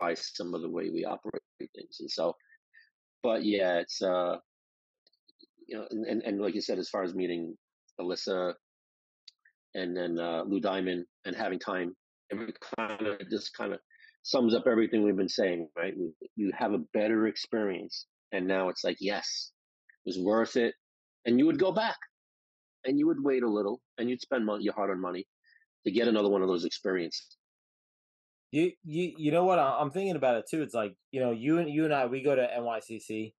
by 0.00 0.14
some 0.14 0.54
of 0.54 0.62
the 0.62 0.70
way 0.70 0.90
we 0.90 1.04
operate 1.04 1.42
things, 1.58 1.98
and 2.00 2.10
so. 2.10 2.34
But 3.22 3.44
yeah, 3.44 3.78
it's 3.78 4.00
uh, 4.00 4.36
you 5.66 5.76
know, 5.76 5.86
and, 5.90 6.06
and, 6.06 6.22
and 6.22 6.40
like 6.40 6.54
you 6.54 6.60
said, 6.60 6.78
as 6.78 6.88
far 6.88 7.02
as 7.02 7.14
meeting 7.14 7.56
Alyssa 8.00 8.54
and 9.74 9.96
then 9.96 10.18
uh, 10.18 10.44
Lou 10.46 10.60
Diamond 10.60 11.04
and 11.24 11.36
having 11.36 11.58
time, 11.58 11.94
every 12.32 12.52
kind 12.78 13.06
of 13.06 13.18
just 13.30 13.56
kind 13.56 13.72
of 13.72 13.80
sums 14.22 14.54
up 14.54 14.64
everything 14.66 15.02
we've 15.02 15.16
been 15.16 15.28
saying, 15.28 15.68
right? 15.76 15.94
You 16.36 16.52
have 16.56 16.72
a 16.74 16.84
better 16.94 17.26
experience, 17.26 18.06
and 18.32 18.46
now 18.46 18.68
it's 18.68 18.84
like, 18.84 18.98
yes, 19.00 19.52
it 20.04 20.10
was 20.10 20.18
worth 20.18 20.56
it, 20.56 20.74
and 21.26 21.38
you 21.38 21.46
would 21.46 21.58
go 21.58 21.72
back, 21.72 21.96
and 22.84 22.98
you 22.98 23.06
would 23.06 23.22
wait 23.22 23.42
a 23.42 23.50
little, 23.50 23.80
and 23.98 24.08
you'd 24.08 24.20
spend 24.20 24.46
money, 24.46 24.64
your 24.64 24.74
hard-earned 24.74 25.00
money 25.00 25.26
to 25.86 25.92
get 25.92 26.08
another 26.08 26.28
one 26.28 26.42
of 26.42 26.48
those 26.48 26.64
experiences. 26.64 27.37
You 28.50 28.72
you 28.84 29.12
you 29.18 29.30
know 29.30 29.44
what? 29.44 29.58
I'm 29.58 29.90
thinking 29.90 30.16
about 30.16 30.36
it 30.36 30.46
too. 30.50 30.62
It's 30.62 30.74
like 30.74 30.94
you 31.10 31.20
know, 31.20 31.32
you 31.32 31.58
and 31.58 31.70
you 31.70 31.84
and 31.84 31.92
I, 31.92 32.06
we 32.06 32.22
go 32.22 32.34
to 32.34 32.46
NYCC. 32.46 33.34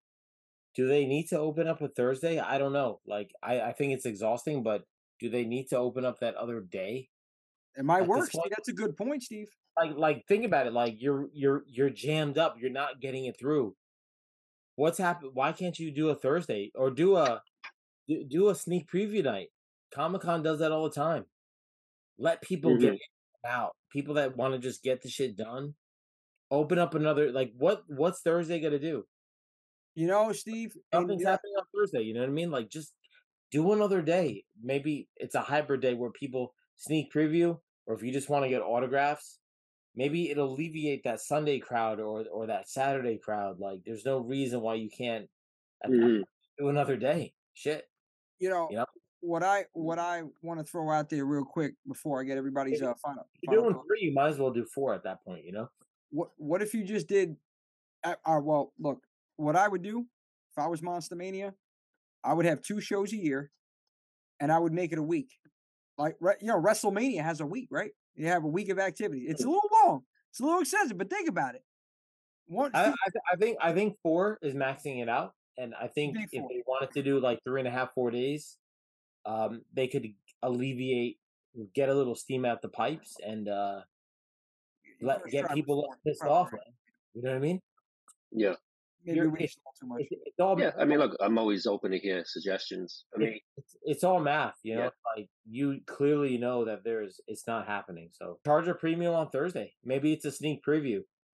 Do 0.76 0.88
they 0.88 1.06
need 1.06 1.28
to 1.30 1.40
open 1.40 1.68
up 1.68 1.82
a 1.82 1.88
Thursday? 1.88 2.40
I 2.40 2.58
don't 2.58 2.74
know. 2.74 3.00
Like 3.08 3.32
I 3.42 3.62
I 3.62 3.74
think 3.74 3.94
it's 3.94 4.06
exhausting, 4.06 4.62
but 4.62 4.84
do 5.20 5.30
they 5.30 5.46
need 5.46 5.68
to 5.70 5.78
open 5.78 6.06
up 6.06 6.20
that 6.20 6.36
other 6.36 6.62
day? 6.62 7.10
It 7.76 7.86
might 7.86 8.08
work. 8.08 8.30
That's 8.50 8.70
a 8.70 8.74
good 8.74 8.96
point, 8.98 9.24
Steve. 9.24 9.50
Like 9.78 9.92
like 9.96 10.28
think 10.28 10.46
about 10.46 10.68
it. 10.68 10.74
Like 10.74 11.02
you're 11.02 11.28
you're 11.34 11.64
you're 11.68 11.90
jammed 11.90 12.38
up. 12.38 12.58
You're 12.60 12.72
not 12.72 13.02
getting 13.02 13.26
it 13.26 13.40
through. 13.40 13.76
What's 14.76 14.98
happened? 14.98 15.32
Why 15.34 15.52
can't 15.54 15.78
you 15.78 15.92
do 15.92 16.10
a 16.10 16.16
Thursday 16.16 16.72
or 16.76 16.92
do 16.92 17.16
a 17.16 17.42
do 18.28 18.50
a 18.50 18.56
sneak 18.56 18.90
preview 18.92 19.24
night? 19.24 19.48
Comic 19.92 20.22
Con 20.22 20.44
does 20.44 20.60
that 20.60 20.72
all 20.72 20.84
the 20.84 20.96
time. 20.96 21.26
Let 22.18 22.42
people 22.42 22.72
mm-hmm. 22.72 22.82
get 22.82 23.00
out. 23.46 23.76
People 23.92 24.16
that 24.16 24.38
want 24.38 24.54
to 24.54 24.60
just 24.60 24.84
get 24.84 25.02
the 25.02 25.10
shit 25.10 25.38
done. 25.38 25.74
Open 26.52 26.80
up 26.80 26.96
another 26.96 27.32
like 27.32 27.52
what 27.58 27.84
what's 27.88 28.22
Thursday 28.22 28.60
gonna 28.60 28.80
do? 28.80 29.04
You 29.96 30.08
know, 30.08 30.32
Steve. 30.32 30.74
Nothing's 30.94 31.24
happening 31.24 31.54
on 31.58 31.66
Thursday. 31.76 32.02
You 32.02 32.14
know 32.14 32.22
what 32.22 32.30
I 32.30 32.34
mean? 32.34 32.52
Like 32.52 32.70
just 32.70 32.94
do 33.52 33.72
another 33.74 34.02
day. 34.02 34.46
Maybe 34.62 35.08
it's 35.18 35.36
a 35.36 35.42
hybrid 35.42 35.82
day 35.82 35.94
where 35.94 36.12
people 36.12 36.54
sneak 36.78 37.14
preview, 37.14 37.58
or 37.86 37.96
if 37.96 38.04
you 38.04 38.12
just 38.12 38.30
want 38.30 38.46
to 38.46 38.50
get 38.50 38.62
autographs, 38.62 39.40
maybe 39.96 40.30
it'll 40.30 40.54
alleviate 40.54 41.04
that 41.04 41.20
Sunday 41.20 41.60
crowd 41.60 42.00
or 42.00 42.26
or 42.32 42.48
that 42.48 42.70
Saturday 42.70 43.20
crowd. 43.24 43.60
Like 43.60 43.82
there's 43.86 44.06
no 44.06 44.20
reason 44.20 44.62
why 44.62 44.76
you 44.76 44.90
can't 44.90 45.28
mm-hmm. 45.86 46.22
do 46.58 46.70
another 46.70 46.98
day. 46.98 47.34
Shit. 47.54 47.84
You 48.40 48.50
know, 48.50 48.68
you 48.72 48.78
know, 48.78 48.86
what 49.22 49.44
I 49.44 49.66
what 49.74 50.00
I 50.00 50.24
want 50.42 50.60
to 50.60 50.66
throw 50.66 50.90
out 50.92 51.10
there 51.10 51.26
real 51.26 51.44
quick 51.44 51.74
before 51.88 52.22
I 52.22 52.24
get 52.24 52.38
everybody's 52.38 52.82
uh, 52.82 52.94
final. 53.04 53.28
You're 53.42 53.62
doing 53.62 53.76
three, 53.88 54.02
you 54.02 54.14
might 54.14 54.30
as 54.30 54.38
well 54.38 54.52
do 54.52 54.66
four 54.66 54.94
at 54.94 55.04
that 55.04 55.24
point. 55.24 55.46
You 55.46 55.52
know. 55.52 55.70
What 56.12 56.30
What 56.38 56.62
if 56.62 56.74
you 56.74 56.84
just 56.84 57.08
did? 57.08 57.36
Uh, 58.04 58.16
uh, 58.26 58.40
well, 58.42 58.74
look, 58.80 59.02
what 59.36 59.56
I 59.56 59.68
would 59.68 59.82
do 59.82 60.06
if 60.52 60.58
I 60.58 60.68
was 60.68 60.82
Monster 60.82 61.16
Mania, 61.16 61.54
I 62.24 62.34
would 62.34 62.46
have 62.46 62.62
two 62.62 62.80
shows 62.80 63.12
a 63.14 63.18
year, 63.18 63.52
and 64.40 64.52
I 64.52 64.60
would 64.60 64.74
make 64.74 64.92
it 64.92 64.98
a 64.98 65.04
week. 65.04 65.32
Like 65.98 66.16
you 66.22 66.48
know, 66.48 66.62
WrestleMania 66.62 67.22
has 67.24 67.42
a 67.42 67.46
week, 67.46 67.68
right? 67.72 67.92
You 68.16 68.28
have 68.28 68.44
a 68.44 68.48
week 68.48 68.70
of 68.70 68.80
activity. 68.80 69.26
It's 69.28 69.44
a 69.44 69.48
little 69.48 69.70
long. 69.84 70.04
It's 70.32 70.40
a 70.40 70.44
little 70.44 70.62
excessive, 70.62 70.98
but 70.98 71.10
think 71.10 71.28
about 71.28 71.56
it. 71.56 71.64
One, 72.48 72.72
I, 72.74 72.88
I, 72.88 72.94
I 73.34 73.36
think 73.36 73.58
I 73.62 73.74
think 73.74 73.98
four 74.02 74.40
is 74.42 74.56
maxing 74.56 75.02
it 75.02 75.10
out, 75.10 75.34
and 75.58 75.74
I 75.80 75.88
think 75.88 76.18
if 76.18 76.32
they 76.32 76.64
wanted 76.66 76.92
to 76.94 77.04
do 77.04 77.20
like 77.20 77.40
three 77.44 77.62
and 77.62 77.68
a 77.68 77.72
half, 77.72 77.94
four 77.94 78.12
days, 78.12 78.58
um, 79.26 79.62
they 79.74 79.88
could 79.88 80.08
alleviate, 80.44 81.18
get 81.74 81.90
a 81.90 81.94
little 81.94 82.16
steam 82.16 82.46
out 82.46 82.62
the 82.62 82.70
pipes, 82.70 83.16
and 83.26 83.48
uh, 83.48 83.82
let 85.02 85.26
get 85.28 85.54
people 85.54 85.88
pissed 86.06 86.24
off. 86.24 86.52
Man. 86.52 86.62
You 87.14 87.24
know 87.24 87.30
what 87.30 87.38
I 87.38 87.40
mean? 87.40 87.62
Yeah. 88.32 88.54
Maybe 89.06 89.28
we 89.28 89.40
it's, 89.40 89.56
too 89.80 89.88
much. 89.88 90.02
It's, 90.02 90.22
it's 90.26 90.40
all 90.40 90.60
yeah, 90.60 90.72
I 90.78 90.84
mean, 90.84 91.00
look, 91.00 91.16
I'm 91.22 91.38
always 91.38 91.66
open 91.66 91.92
to 91.92 91.98
hear 91.98 92.24
suggestions. 92.26 93.06
I 93.16 93.20
mean, 93.20 93.40
it's, 93.58 93.78
it's 93.84 94.04
all 94.04 94.20
math, 94.20 94.56
you 94.62 94.76
know. 94.76 94.84
Yeah. 94.84 94.90
Like 95.16 95.30
you 95.50 95.80
clearly 95.88 96.38
know 96.38 96.66
that 96.66 96.84
there's 96.84 97.22
it's 97.28 97.48
not 97.48 97.66
happening. 97.66 98.10
So 98.12 98.40
charge 98.46 98.68
a 98.68 98.74
premium 98.74 99.16
on 99.16 99.30
Thursday. 99.30 99.72
Maybe 99.86 100.12
it's 100.12 100.26
a 100.26 100.32
sneak 100.32 100.64
preview, 100.66 101.00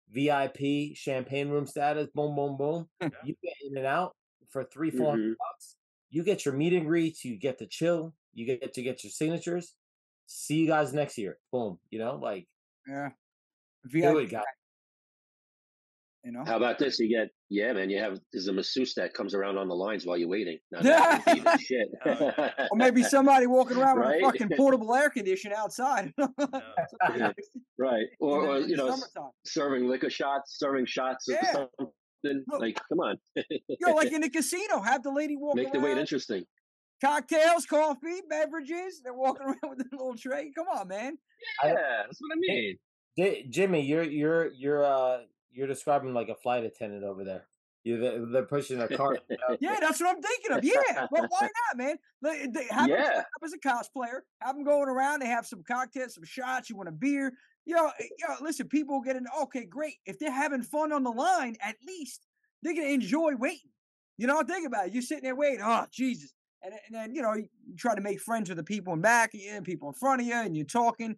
VIP 0.10 0.96
champagne 0.96 1.50
room 1.50 1.68
status. 1.68 2.08
Boom, 2.16 2.36
boom, 2.36 2.56
boom. 2.56 2.88
you 3.26 3.36
get 3.44 3.54
in 3.70 3.78
and 3.78 3.86
out 3.86 4.16
for 4.50 4.64
three, 4.64 4.90
four 4.90 5.12
hundred 5.12 5.32
mm-hmm. 5.32 5.52
bucks 5.52 5.76
you 6.10 6.24
get 6.24 6.46
your 6.46 6.54
meet 6.54 6.74
and 6.74 6.86
greets, 6.86 7.24
you 7.24 7.38
get 7.38 7.60
to 7.60 7.68
chill, 7.68 8.14
you 8.34 8.46
get 8.46 8.74
to 8.74 8.82
get 8.82 9.04
your 9.04 9.12
signatures. 9.12 9.76
See 10.28 10.56
you 10.56 10.68
guys 10.68 10.94
next 10.94 11.18
year. 11.18 11.38
Boom. 11.52 11.80
You 11.90 12.00
know, 12.00 12.20
like 12.22 12.48
yeah, 12.88 13.10
VIP, 13.86 14.12
do 14.12 14.18
it, 14.20 14.30
guys. 14.30 14.44
You 16.24 16.34
know, 16.34 16.44
how 16.46 16.58
about 16.58 16.78
this? 16.78 17.00
You 17.00 17.08
get 17.08 17.30
yeah, 17.50 17.72
man. 17.72 17.90
You 17.90 18.00
have 18.00 18.20
there's 18.34 18.48
a 18.48 18.54
masseuse 18.54 18.94
that 18.96 19.14
comes 19.14 19.34
around 19.34 19.58
on 19.58 19.70
the 19.70 19.76
lines 19.76 20.06
while 20.06 20.18
you're 20.18 20.28
waiting. 20.28 20.60
Yeah, 20.82 21.22
shit. 21.60 21.88
or 22.06 22.76
maybe 22.76 23.04
somebody 23.04 23.48
walking 23.48 23.78
around 23.78 23.98
right? 23.98 24.22
with 24.22 24.36
a 24.36 24.40
fucking 24.40 24.58
portable 24.58 24.94
air 24.94 25.10
conditioner 25.10 25.56
outside. 25.56 26.14
right, 27.80 28.06
or, 28.20 28.46
or 28.46 28.60
you 28.60 28.76
know, 28.76 28.90
summertime. 28.90 29.32
serving 29.46 29.88
liquor 29.88 30.10
shots, 30.10 30.60
serving 30.60 30.86
shots. 30.86 31.26
Yeah. 31.28 31.66
Then, 32.24 32.44
Look, 32.48 32.62
like, 32.62 32.80
come 32.90 33.00
on. 33.00 33.18
yo, 33.80 33.94
like 33.94 34.12
in 34.12 34.22
the 34.22 34.30
casino, 34.30 34.82
have 34.82 35.04
the 35.04 35.12
lady 35.12 35.36
walk. 35.38 35.56
Make 35.56 35.72
the 35.72 35.80
wait 35.80 35.98
interesting. 35.98 36.46
Cocktails, 37.02 37.66
coffee, 37.66 38.22
beverages. 38.30 39.02
They're 39.04 39.14
walking 39.14 39.46
around 39.48 39.70
with 39.70 39.80
a 39.80 39.96
little 39.96 40.16
tray. 40.16 40.52
Come 40.56 40.68
on, 40.68 40.88
man. 40.88 41.18
Yeah, 41.64 41.74
that's 42.06 42.20
what 42.20 42.36
I 42.36 42.40
mean. 42.40 42.78
Hey, 43.16 43.48
Jimmy, 43.50 43.82
you're 43.82 44.04
you're 44.04 44.52
you're 44.54 44.86
uh 44.86 45.20
you're 45.52 45.68
describing 45.68 46.14
like 46.14 46.30
a 46.30 46.36
flight 46.36 46.64
attendant 46.64 47.04
over 47.04 47.24
there. 47.24 47.46
You 47.84 48.28
they're 48.32 48.44
pushing 48.44 48.82
a 48.82 48.88
cart. 48.90 49.22
yeah, 49.62 49.78
that's 49.80 50.02
what 50.02 50.16
I'm 50.16 50.22
thinking 50.22 50.52
of. 50.52 50.64
Yeah, 50.64 51.08
well, 51.12 51.26
why 51.30 51.42
not, 51.42 51.78
man? 51.78 51.96
They, 52.22 52.48
they 52.48 52.68
have 52.70 52.90
yeah. 52.90 53.14
him 53.14 53.20
up 53.20 53.26
as 53.44 53.54
a 53.54 53.58
cosplayer. 53.58 54.20
Have 54.42 54.56
them 54.56 54.66
going 54.66 54.90
around. 54.90 55.22
They 55.22 55.28
have 55.28 55.46
some 55.46 55.64
cocktails, 55.64 56.16
some 56.16 56.26
shots. 56.26 56.70
You 56.70 56.76
want 56.76 56.90
a 56.90 56.94
beer? 56.94 57.34
Yo, 57.66 57.76
know, 57.76 57.92
yo, 58.18 58.36
listen, 58.42 58.68
people 58.68 59.02
get 59.02 59.16
in. 59.16 59.26
Okay, 59.44 59.66
great. 59.66 59.96
If 60.06 60.20
they're 60.20 60.32
having 60.32 60.64
fun 60.64 60.92
on 60.92 61.04
the 61.04 61.12
line, 61.12 61.56
at 61.62 61.76
least 61.86 62.26
they're 62.64 62.74
gonna 62.74 62.88
enjoy 62.88 63.36
waiting. 63.38 63.70
You 64.18 64.28
know, 64.28 64.42
think 64.44 64.68
about 64.68 64.88
it. 64.88 64.94
You're 64.94 65.02
sitting 65.02 65.24
there 65.24 65.36
waiting. 65.36 65.62
Oh, 65.64 65.86
Jesus. 65.92 66.34
And, 66.62 66.74
and 66.74 66.96
then, 66.96 67.16
you 67.16 67.22
know, 67.22 67.34
you 67.36 67.48
try 67.78 67.96
to 67.96 68.02
make 68.02 68.20
friends 68.20 68.50
with 68.50 68.58
the 68.58 68.64
people 68.64 68.94
in 68.94 69.00
back 69.00 69.34
of 69.34 69.40
you 69.40 69.52
and 69.52 69.64
people 69.64 69.88
in 69.88 69.94
front 69.94 70.22
of 70.22 70.28
you, 70.28 70.34
and 70.34 70.58
you're 70.58 70.66
talking. 70.66 71.16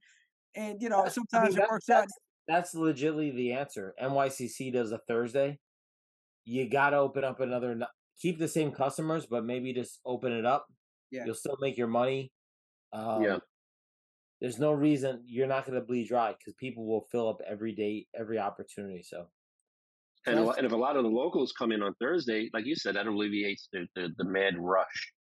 And, 0.56 0.80
you 0.82 0.90
know, 0.90 1.08
sometimes 1.08 1.56
I 1.56 1.60
mean, 1.60 1.66
it 1.66 1.72
works 1.72 1.86
that's, 1.88 2.02
out. 2.02 2.10
That's 2.48 2.76
legitimately 2.76 3.32
the 3.32 3.54
answer. 3.54 3.96
NYCC 4.02 4.74
does 4.74 4.92
a 4.92 5.00
Thursday. 5.08 5.58
You 6.46 6.70
got 6.70 6.92
to 6.92 6.98
open 6.98 7.24
up 7.24 7.40
another, 7.40 7.80
keep 8.22 8.38
the 8.38 8.48
same 8.48 8.72
customers, 8.72 9.26
but 9.26 9.46
maybe 9.46 9.74
just 9.74 10.00
open 10.06 10.32
it 10.32 10.46
up. 10.46 10.68
Yeah. 11.10 11.26
You'll 11.26 11.36
still 11.36 11.58
make 11.60 11.78
your 11.78 11.88
money. 11.88 12.32
Um, 12.94 13.24
yeah 13.24 13.38
there's 14.42 14.60
no 14.60 14.72
reason 14.72 15.22
you're 15.28 15.48
not 15.48 15.66
going 15.66 15.80
to 15.80 15.86
bleed 15.86 16.08
dry 16.08 16.34
because 16.38 16.56
people 16.56 16.86
will 16.86 17.08
fill 17.12 17.30
up 17.30 17.40
every 17.48 17.74
day, 17.74 18.08
every 18.20 18.40
opportunity. 18.40 19.04
So, 19.04 19.28
and, 20.26 20.40
a, 20.40 20.50
and 20.50 20.66
if 20.66 20.72
a 20.72 20.76
lot 20.76 20.98
of 20.98 21.04
the 21.04 21.10
locals 21.10 21.54
come 21.58 21.72
in 21.72 21.84
on 21.84 21.94
Thursday, 22.02 22.50
like 22.54 22.66
you 22.66 22.76
said, 22.76 22.96
that 22.96 23.06
alleviates 23.06 23.70
the, 23.72 23.86
the, 23.96 24.10
the 24.18 24.26
mad 24.26 24.56
rush. 24.58 25.14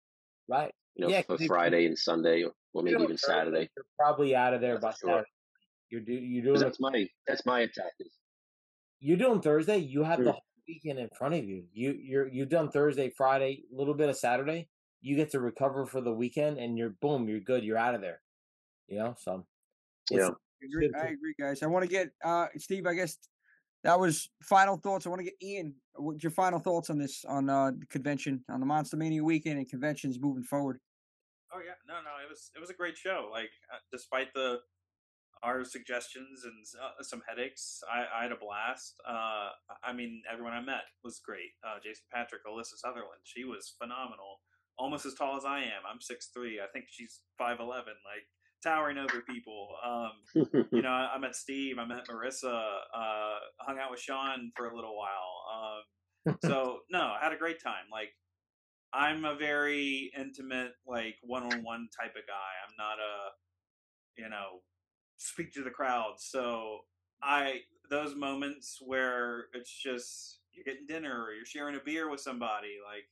Right. 0.49 0.73
You 0.95 1.05
know, 1.05 1.11
yeah, 1.11 1.23
for 1.23 1.37
Friday 1.47 1.87
and 1.87 1.99
Sunday, 1.99 2.45
or, 2.45 2.53
or 2.75 2.83
maybe 2.83 3.03
even 3.03 3.19
Saturday. 3.19 3.69
You're 3.77 3.87
probably 3.99 4.35
out 4.35 4.55
of 4.55 4.61
there 4.61 4.79
by 4.79 4.91
sure. 4.91 5.11
Saturday. 5.11 5.29
You're, 5.91 6.01
do, 6.03 6.13
you're 6.13 6.45
doing 6.45 6.61
that's 6.61 6.81
my 6.81 7.07
that's 7.27 7.47
my 7.47 7.61
attack. 7.61 7.93
You're 9.01 9.17
doing 9.17 9.41
Thursday. 9.41 9.79
You 9.79 10.03
have 10.03 10.19
the 10.19 10.31
mm. 10.31 10.33
whole 10.33 10.43
weekend 10.67 10.99
in 10.99 11.09
front 11.17 11.35
of 11.35 11.45
you. 11.45 11.65
You 11.73 11.97
you're 12.01 12.29
you've 12.29 12.49
done 12.49 12.71
Thursday, 12.71 13.11
Friday, 13.17 13.63
a 13.73 13.77
little 13.77 13.95
bit 13.95 14.09
of 14.09 14.17
Saturday. 14.17 14.69
you 15.01 15.17
get 15.17 15.31
to 15.31 15.41
recover 15.41 15.87
for 15.87 16.01
the 16.01 16.13
weekend, 16.13 16.59
and 16.59 16.77
you're 16.77 16.95
boom, 17.01 17.29
you're 17.29 17.41
good, 17.41 17.65
you're 17.65 17.79
out 17.79 17.95
of 17.95 18.01
there. 18.01 18.21
You 18.89 18.99
know, 18.99 19.15
so 19.19 19.47
Yeah. 20.11 20.31
I 20.61 20.67
agree, 20.67 20.91
I 20.95 21.07
agree, 21.09 21.35
guys. 21.39 21.63
I 21.63 21.67
want 21.67 21.85
to 21.85 21.89
get 21.89 22.11
uh 22.25 22.47
Steve. 22.57 22.87
I 22.87 22.95
guess 22.95 23.17
that 23.85 23.99
was 23.99 24.29
final 24.43 24.77
thoughts. 24.77 25.07
I 25.07 25.11
want 25.11 25.21
to 25.21 25.25
get 25.25 25.35
Ian. 25.43 25.75
What's 25.95 26.23
your 26.23 26.33
final 26.33 26.59
thoughts 26.59 26.91
on 26.91 26.99
this 26.99 27.25
on 27.25 27.49
uh 27.49 27.71
the 27.79 27.87
convention 27.87 28.45
on 28.51 28.61
the 28.61 28.67
Monster 28.67 28.97
Mania 28.97 29.23
weekend 29.23 29.59
and 29.59 29.69
conventions 29.69 30.19
moving 30.21 30.43
forward? 30.43 30.81
Oh 31.55 31.61
yeah, 31.65 31.79
no, 31.87 31.95
no, 31.95 32.11
it 32.25 32.29
was 32.29 32.51
it 32.57 32.61
was 32.61 32.71
a 32.71 32.75
great 32.75 32.97
show. 32.97 33.29
Like 33.31 33.51
uh, 33.73 33.79
despite 33.93 34.35
the 34.35 34.61
our 35.43 35.65
suggestions 35.65 36.43
and 36.45 36.67
uh, 36.83 37.03
some 37.03 37.23
headaches, 37.29 37.81
I, 37.87 38.05
I 38.19 38.23
had 38.25 38.33
a 38.33 38.37
blast. 38.37 38.99
Uh, 39.07 39.51
I 39.85 39.93
mean, 39.95 40.23
everyone 40.31 40.53
I 40.53 40.61
met 40.61 40.91
was 41.05 41.21
great. 41.25 41.55
Uh, 41.63 41.79
Jason 41.83 42.05
Patric, 42.13 42.43
Alyssa 42.45 42.75
Sutherland, 42.77 43.23
she 43.23 43.45
was 43.45 43.73
phenomenal. 43.79 44.43
Almost 44.79 45.07
as 45.07 45.15
tall 45.15 45.37
as 45.37 45.45
I 45.45 45.61
am. 45.61 45.87
I'm 45.89 46.01
six 46.01 46.31
three. 46.35 46.61
I 46.61 46.67
think 46.73 46.87
she's 46.89 47.21
five 47.37 47.61
eleven. 47.61 47.95
Like 48.05 48.27
towering 48.63 48.99
over 48.99 49.23
people. 49.29 49.69
Um, 49.85 50.11
you 50.73 50.83
know, 50.83 50.89
I, 50.91 51.13
I 51.15 51.19
met 51.19 51.37
Steve. 51.37 51.79
I 51.79 51.85
met 51.85 52.07
Marissa. 52.09 52.55
Uh, 52.95 53.39
hung 53.59 53.79
out 53.79 53.91
with 53.91 54.01
Sean 54.01 54.53
for 54.57 54.69
a 54.69 54.75
little 54.75 54.97
while. 54.97 56.33
Um, 56.33 56.35
so 56.45 56.79
no, 56.91 57.01
I 57.01 57.19
had 57.23 57.33
a 57.33 57.37
great 57.37 57.63
time. 57.63 57.87
Like 57.91 58.11
I'm 58.93 59.25
a 59.25 59.37
very 59.37 60.11
intimate, 60.17 60.73
like 60.87 61.17
one-on-one 61.23 61.89
type 61.99 62.13
of 62.17 62.27
guy. 62.27 62.53
I'm 62.67 62.75
not 62.79 62.99
a, 62.99 64.23
you 64.23 64.29
know, 64.29 64.63
speak 65.19 65.53
to 65.55 65.63
the 65.63 65.71
crowd. 65.71 66.15
So 66.19 66.81
I 67.23 67.61
those 67.91 68.15
moments 68.15 68.79
where 68.85 69.47
it's 69.55 69.73
just 69.73 70.41
you're 70.53 70.65
getting 70.65 70.87
dinner 70.87 71.25
or 71.25 71.33
you're 71.33 71.47
sharing 71.47 71.77
a 71.77 71.81
beer 71.85 72.11
with 72.11 72.21
somebody, 72.21 72.77
like 72.85 73.09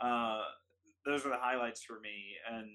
uh, 0.00 0.42
those 1.06 1.24
are 1.24 1.30
the 1.30 1.38
highlights 1.38 1.82
for 1.82 2.00
me, 2.00 2.36
and 2.50 2.68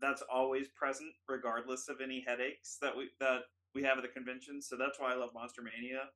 that's 0.00 0.22
always 0.32 0.68
present 0.68 1.10
regardless 1.28 1.88
of 1.88 2.00
any 2.02 2.24
headaches 2.26 2.78
that 2.82 2.96
we 2.96 3.08
that 3.20 3.42
we 3.74 3.82
have 3.82 3.98
at 3.98 4.02
the 4.02 4.08
convention. 4.08 4.60
So 4.62 4.76
that's 4.76 4.98
why 5.00 5.12
I 5.12 5.16
love 5.16 5.30
Monster 5.34 5.62
Mania. 5.62 6.08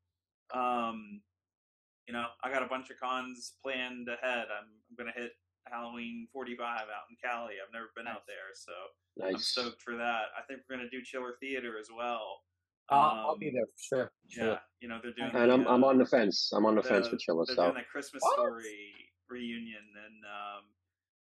Um, 0.52 1.20
you 2.06 2.12
know, 2.14 2.26
I 2.42 2.50
got 2.50 2.62
a 2.62 2.66
bunch 2.66 2.90
of 2.90 2.98
cons 2.98 3.52
planned 3.62 4.08
ahead. 4.08 4.46
I'm, 4.50 4.66
I'm 4.88 4.96
gonna 4.96 5.12
hit 5.14 5.32
Halloween 5.70 6.26
45 6.32 6.66
out 6.66 6.86
in 7.10 7.16
Cali. 7.22 7.54
I've 7.64 7.72
never 7.72 7.90
been 7.94 8.08
out 8.08 8.22
there, 8.26 8.50
so 8.54 8.72
I'm 9.24 9.32
nice. 9.34 9.46
stoked 9.46 9.82
for 9.82 9.96
that. 9.96 10.32
I 10.36 10.42
think 10.48 10.60
we're 10.68 10.76
gonna 10.76 10.90
do 10.90 11.02
Chiller 11.02 11.34
Theater 11.40 11.78
as 11.78 11.88
well. 11.94 12.40
I'll, 12.88 13.28
I'll 13.30 13.36
be 13.38 13.48
Um, 13.48 13.54
there 13.54 13.66
for 13.66 13.78
sure. 13.96 14.12
Yeah, 14.28 14.34
sure. 14.44 14.58
you 14.80 14.88
know 14.88 14.98
they're 15.02 15.12
doing. 15.12 15.30
And 15.32 15.50
the, 15.50 15.54
I'm 15.54 15.66
I'm 15.68 15.84
uh, 15.84 15.88
on 15.88 15.98
the 15.98 16.06
fence. 16.06 16.50
I'm 16.52 16.66
on 16.66 16.74
the, 16.74 16.82
fence 16.82 17.06
the- 17.06 17.12
with 17.12 17.20
Chiller. 17.20 17.44
They're 17.46 17.54
So 17.56 17.62
doing 17.64 17.74
that 17.76 17.88
Christmas 17.88 18.22
What? 18.22 18.34
Story 18.34 18.90
reunion, 19.28 19.84
and 19.94 20.24
um, 20.24 20.64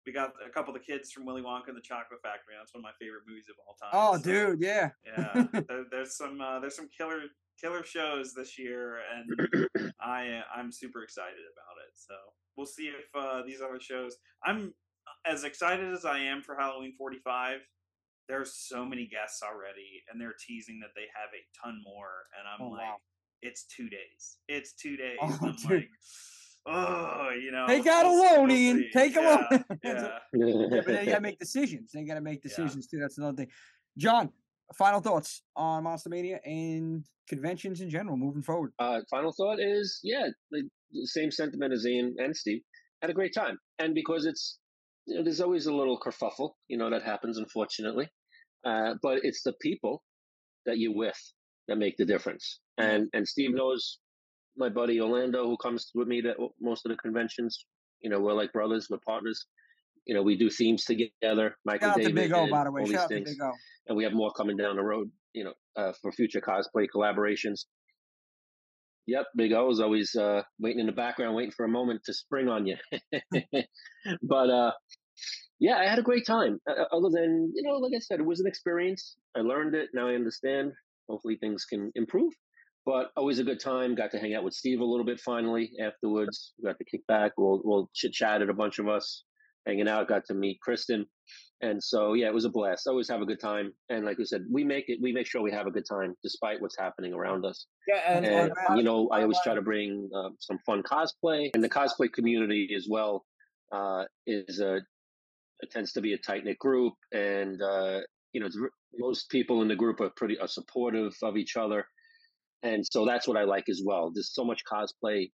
we 0.06 0.12
got 0.12 0.32
a 0.46 0.50
couple 0.50 0.74
of 0.74 0.80
the 0.80 0.84
kids 0.86 1.10
from 1.12 1.24
Willy 1.24 1.42
Wonka 1.42 1.68
and 1.68 1.76
the 1.76 1.80
Chocolate 1.82 2.20
Factory. 2.22 2.54
That's 2.58 2.74
one 2.74 2.80
of 2.80 2.84
my 2.84 2.92
favorite 3.00 3.22
movies 3.26 3.46
of 3.48 3.56
all 3.66 3.74
time. 3.74 3.90
Oh, 3.92 4.16
so, 4.16 4.22
dude, 4.22 4.60
yeah. 4.60 4.90
Yeah, 5.06 5.46
there, 5.68 5.84
there's 5.90 6.16
some 6.16 6.40
uh, 6.40 6.60
there's 6.60 6.76
some 6.76 6.88
killer 6.96 7.20
killer 7.60 7.84
shows 7.84 8.34
this 8.34 8.58
year, 8.58 8.98
and 9.14 9.92
I 10.00 10.40
I'm 10.54 10.70
super 10.72 11.02
excited 11.02 11.38
about 11.52 11.76
it. 11.86 11.92
So 11.94 12.14
we'll 12.56 12.66
see 12.66 12.88
if 12.88 13.06
uh, 13.14 13.42
these 13.46 13.60
other 13.60 13.80
shows. 13.80 14.16
I'm 14.44 14.74
as 15.26 15.44
excited 15.44 15.92
as 15.92 16.04
I 16.04 16.18
am 16.18 16.42
for 16.42 16.56
Halloween 16.56 16.94
45. 16.98 17.60
There's 18.28 18.54
so 18.54 18.84
many 18.86 19.06
guests 19.06 19.42
already, 19.42 20.02
and 20.10 20.18
they're 20.20 20.34
teasing 20.46 20.80
that 20.80 20.90
they 20.96 21.06
have 21.14 21.28
a 21.34 21.44
ton 21.62 21.82
more, 21.84 22.24
and 22.38 22.48
I'm 22.48 22.66
Oh, 22.66 22.70
like, 22.72 22.80
wow. 22.86 22.96
it's 23.42 23.64
two 23.64 23.88
days. 23.90 24.38
It's 24.48 24.72
two 24.72 24.96
days. 24.96 25.18
Oh, 25.20 25.38
I'm 25.42 25.52
dude. 25.56 25.70
like, 25.70 25.88
oh, 26.66 27.28
you 27.42 27.50
know. 27.52 27.66
Take 27.66 27.86
out 27.86 28.06
a 28.06 28.08
we'll- 28.08 28.36
loan, 28.36 28.48
we'll 28.48 28.56
Ian. 28.56 28.84
Take 28.92 29.16
a 29.16 29.20
yeah, 29.20 29.46
loan. 29.50 29.64
Yeah. 29.84 30.08
Yeah, 30.32 30.80
but 30.84 30.86
they 30.86 31.06
gotta 31.12 31.20
make 31.20 31.38
decisions. 31.38 31.90
They 31.92 32.04
gotta 32.04 32.20
make 32.20 32.42
decisions 32.42 32.86
too. 32.86 32.98
That's 32.98 33.18
another 33.18 33.36
thing. 33.36 33.48
John, 33.98 34.30
final 34.76 35.00
thoughts 35.00 35.42
on 35.56 35.84
Monster 35.84 36.10
Mania 36.10 36.40
and 36.44 37.04
conventions 37.28 37.80
in 37.80 37.88
general 37.90 38.16
moving 38.16 38.42
forward. 38.42 38.72
uh, 38.78 39.00
final 39.10 39.32
thought 39.32 39.58
is, 39.60 40.00
yeah, 40.02 40.26
the 40.50 40.62
the 40.92 41.06
same 41.06 41.30
sentiment 41.30 41.72
as 41.72 41.86
Ian 41.86 42.14
and 42.18 42.36
Steve. 42.36 42.60
Had 43.02 43.10
a 43.10 43.14
great 43.14 43.34
time, 43.34 43.58
and 43.78 43.94
because 43.94 44.24
it's 44.26 44.58
you 45.06 45.16
know, 45.16 45.24
there's 45.24 45.40
always 45.40 45.66
a 45.66 45.74
little 45.74 45.98
kerfuffle, 46.00 46.52
you 46.68 46.78
know, 46.78 46.88
that 46.90 47.02
happens, 47.02 47.36
unfortunately. 47.38 48.08
Uh, 48.64 48.94
but 49.02 49.18
it's 49.22 49.42
the 49.42 49.52
people 49.60 50.02
that 50.64 50.78
you're 50.78 50.94
with 50.96 51.20
that 51.68 51.76
make 51.76 51.96
the 51.98 52.06
difference. 52.06 52.60
And 52.78 53.08
and 53.12 53.26
Steve 53.28 53.54
knows 53.54 53.98
my 54.56 54.68
buddy 54.68 55.00
Orlando, 55.00 55.44
who 55.44 55.56
comes 55.56 55.90
with 55.94 56.08
me 56.08 56.22
to 56.22 56.34
most 56.60 56.84
of 56.86 56.90
the 56.90 56.96
conventions. 56.96 57.64
You 58.00 58.10
know, 58.10 58.20
we're 58.20 58.34
like 58.34 58.52
brothers, 58.52 58.88
we're 58.90 58.98
partners. 59.06 59.46
You 60.06 60.14
know, 60.14 60.22
we 60.22 60.36
do 60.36 60.50
themes 60.50 60.84
together. 60.84 61.56
Michael 61.64 61.88
Shout 61.88 61.90
out 61.90 61.96
to 61.96 62.02
David, 62.02 62.14
Big 62.14 62.32
O, 62.32 62.42
and 62.42 62.50
by 62.50 62.64
the 62.64 62.70
way. 62.70 62.84
Shout 62.84 62.94
out 62.94 63.08
to 63.08 63.14
things 63.14 63.30
Big 63.30 63.42
O. 63.42 63.52
and 63.88 63.96
we 63.96 64.04
have 64.04 64.12
more 64.12 64.32
coming 64.32 64.56
down 64.56 64.76
the 64.76 64.82
road, 64.82 65.10
you 65.32 65.44
know, 65.44 65.54
uh, 65.76 65.92
for 66.02 66.12
future 66.12 66.40
cosplay 66.40 66.86
collaborations. 66.94 67.64
Yep, 69.06 69.26
Big 69.36 69.52
O 69.52 69.70
is 69.70 69.80
always 69.80 70.14
uh, 70.14 70.42
waiting 70.58 70.80
in 70.80 70.86
the 70.86 70.92
background, 70.92 71.34
waiting 71.34 71.52
for 71.52 71.64
a 71.64 71.68
moment 71.68 72.02
to 72.04 72.14
spring 72.14 72.48
on 72.48 72.66
you. 72.66 72.76
but 74.22 74.50
uh, 74.50 74.72
yeah, 75.60 75.76
I 75.76 75.84
had 75.84 75.98
a 75.98 76.02
great 76.02 76.26
time. 76.26 76.58
Uh, 76.68 76.84
other 76.94 77.10
than 77.10 77.52
you 77.54 77.62
know, 77.62 77.78
like 77.78 77.92
I 77.96 78.00
said, 78.00 78.20
it 78.20 78.26
was 78.26 78.40
an 78.40 78.46
experience. 78.46 79.16
I 79.36 79.40
learned 79.40 79.74
it. 79.74 79.90
Now 79.94 80.08
I 80.08 80.14
understand. 80.14 80.72
Hopefully, 81.08 81.36
things 81.40 81.64
can 81.64 81.90
improve. 81.94 82.32
But 82.86 83.10
always 83.16 83.38
a 83.38 83.44
good 83.44 83.60
time. 83.60 83.94
Got 83.94 84.10
to 84.12 84.18
hang 84.18 84.34
out 84.34 84.44
with 84.44 84.54
Steve 84.54 84.80
a 84.80 84.84
little 84.84 85.06
bit 85.06 85.20
finally 85.20 85.72
afterwards. 85.80 86.52
Got 86.62 86.78
to 86.78 86.84
kick 86.84 87.06
back. 87.06 87.32
We'll 87.38 87.62
we'll 87.64 87.90
chit 87.94 88.12
chatted 88.12 88.50
a 88.50 88.54
bunch 88.54 88.78
of 88.78 88.88
us 88.88 89.24
hanging 89.66 89.88
out. 89.88 90.08
Got 90.08 90.26
to 90.26 90.34
meet 90.34 90.60
Kristen. 90.60 91.06
And 91.62 91.82
so, 91.82 92.12
yeah, 92.12 92.26
it 92.26 92.34
was 92.34 92.44
a 92.44 92.50
blast. 92.50 92.86
Always 92.86 93.08
have 93.08 93.22
a 93.22 93.24
good 93.24 93.40
time. 93.40 93.72
And 93.88 94.04
like 94.04 94.18
we 94.18 94.26
said, 94.26 94.44
we 94.52 94.64
make 94.64 94.84
it, 94.88 94.98
we 95.00 95.12
make 95.12 95.26
sure 95.26 95.40
we 95.40 95.52
have 95.52 95.66
a 95.66 95.70
good 95.70 95.86
time 95.88 96.14
despite 96.22 96.60
what's 96.60 96.76
happening 96.78 97.14
around 97.14 97.46
us. 97.46 97.66
Yeah, 97.88 98.02
and, 98.06 98.26
And, 98.26 98.52
you 98.76 98.82
know, 98.82 99.08
I 99.08 99.22
always 99.22 99.38
try 99.42 99.54
to 99.54 99.62
bring 99.62 100.10
um, 100.14 100.36
some 100.40 100.58
fun 100.66 100.82
cosplay. 100.82 101.50
And 101.54 101.64
the 101.64 101.70
cosplay 101.70 102.12
community 102.12 102.74
as 102.76 102.86
well 102.90 103.24
uh, 103.72 104.04
is 104.26 104.60
a, 104.60 104.76
it 105.60 105.70
tends 105.70 105.92
to 105.92 106.02
be 106.02 106.12
a 106.12 106.18
tight 106.18 106.44
knit 106.44 106.58
group. 106.58 106.94
And, 107.12 107.62
uh, 107.62 108.00
you 108.34 108.40
know, 108.40 108.48
most 108.98 109.30
people 109.30 109.62
in 109.62 109.68
the 109.68 109.76
group 109.76 110.00
are 110.00 110.10
pretty 110.10 110.38
are 110.38 110.48
supportive 110.48 111.14
of 111.22 111.38
each 111.38 111.56
other. 111.56 111.86
And 112.64 112.84
so 112.90 113.04
that's 113.04 113.28
what 113.28 113.36
I 113.36 113.44
like 113.44 113.68
as 113.68 113.80
well. 113.84 114.10
There's 114.12 114.34
so 114.34 114.44
much 114.44 114.62
cosplay 114.64 115.30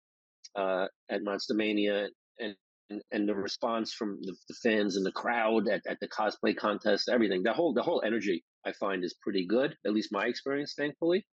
uh, 0.54 0.86
at 1.10 1.22
Monster 1.22 1.54
Mania. 1.54 2.08
And 2.38 2.54
and, 2.90 3.00
and 3.12 3.28
the 3.28 3.34
response 3.34 3.94
from 3.94 4.18
the, 4.20 4.34
the 4.48 4.54
fans 4.62 4.96
and 4.96 5.06
the 5.06 5.12
crowd 5.12 5.68
at, 5.68 5.82
at 5.88 5.98
the 6.00 6.08
cosplay 6.08 6.56
contest, 6.56 7.08
everything, 7.08 7.42
the 7.42 7.52
whole 7.52 7.72
the 7.72 7.82
whole 7.82 8.02
energy 8.04 8.44
I 8.66 8.72
find 8.72 9.04
is 9.04 9.14
pretty 9.22 9.46
good. 9.46 9.74
At 9.86 9.92
least 9.92 10.10
my 10.12 10.26
experience, 10.26 10.74
thankfully, 10.76 11.24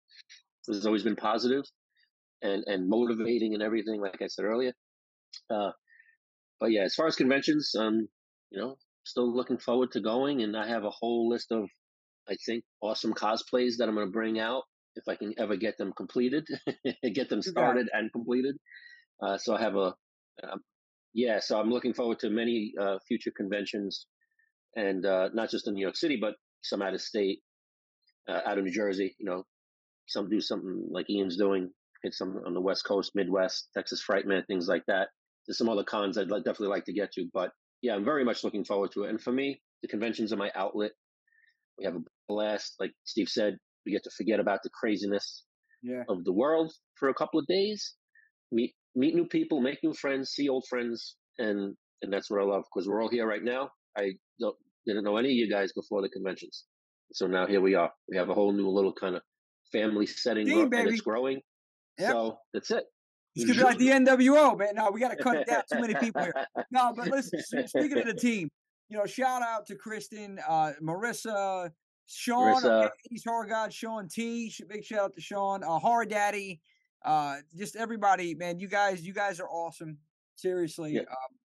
has 0.67 0.85
always 0.85 1.03
been 1.03 1.15
positive 1.15 1.63
and 2.41 2.63
and 2.67 2.87
motivating 2.87 3.53
and 3.55 3.63
everything. 3.63 3.99
Like 3.99 4.21
I 4.21 4.27
said 4.27 4.45
earlier, 4.45 4.73
uh, 5.49 5.71
but 6.59 6.71
yeah, 6.71 6.83
as 6.83 6.95
far 6.95 7.07
as 7.07 7.15
conventions, 7.15 7.73
um, 7.77 8.07
you 8.51 8.61
know, 8.61 8.77
still 9.03 9.35
looking 9.35 9.57
forward 9.57 9.91
to 9.93 9.99
going, 9.99 10.43
and 10.43 10.55
I 10.55 10.67
have 10.67 10.83
a 10.83 10.91
whole 10.91 11.27
list 11.27 11.51
of, 11.51 11.67
I 12.29 12.35
think, 12.45 12.63
awesome 12.81 13.13
cosplays 13.13 13.77
that 13.77 13.89
I'm 13.89 13.95
going 13.95 14.07
to 14.07 14.11
bring 14.11 14.39
out 14.39 14.63
if 14.97 15.07
I 15.07 15.15
can 15.15 15.33
ever 15.37 15.55
get 15.55 15.77
them 15.77 15.93
completed, 15.95 16.45
get 17.13 17.29
them 17.29 17.41
You 17.45 17.53
got 17.53 17.77
it. 17.77 17.87
started 17.87 17.89
and 17.93 18.11
completed. 18.11 18.57
Uh, 19.21 19.37
so 19.37 19.55
I 19.55 19.61
have 19.61 19.75
a, 19.75 19.93
um, 20.43 20.61
yeah, 21.13 21.39
so 21.39 21.59
I'm 21.59 21.69
looking 21.71 21.93
forward 21.93 22.19
to 22.19 22.29
many 22.29 22.73
uh, 22.79 22.97
future 23.07 23.31
conventions, 23.35 24.05
and 24.75 25.05
uh, 25.05 25.29
not 25.33 25.49
just 25.49 25.67
in 25.67 25.73
New 25.73 25.81
York 25.81 25.95
City, 25.95 26.17
but 26.19 26.35
some 26.61 26.81
out 26.81 26.93
of 26.93 27.01
state, 27.01 27.39
uh, 28.29 28.41
out 28.45 28.57
of 28.57 28.63
New 28.63 28.71
Jersey. 28.71 29.15
You 29.19 29.25
know, 29.25 29.43
some 30.07 30.29
do 30.29 30.41
something 30.41 30.87
like 30.91 31.09
Ian's 31.09 31.37
doing, 31.37 31.71
hit 32.03 32.13
some 32.13 32.39
on 32.45 32.53
the 32.53 32.61
West 32.61 32.85
Coast, 32.85 33.11
Midwest, 33.15 33.69
Texas 33.75 34.03
Frightmare, 34.07 34.45
things 34.45 34.67
like 34.67 34.83
that. 34.87 35.09
There's 35.47 35.57
some 35.57 35.69
other 35.69 35.83
cons 35.83 36.17
I'd 36.17 36.27
definitely 36.29 36.67
like 36.67 36.85
to 36.85 36.93
get 36.93 37.11
to, 37.13 37.25
but 37.33 37.51
yeah, 37.81 37.95
I'm 37.95 38.05
very 38.05 38.25
much 38.25 38.43
looking 38.43 38.65
forward 38.65 38.91
to 38.93 39.03
it. 39.03 39.09
And 39.09 39.21
for 39.21 39.31
me, 39.31 39.61
the 39.81 39.87
conventions 39.87 40.33
are 40.33 40.37
my 40.37 40.51
outlet. 40.55 40.91
We 41.79 41.85
have 41.85 41.95
a 41.95 42.03
blast, 42.27 42.75
like 42.79 42.91
Steve 43.05 43.29
said. 43.29 43.57
We 43.87 43.93
get 43.93 44.03
to 44.03 44.11
forget 44.17 44.41
about 44.41 44.59
the 44.63 44.69
craziness 44.69 45.45
Yeah. 45.81 46.03
of 46.09 46.25
the 46.25 46.33
world 46.33 46.73
for 46.95 47.07
a 47.07 47.13
couple 47.13 47.39
of 47.39 47.47
days, 47.47 47.95
meet 48.51 48.75
meet 48.95 49.15
new 49.15 49.25
people, 49.27 49.61
make 49.61 49.79
new 49.81 49.93
friends, 49.93 50.31
see 50.31 50.49
old 50.49 50.65
friends, 50.69 51.15
and 51.39 51.73
and 52.01 52.11
that's 52.11 52.29
what 52.29 52.41
I 52.41 52.43
love 52.43 52.63
because 52.67 52.85
we're 52.87 53.01
all 53.01 53.09
here 53.09 53.25
right 53.25 53.43
now. 53.43 53.69
I 53.97 54.11
don't, 54.41 54.55
didn't 54.85 55.05
know 55.05 55.15
any 55.15 55.29
of 55.29 55.35
you 55.35 55.49
guys 55.49 55.71
before 55.71 56.01
the 56.01 56.09
conventions, 56.09 56.65
so 57.13 57.27
now 57.27 57.47
here 57.47 57.61
we 57.61 57.75
are. 57.75 57.91
We 58.09 58.17
have 58.17 58.29
a 58.29 58.33
whole 58.33 58.51
new 58.51 58.67
little 58.67 58.91
kind 58.93 59.15
of 59.15 59.21
family 59.71 60.05
setting, 60.05 60.47
gro- 60.47 60.63
and 60.63 60.69
baby. 60.71 60.89
it's 60.91 61.01
growing. 61.01 61.39
Yep. 61.97 62.11
So 62.11 62.37
that's 62.53 62.69
it. 62.71 62.83
It's 63.35 63.45
gonna 63.45 63.59
be 63.59 63.63
like 63.63 63.77
the 63.77 63.89
NWO, 63.89 64.57
man. 64.57 64.75
No, 64.75 64.91
we 64.91 64.99
gotta 64.99 65.15
cut 65.15 65.37
it 65.37 65.47
down. 65.47 65.61
Too 65.71 65.79
many 65.79 65.93
people 65.95 66.23
here. 66.23 66.33
No, 66.71 66.91
but 66.93 67.07
listen, 67.07 67.39
speaking 67.67 67.99
of 67.99 68.05
the 68.05 68.13
team, 68.15 68.49
you 68.89 68.97
know, 68.97 69.05
shout 69.05 69.41
out 69.43 69.65
to 69.67 69.75
Kristen, 69.75 70.39
uh, 70.45 70.73
Marissa, 70.81 71.71
Sean, 72.07 72.61
Marissa. 72.63 72.89
he's 73.09 73.23
horror 73.23 73.45
god, 73.45 73.73
Sean 73.73 74.07
T. 74.07 74.51
Big 74.69 74.83
shout 74.83 74.99
out 74.99 75.15
to 75.15 75.21
Sean, 75.21 75.63
uh, 75.63 75.77
horror 75.79 76.05
daddy, 76.05 76.61
uh, 77.05 77.37
just 77.55 77.75
everybody, 77.75 78.33
man. 78.35 78.59
You 78.59 78.67
guys, 78.67 79.01
you 79.05 79.13
guys 79.13 79.39
are 79.39 79.47
awesome. 79.49 79.97
Seriously, 80.35 80.93
Yeah. 80.93 81.01
um, 81.01 81.37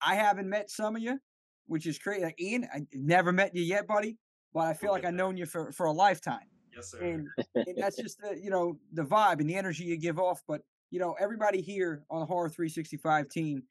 I 0.00 0.14
haven't 0.14 0.48
met 0.48 0.70
some 0.70 0.96
of 0.96 1.02
you, 1.02 1.18
which 1.66 1.86
is 1.86 1.98
crazy. 1.98 2.22
Like 2.24 2.40
Ian, 2.40 2.66
I 2.72 2.80
never 2.92 3.32
met 3.32 3.54
you 3.54 3.62
yet, 3.62 3.86
buddy, 3.86 4.18
but 4.54 4.60
I 4.66 4.74
feel 4.74 4.90
like 4.92 5.04
I've 5.04 5.14
known 5.14 5.36
you 5.36 5.46
for 5.46 5.72
for 5.72 5.86
a 5.86 5.92
lifetime 5.92 6.48
Yes, 6.74 6.90
sir. 6.90 7.00
and, 7.02 7.26
and 7.54 7.76
that's 7.76 7.96
just 7.96 8.18
the 8.20 8.38
you 8.42 8.50
know 8.50 8.78
the 8.92 9.02
vibe 9.02 9.40
and 9.40 9.48
the 9.50 9.54
energy 9.54 9.84
you 9.84 9.96
give 9.98 10.18
off. 10.18 10.42
But 10.48 10.62
you 10.90 10.98
know 11.00 11.14
everybody 11.20 11.60
here 11.60 12.04
on 12.10 12.20
the 12.20 12.26
Horror 12.26 12.48
365 12.48 13.28
team, 13.28 13.62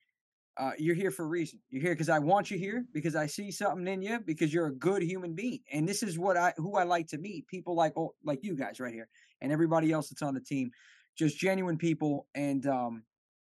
uh, 0.57 0.71
you're 0.77 0.95
here 0.95 1.11
for 1.11 1.23
a 1.23 1.27
reason. 1.27 1.59
You're 1.69 1.81
here 1.81 1.93
because 1.93 2.09
I 2.09 2.19
want 2.19 2.49
you 2.49 2.57
here 2.57 2.85
because 2.93 3.15
I 3.15 3.25
see 3.25 3.51
something 3.51 3.87
in 3.87 4.01
you 4.01 4.19
because 4.19 4.53
you're 4.53 4.67
a 4.67 4.75
good 4.75 5.01
human 5.01 5.33
being, 5.33 5.59
and 5.71 5.87
this 5.87 6.01
is 6.01 6.17
what 6.17 6.37
I 6.37 6.53
who 6.57 6.75
I 6.75 6.83
like 6.83 7.07
to 7.09 7.17
meet 7.17 7.47
people 7.47 7.75
like 7.75 7.93
oh, 7.97 8.13
like 8.23 8.39
you 8.43 8.55
guys 8.55 8.79
right 8.79 8.93
here 8.93 9.09
and 9.41 9.51
everybody 9.51 9.91
else 9.91 10.09
that's 10.09 10.21
on 10.21 10.33
the 10.33 10.39
team, 10.39 10.71
just 11.17 11.37
genuine 11.37 11.77
people 11.77 12.27
and 12.35 12.65
um 12.67 13.03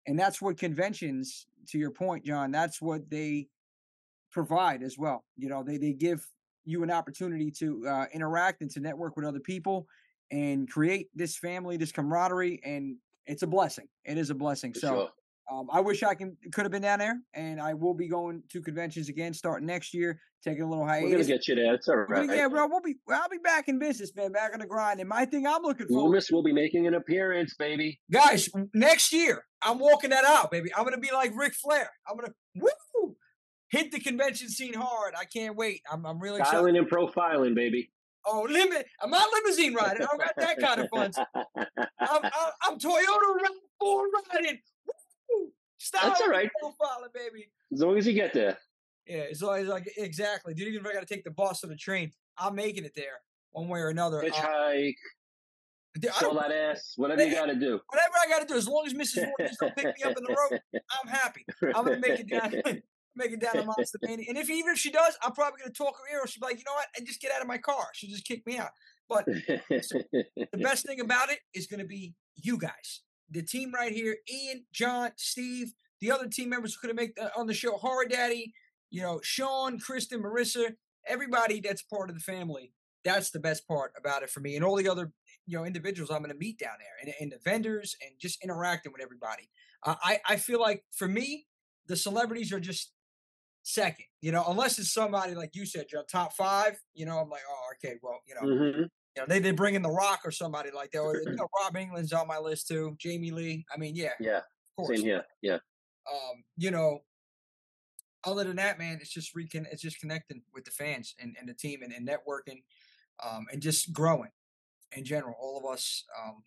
and 0.07 0.17
that's 0.17 0.41
what 0.41 0.57
conventions 0.57 1.47
to 1.69 1.77
your 1.77 1.91
point, 1.91 2.25
John. 2.25 2.51
That's 2.51 2.81
what 2.81 3.09
they 3.09 3.47
provide 4.31 4.83
as 4.83 4.97
well. 4.97 5.23
You 5.37 5.49
know, 5.49 5.63
they 5.63 5.77
they 5.77 5.93
give 5.93 6.25
you 6.65 6.83
an 6.83 6.91
opportunity 6.91 7.51
to 7.51 7.85
uh, 7.87 8.05
interact 8.13 8.61
and 8.61 8.71
to 8.71 8.79
network 8.79 9.17
with 9.17 9.25
other 9.25 9.39
people 9.39 9.87
and 10.31 10.69
create 10.69 11.09
this 11.13 11.37
family, 11.37 11.75
this 11.77 11.91
camaraderie, 11.91 12.61
and 12.63 12.95
it's 13.25 13.43
a 13.43 13.47
blessing. 13.47 13.87
It 14.05 14.17
is 14.17 14.29
a 14.29 14.35
blessing. 14.35 14.73
For 14.73 14.79
so 14.79 14.87
sure. 14.87 15.09
Um, 15.51 15.67
I 15.71 15.81
wish 15.81 16.03
I 16.03 16.13
can 16.13 16.37
could 16.51 16.63
have 16.63 16.71
been 16.71 16.81
down 16.81 16.99
there, 16.99 17.19
and 17.33 17.59
I 17.59 17.73
will 17.73 17.93
be 17.93 18.07
going 18.07 18.43
to 18.51 18.61
conventions 18.61 19.09
again 19.09 19.33
starting 19.33 19.67
next 19.67 19.93
year, 19.93 20.19
taking 20.43 20.63
a 20.63 20.69
little 20.69 20.85
hiatus. 20.85 21.09
We're 21.09 21.17
gonna 21.17 21.23
get 21.25 21.47
you 21.47 21.55
there. 21.55 21.73
It's 21.73 21.87
all 21.87 21.95
right. 21.95 22.29
Yeah, 22.29 22.47
bro, 22.47 22.67
we'll 22.67 22.81
be 22.81 22.95
I'll 23.09 23.29
be 23.29 23.39
back 23.43 23.67
in 23.67 23.79
business, 23.79 24.11
man, 24.15 24.31
back 24.31 24.51
on 24.53 24.59
the 24.59 24.67
grind. 24.67 24.99
And 24.99 25.09
my 25.09 25.25
thing 25.25 25.45
I'm 25.45 25.61
looking 25.61 25.87
for. 25.87 25.93
Loomis 25.93 26.31
will 26.31 26.43
be 26.43 26.53
making 26.53 26.87
an 26.87 26.93
appearance, 26.93 27.55
baby. 27.55 27.99
guys, 28.11 28.49
next 28.73 29.11
year, 29.11 29.45
I'm 29.61 29.79
walking 29.79 30.11
that 30.11 30.25
out, 30.25 30.51
baby. 30.51 30.69
I'm 30.75 30.83
gonna 30.83 30.97
be 30.97 31.11
like 31.11 31.31
Ric 31.35 31.53
Flair. 31.55 31.89
I'm 32.09 32.15
gonna 32.17 32.33
woo 32.55 33.15
hit 33.69 33.91
the 33.91 33.99
convention 33.99 34.49
scene 34.49 34.75
hard. 34.75 35.13
I 35.19 35.25
can't 35.25 35.57
wait. 35.57 35.81
I'm 35.91 36.05
I'm 36.05 36.19
really 36.19 36.39
excited. 36.39 36.57
Styling 36.57 36.77
and 36.77 36.89
profiling, 36.89 37.55
baby. 37.55 37.89
Oh, 38.25 38.47
limit! 38.49 38.85
I'm 39.01 39.09
not 39.09 39.27
limousine 39.33 39.73
riding. 39.73 40.03
I 40.03 40.05
don't 40.05 40.19
got 40.19 40.33
that 40.37 40.59
kind 40.59 40.79
of 40.79 40.89
funds. 40.89 41.19
I'm, 41.19 41.25
I'm, 41.99 42.31
I'm 42.63 42.79
Toyota 42.79 43.03
Rav4 43.81 44.03
riding. 44.33 44.59
Woo! 44.87 44.93
Style 45.83 46.09
That's 46.09 46.21
all 46.21 46.29
right. 46.29 46.49
profiling, 46.63 47.13
baby. 47.13 47.49
as 47.73 47.81
long 47.81 47.97
as 47.97 48.07
you 48.07 48.13
get 48.13 48.33
there. 48.33 48.57
Yeah, 49.05 49.17
it's 49.17 49.43
always 49.43 49.67
like 49.67 49.91
exactly. 49.97 50.53
Dude, 50.53 50.69
even 50.69 50.81
if 50.81 50.87
I 50.87 50.93
got 50.93 51.05
to 51.05 51.13
take 51.13 51.25
the 51.25 51.31
bus 51.31 51.61
or 51.63 51.67
the 51.67 51.75
train, 51.75 52.11
I'm 52.37 52.55
making 52.55 52.85
it 52.85 52.93
there 52.95 53.19
one 53.51 53.67
way 53.67 53.79
or 53.81 53.89
another. 53.89 54.19
Uh, 54.23 54.29
Hitchhike, 54.29 54.95
dude, 55.99 56.13
sell 56.13 56.33
that 56.35 56.51
ass, 56.53 56.93
whatever 56.95 57.25
you 57.25 57.33
got 57.35 57.47
to 57.47 57.55
do. 57.55 57.81
whatever 57.89 58.13
I 58.25 58.29
got 58.29 58.39
to 58.39 58.45
do, 58.47 58.55
as 58.57 58.65
long 58.67 58.85
as 58.87 58.93
Mrs. 58.93 59.29
Just 59.41 59.59
don't 59.59 59.75
pick 59.75 59.87
me 59.87 60.03
up 60.05 60.15
in 60.17 60.23
the 60.23 60.35
road, 60.51 60.61
I'm 61.03 61.09
happy. 61.09 61.45
I'm 61.61 61.83
gonna 61.85 61.99
make 61.99 62.21
it 62.21 62.29
down, 62.29 62.53
make 63.17 63.31
it 63.31 63.41
down 63.41 63.55
to 63.55 63.65
Monster 63.77 63.99
Mania. 64.03 64.25
And 64.29 64.37
if 64.37 64.49
even 64.49 64.71
if 64.71 64.79
she 64.79 64.89
does, 64.89 65.17
I'm 65.21 65.33
probably 65.33 65.59
gonna 65.59 65.73
talk 65.73 65.95
her 65.97 66.15
ear. 66.15 66.21
off. 66.23 66.29
She'll 66.29 66.39
be 66.39 66.47
like, 66.53 66.59
you 66.59 66.63
know 66.65 66.73
what? 66.75 66.87
And 66.97 67.05
just 67.05 67.19
get 67.21 67.31
out 67.33 67.41
of 67.41 67.47
my 67.47 67.57
car. 67.57 67.87
She'll 67.93 68.09
just 68.09 68.25
kick 68.25 68.47
me 68.47 68.57
out. 68.57 68.69
But 69.09 69.25
the 69.25 70.47
best 70.53 70.85
thing 70.85 71.01
about 71.01 71.29
it 71.29 71.39
is 71.53 71.67
gonna 71.67 71.83
be 71.83 72.13
you 72.37 72.57
guys, 72.57 73.01
the 73.33 73.41
team 73.43 73.71
right 73.73 73.91
here, 73.91 74.17
Ian, 74.31 74.65
John, 74.71 75.11
Steve, 75.17 75.73
the 76.01 76.11
other 76.11 76.27
team 76.27 76.49
members 76.49 76.73
who 76.73 76.81
could 76.81 76.89
have 76.89 76.97
made 76.97 77.13
the, 77.15 77.31
on 77.37 77.47
the 77.47 77.53
show, 77.53 77.77
Horror 77.77 78.05
Daddy, 78.05 78.53
you 78.89 79.01
know, 79.01 79.19
Sean, 79.23 79.79
Kristen, 79.79 80.21
Marissa, 80.21 80.75
everybody 81.07 81.59
that's 81.59 81.81
part 81.81 82.09
of 82.09 82.15
the 82.15 82.21
family. 82.21 82.73
That's 83.03 83.31
the 83.31 83.39
best 83.39 83.67
part 83.67 83.91
about 83.97 84.23
it 84.23 84.29
for 84.29 84.39
me, 84.39 84.55
and 84.55 84.63
all 84.63 84.77
the 84.77 84.87
other 84.87 85.11
you 85.45 85.57
know 85.57 85.65
individuals 85.65 86.09
I'm 86.09 86.19
going 86.19 86.31
to 86.31 86.37
meet 86.37 86.57
down 86.57 86.75
there, 86.79 86.95
and, 87.01 87.13
and 87.19 87.31
the 87.33 87.39
vendors, 87.43 87.97
and 88.01 88.11
just 88.17 88.41
interacting 88.41 88.93
with 88.93 89.01
everybody. 89.01 89.49
Uh, 89.85 89.95
I 90.01 90.19
I 90.25 90.35
feel 90.37 90.61
like 90.61 90.85
for 90.95 91.07
me, 91.09 91.47
the 91.87 91.97
celebrities 91.97 92.53
are 92.53 92.61
just 92.61 92.93
second. 93.63 94.05
You 94.21 94.31
know, 94.31 94.45
unless 94.47 94.79
it's 94.79 94.93
somebody 94.93 95.35
like 95.35 95.53
you 95.53 95.65
said, 95.65 95.87
John, 95.89 96.05
top 96.09 96.31
five. 96.33 96.79
You 96.93 97.05
know, 97.05 97.17
I'm 97.17 97.29
like, 97.29 97.41
oh, 97.49 97.71
okay, 97.75 97.97
well, 98.01 98.21
you 98.25 98.35
know, 98.35 98.41
Mhm. 98.47 98.89
You 99.15 99.21
know, 99.21 99.25
they 99.27 99.39
they 99.39 99.51
bring 99.51 99.75
in 99.75 99.81
the 99.81 99.91
Rock 99.91 100.21
or 100.25 100.31
somebody 100.31 100.71
like 100.71 100.91
that. 100.91 101.01
Or 101.01 101.15
you 101.17 101.35
know, 101.35 101.47
Rob 101.61 101.75
Englund's 101.75 102.13
on 102.13 102.27
my 102.27 102.39
list 102.39 102.67
too. 102.67 102.95
Jamie 102.99 103.31
Lee. 103.31 103.65
I 103.73 103.77
mean, 103.77 103.95
yeah, 103.95 104.13
Yeah, 104.19 104.37
of 104.37 104.43
course. 104.77 104.97
same 104.97 105.05
here. 105.05 105.25
Yeah. 105.41 105.59
Um, 106.11 106.43
you 106.57 106.71
know, 106.71 106.99
other 108.23 108.43
than 108.43 108.55
that, 108.55 108.79
man, 108.79 108.97
it's 109.01 109.13
just 109.13 109.35
recon 109.35 109.67
it's 109.71 109.81
just 109.81 109.99
connecting 109.99 110.41
with 110.53 110.65
the 110.65 110.71
fans 110.71 111.13
and, 111.21 111.35
and 111.39 111.47
the 111.47 111.53
team 111.53 111.81
and, 111.83 111.93
and 111.93 112.07
networking, 112.07 112.63
um, 113.23 113.45
and 113.51 113.61
just 113.61 113.93
growing 113.93 114.31
in 114.95 115.05
general. 115.05 115.35
All 115.39 115.57
of 115.57 115.71
us, 115.71 116.03
um, 116.23 116.43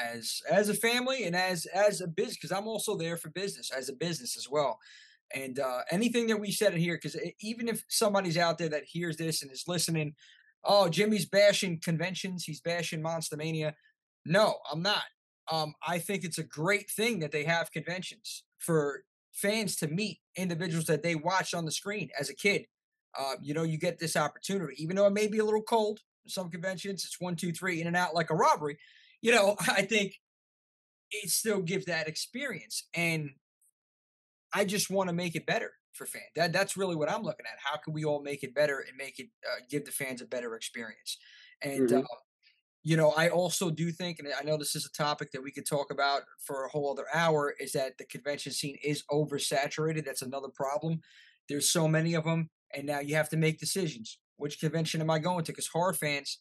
as 0.00 0.40
as 0.50 0.68
a 0.68 0.74
family 0.74 1.24
and 1.24 1.34
as 1.34 1.66
as 1.66 2.00
a 2.00 2.06
business, 2.06 2.36
because 2.36 2.52
I'm 2.52 2.68
also 2.68 2.96
there 2.96 3.16
for 3.16 3.30
business 3.30 3.70
as 3.70 3.88
a 3.88 3.94
business 3.94 4.36
as 4.36 4.48
well. 4.48 4.78
And 5.34 5.58
uh, 5.58 5.80
anything 5.90 6.28
that 6.28 6.38
we 6.38 6.52
said 6.52 6.72
in 6.72 6.78
here, 6.80 6.94
because 6.94 7.16
even 7.40 7.66
if 7.66 7.84
somebody's 7.88 8.38
out 8.38 8.58
there 8.58 8.68
that 8.68 8.84
hears 8.84 9.16
this 9.16 9.42
and 9.42 9.50
is 9.50 9.64
listening, 9.66 10.14
oh, 10.66 10.88
Jimmy's 10.88 11.26
bashing 11.26 11.80
conventions, 11.80 12.44
he's 12.44 12.60
bashing 12.60 13.02
Monster 13.02 13.36
Mania. 13.36 13.74
No, 14.24 14.56
I'm 14.70 14.82
not. 14.82 15.04
Um, 15.50 15.74
I 15.86 15.98
think 15.98 16.24
it's 16.24 16.38
a 16.38 16.42
great 16.42 16.90
thing 16.90 17.20
that 17.20 17.32
they 17.32 17.44
have 17.44 17.70
conventions 17.70 18.42
for 18.58 19.04
fans 19.32 19.76
to 19.76 19.86
meet 19.86 20.18
individuals 20.36 20.86
that 20.86 21.02
they 21.02 21.14
watched 21.14 21.54
on 21.54 21.64
the 21.64 21.70
screen 21.70 22.10
as 22.18 22.28
a 22.28 22.34
kid. 22.34 22.66
Uh, 23.18 23.34
you 23.40 23.54
know, 23.54 23.62
you 23.62 23.78
get 23.78 23.98
this 23.98 24.16
opportunity, 24.16 24.74
even 24.82 24.96
though 24.96 25.06
it 25.06 25.12
may 25.12 25.28
be 25.28 25.38
a 25.38 25.44
little 25.44 25.62
cold. 25.62 26.00
Some 26.26 26.50
conventions, 26.50 27.04
it's 27.04 27.20
one, 27.20 27.36
two, 27.36 27.52
three, 27.52 27.80
in 27.80 27.86
and 27.86 27.96
out 27.96 28.14
like 28.14 28.30
a 28.30 28.34
robbery. 28.34 28.78
You 29.22 29.32
know, 29.32 29.56
I 29.68 29.82
think 29.82 30.14
it 31.10 31.30
still 31.30 31.60
gives 31.60 31.86
that 31.86 32.08
experience, 32.08 32.88
and 32.92 33.30
I 34.52 34.64
just 34.64 34.90
want 34.90 35.08
to 35.08 35.14
make 35.14 35.36
it 35.36 35.46
better 35.46 35.72
for 35.96 36.06
fans. 36.06 36.26
That 36.36 36.52
that's 36.52 36.76
really 36.76 36.96
what 36.96 37.10
I'm 37.10 37.22
looking 37.22 37.46
at. 37.46 37.58
How 37.58 37.76
can 37.78 37.92
we 37.94 38.04
all 38.04 38.22
make 38.22 38.42
it 38.44 38.54
better 38.54 38.80
and 38.80 38.96
make 38.96 39.18
it 39.18 39.28
uh, 39.48 39.60
give 39.70 39.84
the 39.86 39.92
fans 39.92 40.22
a 40.22 40.26
better 40.26 40.54
experience? 40.54 41.18
And 41.62 41.90
Mhm. 41.90 41.92
uh, 41.92 42.16
you 42.82 42.96
know, 42.96 43.10
I 43.10 43.28
also 43.28 43.70
do 43.70 43.90
think, 43.90 44.18
and 44.20 44.28
I 44.32 44.42
know 44.44 44.56
this 44.56 44.76
is 44.76 44.86
a 44.86 44.92
topic 44.92 45.32
that 45.32 45.42
we 45.42 45.50
could 45.50 45.66
talk 45.66 45.90
about 45.90 46.22
for 46.40 46.64
a 46.64 46.68
whole 46.68 46.92
other 46.92 47.06
hour, 47.12 47.54
is 47.58 47.72
that 47.72 47.98
the 47.98 48.06
convention 48.06 48.52
scene 48.52 48.78
is 48.82 49.02
oversaturated. 49.10 50.04
That's 50.04 50.22
another 50.22 50.48
problem. 50.48 51.00
There's 51.48 51.68
so 51.68 51.88
many 51.88 52.14
of 52.14 52.24
them, 52.24 52.50
and 52.72 52.86
now 52.86 53.00
you 53.00 53.16
have 53.16 53.28
to 53.30 53.36
make 53.36 53.58
decisions. 53.58 54.18
Which 54.36 54.60
convention 54.60 55.00
am 55.00 55.10
I 55.10 55.18
going 55.18 55.44
to? 55.44 55.52
Because 55.52 55.66
horror 55.68 55.94
fans, 55.94 56.38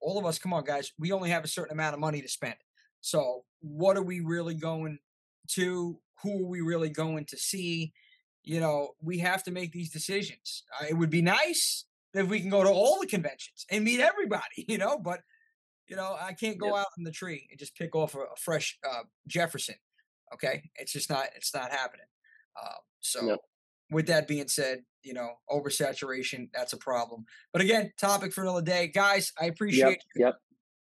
all 0.00 0.18
of 0.18 0.26
us, 0.26 0.38
come 0.38 0.52
on, 0.52 0.64
guys, 0.64 0.92
we 0.98 1.12
only 1.12 1.30
have 1.30 1.44
a 1.44 1.48
certain 1.48 1.72
amount 1.74 1.94
of 1.94 2.00
money 2.00 2.22
to 2.22 2.28
spend. 2.28 2.56
So, 3.00 3.44
what 3.60 3.96
are 3.96 4.02
we 4.02 4.20
really 4.20 4.54
going 4.54 4.98
to? 5.52 6.00
Who 6.22 6.44
are 6.44 6.48
we 6.48 6.60
really 6.60 6.90
going 6.90 7.26
to 7.26 7.36
see? 7.38 7.92
You 8.50 8.58
know, 8.58 8.96
we 9.00 9.18
have 9.18 9.44
to 9.44 9.52
make 9.52 9.70
these 9.70 9.90
decisions. 9.90 10.64
Uh, 10.80 10.86
it 10.90 10.94
would 10.94 11.08
be 11.08 11.22
nice 11.22 11.84
if 12.14 12.26
we 12.26 12.40
can 12.40 12.50
go 12.50 12.64
to 12.64 12.68
all 12.68 12.98
the 13.00 13.06
conventions 13.06 13.64
and 13.70 13.84
meet 13.84 14.00
everybody, 14.00 14.64
you 14.68 14.76
know, 14.76 14.98
but 14.98 15.20
you 15.86 15.94
know, 15.94 16.16
I 16.20 16.32
can't 16.32 16.58
go 16.58 16.66
Yep. 16.66 16.74
out 16.76 16.86
in 16.98 17.04
the 17.04 17.12
tree 17.12 17.46
and 17.48 17.60
just 17.60 17.76
pick 17.76 17.94
off 17.94 18.16
a, 18.16 18.18
a 18.22 18.36
fresh 18.36 18.76
uh, 18.84 19.04
Jefferson. 19.28 19.76
Okay, 20.34 20.68
it's 20.74 20.92
just 20.92 21.08
not. 21.10 21.26
It's 21.36 21.54
not 21.54 21.70
happening. 21.70 22.06
Um, 22.60 22.78
so, 22.98 23.24
Yep. 23.28 23.38
with 23.92 24.06
that 24.08 24.26
being 24.26 24.48
said, 24.48 24.80
you 25.04 25.14
know, 25.14 25.30
oversaturation 25.48 26.48
that's 26.52 26.72
a 26.72 26.76
problem. 26.76 27.26
But 27.52 27.62
again, 27.62 27.92
topic 28.00 28.32
for 28.32 28.42
another 28.42 28.62
day, 28.62 28.88
guys. 28.88 29.32
I 29.40 29.44
appreciate 29.46 29.84
Yep. 29.90 30.00
you 30.16 30.24
Yep. 30.26 30.34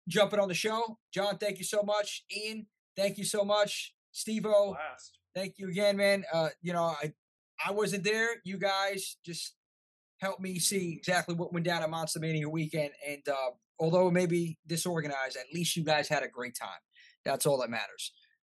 jumping 0.08 0.40
on 0.40 0.48
the 0.48 0.54
show. 0.54 0.98
John, 1.12 1.36
thank 1.36 1.58
you 1.58 1.64
so 1.64 1.82
much. 1.82 2.24
Ian, 2.34 2.66
thank 2.96 3.18
you 3.18 3.24
so 3.26 3.44
much. 3.44 3.94
Steve-O, 4.12 4.74
thank 5.34 5.58
you 5.58 5.68
again, 5.68 5.98
man. 5.98 6.24
Uh, 6.32 6.48
you 6.62 6.72
know, 6.72 6.84
I 6.84 7.12
I 7.64 7.72
wasn't 7.72 8.04
there. 8.04 8.28
You 8.44 8.58
guys 8.58 9.16
just 9.24 9.54
helped 10.20 10.40
me 10.40 10.58
see 10.58 10.94
exactly 10.96 11.34
what 11.34 11.52
went 11.52 11.66
down 11.66 11.82
at 11.82 11.90
Monster 11.90 12.20
Mania 12.20 12.48
weekend. 12.48 12.90
And 13.06 13.22
uh, 13.28 13.50
although 13.78 14.08
it 14.08 14.12
may 14.12 14.26
be 14.26 14.58
disorganized, 14.66 15.36
at 15.36 15.52
least 15.52 15.76
you 15.76 15.84
guys 15.84 16.08
had 16.08 16.22
a 16.22 16.28
great 16.28 16.56
time. 16.60 16.80
That's 17.24 17.46
all 17.46 17.58
that 17.58 17.70
matters. 17.70 18.12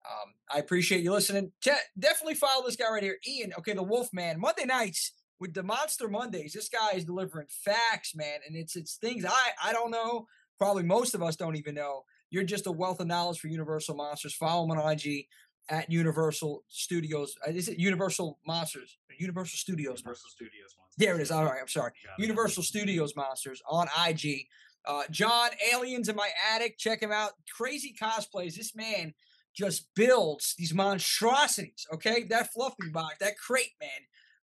Um, 0.09 0.33
I 0.53 0.59
appreciate 0.59 1.03
you 1.03 1.11
listening. 1.11 1.51
Te- 1.63 1.71
definitely 1.97 2.35
follow 2.35 2.65
this 2.65 2.75
guy 2.75 2.91
right 2.91 3.03
here, 3.03 3.17
Ian. 3.27 3.53
Okay, 3.59 3.73
the 3.73 3.83
Wolf 3.83 4.09
Man. 4.13 4.39
Monday 4.39 4.65
nights 4.65 5.13
with 5.39 5.53
the 5.53 5.63
Monster 5.63 6.07
Mondays. 6.07 6.53
This 6.53 6.69
guy 6.69 6.95
is 6.95 7.05
delivering 7.05 7.47
facts, 7.49 8.15
man, 8.15 8.39
and 8.47 8.55
it's 8.55 8.75
it's 8.75 8.95
things 8.95 9.25
I 9.25 9.49
I 9.63 9.73
don't 9.73 9.91
know. 9.91 10.25
Probably 10.57 10.83
most 10.83 11.13
of 11.13 11.21
us 11.21 11.35
don't 11.35 11.55
even 11.55 11.75
know. 11.75 12.03
You're 12.31 12.43
just 12.43 12.67
a 12.67 12.71
wealth 12.71 12.99
of 12.99 13.07
knowledge 13.07 13.39
for 13.39 13.47
Universal 13.47 13.95
Monsters. 13.95 14.33
Follow 14.33 14.63
him 14.63 14.71
on 14.71 14.91
IG 14.91 15.25
at 15.71 15.89
Universal 15.89 16.63
Studios. 16.67 17.35
Uh, 17.47 17.51
Is 17.51 17.69
it 17.69 17.79
Universal 17.79 18.37
Monsters? 18.45 18.97
Universal 19.17 19.57
Studios. 19.57 20.01
Universal 20.01 20.29
Studios 20.29 20.75
ones. 20.77 20.93
There 20.97 21.15
it 21.15 21.21
is. 21.21 21.31
All 21.31 21.45
right, 21.45 21.59
I'm 21.59 21.67
sorry. 21.67 21.93
Universal 22.19 22.63
Studios 22.63 23.15
Monsters 23.15 23.61
on 23.69 23.87
IG. 24.07 24.45
Uh, 24.85 25.03
John, 25.09 25.49
Aliens 25.73 26.09
in 26.09 26.15
My 26.15 26.29
Attic. 26.53 26.77
Check 26.77 27.01
him 27.01 27.11
out. 27.11 27.31
Crazy 27.55 27.95
cosplays. 27.99 28.55
This 28.55 28.75
man 28.75 29.13
just 29.55 29.87
builds 29.95 30.55
these 30.57 30.73
monstrosities. 30.73 31.87
Okay, 31.93 32.23
that 32.29 32.51
fluffy 32.51 32.89
box, 32.91 33.15
that 33.19 33.37
crate, 33.37 33.73
man, 33.79 33.89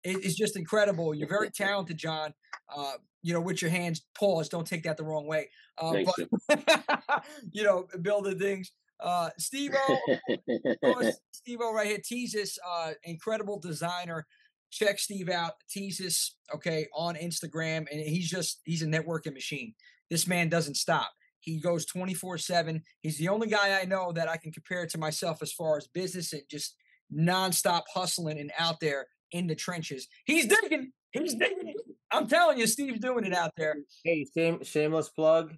it 0.04 0.24
is 0.24 0.36
just 0.36 0.56
incredible. 0.56 1.14
You're 1.14 1.28
very 1.30 1.50
talented, 1.56 1.98
John. 1.98 2.34
Uh, 2.74 2.94
you 3.24 3.34
know, 3.34 3.42
with 3.42 3.62
your 3.62 3.72
hands, 3.72 4.02
pause. 4.16 4.50
Don't 4.50 4.66
take 4.66 4.84
that 4.84 4.98
the 4.98 5.04
wrong 5.04 5.28
way. 5.28 5.50
Uh, 5.78 5.92
Thanks, 5.92 6.12
but 6.48 7.26
you 7.52 7.64
know, 7.64 7.88
building 8.02 8.40
things. 8.40 8.72
Uh, 9.02 9.30
Steve 9.38 9.74
O, 10.84 11.12
Steve 11.32 11.60
O 11.62 11.74
right 11.74 11.88
here, 11.88 11.98
Teezus 12.00 12.58
uh, 12.68 12.92
incredible 13.04 13.60
designer. 13.60 14.26
check 14.72 15.00
Steve 15.00 15.30
out, 15.30 15.54
Teezus, 15.76 16.32
okay, 16.54 16.88
on 16.94 17.16
Instagram, 17.16 17.86
and 17.92 18.00
he's 18.00 18.30
just 18.30 18.62
he's 18.64 18.82
a 18.82 18.88
networking 18.88 19.34
machine. 19.34 19.74
This 20.10 20.28
man 20.28 20.50
doesn't 20.50 20.76
stop. 20.76 21.12
He 21.40 21.60
goes 21.60 21.86
24 21.86 22.38
7. 22.38 22.84
He's 23.02 23.18
the 23.18 23.30
only 23.30 23.48
guy 23.48 23.80
I 23.82 23.86
know 23.86 24.12
that 24.12 24.30
I 24.30 24.38
can 24.38 24.52
compare 24.52 24.86
to 24.86 24.98
myself 24.98 25.42
as 25.42 25.52
far 25.52 25.78
as 25.78 25.88
business 25.88 26.34
and 26.34 26.44
just 26.50 26.76
nonstop 27.14 27.84
hustling 27.94 28.40
and 28.40 28.52
out 28.58 28.80
there 28.80 29.08
in 29.32 29.48
the 29.48 29.56
trenches. 29.56 30.08
He's 30.26 30.46
digging. 30.46 30.92
He's 31.12 31.34
digging. 31.36 31.74
I'm 32.12 32.28
telling 32.28 32.60
you, 32.60 32.68
Steve's 32.68 33.00
doing 33.00 33.26
it 33.26 33.34
out 33.34 33.52
there. 33.58 33.76
Hey, 34.04 34.26
shame, 34.38 34.64
shameless 34.64 35.10
plug. 35.10 35.54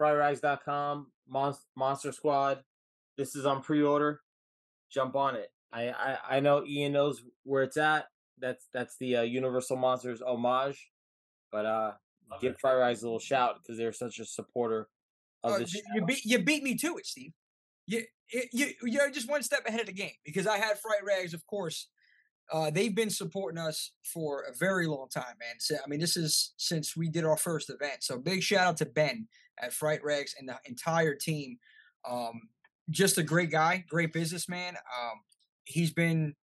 Frightrags.com, 0.00 1.06
Monster, 1.28 1.64
Monster 1.76 2.12
Squad. 2.12 2.62
This 3.16 3.36
is 3.36 3.46
on 3.46 3.62
pre-order. 3.62 4.20
Jump 4.90 5.14
on 5.14 5.36
it. 5.36 5.50
I, 5.72 5.90
I 5.90 6.18
I 6.36 6.40
know 6.40 6.64
Ian 6.66 6.92
knows 6.92 7.22
where 7.44 7.62
it's 7.62 7.76
at. 7.76 8.06
That's 8.38 8.68
that's 8.72 8.96
the 8.98 9.16
uh, 9.16 9.22
Universal 9.22 9.76
Monsters 9.76 10.20
homage. 10.20 10.90
But 11.52 11.66
uh, 11.66 11.92
Love 12.30 12.40
give 12.40 12.58
Fry 12.60 12.90
a 12.90 12.92
little 12.92 13.18
shout 13.18 13.56
because 13.62 13.78
they're 13.78 13.92
such 13.92 14.18
a 14.18 14.24
supporter 14.24 14.88
of 15.42 15.52
uh, 15.52 15.58
this. 15.58 15.74
You 15.94 16.04
beat 16.04 16.24
you 16.24 16.38
beat 16.40 16.62
me 16.62 16.76
to 16.76 16.96
it, 16.96 17.06
Steve. 17.06 17.32
You 17.86 18.02
you 18.52 18.72
you're 18.82 19.10
just 19.10 19.28
one 19.28 19.42
step 19.42 19.66
ahead 19.66 19.80
of 19.80 19.86
the 19.86 19.92
game 19.92 20.14
because 20.24 20.46
I 20.46 20.58
had 20.58 20.78
Fright 20.78 21.04
Rags, 21.04 21.34
of 21.34 21.46
course. 21.46 21.88
Uh, 22.52 22.68
they've 22.68 22.96
been 22.96 23.10
supporting 23.10 23.58
us 23.58 23.92
for 24.02 24.42
a 24.42 24.56
very 24.56 24.86
long 24.88 25.06
time, 25.08 25.36
man. 25.38 25.54
So, 25.60 25.76
I 25.76 25.88
mean, 25.88 26.00
this 26.00 26.16
is 26.16 26.52
since 26.56 26.96
we 26.96 27.08
did 27.08 27.24
our 27.24 27.36
first 27.36 27.70
event. 27.70 28.02
So 28.02 28.18
big 28.18 28.42
shout 28.42 28.66
out 28.66 28.76
to 28.78 28.86
Ben 28.86 29.28
at 29.60 29.72
Fright 29.72 30.02
Rags 30.02 30.34
and 30.38 30.48
the 30.48 30.58
entire 30.64 31.14
team. 31.14 31.58
Um, 32.08 32.48
just 32.90 33.18
a 33.18 33.22
great 33.22 33.50
guy, 33.50 33.84
great 33.88 34.12
businessman. 34.12 34.74
Um, 34.76 35.20
he's 35.64 35.92
been 35.92 36.34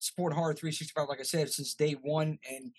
Sport 0.00 0.34
Hard 0.34 0.58
365, 0.58 1.08
like 1.08 1.20
I 1.20 1.24
said, 1.24 1.50
since 1.50 1.74
day 1.74 1.92
one, 1.92 2.38
and 2.50 2.72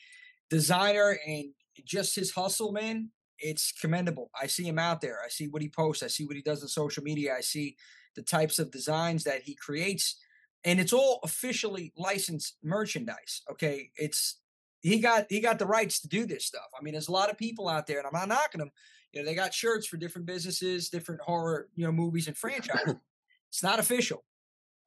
designer 0.49 1.17
and 1.25 1.45
just 1.83 2.15
his 2.15 2.31
hustle, 2.31 2.71
man, 2.71 3.09
it's 3.39 3.71
commendable. 3.71 4.29
I 4.39 4.47
see 4.47 4.63
him 4.63 4.79
out 4.79 5.01
there. 5.01 5.19
I 5.23 5.29
see 5.29 5.47
what 5.47 5.61
he 5.61 5.69
posts. 5.69 6.03
I 6.03 6.07
see 6.07 6.25
what 6.25 6.35
he 6.35 6.41
does 6.41 6.61
on 6.61 6.69
social 6.69 7.03
media. 7.03 7.35
I 7.37 7.41
see 7.41 7.75
the 8.15 8.21
types 8.21 8.59
of 8.59 8.71
designs 8.71 9.23
that 9.25 9.41
he 9.41 9.55
creates, 9.55 10.17
and 10.63 10.79
it's 10.79 10.93
all 10.93 11.19
officially 11.23 11.91
licensed 11.97 12.57
merchandise. 12.63 13.41
Okay, 13.51 13.91
it's 13.97 14.39
he 14.81 14.99
got 14.99 15.25
he 15.29 15.41
got 15.41 15.59
the 15.59 15.65
rights 15.65 15.99
to 16.01 16.07
do 16.07 16.25
this 16.25 16.45
stuff. 16.45 16.69
I 16.77 16.83
mean, 16.83 16.93
there's 16.93 17.09
a 17.09 17.13
lot 17.13 17.29
of 17.29 17.37
people 17.37 17.67
out 17.67 17.87
there, 17.87 17.97
and 17.97 18.07
I'm 18.07 18.13
not 18.13 18.29
knocking 18.29 18.59
them. 18.59 18.71
You 19.15 19.21
know, 19.21 19.25
they 19.25 19.33
got 19.33 19.53
shirts 19.53 19.87
for 19.87 19.97
different 19.97 20.27
businesses, 20.27 20.89
different 20.89 21.21
horror, 21.21 21.69
you 21.73 21.85
know, 21.85 21.91
movies 21.91 22.27
and 22.27 22.37
franchises. 22.37 22.95
it's 23.49 23.63
not 23.63 23.79
official. 23.79 24.25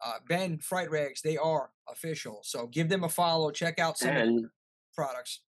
Uh, 0.04 0.18
ben 0.28 0.58
Fright 0.58 0.90
Rags, 0.90 1.22
they 1.22 1.36
are 1.38 1.70
official. 1.90 2.40
So 2.44 2.66
give 2.66 2.88
them 2.88 3.02
a 3.02 3.08
follow. 3.08 3.50
Check 3.50 3.78
out 3.78 3.98
some 3.98 4.10
and, 4.10 4.46
products. 4.94 5.40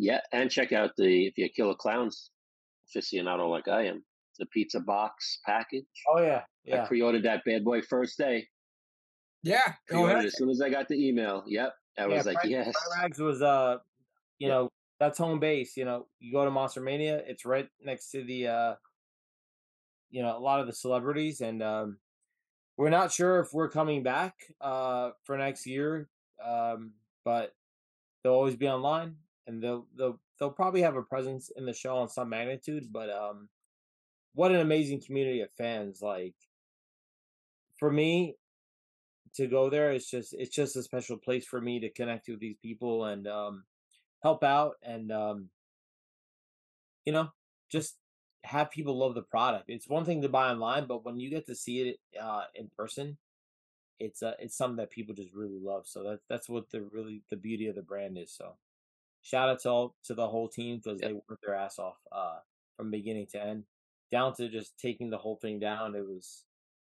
Yeah, 0.00 0.20
and 0.32 0.50
check 0.50 0.72
out 0.72 0.92
the 0.96 1.26
if 1.26 1.36
you're 1.36 1.50
Killer 1.50 1.74
Clowns 1.74 2.30
aficionado 2.88 3.50
like 3.50 3.68
I 3.68 3.84
am, 3.84 4.02
the 4.38 4.46
pizza 4.46 4.80
box 4.80 5.40
package. 5.44 5.84
Oh 6.10 6.20
yeah, 6.22 6.40
yeah. 6.64 6.84
I 6.84 6.86
pre-ordered 6.86 7.24
that 7.24 7.44
bad 7.44 7.64
boy 7.64 7.82
first 7.82 8.16
day. 8.16 8.48
Yeah, 9.42 9.74
pre-ordered 9.86 10.24
as 10.24 10.38
soon 10.38 10.48
as 10.48 10.62
I 10.62 10.70
got 10.70 10.88
the 10.88 11.06
email. 11.06 11.44
Yep, 11.46 11.74
I 11.98 12.02
yeah, 12.02 12.06
was 12.06 12.24
like, 12.24 12.40
Fry, 12.40 12.48
yes. 12.48 12.64
Fright 12.64 13.02
Rags 13.02 13.18
was 13.18 13.42
uh, 13.42 13.76
you 14.38 14.48
yep. 14.48 14.54
know, 14.54 14.70
that's 15.00 15.18
home 15.18 15.40
base. 15.40 15.76
You 15.76 15.86
know, 15.86 16.06
you 16.20 16.30
go 16.30 16.44
to 16.44 16.50
Monster 16.50 16.82
Mania, 16.82 17.22
it's 17.26 17.44
right 17.44 17.68
next 17.82 18.10
to 18.12 18.22
the 18.22 18.46
uh, 18.46 18.74
you 20.10 20.22
know, 20.22 20.36
a 20.36 20.38
lot 20.38 20.60
of 20.60 20.66
the 20.66 20.72
celebrities, 20.72 21.40
and 21.40 21.62
um, 21.62 21.98
we're 22.76 22.90
not 22.90 23.12
sure 23.12 23.40
if 23.40 23.52
we're 23.52 23.70
coming 23.70 24.02
back 24.02 24.34
uh 24.60 25.10
for 25.24 25.36
next 25.36 25.66
year, 25.66 26.08
um, 26.46 26.92
but 27.24 27.54
they'll 28.22 28.34
always 28.34 28.56
be 28.56 28.68
online 28.68 29.16
and 29.46 29.62
they'll 29.62 29.86
they'll 29.96 30.20
they'll 30.38 30.50
probably 30.50 30.82
have 30.82 30.96
a 30.96 31.02
presence 31.02 31.50
in 31.56 31.64
the 31.64 31.72
show 31.72 31.96
on 31.96 32.08
some 32.08 32.28
magnitude. 32.28 32.84
But 32.92 33.10
um, 33.10 33.48
what 34.34 34.52
an 34.52 34.60
amazing 34.60 35.02
community 35.04 35.40
of 35.40 35.50
fans! 35.52 36.00
Like 36.02 36.34
for 37.78 37.90
me 37.90 38.36
to 39.34 39.46
go 39.46 39.70
there, 39.70 39.92
it's 39.92 40.10
just 40.10 40.34
it's 40.34 40.54
just 40.54 40.76
a 40.76 40.82
special 40.82 41.16
place 41.16 41.46
for 41.46 41.60
me 41.60 41.80
to 41.80 41.90
connect 41.90 42.28
with 42.28 42.40
these 42.40 42.56
people 42.62 43.06
and 43.06 43.26
um, 43.26 43.64
help 44.22 44.44
out 44.44 44.76
and 44.82 45.10
um, 45.10 45.48
you 47.04 47.12
know 47.12 47.30
just 47.70 47.96
have 48.44 48.70
people 48.70 48.98
love 48.98 49.14
the 49.14 49.22
product. 49.22 49.64
It's 49.68 49.88
one 49.88 50.04
thing 50.04 50.22
to 50.22 50.28
buy 50.28 50.50
online, 50.50 50.86
but 50.86 51.04
when 51.04 51.20
you 51.20 51.30
get 51.30 51.46
to 51.46 51.54
see 51.54 51.80
it 51.90 51.96
uh, 52.20 52.44
in 52.54 52.70
person, 52.76 53.18
it's 53.98 54.22
uh, 54.22 54.32
it's 54.38 54.56
something 54.56 54.76
that 54.76 54.90
people 54.90 55.14
just 55.14 55.34
really 55.34 55.58
love. 55.60 55.86
So 55.86 56.02
that's 56.02 56.24
that's 56.28 56.48
what 56.48 56.70
the 56.70 56.82
really 56.82 57.22
the 57.30 57.36
beauty 57.36 57.66
of 57.66 57.74
the 57.74 57.82
brand 57.82 58.18
is. 58.18 58.32
So 58.32 58.54
shout 59.22 59.48
out 59.48 59.60
to 59.60 59.68
all, 59.68 59.94
to 60.04 60.14
the 60.14 60.28
whole 60.28 60.48
team 60.48 60.80
because 60.82 61.00
yep. 61.00 61.10
they 61.10 61.14
worked 61.14 61.44
their 61.44 61.54
ass 61.54 61.78
off 61.78 61.98
uh, 62.10 62.38
from 62.76 62.90
beginning 62.90 63.26
to 63.32 63.44
end, 63.44 63.64
down 64.10 64.34
to 64.36 64.48
just 64.48 64.78
taking 64.78 65.10
the 65.10 65.18
whole 65.18 65.36
thing 65.36 65.60
down. 65.60 65.94
It 65.94 66.06
was 66.06 66.44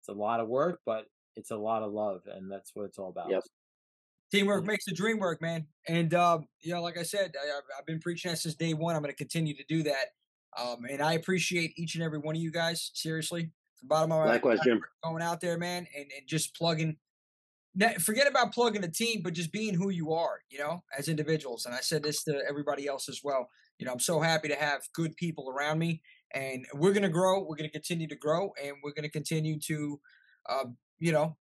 it's 0.01 0.09
a 0.09 0.13
lot 0.13 0.39
of 0.39 0.47
work, 0.47 0.81
but 0.85 1.05
it's 1.35 1.51
a 1.51 1.57
lot 1.57 1.83
of 1.83 1.93
love, 1.93 2.21
and 2.27 2.51
that's 2.51 2.71
what 2.73 2.83
it's 2.83 2.99
all 2.99 3.09
about. 3.09 3.29
Yep. 3.29 3.43
Teamwork 4.31 4.65
makes 4.65 4.85
the 4.85 4.93
dream 4.93 5.19
work, 5.19 5.41
man. 5.41 5.67
And 5.87 6.13
uh, 6.13 6.39
you 6.61 6.73
know, 6.73 6.81
like 6.81 6.97
I 6.97 7.03
said, 7.03 7.33
I, 7.41 7.47
have 7.75 7.85
been 7.85 7.99
preaching 7.99 8.31
that 8.31 8.37
since 8.37 8.55
day 8.55 8.73
one. 8.73 8.95
I'm 8.95 9.01
going 9.01 9.11
to 9.11 9.17
continue 9.17 9.55
to 9.55 9.63
do 9.67 9.83
that. 9.83 10.07
Um, 10.59 10.85
and 10.89 11.01
I 11.01 11.13
appreciate 11.13 11.73
each 11.77 11.95
and 11.95 12.03
every 12.03 12.19
one 12.19 12.35
of 12.35 12.41
you 12.41 12.51
guys. 12.51 12.91
Seriously, 12.93 13.51
from 13.79 13.87
bottom 13.87 14.11
of 14.11 14.25
my 14.25 14.31
likewise, 14.31 14.59
Jim, 14.63 14.81
going 15.03 15.23
out 15.23 15.39
there, 15.39 15.57
man, 15.57 15.87
and, 15.95 16.05
and 16.17 16.27
just 16.27 16.55
plugging 16.55 16.97
forget 17.99 18.27
about 18.27 18.53
plugging 18.53 18.81
the 18.81 18.87
team, 18.87 19.21
but 19.23 19.33
just 19.33 19.51
being 19.51 19.75
who 19.75 19.89
you 19.89 20.13
are, 20.13 20.39
you 20.49 20.59
know, 20.59 20.83
as 20.97 21.07
individuals. 21.07 21.65
And 21.65 21.75
I 21.75 21.79
said 21.79 22.03
this 22.03 22.23
to 22.23 22.41
everybody 22.47 22.87
else 22.87 23.07
as 23.07 23.21
well. 23.23 23.49
You 23.77 23.85
know, 23.85 23.91
I'm 23.91 23.99
so 23.99 24.19
happy 24.19 24.47
to 24.47 24.55
have 24.55 24.81
good 24.93 25.15
people 25.15 25.49
around 25.49 25.79
me, 25.79 26.01
and 26.33 26.65
we're 26.73 26.93
going 26.93 27.03
to 27.03 27.09
grow. 27.09 27.41
We're 27.41 27.55
going 27.55 27.69
to 27.69 27.73
continue 27.73 28.07
to 28.07 28.15
grow, 28.15 28.51
and 28.63 28.77
we're 28.83 28.93
going 28.93 29.03
to 29.03 29.11
continue 29.11 29.59
to, 29.67 29.99
uh, 30.49 30.65
you 30.97 31.11
know, 31.11 31.37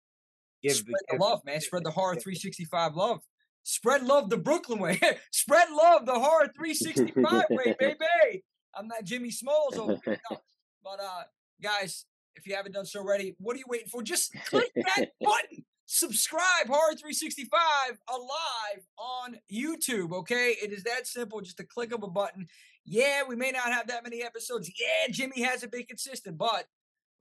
give, 0.70 0.78
spread 0.78 0.96
give, 1.10 1.20
the 1.20 1.26
love, 1.26 1.42
man. 1.46 1.62
Spread 1.62 1.84
the 1.84 1.92
horror 1.92 2.16
365 2.22 2.96
love. 2.96 3.22
Spread 3.64 4.04
love 4.04 4.30
the 4.30 4.38
Brooklyn 4.38 4.80
way. 4.80 5.00
spread 5.32 5.70
love 5.72 6.06
the 6.06 6.14
horror 6.14 6.52
365 6.56 7.46
way, 7.50 7.76
baby. 7.80 8.44
I'm 8.76 8.88
not 8.88 9.04
Jimmy 9.04 9.32
Smalls 9.32 9.78
over 9.78 9.98
here, 10.04 10.20
no. 10.30 10.38
but 10.84 11.00
uh, 11.00 11.24
guys, 11.62 12.06
if 12.36 12.46
you 12.46 12.56
haven't 12.56 12.74
done 12.74 12.86
so 12.86 13.00
already, 13.00 13.36
what 13.40 13.56
are 13.56 13.60
you 13.60 13.66
waiting 13.68 13.88
for? 13.88 14.04
Just 14.04 14.34
click 14.46 14.72
that 14.76 15.12
button 15.22 15.64
subscribe 15.86 16.68
Horror 16.68 16.96
365 16.96 17.60
alive 18.10 18.88
on 18.98 19.38
YouTube. 19.52 20.12
Okay, 20.12 20.56
it 20.62 20.72
is 20.72 20.84
that 20.84 21.08
simple. 21.08 21.42
Just 21.42 21.60
a 21.60 21.64
click 21.64 21.94
of 21.94 22.04
a 22.04 22.08
button. 22.08 22.48
Yeah, 22.86 23.24
we 23.28 23.36
may 23.36 23.52
not 23.52 23.72
have 23.72 23.88
that 23.88 24.04
many 24.04 24.24
episodes. 24.24 24.72
Yeah, 24.80 25.12
Jimmy 25.12 25.42
hasn't 25.42 25.72
been 25.72 25.86
consistent, 25.86 26.38
but 26.38 26.66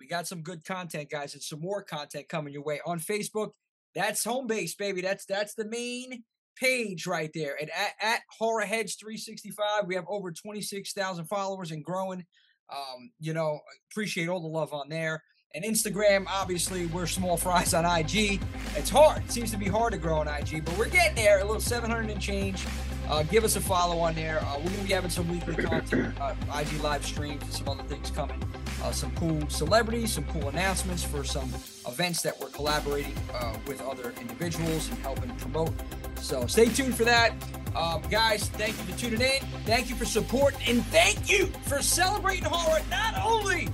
we 0.01 0.07
got 0.07 0.27
some 0.27 0.43
good 0.43 0.65
content, 0.65 1.11
guys, 1.11 1.35
and 1.35 1.43
some 1.43 1.61
more 1.61 1.83
content 1.83 2.29
coming 2.29 2.53
your 2.53 2.63
way 2.63 2.81
on 2.87 2.99
Facebook. 2.99 3.51
That's 3.95 4.25
home 4.25 4.47
base, 4.47 4.75
baby. 4.75 5.01
That's 5.01 5.25
that's 5.25 5.55
the 5.55 5.67
main 5.67 6.25
page 6.57 7.07
right 7.07 7.31
there. 7.35 7.57
And 7.61 7.71
at, 7.71 7.93
at 8.01 8.21
Horror 8.39 8.65
Heads 8.65 8.97
365, 8.97 9.87
we 9.87 9.95
have 9.95 10.05
over 10.09 10.33
26,000 10.33 11.27
followers 11.27 11.71
and 11.71 11.85
growing. 11.85 12.25
Um, 12.73 13.11
you 13.21 13.35
know, 13.35 13.61
appreciate 13.93 14.29
all 14.29 14.41
the 14.41 14.49
love 14.49 14.73
on 14.73 14.89
there. 14.89 15.23
And 15.55 15.65
Instagram, 15.65 16.27
obviously, 16.29 16.87
we're 16.87 17.07
small 17.07 17.37
fries 17.37 17.75
on 17.75 17.85
IG. 17.85 18.41
It's 18.75 18.91
hard. 18.91 19.23
It 19.25 19.31
seems 19.31 19.53
to 19.53 19.57
be 19.57 19.67
hard 19.67 19.93
to 19.93 19.99
grow 19.99 20.19
on 20.19 20.29
IG, 20.29 20.65
but 20.65 20.77
we're 20.77 20.89
getting 20.89 21.15
there. 21.15 21.39
A 21.39 21.45
little 21.45 21.61
700 21.61 22.11
and 22.11 22.21
change. 22.21 22.65
Uh, 23.09 23.23
give 23.25 23.45
us 23.45 23.57
a 23.57 23.61
follow 23.61 23.99
on 23.99 24.15
there. 24.15 24.41
Uh, 24.41 24.57
we're 24.59 24.65
going 24.65 24.77
to 24.77 24.85
be 24.85 24.93
having 24.93 25.11
some 25.11 25.29
weekly 25.29 25.55
content, 25.57 26.19
uh, 26.21 26.35
IG 26.59 26.81
live 26.81 27.05
streams, 27.05 27.43
and 27.43 27.53
some 27.53 27.69
other 27.69 27.83
things 27.85 28.11
coming. 28.11 28.43
Uh, 28.83 28.91
some 28.93 29.11
cool 29.17 29.49
celebrities, 29.49 30.13
some 30.13 30.25
cool 30.25 30.49
announcements 30.49 31.05
for 31.05 31.25
some 31.25 31.49
events 31.87 32.23
that 32.23 32.39
we're 32.41 32.49
collaborating 32.49 33.15
uh, 33.35 33.57
with 33.67 33.81
other 33.83 34.13
individuals 34.21 34.89
and 34.89 34.99
helping 34.99 35.35
promote. 35.37 35.73
So 36.21 36.47
stay 36.47 36.67
tuned 36.67 36.95
for 36.95 37.05
that. 37.05 37.33
Um, 37.77 38.03
guys, 38.11 38.49
thank 38.51 38.77
you 38.79 38.85
for 38.85 38.99
tuning 38.99 39.21
in. 39.21 39.41
Thank 39.65 39.91
you 39.91 39.97
for 39.97 40.05
support, 40.05 40.55
and 40.69 40.85
thank 40.87 41.31
you 41.31 41.47
for 41.63 41.83
celebrating 41.83 42.45
horror 42.45 42.81
not 42.91 43.21
only 43.25 43.69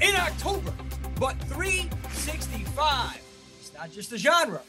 in 0.00 0.14
October, 0.16 0.72
but 1.18 1.38
365. 1.44 3.20
It's 3.60 3.72
not 3.72 3.90
just 3.90 4.12
a 4.12 4.18
genre, 4.18 4.60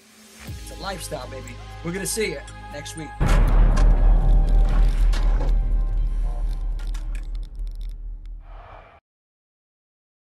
it's 0.47 0.77
a 0.77 0.81
lifestyle, 0.81 1.27
baby. 1.29 1.55
We're 1.83 1.91
going 1.91 2.05
to 2.05 2.11
see 2.11 2.31
you 2.31 2.39
next 2.71 2.97
week. 2.97 3.09